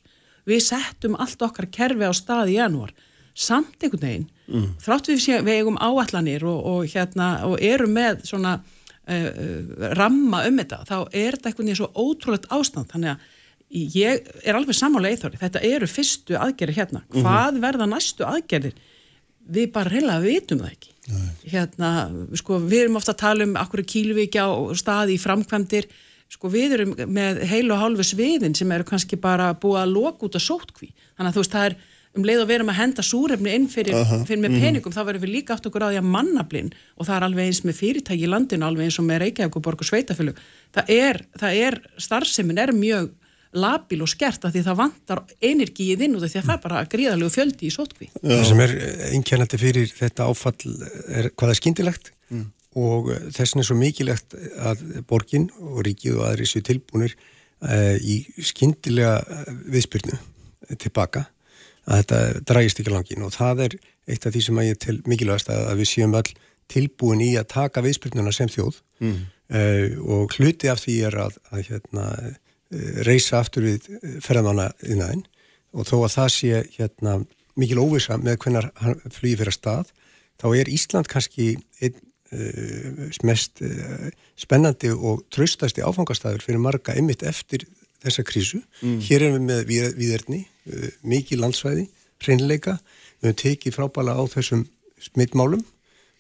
við 0.47 0.63
settum 0.67 1.17
allt 1.19 1.41
okkar 1.45 1.69
kerfi 1.73 2.07
á 2.07 2.13
stað 2.15 2.53
í 2.53 2.57
janúar. 2.59 2.93
Samt 3.35 3.81
einhvern 3.84 4.05
veginn 4.05 4.27
mm. 4.47 4.67
þrátt 4.84 5.09
við 5.11 5.22
sé, 5.23 5.39
við 5.43 5.59
eigum 5.59 5.80
áallanir 5.81 6.45
og, 6.47 6.59
og, 6.72 6.81
hérna, 6.91 7.30
og 7.49 7.57
erum 7.63 7.95
með 7.97 8.23
svona 8.30 8.57
uh, 8.61 9.30
ramma 9.97 10.45
um 10.47 10.61
þetta 10.61 10.84
þá 10.88 10.97
er 11.11 11.35
þetta 11.35 11.51
einhvern 11.51 11.67
veginn 11.67 11.81
svo 11.81 11.91
ótrúlegt 11.93 12.47
ástand. 12.55 12.91
Þannig 12.93 13.15
að 13.15 13.34
ég 13.76 14.27
er 14.45 14.55
alveg 14.55 14.77
sammála 14.77 15.11
eithori, 15.11 15.39
þetta 15.41 15.63
eru 15.65 15.88
fyrstu 15.89 16.38
aðgerðir 16.39 16.80
hérna, 16.80 17.01
hvað 17.11 17.57
verða 17.63 17.88
næstu 17.89 18.26
aðgerðir? 18.27 18.76
Við 19.55 19.72
bara 19.73 19.91
reyla 19.91 20.19
vitum 20.23 20.61
það 20.61 20.72
ekki. 20.72 20.93
Hérna, 21.51 21.89
sko, 22.39 22.57
við 22.63 22.85
erum 22.85 22.97
ofta 22.97 23.13
að 23.13 23.22
tala 23.22 23.45
um 23.45 23.57
akkur 23.61 23.84
kíluvíkja 23.85 24.47
og 24.53 24.77
staði 24.80 25.17
í 25.17 25.22
framkvæmdir 25.22 25.89
sko 26.31 26.49
við 26.52 26.77
erum 26.77 26.93
með 27.14 27.43
heil 27.49 27.68
og 27.72 27.81
hálfu 27.81 28.06
sviðin 28.11 28.56
sem 28.57 28.72
eru 28.73 28.88
kannski 28.88 29.19
bara 29.22 29.52
búið 29.53 29.84
að 29.84 29.93
loka 29.93 30.27
út 30.27 30.38
að 30.38 30.47
sótkví 30.47 30.89
þannig 31.18 31.30
að 31.30 31.35
þú 31.35 31.43
veist 31.43 31.56
það 31.56 31.68
er 31.69 31.77
um 32.15 32.23
leið 32.23 32.41
og 32.41 32.47
við 32.47 32.56
erum 32.56 32.72
að 32.72 32.80
henda 32.80 33.03
súrefni 33.03 33.53
inn 33.57 33.68
fyrir, 33.72 33.97
fyrir 34.27 34.41
með 34.41 34.56
peningum 34.61 34.93
þá 34.95 35.02
verðum 35.03 35.26
við 35.26 35.34
líka 35.34 35.56
átt 35.56 35.68
okkur 35.68 35.84
á 35.84 35.91
því 35.91 35.99
að 35.99 36.10
mannablinn 36.15 36.72
og 36.95 37.07
það 37.10 37.18
er 37.18 37.26
alveg 37.27 37.49
eins 37.49 37.61
með 37.68 37.80
fyrirtæki 37.81 38.23
í 38.23 38.31
landinu 38.31 38.68
alveg 38.68 38.88
eins 38.88 38.99
og 39.02 39.07
með 39.10 39.22
Reykjavík 39.26 39.60
og 39.60 39.65
Borg 39.65 39.84
og 39.84 39.89
Sveitafélug 39.89 40.39
það 40.76 40.91
er, 40.95 41.22
það 41.41 41.60
er 41.68 41.80
starfsemin 42.07 42.61
er 42.64 42.73
mjög 42.76 43.11
labil 43.56 44.02
og 44.03 44.11
skert 44.11 44.47
af 44.47 44.56
því 44.56 44.64
það 44.65 44.80
vantar 44.81 45.22
energiið 45.52 46.06
inn 46.07 46.18
út 46.18 46.26
af 46.27 46.31
því 46.31 46.41
að 46.41 46.49
það 46.49 46.56
er 46.56 46.64
bara 46.65 46.84
gríðalegu 46.95 47.35
fjöldi 47.35 47.69
í 47.69 47.76
sótkví 47.76 48.10
Það 48.19 48.43
sem 48.49 48.64
er 48.65 48.76
einkennandi 49.11 49.60
fyrir 49.61 49.93
þetta 49.95 50.30
áfall 50.31 50.76
er 51.07 51.31
hvað 51.35 51.53
er 51.53 51.60
skyndilegt 51.61 52.11
og 52.76 53.11
eh, 53.14 53.30
þess 53.31 53.53
vegna 53.53 53.64
er 53.64 53.69
svo 53.69 53.77
mikilvægt 53.80 54.38
að 54.72 54.84
borgin 55.10 55.49
og 55.61 55.84
ríkið 55.88 56.19
og 56.19 56.27
aðri 56.30 56.47
séu 56.49 56.64
tilbúinir 56.65 57.15
uh, 57.15 57.95
í 57.99 58.22
skyndilega 58.43 59.19
eh, 59.22 59.52
viðspyrnu 59.76 60.19
tilbaka 60.81 61.27
að 61.85 62.02
þetta 62.02 62.19
dragist 62.49 62.81
ekki 62.81 62.93
langin 62.93 63.26
og 63.26 63.35
það 63.35 63.68
er 63.68 63.77
eitt 64.10 64.26
af 64.26 64.34
því 64.34 64.41
sem 64.41 64.60
að 64.61 64.68
ég 64.72 64.81
til 64.81 64.97
mikilvægast 65.06 65.52
að, 65.53 65.61
að 65.72 65.81
við 65.81 65.91
séum 65.91 66.18
all 66.18 66.27
tilbúin 66.72 67.22
í 67.22 67.35
að 67.38 67.52
taka 67.53 67.84
viðspyrnuna 67.85 68.34
sem 68.34 68.49
þjóð. 68.49 68.81
Mm. 69.06 69.18
og 70.10 70.31
hluti 70.39 70.69
af 70.72 70.80
því 70.81 70.93
er 71.06 71.18
að, 71.19 71.35
að 71.53 71.68
hérna, 71.68 72.06
eh, 72.73 73.02
reysa 73.06 73.41
aftur 73.43 73.68
við 73.68 73.89
ferðamanna 74.23 74.72
innan 74.88 75.26
og 75.76 75.85
þó 75.85 75.97
að 76.06 76.14
það 76.15 76.30
sé 76.34 76.61
hérna, 76.77 77.18
mikil 77.60 77.84
óvisa 77.84 78.18
með 78.18 78.39
hvernar 78.41 78.72
flýði 79.14 79.41
fyrir 79.43 79.52
að 79.52 79.57
stað 79.60 79.91
þá 80.41 80.47
er 80.56 80.72
Ísland 80.72 81.11
kannski 81.11 81.52
einn 81.84 81.99
mest 83.26 83.61
uh, 83.61 84.07
spennandi 84.39 84.91
og 84.93 85.26
tröstasti 85.34 85.84
áfangastæður 85.85 86.43
fyrir 86.43 86.64
marga 86.64 86.95
einmitt 86.95 87.23
eftir 87.23 87.68
þessa 88.03 88.26
krísu. 88.27 88.61
Hér 88.81 89.27
erum 89.27 89.38
við 89.38 89.45
með 89.49 89.61
við, 89.69 89.85
viðerni, 89.99 90.41
uh, 90.72 90.89
mikið 91.06 91.43
landsvæði, 91.43 91.85
hreinleika, 92.23 92.80
við 93.22 93.30
höfum 93.30 93.39
tekið 93.43 93.77
frábæla 93.77 94.18
á 94.18 94.23
þessum 94.34 94.65
smittmálum, 95.06 95.64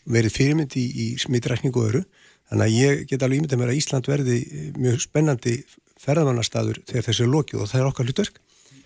verið 0.05 0.35
fyrirmynd 0.37 0.77
í, 0.77 0.85
í 0.85 1.07
smittrækningu 1.21 1.81
og 1.81 1.89
öru, 1.89 2.03
þannig 2.51 2.65
að 2.67 2.77
ég 2.77 3.05
get 3.09 3.25
alveg 3.25 3.41
ímyndað 3.41 3.61
mér 3.61 3.73
að 3.73 3.79
Ísland 3.79 4.09
verði 4.09 4.39
mjög 4.77 4.99
spennandi 5.01 5.55
ferðamannastæður 6.05 6.81
þegar 6.85 7.07
þessu 7.07 7.25
er 7.25 7.31
lokið 7.33 7.63
og 7.63 7.71
það 7.71 7.81
er 7.81 7.89
okkar 7.89 8.09
hlutverk 8.09 8.41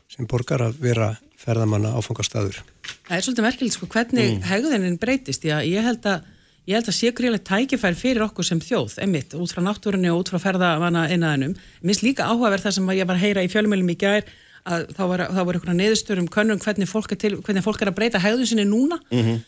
sem 0.09 0.27
borgar 0.29 0.63
að 0.63 0.79
vera 0.81 1.09
ferðamanna 1.39 1.91
áfangastæður. 1.99 2.61
Það 3.07 3.15
er 3.17 3.25
svolítið 3.25 3.45
merkilegt 3.45 3.75
sko 3.75 3.89
hvernig 3.91 4.29
mm. 4.31 4.45
hegðunin 4.49 4.99
breytist 5.01 5.43
því 5.43 5.53
að 5.55 5.67
ég 5.69 5.85
held 5.85 6.07
að 6.09 6.27
ég 6.67 6.75
held 6.75 6.89
að 6.91 6.97
sé 6.99 7.11
gríðilegt 7.15 7.47
tækifær 7.47 7.95
fyrir 7.97 8.25
okkur 8.27 8.45
sem 8.45 8.59
þjóð 8.59 8.97
emitt, 9.05 9.33
út 9.33 9.53
frá 9.53 9.61
náttúrunni 9.65 10.11
og 10.11 10.19
út 10.23 10.29
frá 10.33 10.39
ferðamanna 10.43 11.07
innaðinum. 11.13 11.55
Mér 11.81 11.93
finnst 11.93 12.03
líka 12.05 12.27
áhugaverð 12.29 12.67
það 12.67 12.75
sem 12.77 12.89
ég 12.97 13.07
var 13.09 13.15
að 13.15 13.23
heyra 13.25 13.43
í 13.45 13.49
fjölumölum 13.53 13.89
í 13.89 13.97
gær 13.99 14.27
að 14.69 14.89
þá 14.97 15.03
var, 15.07 15.23
þá 15.31 15.39
var 15.47 15.55
einhverja 15.57 15.77
neðustur 15.79 16.19
um 16.21 16.27
könnum 16.27 16.59
hvernig 16.59 16.89
fólk 16.91 17.15
er, 17.15 17.17
til, 17.23 17.37
hvernig 17.41 17.63
fólk 17.65 17.81
er 17.81 17.89
að 17.93 17.97
breyta 18.01 18.19
hegðun 18.21 18.49
sinni 18.51 18.65
núna 18.69 18.99
Mhm. 19.09 19.39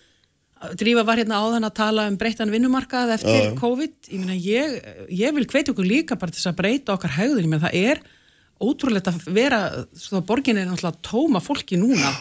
Drífa 0.77 1.01
var 1.01 1.17
hérna 1.17 1.39
áðan 1.41 1.65
að 1.65 1.73
tala 1.73 2.03
um 2.05 2.17
breyttan 2.21 2.51
vinnumarkað 2.53 3.15
eftir 3.15 3.33
Já, 3.33 3.45
já. 3.49 3.53
COVID 3.57 3.93
ég, 4.11 4.19
meina, 4.21 4.35
ég, 4.37 4.75
ég 5.09 5.33
vil 5.33 5.45
hvetja 5.49 5.73
okkur 5.73 5.87
líka 5.89 6.17
bara 6.21 6.29
til 6.31 6.43
að 6.51 6.59
breyta 6.59 6.93
okkar 6.93 7.15
hegðun, 7.15 7.47
meina 7.49 7.63
það 7.65 7.77
er 7.79 8.01
ótrúlegt 8.61 9.09
að 9.09 9.23
vera 9.33 9.61
svo 9.97 10.21
borgin 10.21 10.59
er 10.61 10.69
náttúrulega 10.69 11.01
tóma 11.01 11.41
fólki 11.41 11.79
núna 11.81 12.11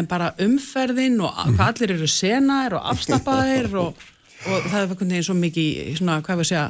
en 0.00 0.08
bara 0.08 0.30
umferðin 0.40 1.20
og 1.20 1.36
hvað 1.58 1.66
allir 1.74 1.92
eru 1.98 2.08
senaðir 2.08 2.78
og 2.78 2.88
afslappaðir 2.94 3.68
og, 3.82 4.00
og 4.46 4.70
það 4.70 4.78
er 4.78 4.86
einhvern 4.86 5.12
veginn 5.12 5.26
svo 5.26 5.36
mikið 5.38 5.98
svona, 5.98 6.20
hvað 6.24 6.40
við 6.40 6.50
segja, 6.50 6.64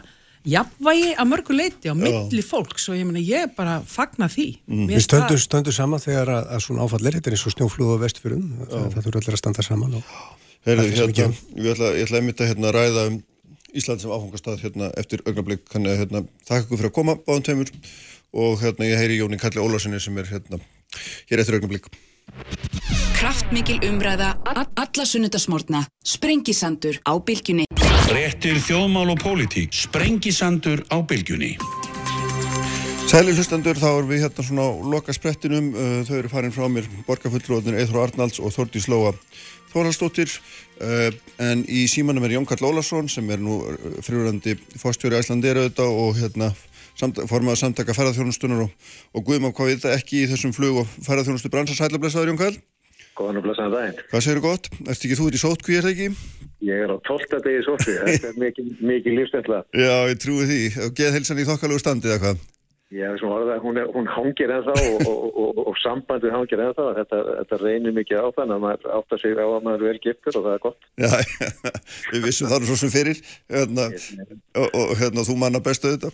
jafnvægi 0.50 1.14
að 1.20 1.30
mörgu 1.30 1.56
leiti 1.56 1.92
á 1.92 1.94
milli 1.96 2.42
fólks. 2.44 2.88
Og 2.90 2.98
ég 2.98 3.08
meina 3.08 3.22
ég 3.22 3.54
bara 3.56 3.78
fagna 3.86 4.28
því. 4.32 4.48
Mér 4.72 4.94
Við 4.96 5.06
stöndum, 5.06 5.40
stöndum 5.40 5.76
saman 5.76 6.02
þegar 6.02 6.34
að, 6.36 6.52
að 6.56 6.62
svona 6.66 6.86
áfall 6.86 7.02
er. 7.04 7.18
Þetta 7.18 7.30
er 7.30 7.36
eins 7.36 7.46
og 7.46 7.56
snjóflúð 7.56 7.96
á 7.96 8.02
vestfyrum 8.04 8.46
það, 8.60 8.86
það 8.94 9.08
þurfa 9.08 9.22
allir 9.22 9.36
að 9.36 9.42
standa 9.42 9.66
saman 9.66 9.98
og 10.00 10.14
er 10.68 10.80
sem 10.80 10.94
hérna, 10.94 11.28
ég 11.56 11.74
ætla, 11.74 11.90
ég 11.96 12.06
ætla 12.06 12.20
einmitt 12.20 12.40
að 12.40 12.50
hérna, 12.52 12.72
ræða 12.76 13.04
um 13.10 13.20
Ísland 13.70 14.02
sem 14.02 14.10
áfangastað 14.10 14.62
hérna, 14.64 14.90
eftir 14.98 15.20
augnablik, 15.22 15.62
þannig 15.70 15.92
að 15.92 16.00
hérna, 16.02 16.22
þakka 16.48 16.64
ykkur 16.64 16.80
fyrir 16.80 16.90
að 16.90 16.96
koma 16.96 17.14
báðum 17.22 17.44
tveimur. 17.46 17.68
Og 18.40 18.56
hérna, 18.62 18.88
ég 18.88 18.98
heyri 18.98 19.18
Jóni 19.20 19.38
Kalli 19.38 19.62
Ólarssoni 19.62 20.00
sem 20.02 20.18
er 20.18 20.26
hérna, 20.26 20.58
hér 21.30 21.42
eftir 21.42 21.58
augnablik. 21.58 21.86
Kraftmikil 23.18 23.80
umræða 23.84 24.30
a- 24.46 24.66
alla 24.76 25.04
sunnudasmórna. 25.04 25.84
Sprengisandur 26.04 27.00
á 27.04 27.12
bylgjunni. 27.20 27.64
Réttir 28.10 28.56
þjóðmál 28.64 29.10
og 29.12 29.18
pólitík. 29.22 29.72
Sprengisandur 29.72 30.84
á 30.90 30.96
bylgjunni. 31.06 31.56
Sæli 33.10 33.32
hlustandur, 33.34 33.74
þá 33.74 33.88
erum 33.98 34.08
við 34.08 34.20
hérna 34.22 34.42
svona 34.46 34.62
á 34.62 34.70
loka 34.86 35.12
sprettinum, 35.12 35.72
uh, 35.74 36.02
þau 36.06 36.14
eru 36.20 36.28
farin 36.30 36.52
frá 36.54 36.68
mér 36.70 36.86
borgarfullróðin 37.08 37.74
Eithro 37.80 38.04
Arnalds 38.04 38.38
og 38.38 38.52
Þordi 38.54 38.78
Slóa 38.78 39.10
Þórhalsdóttir 39.72 40.30
uh, 40.80 41.10
en 41.42 41.64
í 41.66 41.88
símanum 41.90 42.22
er 42.26 42.36
Jón 42.36 42.46
Karl 42.46 42.68
Ólason 42.70 43.08
sem 43.10 43.26
er 43.30 43.42
nú 43.42 43.60
frjúrandi 44.06 44.54
fórstjóri 44.78 45.18
Æslandir 45.18 45.58
auðvitað 45.58 45.90
og 45.90 46.16
hérna 46.22 46.52
samt, 47.00 47.22
formaður 47.30 47.62
samtaka 47.64 47.96
ferðarþjónustunar 47.96 48.66
og, 48.66 48.92
og 49.16 49.24
guðum 49.26 49.48
á 49.48 49.54
hvað 49.56 49.72
við 49.72 49.80
þetta 49.80 49.96
ekki 49.96 50.20
í 50.22 50.28
þessum 50.34 50.54
flug 50.56 50.82
og 50.84 50.92
ferðarþjónustu 51.06 51.52
bransa 51.52 51.78
sælablessaður 51.78 52.32
Jón 52.32 52.40
Karl. 52.40 52.60
Góðan 53.18 53.40
og 53.40 53.44
blessaðan 53.44 53.74
daginn. 53.74 54.04
Hvað 54.10 54.22
segir 54.24 54.40
gott? 54.44 54.70
Erst 54.86 55.04
ekki 55.04 55.18
þú 55.18 55.26
út 55.28 55.36
í 55.36 55.40
sótkví, 55.42 55.76
er 55.76 55.84
það 55.86 55.92
ekki? 55.96 56.46
Ég 56.68 56.84
er 56.84 56.92
á 56.92 56.96
12. 57.08 57.42
degi 57.44 57.64
sótkví, 57.66 57.96
þetta 58.06 58.30
er 58.30 58.38
mikið, 58.40 58.70
mikið 58.92 59.18
lífstendla. 59.18 59.60
Já, 59.84 59.94
ég 60.08 60.22
trúi 60.22 60.46
því. 60.48 60.62
Og 60.86 60.94
geð 60.96 61.18
heilsan 61.18 61.42
í 61.42 61.46
þokkalegu 61.48 61.82
standið 61.82 62.14
eða 62.14 62.22
hvað? 62.24 62.48
Já, 62.90 63.06
sem 63.20 63.30
orða, 63.30 63.54
hún, 63.62 63.76
hún 63.94 64.08
hangir 64.10 64.50
ennþá 64.50 64.72
og, 64.74 65.04
og, 65.06 65.26
og, 65.38 65.58
og 65.70 65.76
sambandið 65.78 66.32
hangir 66.34 66.62
ennþá. 66.64 66.86
Þetta, 66.96 67.20
þetta 67.28 67.58
reynir 67.60 67.94
mikið 67.94 68.24
á 68.24 68.28
þann 68.38 68.54
að 68.56 68.64
maður 68.64 68.96
áttar 68.96 69.22
sig 69.22 69.36
á 69.38 69.46
að 69.46 69.66
maður 69.66 69.84
er 69.84 69.92
vel 69.92 70.00
giftur 70.06 70.40
og 70.40 70.48
það 70.48 70.56
er 70.56 70.64
gott. 70.64 70.88
Já, 70.98 71.12
við 72.14 72.26
vissum 72.26 72.50
það 72.50 72.64
nú 72.64 72.70
svo 72.72 72.80
sem 72.80 72.94
fyrir 72.94 73.22
hérna, 73.46 73.86
og, 74.58 74.66
og 74.80 74.96
hérna, 74.98 75.26
þú 75.28 75.38
manna 75.38 75.62
bestu 75.62 75.92
þetta. 75.92 76.10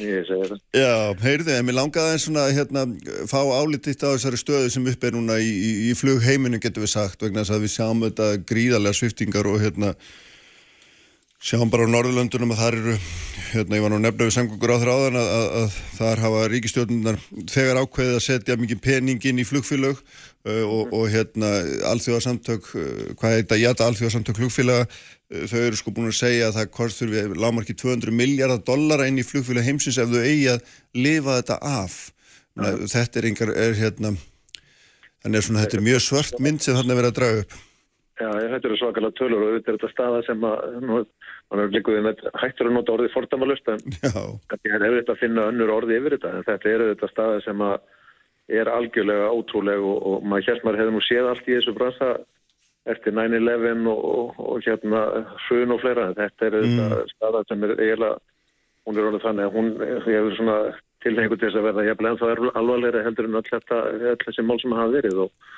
Ég 0.00 0.26
segi 0.28 0.48
það. 0.50 0.58
Já, 0.76 0.92
heyrðu, 1.22 1.54
en 1.56 1.66
mér 1.68 1.78
langaði 1.78 2.14
eins 2.14 2.26
svona 2.26 2.48
hérna, 2.54 2.84
fá 3.30 3.40
álititt 3.42 4.04
á 4.04 4.14
þessari 4.14 4.40
stöðu 4.40 4.72
sem 4.72 4.90
upp 4.92 5.06
er 5.08 5.16
núna 5.16 5.38
í, 5.42 5.48
í, 5.52 5.72
í 5.90 5.94
flugheiminu 5.98 6.60
getur 6.62 6.86
við 6.86 6.94
sagt 6.94 7.24
vegna 7.24 7.42
þess 7.42 7.56
að 7.56 7.64
við 7.66 7.74
sjáum 7.76 8.04
þetta 8.06 8.28
gríðarlega 8.48 8.98
sviftingar 8.98 9.50
og 9.50 9.60
hérna 9.62 9.94
sjáum 11.42 11.70
bara 11.72 11.88
á 11.90 11.90
Norðurlöndunum 11.90 12.52
að 12.54 12.60
þar 12.60 12.76
eru 12.78 12.92
hérna, 13.52 13.76
ég 13.76 13.82
var 13.82 13.90
nú 13.92 13.98
nefnilega 13.98 14.28
við 14.28 14.34
samgöngur 14.36 14.72
á 14.72 14.80
þér 14.80 14.90
áðan 14.92 15.16
að, 15.18 15.30
að, 15.36 15.46
að 15.58 15.78
þar 15.96 16.20
hafa 16.22 16.42
ríkistjórnunar 16.52 17.16
þegar 17.50 17.80
ákveðið 17.82 18.18
að 18.18 18.22
setja 18.26 18.56
mikið 18.60 18.82
pening 18.84 19.26
inn 19.28 19.40
í 19.42 19.46
flugfélög 19.48 19.98
uh, 19.98 20.62
og, 20.62 20.94
og 20.94 21.08
hérna 21.12 21.50
alþjóðarsamtök, 21.90 22.68
uh, 22.78 23.00
hvað 23.18 23.34
er 23.34 23.42
þetta, 23.42 23.58
jæta 23.58 23.88
alþjóðarsamtök 23.90 24.38
flugfélaga, 24.38 24.86
uh, 24.86 25.42
þau 25.50 25.58
eru 25.64 25.80
sko 25.80 25.94
búin 25.96 26.12
að 26.12 26.18
segja 26.20 26.46
að 26.48 26.60
það 26.60 26.70
kostur 26.78 27.12
við 27.12 27.34
lámarki 27.42 27.76
200 27.82 28.16
miljardar 28.22 28.62
dollara 28.70 29.10
inn 29.10 29.18
í 29.18 29.26
flugfélag 29.26 29.66
heimsins 29.66 29.98
ef 29.98 30.14
þau 30.14 30.22
eigi 30.22 30.46
að 30.54 30.62
lifa 30.94 31.40
þetta 31.40 31.58
af. 31.82 31.98
Ja. 32.52 32.72
Þetta 32.94 33.18
er 33.18 33.28
einhver, 33.28 33.52
er 33.66 33.76
hérna, 33.80 34.14
þannig 35.24 35.42
að 35.42 35.46
svona, 35.48 35.66
þetta 35.66 35.78
er 35.80 35.86
mjög 35.90 36.02
svört 36.06 36.40
mynd 36.44 36.62
sem 36.62 36.78
þarna 36.78 36.94
er 36.94 37.02
verið 37.02 37.12
að 37.12 37.20
draga 37.20 37.44
upp. 37.44 37.60
Já, 38.20 38.28
þetta 38.52 38.68
eru 38.68 38.76
svakalega 38.78 39.16
tölur 39.18 39.44
og 39.46 39.54
þetta 39.56 39.70
er 39.72 39.78
þetta 39.78 39.90
staða 39.90 40.18
sem 40.26 40.44
að, 40.46 41.06
er 41.60 41.72
líkuðið 41.76 42.04
með 42.06 42.22
hættur 42.40 42.68
að 42.68 42.76
nota 42.76 42.94
orðið 42.94 43.14
fordamalust 43.16 43.68
en 43.68 43.82
það 44.00 44.76
er 44.78 44.96
þetta 44.98 45.12
að 45.12 45.20
finna 45.20 45.48
önnur 45.50 45.72
orði 45.74 45.98
yfir 46.00 46.16
þetta 46.16 46.30
en 46.32 46.46
þetta 46.48 46.70
eru 46.72 46.90
þetta 46.92 47.10
staða 47.12 47.40
sem 47.44 47.64
að 47.66 47.74
er 48.52 48.68
algjörlega 48.68 49.30
ótrúleg 49.32 49.84
og, 49.86 49.98
og 50.08 50.24
maður 50.28 50.48
hér 50.48 50.62
maður 50.64 50.80
hefur 50.82 50.96
nú 50.96 51.02
séð 51.06 51.28
allt 51.30 51.48
í 51.48 51.56
þessu 51.56 51.74
bransa 51.76 52.12
eftir 52.92 53.14
9-11 53.14 53.86
og, 53.86 54.04
og, 54.04 54.40
og 54.42 54.64
hérna 54.66 55.02
hrun 55.46 55.74
og 55.76 55.82
fleira 55.82 56.08
þetta 56.18 56.48
er 56.48 56.56
mm. 56.58 56.78
þetta 56.80 57.02
staða 57.12 57.42
sem 57.48 57.66
er 57.68 57.74
eiginlega 57.76 58.16
hún 58.82 58.98
er 58.98 59.08
orðið 59.08 59.26
þannig 59.26 59.46
að 59.46 59.58
hún 59.58 59.68
hefur 60.08 60.38
svona 60.38 60.56
tilhengu 61.02 61.38
til 61.38 61.48
þess 61.48 61.60
að 61.60 61.68
verða 61.68 61.86
jafnlega 61.86 62.14
en 62.14 62.22
það 62.22 62.32
er 62.32 62.42
alvarlega 62.60 63.04
heldur 63.06 63.28
en 63.28 63.38
öll 63.40 64.16
þessi 64.24 64.46
mál 64.46 64.58
sem 64.62 64.74
hafa 64.74 64.96
verið 64.96 65.20
og 65.26 65.52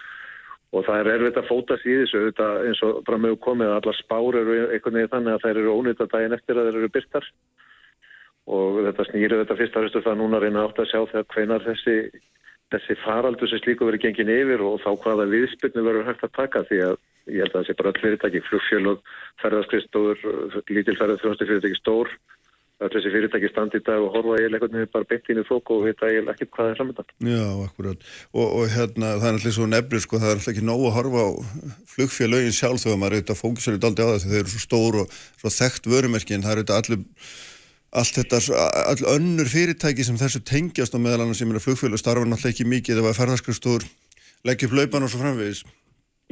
Og 0.75 0.83
það 0.83 1.01
er 1.01 1.11
erfitt 1.13 1.37
að 1.39 1.49
fóta 1.51 1.77
þessu 1.79 2.21
þetta, 2.29 2.47
eins 2.67 2.81
og 2.83 3.03
bara 3.07 3.21
með 3.23 3.37
komið 3.45 3.71
að 3.71 3.77
allar 3.79 3.99
spár 4.01 4.39
eru 4.41 4.57
einhvern 4.65 4.97
veginn 4.99 5.13
þannig 5.13 5.37
að 5.37 5.45
þær 5.45 5.61
eru 5.61 5.75
ónýtt 5.79 6.03
að 6.03 6.13
daginn 6.15 6.35
eftir 6.35 6.59
að 6.59 6.69
þeir 6.69 6.79
eru 6.81 6.93
byrtar 6.97 7.29
og 8.55 8.81
þetta 8.85 9.07
snýru 9.09 9.41
þetta 9.41 9.57
fyrst 9.61 9.77
að 9.79 10.03
það 10.05 10.19
núna 10.21 10.41
reyna 10.43 10.65
átt 10.67 10.81
að 10.83 10.91
sjá 10.91 10.99
þegar 11.13 11.29
hvenar 11.35 11.65
þessi, 11.65 11.97
þessi 12.75 12.97
faraldur 13.05 13.51
sem 13.51 13.63
slíku 13.63 13.89
verið 13.89 14.03
gengin 14.05 14.35
yfir 14.35 14.65
og 14.67 14.83
þá 14.83 14.91
hvaða 15.07 15.29
viðspilnu 15.31 15.85
verður 15.87 16.09
hægt 16.11 16.27
að 16.27 16.35
taka 16.41 16.65
því 16.69 16.81
að 16.91 16.99
ég 17.33 17.47
held 17.47 17.57
að 17.57 17.67
sé 17.69 17.77
bara 17.79 17.93
öll 17.95 18.03
fyrirtæki, 18.03 18.43
flugfjölug, 18.51 18.99
ferðarskristóður, 19.41 20.27
lítilferðar 20.69 21.23
þjónustu 21.23 21.49
fyrirtæki 21.49 21.81
stór 21.81 22.11
að 22.85 22.97
þessi 22.97 23.13
fyrirtæki 23.15 23.51
standi 23.51 23.81
í 23.81 23.85
dag 23.85 24.03
og 24.05 24.13
horfa 24.15 24.41
ég 24.43 24.53
leikunni 24.53 24.85
bara 24.93 25.09
beitt 25.09 25.31
inn 25.33 25.41
í 25.41 25.47
þók 25.49 25.73
og 25.75 25.87
vita 25.87 26.11
ég 26.13 26.29
ekkert 26.33 26.53
hvað 26.57 26.71
er 26.71 26.79
framöndan. 26.81 27.09
Já, 27.31 27.47
akkurat. 27.65 28.05
Og, 28.35 28.45
og 28.45 28.69
hérna, 28.75 29.15
það 29.23 29.29
er 29.31 29.39
alltaf 29.39 29.57
svo 29.57 29.69
nefnir, 29.71 30.05
sko, 30.05 30.21
það 30.21 30.31
er 30.31 30.39
alltaf 30.39 30.53
ekki 30.53 30.67
nóg 30.69 30.85
að 30.89 30.97
horfa 30.99 31.25
á 31.25 31.31
flugfélögin 31.95 32.57
sjálf 32.57 32.85
þegar 32.85 33.01
maður 33.01 33.19
auðvitað 33.19 33.41
fókusar 33.41 33.79
í 33.79 33.83
daldi 33.85 34.05
á 34.05 34.09
það 34.11 34.21
þegar 34.25 34.35
þeir 34.35 34.45
eru 34.45 34.55
svo 34.55 34.63
stór 34.65 35.01
og 35.03 35.19
svo 35.41 35.55
þekkt 35.59 35.91
vörumerki 35.95 36.37
en 36.37 36.47
það 36.47 36.57
eru 36.57 36.65
auðvitað 36.65 36.83
allir 36.83 37.05
allt 37.95 38.17
þetta, 38.19 38.41
all 38.91 39.05
önnur 39.15 39.47
fyrirtæki 39.47 40.05
sem 40.07 40.19
þessu 40.19 40.43
tengjast 40.43 40.97
og 40.97 41.03
meðal 41.05 41.23
annars 41.25 41.39
sem 41.41 41.51
er 41.53 41.61
að 41.61 41.69
flugfélög 41.69 42.01
starfa 42.03 42.27
náttúrulega 42.27 42.57
ekki 42.57 42.67
mikið 42.67 43.01
eða 43.05 43.15
ferðarskristur 43.15 43.87
leggja 44.45 44.69
upp 44.69 44.77
laupan 44.81 45.07
og 45.07 45.13
svo 45.13 45.23
framvegis. 45.23 45.63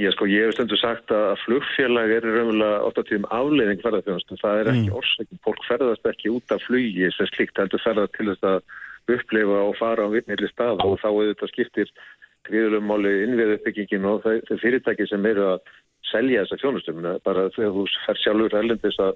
Já 0.00 0.08
sko, 0.14 0.24
ég 0.24 0.46
hef 0.46 0.54
stundu 0.56 0.76
sagt 0.80 1.12
að 1.12 1.34
flugfélag 1.42 2.14
er 2.14 2.24
raunverulega 2.24 2.78
ofta 2.86 3.02
tíðum 3.04 3.26
afleiðing 3.28 3.82
ferðarþjónastum. 3.82 4.38
Það 4.40 4.60
er 4.60 4.70
ekki 4.72 4.86
mm. 4.86 4.94
orsakinn. 4.96 5.40
Fólk 5.44 5.66
ferðast 5.68 6.08
ekki 6.08 6.30
út 6.32 6.54
af 6.54 6.62
flugi 6.64 7.10
sem 7.12 7.28
slikt 7.28 7.60
heldur 7.60 7.82
ferðast 7.84 8.14
til 8.16 8.30
þess 8.30 8.46
að 8.48 8.62
upplifa 9.12 9.58
og 9.66 9.74
fara 9.76 10.06
á 10.08 10.12
vittnili 10.14 10.48
stað 10.48 10.80
og 10.86 10.96
þá 11.02 11.08
þetta 11.10 11.48
skiptir 11.50 11.92
gríðulegum 12.48 12.88
máli 12.88 13.12
innviðu 13.26 13.58
uppbyggingin 13.58 14.08
og 14.08 14.24
þau 14.24 14.56
fyrirtæki 14.62 15.06
sem 15.10 15.28
eru 15.28 15.44
að 15.50 15.74
selja 16.08 16.46
þessa 16.46 16.60
þjónastum. 16.62 17.02
Bara 17.28 17.44
þegar 17.52 17.76
þú 17.76 17.84
fer 18.06 18.22
sjálfur 18.22 18.56
erlendis 18.62 18.96
að 19.02 19.12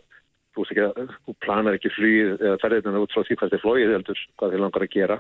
þú, 0.52 0.66
ekki, 0.66 1.06
þú 1.24 1.36
planar 1.46 1.78
ekki 1.78 1.94
flugið 1.94 2.34
eða 2.36 2.60
ferðirna 2.60 3.00
út 3.00 3.16
frá 3.16 3.24
því 3.24 3.38
hvað 3.40 3.54
þið 3.54 3.64
flóið 3.64 3.94
heldur, 3.96 4.20
hvað 4.36 4.52
þið 4.52 4.62
langar 4.66 4.84
að 4.84 4.92
gera. 4.92 5.18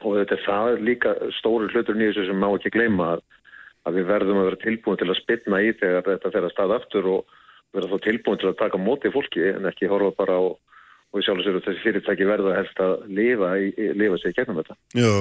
Og 0.00 0.16
þetta 0.16 0.36
er 0.38 0.44
það 0.46 0.82
líka 0.88 1.14
stóru 1.36 1.68
hlutur 1.68 2.00
nýjus 2.00 2.22
sem 2.24 2.40
má 2.40 2.48
ekki 2.54 2.72
gleyma 2.72 3.10
að 3.18 3.24
að 3.88 4.00
við 4.00 4.10
verðum 4.10 4.40
að 4.40 4.48
vera 4.50 4.64
tilbúin 4.64 4.98
til 5.00 5.08
að 5.08 5.20
spilna 5.20 5.62
í 5.64 5.70
þegar 5.80 6.08
þetta 6.08 6.32
fer 6.34 6.46
að 6.46 6.54
staða 6.54 6.80
aftur 6.80 7.08
og 7.14 7.38
vera 7.74 7.90
þá 7.90 7.96
tilbúin 8.06 8.40
til 8.40 8.50
að 8.50 8.58
taka 8.60 8.80
móti 8.80 9.12
fólki 9.14 9.46
en 9.54 9.68
ekki 9.70 9.88
horfa 9.90 10.12
bara 10.18 10.36
á 10.36 10.42
og 11.10 11.18
við 11.18 11.26
sjálfum 11.26 11.42
sér 11.42 11.58
að 11.58 11.66
þessi 11.66 11.82
fyrirtæki 11.84 12.28
verða 12.28 12.54
helst 12.54 12.80
að 12.82 12.92
lifa, 13.18 13.50
lifa 13.98 14.18
í 14.30 14.34
gegnum 14.36 14.60
þetta. 14.60 14.76
Já, 14.94 15.12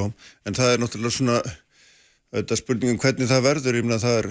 en 0.46 0.58
það 0.58 0.74
er 0.74 0.84
náttúrulega 0.84 1.16
svona 1.16 1.38
þetta 2.38 2.58
spurningum 2.60 3.02
hvernig 3.02 3.30
það 3.32 3.46
verður, 3.48 3.80
ég 3.80 3.88
meina 3.88 4.02
það 4.04 4.18
er 4.20 4.28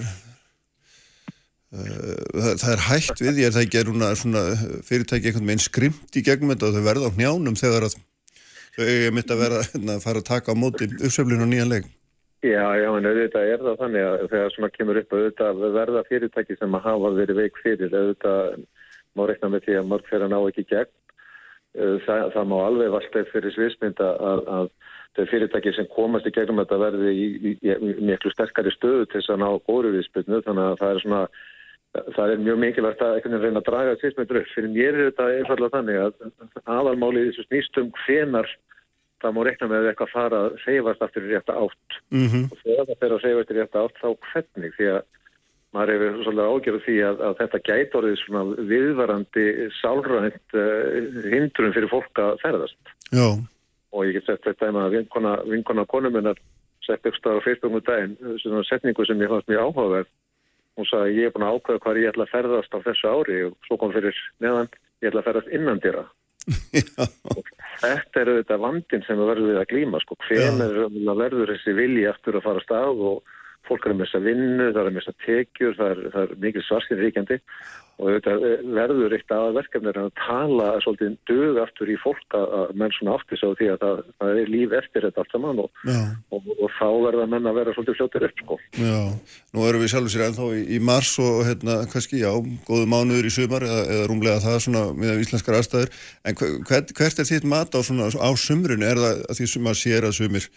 uh, 1.75 2.53
það, 2.61 2.69
er 2.71 2.85
hægt 2.87 3.23
við, 3.25 3.41
ég 3.43 3.49
er 3.49 3.57
það 3.57 3.65
ekki 3.65 3.81
er 3.81 4.21
svona 4.21 4.45
fyrirtæki 4.87 5.31
einhvern 5.31 5.51
veginn 5.51 5.65
skrimt 5.65 6.15
í 6.15 6.23
gegnum 6.29 6.53
þetta 6.53 6.69
og 6.69 6.77
þau 6.77 6.87
verða 6.87 7.11
á 7.11 7.15
hnjánum 7.17 7.59
þegar 7.59 7.89
að 7.89 7.99
þau 8.79 9.15
mitt 9.17 9.33
að 9.33 9.43
vera 9.43 9.63
hérna, 9.65 9.97
að 9.97 10.05
fara 10.05 10.23
að 10.23 10.29
taka 10.31 10.55
á 10.55 10.61
móti 10.61 10.87
uppseflinu 10.95 11.43
og 11.43 11.51
nýjan 11.51 11.73
legin. 11.73 11.95
Já, 12.39 12.63
já, 12.79 12.87
en 12.95 13.03
auðvitað 13.03 13.49
er 13.51 13.63
það 13.65 13.81
þannig 13.81 14.05
að 14.07 14.21
þegar 14.31 14.53
svona 14.53 14.67
kemur 14.71 14.97
upp 15.01 15.09
auðvitað 15.11 15.57
verða 15.75 16.03
fyrirtæki 16.07 16.55
sem 16.55 16.77
að 16.77 16.85
hafa 16.85 17.09
verið 17.17 17.39
veik 17.41 17.57
fyrir, 17.59 17.91
auðvitað 17.91 18.61
má 19.19 19.23
rekna 19.27 19.49
með 19.51 19.65
því 19.65 19.75
að 19.75 19.89
mörg 19.89 20.07
fyrir 20.07 20.23
að 20.23 20.31
ná 20.31 20.37
ekki 20.39 20.63
gegn. 20.69 20.93
Það, 22.05 22.23
það 22.33 22.47
má 22.49 22.55
alveg 22.63 22.93
valda 22.93 23.23
fyrir 23.33 23.53
sviðsmynda 23.57 24.07
að, 24.29 24.43
að 24.55 24.69
þau 25.17 25.25
fyrirtæki 25.33 25.73
sem 25.75 25.89
komast 25.91 26.29
í 26.31 26.33
gegnum 26.37 26.63
þetta 26.63 26.79
verði 26.79 27.11
í, 27.11 27.27
í, 27.51 27.53
í 27.59 27.91
miklu 28.07 28.31
sterkari 28.31 28.71
stöðu 28.77 29.03
til 29.09 29.19
þess 29.19 29.35
að 29.35 29.43
ná 29.43 29.49
góru 29.67 29.91
viðspilnu, 29.97 30.39
þannig 30.47 30.69
að 30.69 30.79
það 30.79 30.93
er 30.95 31.03
svona, 31.03 31.21
það 32.15 32.33
er 32.37 32.43
mjög 32.47 32.63
mikilvægt 32.63 33.03
að 33.03 33.17
einhvern 33.17 33.35
veginn 33.35 33.49
reyna 33.49 33.65
að 33.65 33.67
draga 33.67 33.99
sviðsmyndur 33.99 34.41
upp. 34.45 34.49
Fyrir 34.55 34.73
mér 34.77 34.93
er 34.95 35.11
þetta 35.11 35.29
einfallega 35.35 35.75
þannig 35.75 36.01
að 36.05 36.65
aðalmálið 36.77 37.29
þessu 37.33 37.47
snýstum 37.49 37.93
hvenar 38.05 38.57
það 39.21 39.35
má 39.35 39.39
rekna 39.45 39.69
með 39.69 39.87
eitthvað 39.89 40.11
fara 40.13 40.41
að 40.45 40.59
reyfast 40.65 41.05
aftur 41.05 41.25
í 41.27 41.31
rétta 41.33 41.55
átt. 41.59 41.97
Mm 42.09 42.27
-hmm. 42.27 42.43
og 42.51 42.61
þegar 42.63 42.89
það 42.89 42.99
fer 42.99 43.15
að 43.15 43.23
reyfast 43.25 43.51
í 43.51 43.57
rétta 43.57 43.83
átt 43.85 44.01
þá 44.03 44.09
hvernig? 44.29 44.75
Því 44.77 44.91
að 44.95 45.01
maður 45.75 45.93
hefur 45.93 46.23
svolítið 46.23 46.51
ágjörðu 46.51 46.83
því 46.85 46.97
að, 47.09 47.23
að 47.27 47.33
þetta 47.39 47.59
gæti 47.69 47.97
orðið 47.99 48.15
svona 48.23 48.43
viðvarandi 48.71 49.47
sálrænt 49.79 50.55
uh, 50.57 51.27
hindrun 51.29 51.75
fyrir 51.75 51.91
fólk 51.91 52.23
að 52.23 52.31
ferðast. 52.43 52.95
Já. 53.09 53.27
og 53.89 54.05
ég 54.05 54.13
get 54.13 54.25
sett 54.25 54.45
þetta 54.45 54.69
að 54.69 54.95
vinkona, 54.97 55.33
vinkona 55.49 55.85
konuminnar 55.89 56.37
sett 56.85 57.05
stað 57.17 57.41
á 57.41 57.45
Facebook 57.45 57.73
um 57.73 57.81
daginn 57.81 58.17
svona 58.37 58.61
setningu 58.67 59.05
sem 59.05 59.21
ég 59.21 59.29
fannst 59.31 59.49
mjög 59.49 59.65
áhugaverð 59.65 60.09
hún 60.79 60.87
sagði 60.87 61.17
ég 61.19 61.29
er 61.29 61.33
búin 61.35 61.45
að 61.47 61.57
ákveða 61.57 61.81
hvað 61.83 61.99
ég 61.99 62.11
ætla 62.13 62.25
að 62.25 62.33
ferðast 62.33 62.75
á 62.75 62.79
þessu 62.85 63.11
ári. 63.11 63.39
Og 63.49 63.67
svo 63.67 63.77
kom 63.81 63.93
fyrir 63.95 64.21
neðan 64.43 64.69
ég 65.03 65.11
ætla 65.11 65.23
að 65.23 65.29
ferðast 65.29 65.53
innan 65.57 65.81
dýra 65.83 66.05
Þetta 67.83 68.21
er 68.21 68.31
auðvitað 68.33 68.63
vandin 68.63 69.03
sem 69.07 69.19
við 69.19 69.29
verðum 69.31 69.51
við 69.51 69.59
að 69.61 69.69
glýma 69.71 70.01
sko. 70.03 70.17
Hven 70.27 70.63
verður 71.19 71.53
þessi 71.53 71.75
vilji 71.77 72.07
aftur 72.09 72.39
að 72.39 72.47
fara 72.47 72.63
stað 72.65 73.03
og 73.11 73.35
fólk 73.69 73.85
er 73.85 73.95
að 73.95 74.01
missa 74.03 74.23
vinnu, 74.23 74.71
það 74.71 74.81
er 74.81 74.89
að 74.89 74.97
missa 74.97 75.13
tekjur, 75.25 75.77
það 75.77 75.93
er, 75.93 76.01
það 76.15 76.25
er 76.25 76.41
mikil 76.47 76.65
svarskinn 76.65 77.03
ríkjandi. 77.03 77.39
Og 77.99 78.13
þetta 78.15 78.33
verður 78.77 79.13
eitt 79.17 79.31
af 79.35 79.49
verkefnir 79.57 79.97
að 79.99 80.13
tala 80.15 80.67
svolítið 80.85 81.17
dög 81.27 81.57
aftur 81.59 81.89
í 81.91 81.97
fólk 81.99 82.35
að 82.37 82.71
menn 82.79 82.93
svona 82.95 83.17
aftur 83.17 83.41
svo 83.41 83.49
því 83.59 83.67
að 83.73 83.81
það, 83.81 83.99
það 84.21 84.39
er 84.39 84.51
líf 84.53 84.75
eftir 84.79 85.07
þetta 85.07 85.23
allt 85.25 85.35
saman 85.35 85.59
og, 85.65 85.83
og, 86.31 86.47
og 86.55 86.71
þá 86.77 86.87
verða 87.09 87.25
menn 87.33 87.49
að 87.51 87.59
vera 87.59 87.75
svolítið 87.75 87.99
fljóttir 87.99 88.27
upp 88.29 88.43
sko. 88.45 88.59
Já, 88.79 89.01
nú 89.51 89.67
erum 89.67 89.83
við 89.83 89.91
sjálfur 89.91 90.15
sér 90.15 90.25
ennþá 90.29 90.47
í, 90.55 90.63
í 90.77 90.81
mars 90.91 91.11
og 91.25 91.43
hérna 91.49 91.77
kannski, 91.91 92.23
já, 92.23 92.31
góðu 92.69 92.87
mánuður 92.95 93.27
í 93.27 93.35
sumar 93.35 93.67
eða, 93.67 93.83
eða 93.97 94.09
rúmlega 94.13 94.45
það 94.47 94.59
svona 94.63 94.85
með 94.95 95.25
íslenskar 95.25 95.59
aðstæður, 95.59 95.95
en 96.23 96.39
hvert, 96.39 96.95
hvert 97.01 97.19
er 97.19 97.33
þitt 97.33 97.51
mat 97.51 97.75
á, 97.75 97.83
svona, 97.83 98.07
á 98.15 98.31
sumrun, 98.39 98.87
er 98.87 99.03
það 99.03 99.25
að 99.27 99.41
því 99.41 99.51
sem 99.57 99.73
að 99.73 99.81
sér 99.83 100.07
að 100.07 100.21
sumir 100.21 100.47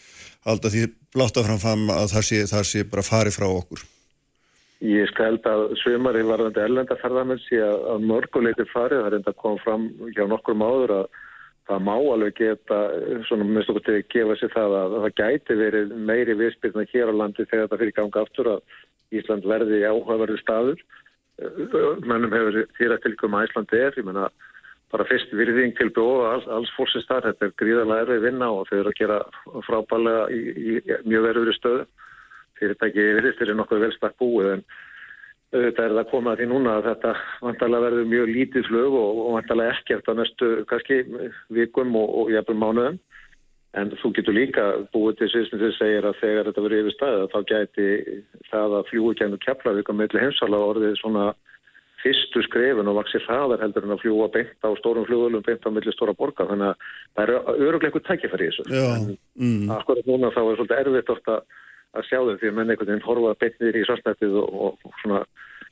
halda 0.47 0.71
því 0.73 0.85
blátt 1.15 1.39
af 1.39 1.49
framfam 1.49 1.89
að 1.95 2.13
það 2.15 2.29
sé, 2.29 2.45
það 2.51 2.69
sé 2.71 2.85
bara 2.93 3.07
farið 3.07 3.39
frá 3.39 3.49
okkur? 3.49 3.83
Ég 4.83 5.11
skal 5.13 5.29
held 5.31 5.45
að 5.47 5.61
sömari 5.79 6.25
varðandi 6.27 6.63
erlendaferðarmenn 6.65 7.43
sé 7.45 7.61
að 7.63 8.07
mörguleitir 8.09 8.67
farið, 8.73 9.05
það 9.05 9.11
er 9.11 9.19
enda 9.21 9.31
að 9.31 9.43
koma 9.45 9.63
fram 9.63 9.85
hjá 10.17 10.25
nokkur 10.27 10.59
máður 10.59 10.95
að 10.97 11.21
það 11.71 11.85
má 11.87 11.93
alveg 11.95 12.39
geta, 12.41 12.79
svona 13.29 13.47
minnst 13.47 13.71
okkur 13.71 13.85
til 13.87 13.99
að 14.01 14.09
gefa 14.11 14.39
sér 14.41 14.55
það 14.57 14.75
að 14.81 14.97
það 15.05 15.15
gæti 15.21 15.59
verið 15.61 15.93
meiri 16.11 16.35
viðspilna 16.41 16.87
hér 16.91 17.13
á 17.15 17.21
landi 17.21 17.47
þegar 17.47 17.71
það 17.71 17.83
fyrir 17.85 17.97
ganga 18.01 18.25
aftur 18.25 18.51
að 18.57 18.81
Ísland 19.13 19.47
verði 19.47 19.83
áhugaverði 19.85 20.39
staður. 20.41 20.83
Mennum 22.09 22.33
hefur 22.33 22.59
þýra 22.79 22.99
tilkvæm 23.05 23.37
að 23.39 23.47
Ísland 23.47 23.75
er, 23.77 23.99
ég 24.01 24.09
menna 24.09 24.31
bara 24.93 25.09
fyrst 25.09 25.33
virðing 25.33 25.75
til 25.79 25.89
bjóða 25.97 26.35
alls, 26.35 26.47
alls 26.53 26.73
fólksins 26.77 27.09
þar, 27.09 27.31
þetta 27.31 27.49
er 27.49 27.59
gríðarlega 27.61 28.07
erfið 28.07 28.25
vinna 28.27 28.49
og 28.53 28.69
þau 28.69 28.79
eru 28.79 28.93
að 28.93 28.99
gera 29.01 29.19
frábælega 29.67 30.25
í, 30.29 30.41
í, 30.53 30.79
í 30.79 30.97
mjög 31.09 31.29
verður 31.29 31.59
stöðu. 31.59 31.85
Fyrirtæki 32.61 33.07
virðist 33.19 33.41
fyrir 33.41 33.57
nokkuð 33.59 33.87
velstakk 33.87 34.19
búið 34.21 34.51
en 34.57 34.65
auðvitað 35.53 35.87
er 35.87 35.95
það 35.99 36.11
komað 36.11 36.39
því 36.41 36.49
núna 36.49 36.75
að 36.79 36.87
þetta 36.91 37.13
vantarlega 37.45 37.87
verður 37.87 38.11
mjög 38.13 38.35
lítið 38.37 38.69
flög 38.69 38.99
og, 39.01 39.23
og 39.23 39.33
vantarlega 39.37 39.79
ekkert 39.79 40.09
á 40.09 40.13
næstu 40.17 40.51
kannski 40.69 41.01
vikum 41.53 41.97
og, 42.01 42.13
og 42.21 42.33
jæfnum 42.33 42.63
mánuðum. 42.63 43.01
En 43.81 43.89
þú 44.03 44.11
getur 44.19 44.37
líka 44.37 44.65
búið 44.93 45.23
til 45.23 45.31
sýstum 45.33 45.61
sem 45.63 45.73
segir 45.79 46.05
að 46.05 46.19
þegar 46.21 46.49
þetta 46.51 46.65
verður 46.67 46.83
yfir 46.83 46.97
stæða 46.99 47.29
þá 47.33 47.39
gæti 47.49 47.87
það 48.51 48.77
að 48.79 48.89
fljúi 48.91 49.17
kemur 49.17 49.41
keflavík 49.45 49.89
á 49.89 49.95
milli 49.97 50.21
heimsala 50.21 50.61
orðið 50.73 50.99
svona 51.01 51.31
fyrstu 52.03 52.43
skrefin 52.47 52.91
og 52.91 52.99
vaksir 52.99 53.25
hraðar 53.27 53.63
heldur 53.63 53.87
en 53.87 53.95
að 53.95 54.03
fljúa 54.05 54.29
beint 54.35 54.67
á 54.67 54.71
stórum 54.81 55.07
fljúðulum 55.09 55.45
beint 55.47 55.67
á 55.67 55.71
milli 55.71 55.95
stóra 55.95 56.15
borgar 56.19 56.51
þannig 56.51 56.73
að 56.73 56.87
það 57.17 57.67
eru 57.69 57.81
eitthvað 57.81 58.09
tækifæri 58.09 58.49
í 58.49 58.53
þessu 58.53 58.81
en 58.83 59.07
mm. 59.39 59.71
akkurat 59.79 60.09
núna 60.11 60.33
þá 60.35 60.43
er 60.43 60.59
svolítið 60.59 60.83
erfitt 60.83 61.15
ofta 61.17 61.39
að 61.93 62.09
sjá 62.09 62.19
þau 62.19 62.37
því 62.41 62.51
að 62.51 62.59
menn 62.59 62.73
einhvern 62.73 62.91
veginn 62.91 63.07
horfa 63.07 63.33
beinnir 63.43 63.79
í 63.79 63.87
svartnættið 63.87 64.39
og, 64.41 64.77
og 64.89 65.01
svona 65.03 65.23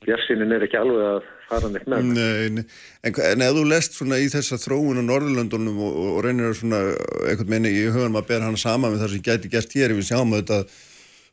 jærsinin 0.08 0.52
er 0.54 0.64
ekki 0.64 0.78
alveg 0.80 1.02
að 1.04 1.24
fara 1.48 1.70
neitt 1.72 1.88
með. 1.90 2.06
Nei, 2.16 2.52
nei. 2.56 2.62
En, 3.04 3.16
en 3.26 3.44
ef 3.44 3.56
þú 3.56 3.64
lest 3.68 3.96
svona 3.98 4.20
í 4.20 4.28
þessa 4.32 4.56
þróun 4.60 5.00
á 5.00 5.04
Norðurlandunum 5.04 5.80
og, 5.86 5.98
og 6.14 6.20
reynir 6.24 6.56
svona 6.56 6.80
einhvern 7.28 7.52
menni 7.52 7.72
í 7.74 7.88
hugunum 7.88 8.20
að 8.20 8.30
bera 8.32 8.48
hann 8.48 8.60
sama 8.60 8.88
með 8.88 9.04
það 9.04 9.14
sem 9.14 9.26
gæti 9.28 9.52
gert 9.52 9.76
hér, 9.76 9.96
við 9.96 10.08
sjáum 10.08 10.32
auðvitað 10.36 10.72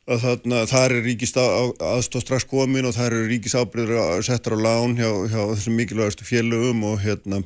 að 0.08 0.24
þarna, 0.24 0.62
þar 0.70 0.94
er 0.96 1.04
ríkist 1.04 1.36
aðstóð 1.38 2.24
strax 2.24 2.48
komin 2.48 2.88
og 2.88 2.96
þar 2.96 3.18
eru 3.18 3.28
ríkis 3.28 3.56
ábyrður 3.58 4.24
settar 4.24 4.56
á 4.56 4.64
lán 4.64 4.96
hjá, 4.96 5.10
hjá 5.28 5.40
þessum 5.52 5.76
mikilvægastu 5.76 6.24
félögum 6.28 6.86
og 6.88 7.02
hérna 7.04 7.42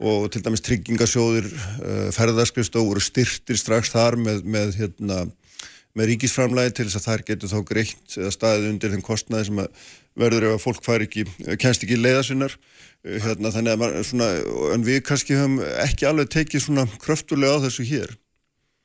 og 0.00 0.30
til 0.32 0.40
dæmis 0.40 0.64
tryggingasjóðir 0.64 1.50
uh, 1.50 2.08
ferðarskriðstof 2.16 2.86
voru 2.88 3.02
styrtir 3.04 3.58
strax 3.60 3.92
þar 3.92 4.16
með, 4.16 4.46
með 4.48 4.78
hérna 4.80 5.26
með 5.98 6.12
ríkisframlægi 6.12 6.74
til 6.76 6.86
þess 6.86 7.00
að 7.00 7.06
þær 7.08 7.24
getur 7.28 7.50
þá 7.50 7.58
greitt 7.68 8.16
eða 8.16 8.32
staðið 8.34 8.68
undir 8.70 8.92
þenn 8.94 9.06
kostnaði 9.06 9.48
sem 9.48 9.62
verður 10.20 10.46
ef 10.46 10.56
að 10.56 10.64
fólk 10.64 10.84
fær 10.86 11.04
ekki, 11.04 11.24
kennst 11.60 11.84
ekki 11.86 11.98
leiðasinnar 11.98 12.54
eh, 12.54 13.18
hérna, 13.24 13.52
þannig 13.54 13.74
að 13.74 14.00
svona, 14.06 14.28
en 14.76 14.86
við 14.86 15.02
kannski 15.08 15.38
höfum 15.38 15.58
ekki 15.82 16.08
alveg 16.08 16.30
tekið 16.36 16.66
svona 16.66 16.86
kröftulega 17.02 17.58
á 17.58 17.64
þessu 17.66 17.86
hér. 17.90 18.14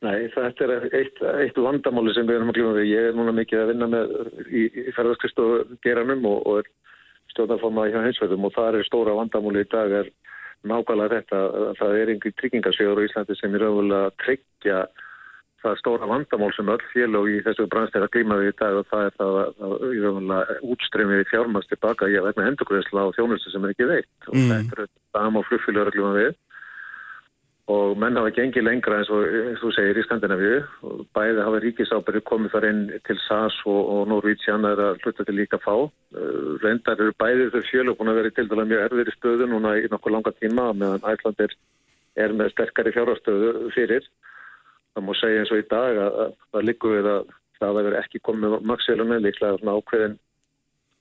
Nei, 0.05 0.27
þetta 0.33 0.65
er 0.67 0.87
eitt, 0.93 1.21
eitt 1.41 1.57
vandamáli 1.57 2.13
sem 2.13 2.27
við 2.27 2.39
erum 2.39 2.51
að 2.51 2.57
glíma 2.59 2.73
við. 2.77 2.89
Ég 2.91 3.07
er 3.09 3.15
núna 3.17 3.33
mikið 3.35 3.61
að 3.61 3.71
vinna 3.71 3.87
með 3.89 4.11
í, 4.45 4.65
í 4.67 4.91
ferðarskristofu 4.97 5.79
geranum 5.85 6.27
og, 6.29 6.43
og 6.45 6.61
er 6.61 6.69
stjórnarformað 7.33 7.89
hjá 7.93 8.03
heimsverðum 8.03 8.45
og 8.47 8.53
það 8.55 8.79
er 8.79 8.87
stóra 8.89 9.15
vandamáli 9.17 9.65
í 9.65 9.71
dag 9.71 9.95
er 10.01 10.11
nákvæmlega 10.65 11.19
þetta 11.19 11.41
að 11.45 11.73
það 11.79 11.97
er 12.01 12.11
einhver 12.13 12.35
tryggingarsjóður 12.41 13.01
á 13.01 13.05
Íslandi 13.07 13.37
sem 13.39 13.57
er 13.57 13.65
auðvitað 13.65 14.05
að 14.05 14.15
tryggja 14.23 14.77
það 15.65 15.77
stóra 15.81 16.09
vandamál 16.09 16.51
sem 16.53 16.71
öll 16.75 16.85
félag 16.91 17.29
í 17.31 17.35
þessu 17.45 17.65
brannstæða 17.73 18.09
glímaði 18.13 18.49
í 18.51 18.55
dag 18.59 18.79
og 18.79 18.89
það 18.91 19.05
er 19.07 19.15
það 19.19 19.37
að 19.41 20.51
útströmmið 20.73 21.23
fjármast 21.31 21.71
tilbaka 21.73 22.09
í 22.09 22.17
að 22.19 22.27
vegna 22.29 22.49
endurgröðsla 22.51 23.05
á 23.09 23.15
þjónustu 23.17 23.53
sem 23.53 23.65
er 23.65 23.73
ekki 23.73 23.89
veitt 23.89 24.29
og 24.29 24.37
mm. 24.37 24.51
þetta 24.51 24.83
er 24.83 24.91
það 25.15 25.85
að 25.85 25.93
glíma 25.95 26.11
við 26.19 26.33
og 27.71 27.95
menn 27.97 28.17
hafa 28.17 28.29
gengið 28.35 28.65
lengra 28.67 28.99
eins 28.99 29.09
og 29.09 29.23
þú 29.57 29.71
segir 29.73 29.97
í 29.97 30.03
Skandinavíu. 30.05 30.57
Og 30.85 30.99
bæði 31.17 31.41
hafa 31.41 31.61
ríkisábyrju 31.63 32.21
komið 32.29 32.53
þar 32.53 32.67
inn 32.69 32.81
til 33.07 33.15
SAS 33.23 33.57
og, 33.65 33.79
og 33.95 34.01
Norvítsjan 34.11 34.67
er 34.69 34.81
að 34.91 34.99
hluta 35.01 35.25
til 35.25 35.37
líka 35.39 35.57
fá. 35.63 35.73
Uh, 35.73 36.51
reyndar 36.61 37.01
eru 37.01 37.15
bæði 37.17 37.49
þau 37.55 37.63
fjölu 37.71 37.95
búin 37.97 38.13
að 38.13 38.19
vera 38.21 38.33
til 38.35 38.45
dæla 38.51 38.67
mjög 38.69 38.85
erfir 38.85 39.09
í 39.09 39.15
stöðu 39.15 39.49
núna 39.49 39.73
í 39.81 39.89
nokkuð 39.89 40.13
langa 40.13 40.35
tíma 40.37 40.67
meðan 40.77 41.09
Æsland 41.09 41.41
er, 41.47 41.57
með 42.37 42.53
sterkari 42.53 42.93
fjárastöðu 42.93 43.71
fyrir. 43.73 44.05
Það 44.93 45.07
má 45.07 45.13
segja 45.17 45.41
eins 45.41 45.55
og 45.55 45.63
í 45.63 45.67
dag 45.73 46.03
að 46.05 46.21
það 46.53 46.69
likur 46.69 46.95
við 46.99 47.11
að 47.15 47.33
það 47.57 47.81
hefur 47.81 47.97
ekki 48.03 48.25
komið 48.29 48.59
maksélunni 48.69 49.21
líklega 49.23 49.73
ákveðin 49.73 50.19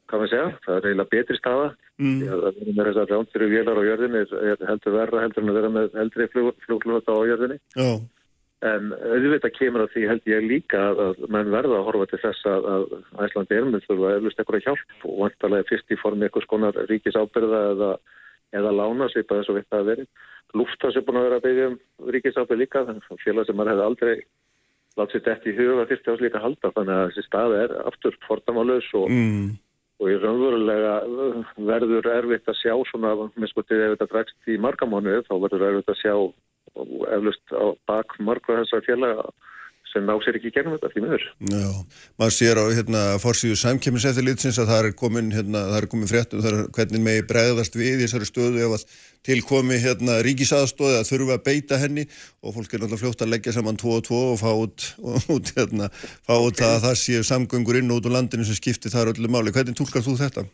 hvað 0.08 0.20
maður 0.20 0.32
segja, 0.32 0.48
það 0.64 0.76
er 0.76 0.86
eiginlega 0.88 1.12
betri 1.12 1.36
staða 1.38 1.68
mm. 2.00 2.18
að 2.26 2.42
það 2.44 2.60
er 2.64 2.72
með 2.72 2.90
þess 2.90 3.00
að 3.02 3.14
rántiru 3.14 3.48
vélar 3.52 3.80
á 3.80 3.88
jörðinni 3.88 4.24
er 4.24 4.66
heldur 4.70 4.98
verra 4.98 5.22
heldur 5.24 5.44
en 5.44 5.52
að 5.52 5.58
vera 5.60 5.72
með 5.78 5.96
heldri 6.00 6.28
flugluta 6.66 7.16
á 7.16 7.28
jörðinni 7.30 7.58
oh. 7.84 7.96
en 8.72 8.92
auðvitað 8.94 9.56
kemur 9.58 9.86
að 9.86 9.94
því 9.94 10.04
held 10.10 10.28
ég 10.32 10.48
líka 10.50 10.82
að 10.90 11.24
mann 11.28 11.54
verða 11.54 11.80
að 11.80 11.88
horfa 11.90 12.10
til 12.12 12.22
þess 12.26 12.50
að, 12.50 12.68
að 12.74 13.26
Æslandi 13.28 13.58
er 13.58 13.70
með 13.70 13.88
þurfa 13.88 14.14
eflust 14.18 14.42
eitthvað 14.42 14.68
hjálp 14.68 15.08
og 15.08 15.18
vantarlega 15.24 15.70
fyrst 15.70 15.96
í 15.96 16.00
formi 16.02 16.28
eitthvað 16.28 16.46
skonar 16.48 16.84
ríkis 16.90 17.18
ábyrða 17.18 17.64
eða, 17.72 17.90
eða 18.54 18.78
lána 18.82 19.10
svipa 19.12 19.40
þess 19.40 19.52
að 19.52 19.60
við 19.60 19.68
það 19.74 19.92
verið 19.92 20.08
Lúftans 20.54 20.94
er 20.94 21.02
búin 21.02 21.18
að 21.18 21.28
vera 21.28 21.38
að 21.40 21.46
byggja 21.48 21.68
um 21.68 21.76
ríkisáfið 22.14 22.60
líka, 22.60 22.84
þannig 22.86 23.06
að 23.10 23.22
félag 23.24 23.46
sem 23.48 23.56
maður 23.58 23.72
hefði 23.72 23.86
aldrei 23.88 24.12
látið 24.94 25.14
sér 25.16 25.24
dætt 25.26 25.46
í 25.50 25.54
huga 25.56 25.86
fyrst 25.90 26.10
ás 26.12 26.20
líka 26.22 26.42
halda, 26.42 26.70
þannig 26.76 26.94
að 26.94 27.08
þessi 27.08 27.24
stað 27.26 27.54
er 27.58 27.74
aftur 27.82 28.18
fordamálaus 28.28 28.90
og, 28.94 29.08
mm. 29.10 29.48
Og 30.04 30.10
í 30.12 30.16
raunverulega 30.20 30.94
verður 31.64 32.08
erfitt 32.12 32.50
að 32.52 32.58
sjá 32.60 32.74
svona, 32.90 33.14
með 33.40 33.52
skotið 33.54 33.84
ef 33.86 33.94
þetta 33.94 34.10
dregst 34.12 34.50
í 34.52 34.58
margamónu, 34.60 35.22
þá 35.24 35.34
verður 35.46 35.66
erfitt 35.70 35.94
að 35.94 36.00
sjá 36.02 36.14
eflust 37.16 37.54
á 37.56 37.64
bak 37.88 38.16
margra 38.20 38.60
þessar 38.60 38.84
félaga 38.84 39.24
sem 39.94 40.04
ná 40.06 40.14
sér 40.22 40.38
ekki 40.38 40.52
gennum 40.54 40.74
þetta 40.76 40.90
því 40.92 41.02
miður. 41.04 41.24
Já, 41.54 41.68
maður 42.20 42.34
sér 42.36 42.60
á 42.60 42.64
hérna 42.76 43.02
fórsíðu 43.22 43.58
samkjömmiseftilitsins 43.60 44.58
að 44.62 44.70
það 44.72 44.80
er 44.82 44.96
komin, 44.98 45.30
hérna, 45.34 45.62
er 45.78 45.88
komin 45.90 46.10
fréttum 46.10 46.42
þar 46.44 46.58
hvernig 46.74 47.04
megi 47.04 47.26
bregðast 47.30 47.78
við 47.78 47.92
í 47.94 48.00
þessari 48.02 48.28
stöðu 48.28 48.64
ef 48.66 48.76
að 48.78 48.86
tilkomi 49.24 49.78
hérna 49.80 50.18
ríkisaðstóði 50.26 50.98
að 50.98 51.08
þurfa 51.12 51.38
að 51.38 51.46
beita 51.46 51.78
henni 51.80 52.04
og 52.44 52.58
fólk 52.58 52.74
er 52.74 52.82
náttúrulega 52.82 53.04
fljótt 53.04 53.24
að 53.24 53.32
leggja 53.32 53.56
saman 53.56 53.80
2 53.80 53.94
og 53.94 54.04
2 54.10 54.18
og 54.32 54.42
fá 54.42 54.50
út, 54.52 54.90
út 55.36 55.54
hérna, 55.56 55.88
fá 56.26 56.34
út 56.36 56.60
það 56.60 56.74
að 56.74 56.84
það 56.88 57.00
séu 57.04 57.24
samgöngur 57.30 57.80
inn 57.80 57.94
út 57.94 58.04
úr 58.04 58.18
landinu 58.18 58.44
sem 58.44 58.58
skiptir 58.58 58.92
þar 58.92 59.14
öllu 59.14 59.30
máli. 59.32 59.54
Hvernig 59.54 59.78
tólkar 59.78 60.04
þú 60.04 60.18
þetta? 60.20 60.44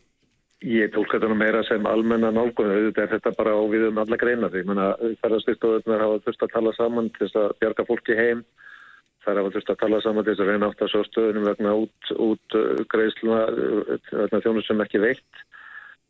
Ég 0.61 0.91
tólka 0.93 1.17
þetta 1.17 1.29
nú 1.33 1.39
meira 1.41 1.63
sem 1.65 1.87
almenna 1.89 2.29
nálgunni, 2.37 2.75
auðvitað 2.77 3.07
er 3.07 3.13
þetta 3.15 3.31
bara 3.39 3.55
á 3.57 3.61
við 3.73 3.87
um 3.87 4.01
alla 4.03 4.17
greina 4.21 4.51
því, 4.53 4.61
ég 4.61 4.67
menna, 4.69 4.89
ferðarstyrstofunar 5.23 6.03
hafa 6.05 6.19
þurft 6.27 6.45
að 6.45 6.53
tala 6.53 6.73
saman 6.77 7.09
til 7.15 7.23
þess 7.23 7.39
að 7.41 7.55
bjarga 7.63 7.87
fólki 7.89 8.17
heim 8.19 8.43
Það 9.21 9.33
er 9.33 9.41
að 9.41 9.55
þurft 9.55 9.71
að 9.73 9.81
tala 9.83 10.01
saman 10.01 10.25
til 10.25 10.33
þess 10.33 10.43
að 10.45 10.51
reyna 10.51 10.69
átt 10.71 10.83
að 10.85 10.93
svo 10.95 11.01
stöðunum 11.05 11.49
vegna 11.51 11.77
út, 11.77 12.13
út 12.17 12.57
uh, 12.57 12.83
greiðsluna 12.93 13.41
uh, 13.53 13.97
vegna 14.23 14.43
þjónu 14.45 14.63
sem 14.65 14.85
ekki 14.87 15.03
veitt 15.03 15.43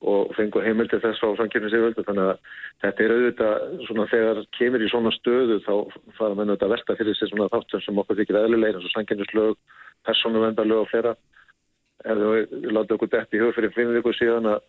og 0.00 0.30
fengu 0.36 0.62
heimildi 0.64 0.96
þess 1.00 1.20
á 1.20 1.28
samkynni 1.36 1.68
sigvöldu 1.68 2.04
þannig 2.06 2.30
að 2.30 2.38
þetta 2.84 3.04
er 3.04 3.14
auðvitað 3.14 3.82
svona 3.88 4.06
þegar 4.08 4.38
kemur 4.56 4.84
í 4.84 4.88
svona 4.88 5.12
stöðu 5.12 5.58
þá 5.66 5.74
fara 6.16 6.38
menn 6.38 6.48
auðvitað 6.48 6.68
að 6.68 6.74
versta 6.74 6.96
fyrir 6.96 7.18
sig 7.18 7.28
svona 7.28 7.50
þáttum 7.52 7.82
sem 7.84 8.00
okkur 8.00 8.20
þykir 8.20 8.38
eðlilegir 8.40 8.78
eins 8.78 8.88
og 8.88 8.94
samkynnislög, 8.94 9.58
persónuvendarlög 10.08 10.86
og 10.86 10.88
flera. 10.88 11.12
Ef 12.00 12.22
við 12.22 12.70
látum 12.72 12.96
okkur 12.96 13.12
dætt 13.12 13.36
í 13.36 13.42
hug 13.42 13.52
fyrir 13.58 13.74
fimm 13.76 13.92
viku 13.98 14.14
síðan 14.16 14.48
að 14.54 14.62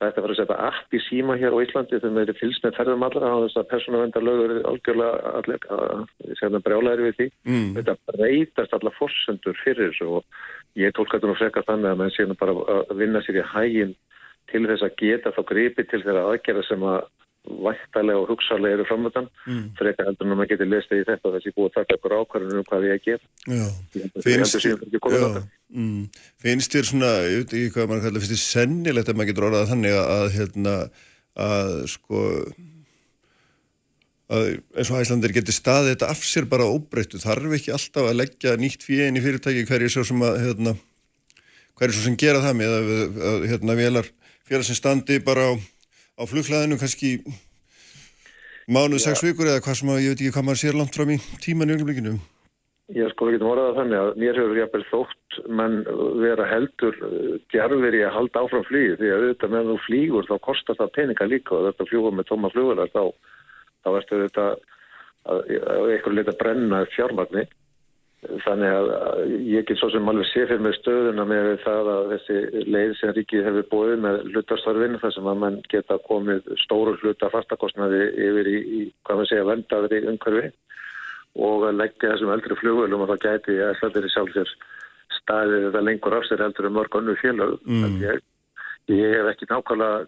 Það 0.00 0.08
ætti 0.08 0.18
að 0.20 0.24
fara 0.24 0.34
að 0.34 0.38
setja 0.40 0.56
app 0.68 0.94
í 0.96 1.00
síma 1.04 1.36
hér 1.38 1.54
á 1.54 1.62
Íslandi 1.64 1.98
þegar 2.00 2.14
við 2.14 2.24
erum 2.24 2.38
fylgst 2.40 2.64
með 2.64 2.78
ferðum 2.78 3.04
allra 3.06 3.30
á 3.30 3.36
þess 3.44 3.60
að 3.60 3.68
persónavendarlögur 3.72 4.54
eru 4.54 4.64
algjörlega 4.70 6.32
segna 6.40 6.60
brjálæri 6.66 7.06
við 7.06 7.14
því. 7.18 7.28
Mm. 7.46 7.68
Þetta 7.78 7.94
breytast 8.10 8.74
alla 8.74 8.94
fórsendur 8.98 9.60
fyrir 9.62 9.92
þessu 9.92 10.08
og 10.18 10.40
ég 10.82 10.96
tólka 10.96 11.20
þetta 11.20 11.30
nú 11.30 11.38
frekar 11.38 11.68
þannig 11.68 11.92
að 11.92 12.00
mann 12.02 12.14
séna 12.16 12.38
bara 12.40 12.56
að 12.74 12.96
vinna 12.98 13.22
sér 13.22 13.38
í 13.38 13.46
hægin 13.54 13.94
til 14.50 14.64
þess 14.66 14.84
að 14.84 14.96
geta 15.00 15.32
þá 15.34 15.42
gripi 15.48 15.86
til 15.88 16.02
þeirra 16.02 16.26
aðgerða 16.32 16.66
sem 16.68 16.88
að 16.90 17.06
vættalega 17.44 18.18
og 18.22 18.28
hugsalega 18.30 18.78
eru 18.78 18.84
framöndan 18.88 19.26
Mm. 19.46 19.64
frekar 19.76 20.06
heldur 20.08 20.24
en 20.26 20.32
að 20.32 20.38
maður 20.40 20.50
getur 20.54 20.70
lesið 20.72 21.00
í 21.02 21.06
þetta 21.10 21.32
þessi 21.34 21.52
búið 21.56 21.68
að 21.70 21.74
taka 21.78 21.96
ykkur 21.98 22.14
ákvarðinu 22.20 22.58
um 22.60 22.64
hvað 22.70 22.86
ég 22.88 22.94
að 22.94 23.04
gera. 23.04 23.24
Ég 23.46 23.60
að- 23.64 23.80
ég 24.00 24.22
Finnst, 24.24 24.54
að 24.56 25.42
mm, 25.74 26.04
finnst 26.40 26.72
þér 26.72 26.86
svona, 26.88 27.10
ég 27.28 27.40
ekki 27.44 27.72
hvað 27.74 27.88
maður 27.90 28.04
kallar, 28.06 28.20
finnst 28.24 28.34
þér 28.34 28.44
sennilegt 28.54 29.08
að 29.08 29.16
maður 29.18 29.30
getur 29.32 29.48
orðað 29.50 29.70
þannig 29.74 29.92
að, 29.92 30.06
að 30.16 30.28
hérna, 30.38 30.74
að 31.36 31.72
sko 31.92 32.20
að 34.34 34.46
eins 34.80 34.90
og 34.90 35.00
Æslandir 35.02 35.34
getur 35.36 35.52
staðið 35.54 35.90
þetta 35.94 36.08
af 36.14 36.22
sér 36.24 36.46
bara 36.48 36.64
óbreyttu, 36.64 37.20
þarf 37.20 37.52
ekki 37.58 37.74
alltaf 37.76 38.08
að 38.08 38.18
leggja 38.22 38.56
nýtt 38.56 38.82
fíin 38.86 39.18
í 39.20 39.22
fyrirtæki 39.24 39.66
hverju 39.68 39.90
svo 39.92 40.04
sem 40.08 40.22
að 40.24 40.38
hérna, 40.46 40.72
hverju 41.76 41.92
svo 41.98 42.04
sem 42.08 42.16
gera 42.16 42.40
það 42.40 42.56
með 42.62 42.72
að, 42.78 42.88
að 43.30 43.46
hérna 43.52 43.76
vélar 43.78 44.08
félag 44.48 44.64
sem 44.64 44.78
standi 44.80 45.18
bara 45.24 45.52
á, 45.52 45.60
á 46.14 46.22
flughlaðinu 46.30 46.78
kannski 46.78 47.16
mánuð, 48.70 49.02
sex 49.02 49.24
vikur 49.24 49.50
eða 49.50 49.62
hvað 49.64 49.80
sem 49.80 49.90
að 49.92 50.04
ég 50.04 50.14
veit 50.14 50.22
ekki 50.22 50.34
hvað 50.36 50.46
maður 50.48 50.62
sér 50.62 50.78
langt 50.78 50.96
fram 50.96 51.12
í 51.14 51.18
tíman 51.42 51.70
í 51.70 51.76
augnablikinu. 51.76 52.14
Ég 52.94 53.08
sko 53.14 53.26
við 53.26 53.38
getum 53.38 53.48
orðað 53.48 53.78
þannig 53.78 54.00
að 54.00 54.18
mér 54.20 54.38
hefur 54.38 54.58
jafnvel 54.60 54.84
þótt 54.90 55.36
menn 55.58 55.76
vera 56.20 56.46
heldur 56.50 56.98
uh, 57.00 57.36
djarfir 57.52 57.96
í 57.96 58.02
að 58.04 58.16
halda 58.18 58.42
áfram 58.44 58.66
flýið 58.68 58.98
því 59.00 59.10
að 59.10 59.22
auðvitað 59.22 59.54
meðan 59.54 59.70
þú 59.70 59.76
flýgur 59.86 60.28
þá 60.28 60.34
kostar 60.44 60.78
það 60.80 60.92
peninga 60.98 61.28
líka 61.30 61.56
og 61.56 61.64
þetta 61.70 61.86
fljúa 61.88 62.12
með 62.12 62.28
tóma 62.28 62.50
flugular 62.52 62.92
þá, 62.92 63.02
þá 63.80 63.88
erstu 63.94 64.20
þetta 64.26 64.44
að, 64.52 64.60
að 65.32 65.94
eitthvað 65.94 66.18
leita 66.18 66.36
brenna 66.42 66.82
fjármagni 66.92 67.46
þannig 68.44 68.74
að, 68.74 68.90
ég 69.50 69.66
get 69.68 69.80
svo 69.80 69.90
sem 69.92 70.10
alveg 70.10 70.28
sé 70.30 70.44
fyrir 70.48 70.62
með 70.64 70.76
stöðuna 70.78 71.24
með 71.28 71.48
það 71.64 71.90
að 71.94 72.12
þessi 72.12 72.64
leið 72.74 72.92
sem 72.98 73.14
ríkið 73.16 73.48
hefur 73.48 73.68
búið 73.72 73.94
með 74.04 74.20
hlutastarfinu 74.32 75.00
þar 75.02 75.14
sem 75.16 75.30
að 75.32 75.40
mann 75.42 75.58
geta 75.72 75.98
komið 76.08 76.52
stóru 76.64 76.96
hluta 77.00 77.30
fastakostnaði 77.32 78.02
yfir 78.28 78.50
í, 78.50 78.58
í 78.60 78.80
hvað 79.06 79.20
maður 79.20 79.32
segja 79.32 79.48
vendaðri 79.50 80.02
umhverfi 80.12 80.52
og 81.44 81.66
að 81.68 81.80
leggja 81.80 82.12
þessum 82.12 82.34
eldri 82.36 82.60
flugvölum 82.60 83.04
og 83.04 83.10
það 83.12 83.24
gæti 83.26 83.58
að 83.64 83.80
þetta 83.80 84.02
er 84.02 84.12
sjálf 84.14 84.36
sér 84.36 84.54
staðið 85.18 85.66
þetta 85.68 85.84
lengur 85.88 86.18
af 86.18 86.28
sér 86.28 86.44
heldur 86.44 86.70
en 86.70 86.76
mörg 86.78 87.00
önnu 87.00 87.16
félög 87.22 87.58
mm. 87.64 87.98
Ég, 88.92 89.14
hef 89.16 89.30
ekki 89.32 89.48
nákvæmlega 89.50 90.06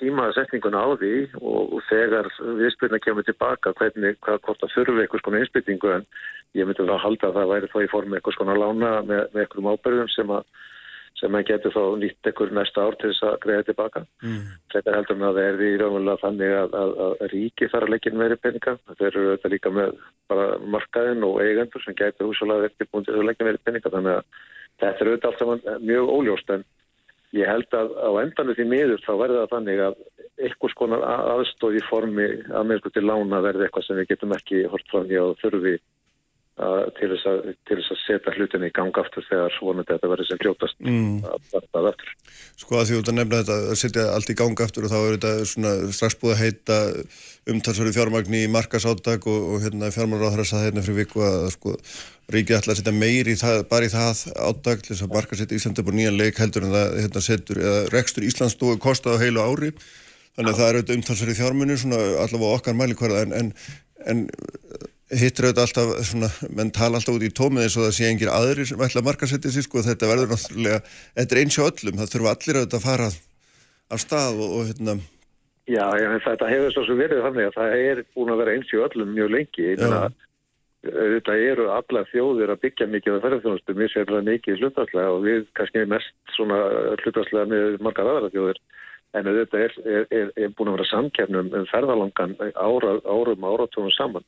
tímasetninguna 0.00 0.82
á 0.84 0.88
því 1.00 1.14
og, 1.40 1.78
þegar 1.88 2.28
viðspilna 2.60 3.00
kemur 3.04 3.26
tilbaka 3.26 3.72
hvernig, 3.78 4.18
hvað 4.24 4.42
hvort 4.44 4.60
það 4.64 4.74
þurfi 4.76 5.04
eitthvað 5.04 5.24
skona 5.24 5.40
einspilningu 5.42 5.94
en 5.94 6.06
ég 6.54 6.68
myndi 6.68 6.86
þá 6.86 6.98
halda 7.00 7.30
að 7.30 7.40
það 7.40 7.50
væri 7.54 7.72
þá 7.72 7.80
í 7.80 7.90
formi 7.94 8.18
eitthvað 8.18 8.36
skona 8.36 8.60
lána 8.60 8.92
með, 9.02 9.26
með 9.32 9.42
eitthvað 9.44 9.72
ábyrðum 9.72 10.14
sem 10.14 10.36
að 10.36 10.46
sem 11.14 11.36
að 11.38 11.46
getur 11.48 11.72
þá 11.74 11.82
nýtt 12.00 12.28
ekkur 12.28 12.50
næsta 12.54 12.84
ár 12.84 12.96
til 12.98 13.10
þess 13.12 13.24
að 13.28 13.36
greiða 13.44 13.66
tilbaka. 13.68 14.00
Mm. 14.24 14.48
Þetta 14.74 14.94
heldur 14.96 15.18
með 15.20 15.28
að 15.28 15.36
það 15.38 15.46
er 15.48 15.58
því 15.60 15.68
raunverulega 15.80 16.22
þannig 16.24 16.54
að, 16.58 16.74
að, 16.80 16.94
að 17.04 17.22
ríki 17.32 17.68
þarf 17.70 17.86
að 17.86 17.92
leggja 17.94 18.10
inn 18.10 18.20
meiri 18.20 18.38
peninga. 18.42 18.74
Þetta 18.88 19.06
eru 19.10 19.24
þetta 19.28 19.52
líka 19.52 19.72
með 19.78 19.94
bara 20.32 20.48
markaðin 20.74 21.26
og 21.28 21.38
eigendur 21.44 21.84
sem 21.84 21.98
getur 22.00 22.30
húsalega 22.30 22.66
verið 22.66 22.90
búin 22.90 23.06
til 23.06 23.14
að 23.14 23.28
leggja 23.30 23.48
meiri 23.48 23.62
peninga. 23.62 23.94
Þannig 23.94 24.18
að 24.18 24.42
þetta 24.82 25.04
eru 25.04 25.14
auðvitað 25.14 25.30
allt 25.30 25.44
saman 25.44 25.86
mjög 25.86 26.12
óljóst 26.18 26.54
en 26.56 26.66
ég 27.34 27.48
held 27.50 27.74
að 27.76 27.94
á 27.98 28.10
endanum 28.22 28.56
því 28.58 28.66
miður 28.70 29.02
þá 29.02 29.12
verður 29.22 29.40
það 29.42 29.54
þannig 29.54 29.82
að 29.88 29.96
eitthvað 30.44 30.72
skonar 30.74 31.04
aðstóð 31.34 31.78
í 31.80 31.82
formi 31.88 32.28
að 32.54 32.68
með 32.70 32.86
til 32.94 33.04
lána 33.08 33.42
verði 33.44 33.66
eitthvað 33.66 33.86
sem 33.88 33.98
við 34.00 34.10
getum 34.12 34.34
ekki 34.36 34.62
hort 34.70 34.92
fram 34.92 35.10
í 35.10 35.18
að 35.18 35.34
þurfi 35.42 35.74
til 36.54 37.08
þess 37.10 37.26
að, 37.26 37.38
að 37.74 37.98
setja 38.04 38.32
hlutinni 38.36 38.68
í 38.70 38.74
gang 38.74 38.98
aftur 39.00 39.24
þegar 39.26 39.56
vonandi 39.58 39.90
þetta 39.90 40.10
verður 40.12 40.28
sem 40.28 40.38
hljótast 40.38 40.76
Mm. 40.84 41.24
að 41.26 41.64
það 41.74 41.88
aftur. 41.90 42.12
Sko 42.62 42.76
að 42.78 42.86
því 42.90 42.98
út 43.00 43.10
að 43.10 43.16
nefna 43.18 43.40
þetta 43.40 43.56
að 43.72 43.80
setja 43.80 44.04
allt 44.14 44.30
í 44.30 44.36
gang 44.38 44.62
aftur 44.62 44.86
og 44.86 44.92
þá 44.92 44.98
er 45.00 45.16
þetta 45.16 45.32
svona 45.50 45.72
strax 45.96 46.18
búið 46.20 46.34
að 46.34 46.42
heita 46.44 46.76
umtalsverðu 47.50 47.94
fjármagni 47.96 48.44
í 48.44 48.52
markasáttak 48.54 49.26
og, 49.26 49.48
og 49.50 49.66
hérna 49.66 49.90
fjármálaráðar 49.94 50.46
að 50.46 50.64
hérna 50.68 50.86
fyrir 50.86 51.00
viku 51.02 51.26
að 51.26 51.50
sko 51.56 51.74
ríkið 52.30 52.60
ætla 52.60 52.72
að 52.72 52.80
setja 52.80 52.94
meir 53.02 53.28
í 53.28 53.36
það, 53.36 53.58
bara 53.68 53.90
í 53.90 53.92
það 53.92 54.22
áttak 54.46 54.86
til 54.86 54.94
þess 54.94 55.04
að 55.08 55.14
markasetja 55.18 55.58
Íslandi 55.58 55.84
á 55.84 55.92
nýjan 55.98 56.18
leik 56.22 56.38
heldur 56.40 56.68
en 56.68 56.76
það 56.78 56.98
hérna 57.02 57.26
setur, 57.26 57.60
eða 57.60 57.84
rekstur 57.92 58.30
Íslandsdói 58.30 58.78
kostað 58.80 59.18
á 59.18 59.22
heilu 59.26 59.42
ári 59.42 59.74
þannig 60.38 60.54
að 60.54 60.58
það 60.60 60.68
er 60.68 60.78
auðvitað 60.78 60.98
umtalsverðu 61.00 61.38
fjármunni 61.42 61.76
svona 61.82 62.00
allavega 62.24 62.56
okkar 62.60 62.78
mælikvarða 62.78 63.26
en, 63.26 63.34
en, 63.42 63.52
en 64.06 64.24
hittir 65.12 65.48
auðvitað 65.48 65.64
alltaf 65.66 66.06
svona, 66.08 66.30
menn 66.56 66.72
tala 66.74 66.98
alltaf 66.98 67.18
út 67.18 67.26
í 67.26 67.32
tómið 67.34 67.66
eins 67.66 67.76
og 67.76 67.86
það 67.86 67.96
sé 67.98 68.08
engir 68.08 68.32
aðrir 68.32 68.68
sem 68.68 68.84
ætla 68.86 69.02
að 69.02 69.08
markasetja 69.10 69.52
sér 69.52 69.66
sko, 69.66 69.82
þetta 69.84 70.10
verður 70.10 70.32
náttúrulega, 70.32 70.80
þetta 71.18 71.36
er 71.36 71.42
eins 71.42 71.58
og 71.58 71.70
öllum, 71.70 71.98
það 72.00 72.12
þurfa 72.14 72.34
allir 72.34 72.60
auðvitað 72.60 72.78
að 72.80 72.86
fara 72.88 73.08
af 73.94 74.04
stað 74.04 74.40
og, 74.40 74.54
og 74.58 74.68
hérna. 74.70 74.96
Já, 75.64 75.84
en 75.96 76.20
þetta 76.24 76.50
hefur 76.52 76.74
svo 76.74 76.84
sem 76.88 77.00
verið 77.00 77.24
þannig 77.24 77.48
að 77.48 77.58
það 77.58 77.74
er 77.80 78.04
búin 78.16 78.32
að 78.32 78.40
vera 78.42 78.54
eins 78.56 78.72
og 78.72 78.86
öllum 78.88 79.12
mjög 79.16 79.34
lengi, 79.36 79.66
ég 79.70 79.84
þetta 80.84 81.36
eru 81.40 81.68
alla 81.72 82.04
þjóðir 82.10 82.52
að 82.52 82.62
byggja 82.64 82.86
mikið 82.92 83.14
af 83.14 83.22
ferðarþjónustu, 83.24 83.76
mér 83.78 83.92
sér 83.92 84.08
það 84.10 84.26
mikið 84.28 84.58
hlutastlega 84.60 85.12
og 85.14 85.22
við 85.24 85.46
kannski 85.56 85.84
mest 85.88 86.34
svona 86.36 86.58
hlutastlega 87.00 87.48
með 87.48 87.78
margar 87.84 88.10
aðra 88.10 88.32
þjóðir. 88.34 88.60
En 89.14 89.28
þetta 89.30 89.60
er, 89.62 89.74
er, 89.86 90.06
er, 90.10 90.30
er 90.36 90.54
búin 90.58 90.72
að 90.72 90.80
vera 90.80 90.90
samkefnum 90.90 91.52
um 91.54 91.66
ferðalangan 91.70 92.34
ára, 92.58 92.96
árum 93.06 93.46
áratugum 93.46 93.92
saman 93.94 94.26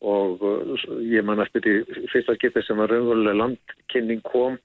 og 0.00 0.42
uh, 0.46 0.74
ég 1.02 1.24
man 1.26 1.42
eftir 1.42 1.64
því 1.64 2.04
fyrsta 2.12 2.36
skipti 2.38 2.62
sem 2.66 2.78
var 2.78 2.92
raunverulega 2.92 3.40
landkynning 3.40 4.22
kom 4.26 4.58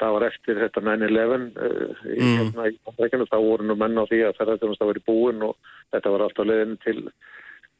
það 0.00 0.16
var 0.16 0.26
eftir 0.28 0.60
þetta 0.60 0.82
9-11 0.82 1.46
uh, 1.54 2.02
í 2.10 2.18
Mm. 2.20 2.36
hérna 2.40 2.68
í 2.68 3.26
þá 3.30 3.38
voru 3.38 3.64
nú 3.64 3.78
menn 3.78 3.98
á 3.98 4.04
því 4.10 4.20
að 4.26 4.36
ferðarþjónust 4.40 4.82
það 4.82 4.90
var 4.90 5.00
í 5.00 5.06
búin 5.08 5.42
og 5.48 5.56
þetta 5.94 6.14
var 6.14 6.26
alltaf 6.26 6.46
leiðin 6.46 6.78
til 6.84 6.98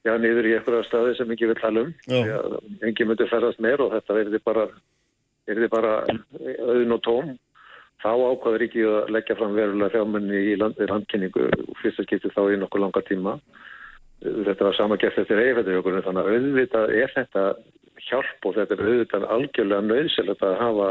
já, 0.05 0.16
niður 0.18 0.48
í 0.48 0.55
einhverja 0.56 0.89
staði 0.89 1.16
sem 1.18 1.32
ekki 1.35 1.48
vil 1.51 1.60
tala 1.60 1.86
um 1.86 1.94
að 2.09 2.59
engin 2.86 3.09
myndi 3.10 3.28
ferðast 3.31 3.60
meir 3.60 3.82
og 3.82 3.93
þetta 3.97 4.18
verði 4.20 4.40
bara 4.44 4.68
bara 5.72 5.97
auðn 6.06 6.97
og 6.97 7.02
tóm. 7.05 7.35
Þá 8.05 8.10
ákvaður 8.12 8.64
ekki 8.66 8.82
að 8.85 9.10
leggja 9.16 9.36
fram 9.39 9.55
verulega 9.56 9.93
fjármenni 9.94 10.40
í 10.52 10.56
land, 10.60 10.76
landkynningu 10.76 11.47
og 11.48 11.78
fyrsta 11.81 12.05
skipti 12.05 12.32
þá 12.35 12.52
í 12.52 12.59
nokkuð 12.60 12.82
langa 12.85 13.02
tíma 13.09 13.39
þetta 14.23 14.69
var 14.69 14.77
sama 14.78 14.99
gert 15.01 15.19
eftir 15.19 15.41
eifættijökurinn 15.43 16.05
þannig 16.05 16.28
að 16.28 16.36
auðvitað 16.36 16.95
er 17.01 17.16
þetta 17.16 17.49
hjálp 18.05 18.47
og 18.49 18.55
þetta 18.59 18.77
er 18.77 18.85
auðvitað 18.85 19.27
algjörlega 19.36 19.89
nöðsilegt 19.89 20.47
að 20.47 20.61
hafa 20.61 20.89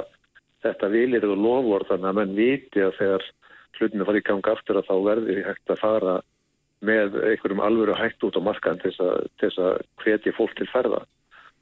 þetta 0.64 0.91
vilir 0.94 1.26
og 1.28 1.41
lofvort 1.45 1.90
þannig 1.90 2.10
að 2.10 2.20
menn 2.20 2.36
viti 2.38 2.84
að 2.84 3.00
þegar 3.00 3.26
hlutinu 3.78 4.08
fari 4.08 4.22
í 4.22 4.28
gang 4.28 4.52
aftur 4.54 4.80
að 4.80 4.88
þá 4.90 4.95
verði 5.08 5.41
hægt 5.48 5.74
að 5.74 5.82
fara 5.82 6.20
með 6.84 7.18
einhverjum 7.24 7.64
alvöru 7.64 7.95
hægt 7.98 8.24
út 8.28 8.38
á 8.38 8.41
markaðan 8.44 8.82
til 8.84 8.94
þess 9.41 9.60
að, 9.60 9.84
hvetja 10.04 10.36
fólk 10.36 10.56
til 10.58 10.68
ferða. 10.72 11.02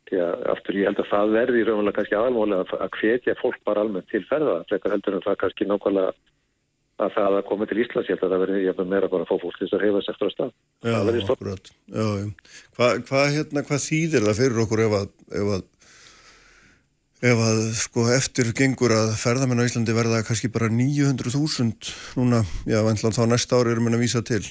Því 0.09 0.21
að 0.25 0.45
aftur 0.53 0.77
ég 0.79 0.89
held 0.89 1.01
að 1.03 1.11
það 1.11 1.33
verði 1.35 1.61
í 1.61 1.65
raunverulega 1.67 1.97
kannski 1.99 2.17
aðalmálega 2.17 2.79
að, 2.81 2.95
hvetja 2.97 3.35
fólk 3.39 3.59
bara 3.67 3.83
almennt 3.85 4.09
til 4.11 4.23
ferða. 4.29 4.57
Frekar 4.69 4.95
heldur 4.95 5.17
en 5.17 5.25
það 5.27 5.37
kannski 5.43 5.67
nákvæmlega 5.69 6.15
að 7.05 7.13
það 7.17 7.35
að 7.37 7.45
koma 7.49 7.67
til 7.69 7.79
Íslands, 7.81 8.09
ég 8.09 8.17
held 8.17 8.25
að 8.27 8.33
það 8.33 8.43
verði 8.43 8.63
jafnvel 8.65 8.87
meira 8.91 9.09
bara 9.11 9.25
að 9.25 9.29
fá 9.31 9.41
fólk 9.41 9.57
til 9.57 9.67
þess 9.67 9.77
að 9.77 9.83
heifa 9.85 10.01
sér 10.05 10.15
eftir 10.15 10.27
að 10.27 10.33
stað. 10.35 10.53
Já, 10.81 10.95
akkurat. 11.35 11.71
Já, 11.91 12.07
já. 12.21 12.55
Hvað 12.77 13.03
hva, 13.09 13.21
hérna, 13.35 13.63
hvað 13.67 13.83
þýðir 13.85 14.27
það 14.27 14.41
fyrir 14.41 14.63
okkur 14.65 14.83
ef 14.85 14.95
að, 14.99 15.07
ef 15.41 15.51
að, 15.57 15.63
ef 17.31 17.43
að 17.49 17.61
sko 17.81 18.07
eftir 18.15 18.51
gengur 18.61 18.95
að 18.97 19.13
ferðamenn 19.21 19.63
á 19.63 19.67
Íslandi 19.67 19.97
verða 19.97 20.23
kannski 20.27 20.51
bara 20.53 20.71
900.000 20.73 21.93
núna, 22.19 22.43
já, 22.69 22.81
vantlan 22.85 23.17
þá 23.17 23.23
næsta 23.31 23.61
ári 23.61 23.75
erum 23.75 23.89
við 23.89 23.99
að 23.99 24.05
vísa 24.05 24.25
til. 24.27 24.43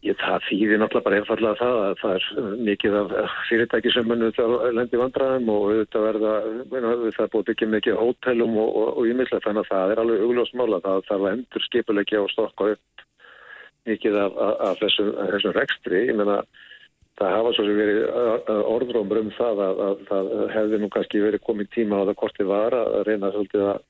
Ég, 0.00 0.16
það 0.16 0.44
þýðir 0.46 0.78
náttúrulega 0.80 1.04
bara 1.04 1.16
einfallega 1.20 1.58
það 1.60 1.78
að 1.84 1.98
það 2.00 2.14
er 2.14 2.54
mikið 2.70 2.94
af 2.96 3.10
fyrirtæki 3.50 3.90
sem 3.92 4.06
munum 4.08 4.30
þetta 4.32 4.70
lendi 4.78 5.00
vandræðum 5.00 5.50
og 5.52 5.66
þetta 5.74 6.04
verða, 6.06 6.32
það 6.70 7.20
er 7.26 7.30
búið 7.34 7.52
ekki 7.52 7.68
mikið 7.74 7.98
hótelum 8.00 8.56
og, 8.62 9.02
ímislega 9.10 9.44
þannig 9.44 9.66
að 9.66 9.70
það 9.74 9.92
er 9.92 10.02
alveg 10.04 10.24
augljósmála 10.24 10.80
það 10.86 11.04
þarf 11.10 11.26
að 11.26 11.34
endur 11.34 11.66
skipulegja 11.66 12.24
og 12.24 12.32
stokka 12.32 12.70
upp 12.72 13.04
mikið 13.90 14.18
af, 14.24 14.40
af, 14.46 14.56
af 14.70 14.80
þessum, 14.80 15.14
þessum 15.34 15.56
rekstri. 15.58 16.02
Ég 16.08 16.16
meina 16.16 16.40
það 17.20 17.36
hafa 17.36 17.54
svo 17.58 17.68
sem 17.68 17.80
verið 17.84 18.52
orðrómur 18.72 19.20
um 19.20 19.32
það 19.36 19.64
að, 19.68 19.86
að 19.86 20.04
það 20.08 20.34
hefði 20.56 20.80
nú 20.80 20.92
kannski 20.96 21.26
verið 21.28 21.44
komið 21.44 21.74
tíma 21.76 22.00
á 22.00 22.08
það 22.08 22.20
hvort 22.22 22.40
þið 22.40 22.54
var 22.54 22.80
að 22.80 23.00
reyna 23.10 23.34
svolítið 23.36 23.66
að, 23.74 23.82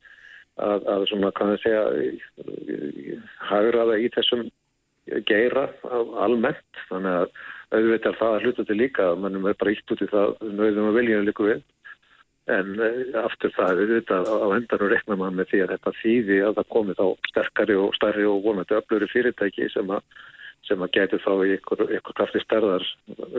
að, 0.71 0.89
að 0.97 1.11
svona 1.13 1.37
kannið 1.39 1.63
segja 1.69 1.85
hagraða 3.53 4.01
í 4.03 4.11
þessum 4.17 4.51
geira 5.29 5.67
almennt 6.23 6.85
þannig 6.89 7.19
að 7.21 7.35
auðvitað 7.71 8.17
það 8.19 8.33
að 8.37 8.47
hluta 8.47 8.65
til 8.67 8.79
líka 8.79 9.11
mannum 9.19 9.47
er 9.47 9.59
bara 9.59 9.75
ítt 9.75 9.93
út 9.95 10.03
í 10.03 10.09
það 10.11 10.33
nöðum 10.47 10.89
að 10.91 10.99
viljum 10.99 11.29
líka 11.29 11.47
við. 11.47 11.63
En 12.51 12.73
aftur 13.21 13.53
það 13.55 13.85
auðvitað 13.85 14.31
á 14.33 14.47
endanum 14.57 14.91
rekna 14.91 15.19
mann 15.21 15.39
með 15.39 15.53
því 15.53 15.63
að 15.65 15.73
þetta 15.77 15.97
þýði 16.01 16.39
að 16.49 16.57
það 16.59 16.71
komi 16.75 16.97
þá 16.99 17.07
sterkari 17.31 17.79
og 17.79 17.95
starri 17.95 18.27
og 18.27 18.43
vonandi 18.47 18.79
öfluri 18.79 19.11
fyrirtæki 19.13 19.71
sem 19.71 19.93
að 19.95 20.03
sem 20.69 20.83
að 20.85 20.93
getur 20.97 21.23
þá 21.25 21.33
í 21.47 21.53
ykkur, 21.57 21.83
ykkur 21.99 22.17
krafti 22.19 22.41
stærðar 22.45 22.85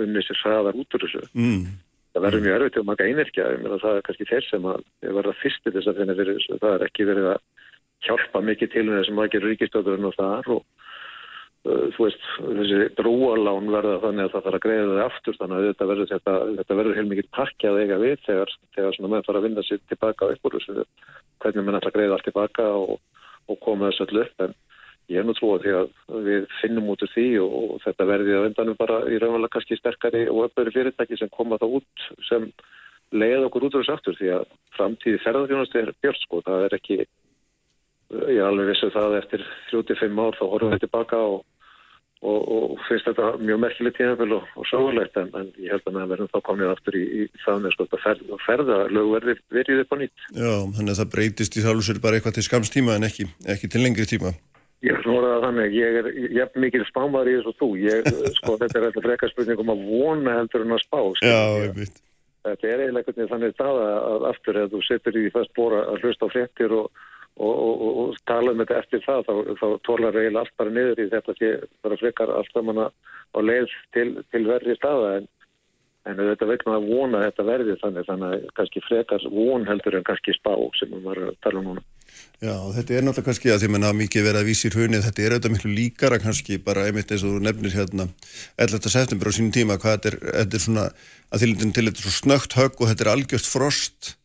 unni 0.01 0.23
sér 0.25 0.39
hraðar 0.41 0.77
út 0.79 0.95
úr 0.97 1.05
þessu. 1.05 1.23
Mm. 1.37 1.65
það 2.11 2.25
verður 2.25 2.43
mjög 2.45 2.55
erfitt 2.57 2.77
um 2.79 2.81
að 2.81 2.89
maka 2.89 3.07
einirkja 3.07 3.49
það 3.69 3.97
er 3.97 4.05
kannski 4.07 4.27
þeir 4.27 4.47
sem 4.47 4.65
að 4.67 4.81
verða 5.19 5.35
fyrsti 5.39 5.73
þess 5.75 5.91
að 5.91 5.99
finna 6.01 6.15
fyrir 6.17 6.39
þessu. 6.39 6.57
Það 6.63 6.73
er 6.75 6.85
ekki 6.87 7.07
verið 7.07 7.27
að 7.31 7.41
hjálpa 8.07 8.41
mikið 8.49 8.71
til 8.73 8.85
með 8.87 8.97
þessum 8.99 9.21
að 9.21 9.31
gera 9.35 9.51
ríkistöðurinn 9.51 10.09
og 10.09 10.17
þar 10.17 10.49
og 10.57 10.89
þú 11.61 12.05
veist, 12.07 12.23
þessi 12.41 12.77
brúalán 12.97 13.69
verða 13.69 13.99
þannig 14.01 14.25
að 14.25 14.31
það 14.33 14.45
þarf 14.45 14.57
að 14.57 14.63
greiða 14.63 14.95
þau 14.95 15.03
aftur 15.05 15.37
þannig 15.37 15.57
að 15.57 15.67
þetta 15.67 15.87
verður, 15.91 16.09
þetta, 16.09 16.33
þetta 16.57 16.77
verður 16.79 16.97
heilmikið 16.97 17.29
pakkjað 17.37 17.79
eiga 17.81 17.99
við 18.01 18.15
þegar, 18.25 18.53
þegar 18.77 18.97
svona 18.97 19.11
menn 19.13 19.27
fara 19.27 19.41
að 19.41 19.45
vinna 19.45 19.65
sér 19.67 19.83
tilbaka 19.91 20.31
úr 20.31 20.57
þessu 20.57 20.85
hvernig 21.41 21.67
menn 21.67 21.77
ætla 21.77 21.91
að 21.91 21.97
greiða 21.99 22.17
allt 22.17 22.27
tilbaka 22.29 22.67
og, 22.79 22.97
og 23.45 23.61
koma 23.61 23.91
þessu 23.91 24.07
öll 24.07 24.23
upp. 24.23 24.45
En 24.47 24.57
ég 25.11 25.21
er 25.21 25.27
nú 25.27 25.37
trúið 25.37 25.67
því 25.67 25.77
að 25.77 26.27
við 26.31 26.49
finnum 26.63 26.91
út 26.93 27.05
úr 27.05 27.13
því 27.13 27.29
og, 27.45 27.55
og 27.61 27.85
þetta 27.85 28.09
verði 28.09 28.37
að 28.37 28.45
vendanum 28.47 28.81
bara 28.81 28.99
í 29.05 29.21
raunvalega 29.21 29.55
kannski 29.57 29.77
sterkari 29.77 30.25
og 30.33 30.47
öppöru 30.47 30.73
fyrirtæki 30.73 31.21
sem 31.21 31.29
koma 31.33 31.61
það 31.61 31.77
út 31.81 32.05
sem 32.29 32.49
leið 33.11 33.49
okkur 33.51 33.67
út 33.67 33.75
úr 33.75 33.83
þessu 33.83 33.97
aftur 33.99 34.17
því 34.17 34.33
að 34.39 34.45
framtíði 34.77 35.21
ferðarfjónast 35.25 35.77
er 35.77 35.93
björn 36.01 36.21
sko, 36.25 36.41
það 36.47 36.65
er 36.65 36.77
ekki 36.79 37.03
ég 38.11 38.41
er 38.41 38.49
alveg 38.49 38.71
vissu 38.71 38.89
um 38.89 38.93
það 38.95 39.17
eftir 39.21 39.47
35 39.71 40.21
ár 40.21 40.37
þá 40.37 40.43
horfum 40.43 40.73
við 40.73 40.83
tilbaka 40.83 41.19
og, 41.31 41.39
og, 42.21 42.39
og 42.55 42.83
finnst 42.87 43.07
þetta 43.07 43.31
mjög 43.41 43.61
merkilegt 43.63 43.97
tíðanfél 43.99 44.37
og, 44.37 44.51
og 44.59 44.69
sáðulegt 44.69 45.17
en, 45.21 45.31
en 45.39 45.49
ég 45.57 45.73
held 45.73 45.87
að 45.87 45.95
með 45.95 46.03
að 46.03 46.13
verðum 46.13 46.31
þá 46.33 46.39
komið 46.49 46.71
aftur 46.73 46.99
í, 46.99 47.03
í 47.07 47.43
það 47.45 47.65
með 47.65 47.75
sko 47.75 47.87
að 47.87 48.05
ferða, 48.05 48.39
ferða 48.45 48.79
lögverði 48.91 49.37
verið 49.57 49.83
upp 49.85 49.95
á 49.95 49.97
nýtt. 50.01 50.29
Já, 50.35 50.53
þannig 50.77 50.93
að 50.93 51.01
það 51.01 51.11
breytist 51.15 51.57
í 51.57 51.65
þálusur 51.65 52.01
bara 52.03 52.19
eitthvað 52.19 52.37
til 52.37 52.47
skamstíma 52.47 52.97
en 52.99 53.07
ekki, 53.07 53.27
ekki 53.55 53.71
til 53.71 53.83
lengri 53.85 54.07
tíma. 54.09 54.33
Ég 54.81 54.97
er 54.97 55.03
svona 55.05 55.35
þannig, 55.43 55.75
ég 55.77 55.97
er 55.99 56.07
jafn 56.33 56.63
mikil 56.63 56.81
spámar 56.87 57.27
í 57.29 57.35
þessu 57.37 57.53
þú, 57.59 57.67
ég, 57.83 58.07
sko 58.39 58.55
þetta 58.57 58.79
er 58.79 58.87
alltaf 58.87 59.05
frekar 59.05 59.31
spurning 59.31 59.61
um 59.61 59.75
að 59.75 59.83
vona 59.91 60.39
heldur 60.39 60.65
en 60.65 60.73
að 60.73 60.81
spá. 60.83 60.99
Sko. 61.03 61.29
Já, 61.29 61.43
ég 61.67 61.75
veit. 61.77 62.01
Þetta 62.41 62.65
er 62.71 62.81
eiginlega 62.81 63.27
þannig 63.29 63.59
að, 63.61 63.79
að 64.09 64.23
aftur 64.31 64.57
að 64.57 64.71
þú 64.73 64.79
setur 64.87 65.17
í 65.21 65.27
það 65.29 65.43
spóra 65.51 65.81
að 65.91 66.07
hlusta 66.07 66.25
á 66.25 66.33
frettir 66.33 66.73
og 66.73 67.03
og, 67.39 67.51
og, 67.55 67.91
og 68.01 68.17
tala 68.27 68.53
um 68.53 68.63
þetta 68.63 68.79
eftir 68.81 69.03
það 69.05 69.27
þá, 69.27 69.33
þá 69.59 69.67
tólar 69.87 70.17
eiginlega 70.17 70.43
allt 70.43 70.57
bara 70.59 70.73
niður 70.75 71.03
í 71.03 71.11
þetta 71.11 71.37
sé 71.37 71.51
bara 71.85 71.99
frekar 72.01 72.33
allt 72.35 72.51
saman 72.55 72.81
á 72.87 73.39
leið 73.39 73.77
til, 73.95 74.09
til 74.33 74.43
verði 74.49 74.75
staða 74.75 75.13
en, 75.19 75.29
en 76.11 76.21
þetta 76.31 76.49
vegna 76.49 76.75
að 76.75 76.89
vona 76.91 77.23
þetta 77.27 77.47
verði 77.47 77.77
þannig 77.85 78.09
þannig 78.09 78.35
að 78.35 78.45
kannski 78.59 78.83
frekar 78.89 79.25
von 79.31 79.65
heldur 79.69 79.97
en 79.97 80.05
kannski 80.11 80.35
spá 80.35 80.53
sem 80.79 80.91
við 80.91 81.07
varum 81.07 81.31
að 81.31 81.41
tala 81.45 81.63
um 81.63 81.71
núna. 81.71 81.87
Já, 82.41 82.55
þetta 82.75 82.95
er 82.97 83.03
náttúrulega 83.05 83.27
kannski 83.29 83.51
að 83.53 83.61
því 83.63 83.67
að 83.79 83.99
mikið 84.01 84.25
verið 84.27 84.41
að 84.41 84.47
vísi 84.49 84.67
í 84.67 84.71
hrunið, 84.73 85.05
þetta 85.05 85.21
er 85.23 85.35
auðvitað 85.35 85.53
miklu 85.55 85.75
líkara 85.77 86.17
kannski 86.19 86.57
bara 86.65 86.87
einmitt 86.89 87.13
eins 87.13 87.23
og 87.23 87.37
þú 87.37 87.43
nefnir 87.45 87.77
hérna 87.77 88.07
11. 88.59 88.89
september 88.91 89.31
á 89.31 89.35
sínum 89.37 89.53
tíma 89.55 89.77
hvað 89.79 89.95
þetta 89.95 90.11
er, 90.11 90.17
þetta 90.41 90.57
er 90.57 90.65
svona 90.65 90.87
að 91.31 91.45
til 91.45 91.53
þetta 91.55 91.87
er 91.87 92.01
svo 92.03 92.17
snögt 92.17 92.57
högg 92.59 92.81
og 92.81 92.91
þetta 92.91 93.05
er 93.05 93.13
algjört 93.13 93.47
frost 93.47 94.17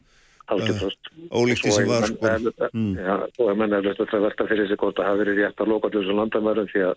ólíkt 0.47 1.65
því 1.65 1.75
sem 1.75 1.91
var 1.91 2.07
sko. 2.11 2.33
mm. 2.73 2.93
Já, 2.99 3.15
og 3.27 3.51
ég 3.51 3.59
menna 3.61 3.81
að 3.83 4.03
það 4.03 4.27
verða 4.27 4.49
fyrir 4.51 4.71
sig 4.71 4.81
hvort 4.83 5.01
að 5.01 5.09
hafa 5.11 5.21
verið 5.23 5.41
rétt 5.43 5.63
að 5.63 5.73
loka 5.73 5.91
allir 5.91 6.05
þessu 6.05 6.19
landamærum 6.21 6.71
því 6.71 6.85
að 6.87 6.97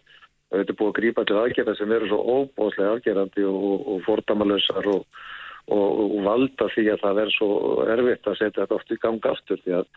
þetta 0.49 0.73
er 0.73 0.79
búið 0.79 0.91
að 0.91 0.97
grípa 0.99 1.25
til 1.25 1.39
aðgerða 1.39 1.75
sem 1.77 1.97
eru 1.97 2.09
svo 2.09 2.19
óbóðslega 2.35 2.93
aðgerðandi 2.95 3.49
og, 3.49 3.59
og, 3.71 3.83
og 3.93 4.05
fordamalösar 4.07 4.89
og, 4.93 5.19
og 5.73 6.15
valda 6.25 6.69
því 6.75 6.87
að 6.93 7.03
það 7.03 7.21
er 7.23 7.35
svo 7.35 7.51
erfitt 7.85 8.31
að 8.31 8.39
setja 8.39 8.63
þetta 8.63 8.79
oft 8.79 8.95
í 8.95 9.01
ganga 9.03 9.35
aftur 9.35 9.61
því 9.65 9.77
að 9.81 9.91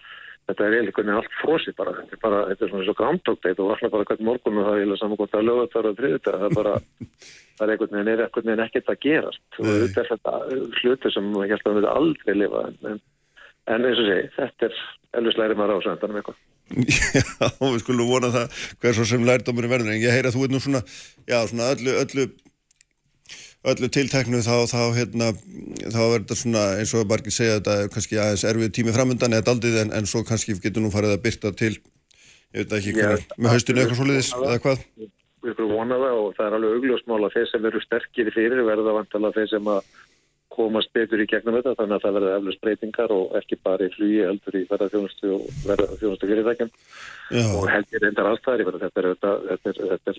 þetta 0.49 0.67
er 0.67 0.75
eiginlega 0.77 0.97
hvernig 0.99 1.19
allt 1.19 1.37
frósi 1.41 1.75
bara. 1.79 1.95
Þetta 2.01 2.17
er 2.17 2.23
bara, 2.23 2.41
þetta 2.51 2.67
er 2.67 2.73
svona 2.73 2.87
svo 2.89 2.97
grámtókteit 2.99 3.63
og 3.63 3.73
alltaf 3.75 3.95
bara 3.95 4.09
hvern 4.11 4.27
morgun 4.27 4.61
og 4.61 4.69
það 4.69 4.83
er 4.83 5.01
saman 5.01 5.21
hvort 5.21 5.39
að 5.39 5.49
lögða 5.49 5.69
þar 5.75 5.89
að 5.91 6.01
þriðita, 6.01 6.35
það 6.35 6.47
er 6.49 6.57
bara 6.59 6.75
það 7.57 7.65
er 7.65 7.75
einhvern 7.75 7.97
veginn, 7.97 8.13
er 8.13 8.25
einhvern 8.27 8.51
veginn 8.51 8.65
ekkert 8.67 8.93
að 8.93 9.01
gerast. 9.07 9.45
Og 9.59 9.71
þetta 9.71 10.03
er 10.03 10.11
þetta 10.11 10.37
hluti 10.81 11.15
sem 11.15 11.33
ég 11.39 11.55
held 11.55 11.71
að 11.71 11.79
við 11.79 11.89
aldrei 11.93 12.35
lifa 12.37 12.67
en 12.69 12.93
en 12.93 13.03
eins 13.71 14.01
og 14.03 14.09
segi, 14.09 14.31
þetta 14.37 14.69
er 14.69 14.81
elvis 15.21 15.39
læri 15.39 15.59
maður 15.59 15.83
á 15.83 15.87
söndanum 15.87 16.21
eitthvað. 16.21 16.41
Já, 16.83 17.49
við 17.61 17.81
skulum 17.83 18.09
vona 18.09 18.31
það 18.33 18.61
hver 18.81 18.97
svo 18.97 19.05
sem 19.09 19.27
lærdómur 19.27 19.67
er 19.67 19.73
verður, 19.75 19.93
en 19.93 20.01
ég 20.01 20.15
heyra 20.15 20.31
að 20.31 20.39
þú 20.39 20.47
er 20.47 20.55
nú 20.55 20.61
svona 20.63 20.81
já, 21.29 21.39
svona 21.51 21.69
öllu 21.75 21.97
öllu, 22.01 22.27
öllu 23.73 23.91
tilteknu 23.93 24.41
þá 24.47 24.55
þá, 24.71 24.81
hérna, 24.97 25.31
þá 25.85 26.01
er 26.03 26.15
þetta 26.23 26.39
svona 26.39 26.63
eins 26.81 26.95
og 26.97 27.11
margir 27.11 27.35
segja 27.35 27.59
þetta 27.59 27.75
er 27.83 27.91
kannski 27.93 28.21
aðeins 28.23 28.47
erfið 28.49 28.73
tími 28.79 28.95
framöndan 28.97 29.37
eða 29.37 29.53
aldrei 29.53 29.83
en, 29.83 29.93
en 29.99 30.09
svo 30.09 30.25
kannski 30.29 30.57
getur 30.63 30.87
nú 30.87 30.93
farið 30.95 31.17
að 31.19 31.25
byrta 31.27 31.53
til 31.59 31.75
ég 31.75 32.63
veit 32.63 32.79
ekki 32.79 32.97
hvernig, 32.97 33.29
með 33.37 33.55
haustinu 33.57 33.83
eitthvað 33.83 34.01
svo 34.01 34.09
liðis 34.09 34.33
eða 34.39 34.63
hvað? 34.65 34.87
Við 35.43 35.57
skulum 35.57 35.77
vona 35.77 35.99
það 35.99 36.19
og 36.23 36.35
það 36.39 36.47
er 36.47 36.57
alveg 36.59 36.79
augljósmál 36.79 37.21
að 37.27 37.37
þeir 37.37 37.49
sem 37.51 37.69
eru 37.69 37.85
sterkir 37.85 38.33
fyrir 38.33 38.65
verða 38.67 38.97
vantala 38.97 39.33
þeir 39.35 39.49
sem 39.51 39.71
að 39.73 39.93
komast 40.53 40.93
betur 40.97 41.23
í 41.23 41.29
gegnum 41.31 41.57
þetta 41.59 41.77
þannig 41.79 41.97
að 41.97 42.05
það 42.07 42.17
verða 42.19 42.35
eflust 42.39 42.63
breytingar 42.65 43.11
og 43.15 43.37
ekki 43.41 43.57
bara 43.65 43.87
í 43.87 43.93
flugi 43.95 44.21
heldur 44.27 44.59
í 44.59 44.65
verðarþjónustu 44.71 45.31
og 45.37 45.47
verðarþjónustu 45.69 46.31
fyrirtækjum. 46.33 46.75
Og 47.59 47.71
heldur 47.73 48.09
endar 48.09 48.29
allstæðir 48.33 48.73
þetta 48.73 49.03
er 49.03 49.09
þetta 49.13 49.33
er, 49.33 49.47
þetta 49.49 49.73
er, 49.73 49.81
þetta 49.93 50.15
er 50.15 50.19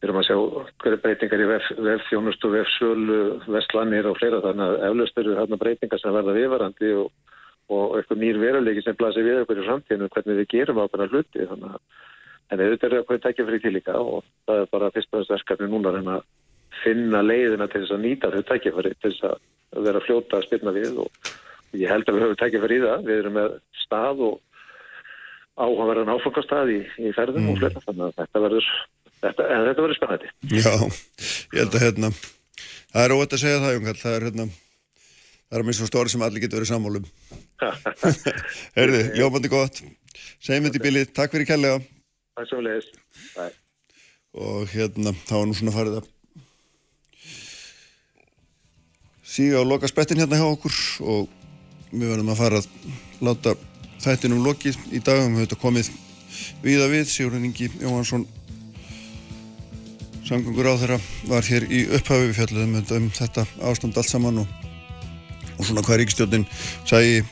við 0.00 0.08
erum 0.08 0.20
að 0.20 0.28
sjá 0.30 0.36
hverju 0.80 0.98
breytingar 1.04 1.42
í 1.44 1.48
vefþjónustu, 1.84 2.46
vefsölu, 2.54 3.18
vestlanir 3.52 4.06
og 4.08 4.16
fleira 4.16 4.40
þannig 4.40 4.64
að 4.66 4.84
eflust 4.88 5.18
eru 5.20 5.34
þarna 5.36 5.58
breytingar 5.60 6.00
sem 6.00 6.14
verða 6.16 6.36
viðvarandi 6.38 6.92
og, 7.02 7.10
og 7.68 7.98
eitthvað 7.98 8.22
nýr 8.22 8.40
veruleiki 8.40 8.82
sem 8.86 8.96
blasir 8.96 9.26
við 9.26 9.42
okkur 9.42 9.60
í 9.60 9.66
samtíðinu 9.68 10.08
hvernig 10.14 10.40
við 10.40 10.48
gerum 10.54 10.80
ákveðna 10.80 11.10
hluti 11.12 11.48
þannig 11.50 11.74
að 11.74 11.82
en 12.50 12.62
auðvitað 12.64 12.86
er 12.88 12.94
það 12.96 13.06
hverju 13.10 13.22
tækja 13.26 13.46
fyrir 13.50 13.62
til 13.62 13.74
líka 13.76 13.94
og 14.00 14.24
það 14.48 14.62
er 14.62 14.72
bara 14.72 14.94
fyrst 14.94 15.12
og 15.20 15.26
að 16.70 16.78
finna 16.84 17.22
leiðina 17.24 17.68
til 17.70 17.82
þess 17.82 17.94
að 17.96 18.04
nýta 18.04 18.30
þau 18.32 18.42
tækifæri 18.48 18.92
til 18.98 19.10
þess 19.12 19.26
að 19.28 19.84
vera 19.86 20.02
fljóta 20.04 20.38
að 20.38 20.46
spilna 20.46 20.74
við 20.74 21.02
og 21.04 21.32
ég 21.78 21.90
held 21.90 22.08
að 22.08 22.16
við 22.16 22.24
höfum 22.24 22.40
tækifæri 22.40 22.78
í 22.78 22.84
það. 22.84 23.04
Við 23.06 23.20
erum 23.22 23.36
með 23.38 23.58
stað 23.82 24.24
og 24.28 24.38
áhugaverðan 25.60 26.14
áfangastað 26.14 26.72
í, 26.72 26.80
í 27.02 27.12
ferðum 27.16 27.44
mm. 27.44 27.52
og 27.52 27.60
flera 27.60 27.84
þannig 27.84 28.06
að 28.06 28.18
þetta 28.22 28.42
verður 28.46 28.68
þetta, 29.20 29.46
en 29.46 29.64
þetta 29.68 29.84
verður 29.84 29.98
spennandi. 29.98 30.32
Já, 30.56 30.74
ég 31.52 31.60
held 31.60 31.76
að 31.76 31.84
hérna 31.84 32.12
það 32.90 33.04
er 33.04 33.14
óvægt 33.16 33.36
að 33.36 33.42
segja 33.44 33.62
það 33.62 33.74
Jónkall 33.76 34.00
það 34.00 34.16
er 34.16 34.26
hérna 34.28 34.46
það 34.50 35.58
er 35.58 35.66
mjög 35.68 35.78
svo 35.80 35.88
stóri 35.90 36.12
sem 36.12 36.24
allir 36.26 36.44
getur 36.44 36.60
verið 36.60 36.70
sammálum 36.72 37.08
Herði, 38.78 39.00
ljófandi 39.18 39.50
gott. 39.52 39.82
Segjum 40.40 40.70
þetta 40.70 40.78
í 40.80 40.84
bilið, 40.86 41.10
takk 41.12 41.34
fyrir 41.34 41.48
kærlega. 41.50 41.82
Takk 42.38 42.48
svo 42.48 42.62
og 44.30 44.70
hérna, 44.70 45.12
þá 45.26 45.34
er 45.40 45.46
nú 45.50 45.56
svona 45.58 45.74
farið 45.74 45.96
að 45.98 46.08
síga 49.30 49.62
á 49.62 49.64
loka 49.64 49.88
spettin 49.88 50.18
hérna 50.18 50.40
hjá 50.40 50.48
okkur 50.48 50.76
og 51.06 51.28
við 51.92 52.10
verðum 52.10 52.32
að 52.32 52.40
fara 52.40 52.60
að 52.60 52.68
láta 53.22 53.54
þættinum 54.02 54.44
lokið. 54.44 54.78
Í 54.90 55.02
dag 55.04 55.20
við 55.20 55.44
höfum 55.44 55.62
komið 55.62 55.90
við 56.64 56.84
að 56.84 56.94
við. 56.96 57.10
Sigurðin 57.12 57.48
Ingi 57.50 57.70
Jóhansson 57.78 58.26
samgöngur 60.26 60.72
á 60.74 60.80
þeirra 60.80 60.98
var 61.30 61.46
hér 61.46 61.68
í 61.70 61.84
upphafi. 61.98 62.30
Við 62.30 62.40
fjalluðum 62.40 62.80
um 62.98 63.12
þetta 63.14 63.46
ástand 63.70 64.00
allt 64.00 64.10
saman 64.10 64.42
og, 64.42 64.56
og 65.58 65.68
svona 65.68 65.86
hvað 65.86 66.02
Ríkistjóðin 66.02 66.48
sæi 66.88 67.22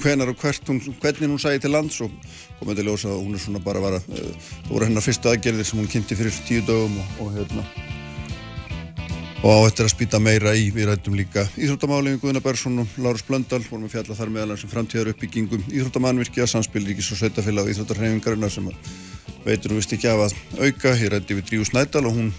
hvenar 0.00 0.32
og 0.32 0.38
hvert 0.40 0.68
hún, 0.68 0.80
hvernig 1.00 1.28
hún 1.28 1.40
sæi 1.40 1.58
til 1.60 1.72
lands 1.72 2.00
og 2.04 2.12
komið 2.60 2.80
til 2.80 2.88
ljósa 2.88 3.10
og 3.12 3.26
hún 3.26 3.36
er 3.36 3.42
svona 3.42 3.60
bara 3.64 3.82
að 3.84 3.98
það 4.06 4.70
voru 4.70 4.88
hennar 4.88 5.04
fyrsta 5.04 5.34
aðgerðir 5.34 5.68
sem 5.68 5.80
hún 5.80 5.90
kynnti 5.92 6.16
fyrir 6.16 6.40
tíu 6.48 6.64
dögum 6.64 6.96
og, 7.02 7.20
og 7.20 7.36
hérna 7.36 7.68
og 9.44 9.52
á 9.52 9.68
eftir 9.68 9.84
að 9.84 9.92
spýta 9.92 10.18
meira 10.22 10.54
í 10.56 10.70
við 10.72 10.86
rættum 10.88 11.16
líka 11.18 11.42
Íþróttamálingu 11.60 12.22
Guðina 12.22 12.40
Bersson 12.40 12.80
og 12.80 12.94
Lárus 12.96 13.24
Blöndal. 13.28 13.60
Vorum 13.68 13.84
við 13.84 13.98
fjalla 13.98 14.16
þar 14.16 14.30
meðal 14.32 14.56
sem 14.56 14.70
framtíðar 14.72 15.10
uppbyggingum 15.12 15.66
Íþróttamannvirkja 15.68 16.46
samspil 16.48 16.86
Ríkis 16.86 17.10
og 17.12 17.20
Sveitafélag 17.20 17.68
og 17.68 17.74
Íþróttarhefingarina 17.74 18.48
sem 18.48 18.70
veitur 19.44 19.74
og 19.74 19.82
vist 19.82 19.92
ekki 19.92 20.08
af 20.08 20.24
að 20.24 20.38
auka. 20.64 20.94
Hér 20.96 21.12
rætti 21.18 21.36
við 21.36 21.50
Dríu 21.50 21.68
Snædal 21.68 22.06
og 22.08 22.16
hún 22.16 22.32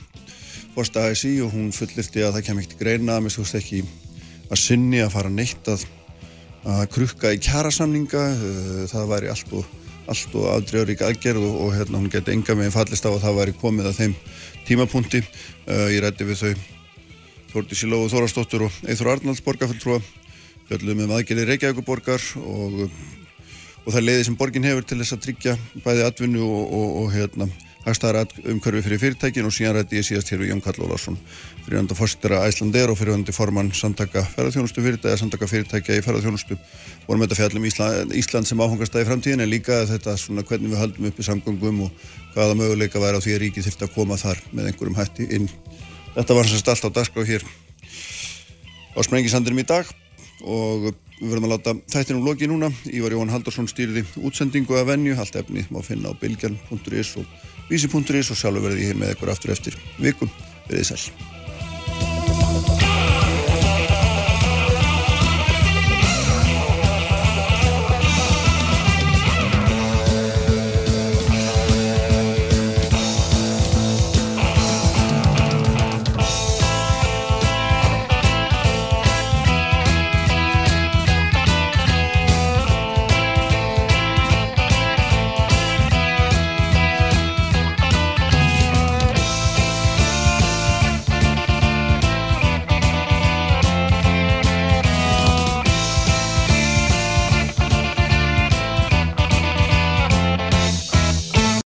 fórst 0.73 0.97
að 0.97 1.11
ASI 1.11 1.35
og 1.45 1.53
hún 1.53 1.69
fullirti 1.77 2.25
að 2.25 2.39
það 2.39 2.47
kem 2.49 2.63
ekkert 2.63 2.81
greina 2.81 3.19
að 3.19 3.27
mist 3.27 3.57
ekki 3.61 3.85
að 4.49 4.61
sinni 4.65 5.05
að 5.05 5.13
fara 5.13 5.29
neitt 5.29 5.69
að, 5.69 5.85
að 6.65 6.85
krukka 6.97 7.37
í 7.37 7.41
kjærasamninga 7.45 8.27
það 8.89 9.09
væri 9.13 9.29
allt 9.29 9.57
og, 9.61 9.73
allt 10.09 10.39
og 10.41 10.53
aðdreifrík 10.57 11.05
aðgerð 11.05 11.45
og, 11.51 11.57
og 11.67 11.75
hérna 11.77 12.01
hún 12.01 12.09
geti 12.13 12.33
enga 12.33 12.57
meginn 12.57 12.73
fallist 12.73 13.05
á 13.05 13.13
að 13.13 13.27
það 13.27 13.43
væri 13.43 13.59
komið 13.61 13.91
að 13.91 13.99
þeim 14.01 14.21
tímapunkti. 14.65 15.21
Uh, 15.65 15.91
ég 15.93 16.01
rætti 16.01 16.25
við 16.25 16.41
þau 16.41 16.74
Þórti 17.55 17.75
Sílóðu 17.79 18.09
Þórastóttur 18.11 18.63
og 18.65 18.79
Eithur 18.83 19.07
Arnalds 19.13 19.39
borgarfulltrúa 19.45 20.01
fjöldum 20.67 21.05
um 21.05 21.11
aðgerði 21.15 21.45
Reykjavíkuborgar 21.47 22.23
og, 22.41 22.81
og 23.85 23.93
það 23.93 24.03
leiði 24.09 24.25
sem 24.27 24.35
borgin 24.35 24.65
hefur 24.67 24.83
til 24.83 24.97
þess 24.99 25.15
að 25.15 25.21
tryggja 25.23 25.53
bæði 25.85 26.03
atvinnu 26.03 26.41
og, 26.43 26.73
og, 26.75 26.89
og 26.99 27.13
hérna 27.13 27.47
hagstæðar 27.85 28.33
umhverfi 28.49 28.81
fyrir 28.81 28.99
fyrirtækin 29.05 29.47
og 29.47 29.53
síðan 29.55 29.77
rætti 29.77 30.01
ég 30.01 30.07
síðast 30.07 30.33
hér 30.33 30.41
við 30.41 30.51
Jón 30.51 30.63
Kall 30.65 30.83
Ólarsson 30.83 31.15
fyrir 31.61 31.77
hönda 31.79 31.95
fórstera 31.95 32.41
Æslander 32.49 32.91
og 32.91 32.97
fyrir 32.99 33.15
höndi 33.15 33.35
formann 33.35 33.69
samtaka 33.77 34.25
ferðarþjónustu 34.33 34.83
fyrirtækja, 34.83 35.19
samtaka 35.21 35.47
fyrirtækja 35.47 35.99
í 35.99 36.03
ferðarþjónustu 36.03 36.57
vorum 37.05 37.23
þetta 37.23 37.37
fjallum 37.39 37.69
Ísland, 37.69 38.15
Ísland 38.17 38.49
sem 38.49 38.59
áfangastæði 38.65 39.07
framtíðin 39.11 39.45
en 39.45 39.53
líka 39.53 39.83
þetta 39.93 40.17
svona 40.19 40.43
hvernig 40.49 40.73
við 40.73 40.81
haldum 40.81 41.07
upp 41.11 41.21
í 41.21 41.27
samgöngum 41.29 41.85
og 41.85 42.09
hvaða 42.33 42.57
möguleika 42.57 42.99
væri 42.99 43.21
á 43.21 43.23
því 43.23 43.37
að 43.37 43.41
ríkið 43.45 43.69
þurfti 43.69 43.87
að 43.87 43.95
koma 43.99 44.17
þar 44.17 44.41
með 44.51 44.71
einhverjum 44.71 44.99
hætti 45.03 45.29
inn 45.37 45.49
Þetta 46.15 46.35
var 46.37 46.47
sérst 46.47 46.69
allt 46.71 46.87
á 46.87 46.89
dagskrá 46.95 47.25
hér 47.27 47.43
á 48.95 48.99
Sprengisandurum 49.03 49.59
í 49.59 49.67
dag 49.67 49.89
og 50.47 50.87
við 51.19 51.27
verðum 51.27 51.47
að 51.49 51.53
láta 51.55 51.75
þættinum 51.91 52.23
loki 52.23 52.47
núna. 52.47 52.71
Ívar 52.87 53.15
Jóhann 53.15 53.33
Haldarsson 53.33 53.67
stýrði 53.67 54.05
útsendingu 54.23 54.79
af 54.79 54.87
venju, 54.93 55.15
allt 55.19 55.35
efni 55.39 55.67
má 55.67 55.83
finna 55.83 56.15
á 56.15 56.19
bilgjarn.is 56.19 57.15
og 57.19 57.27
vísi.is 57.67 58.31
og 58.31 58.39
sjálfur 58.39 58.69
verði 58.69 58.91
ég 58.93 58.99
með 58.99 59.17
ykkur 59.17 59.35
aftur 59.35 59.55
eftir 59.55 59.79
vikum. 59.99 60.31
Verðið 60.69 60.93
sæl. 60.93 61.34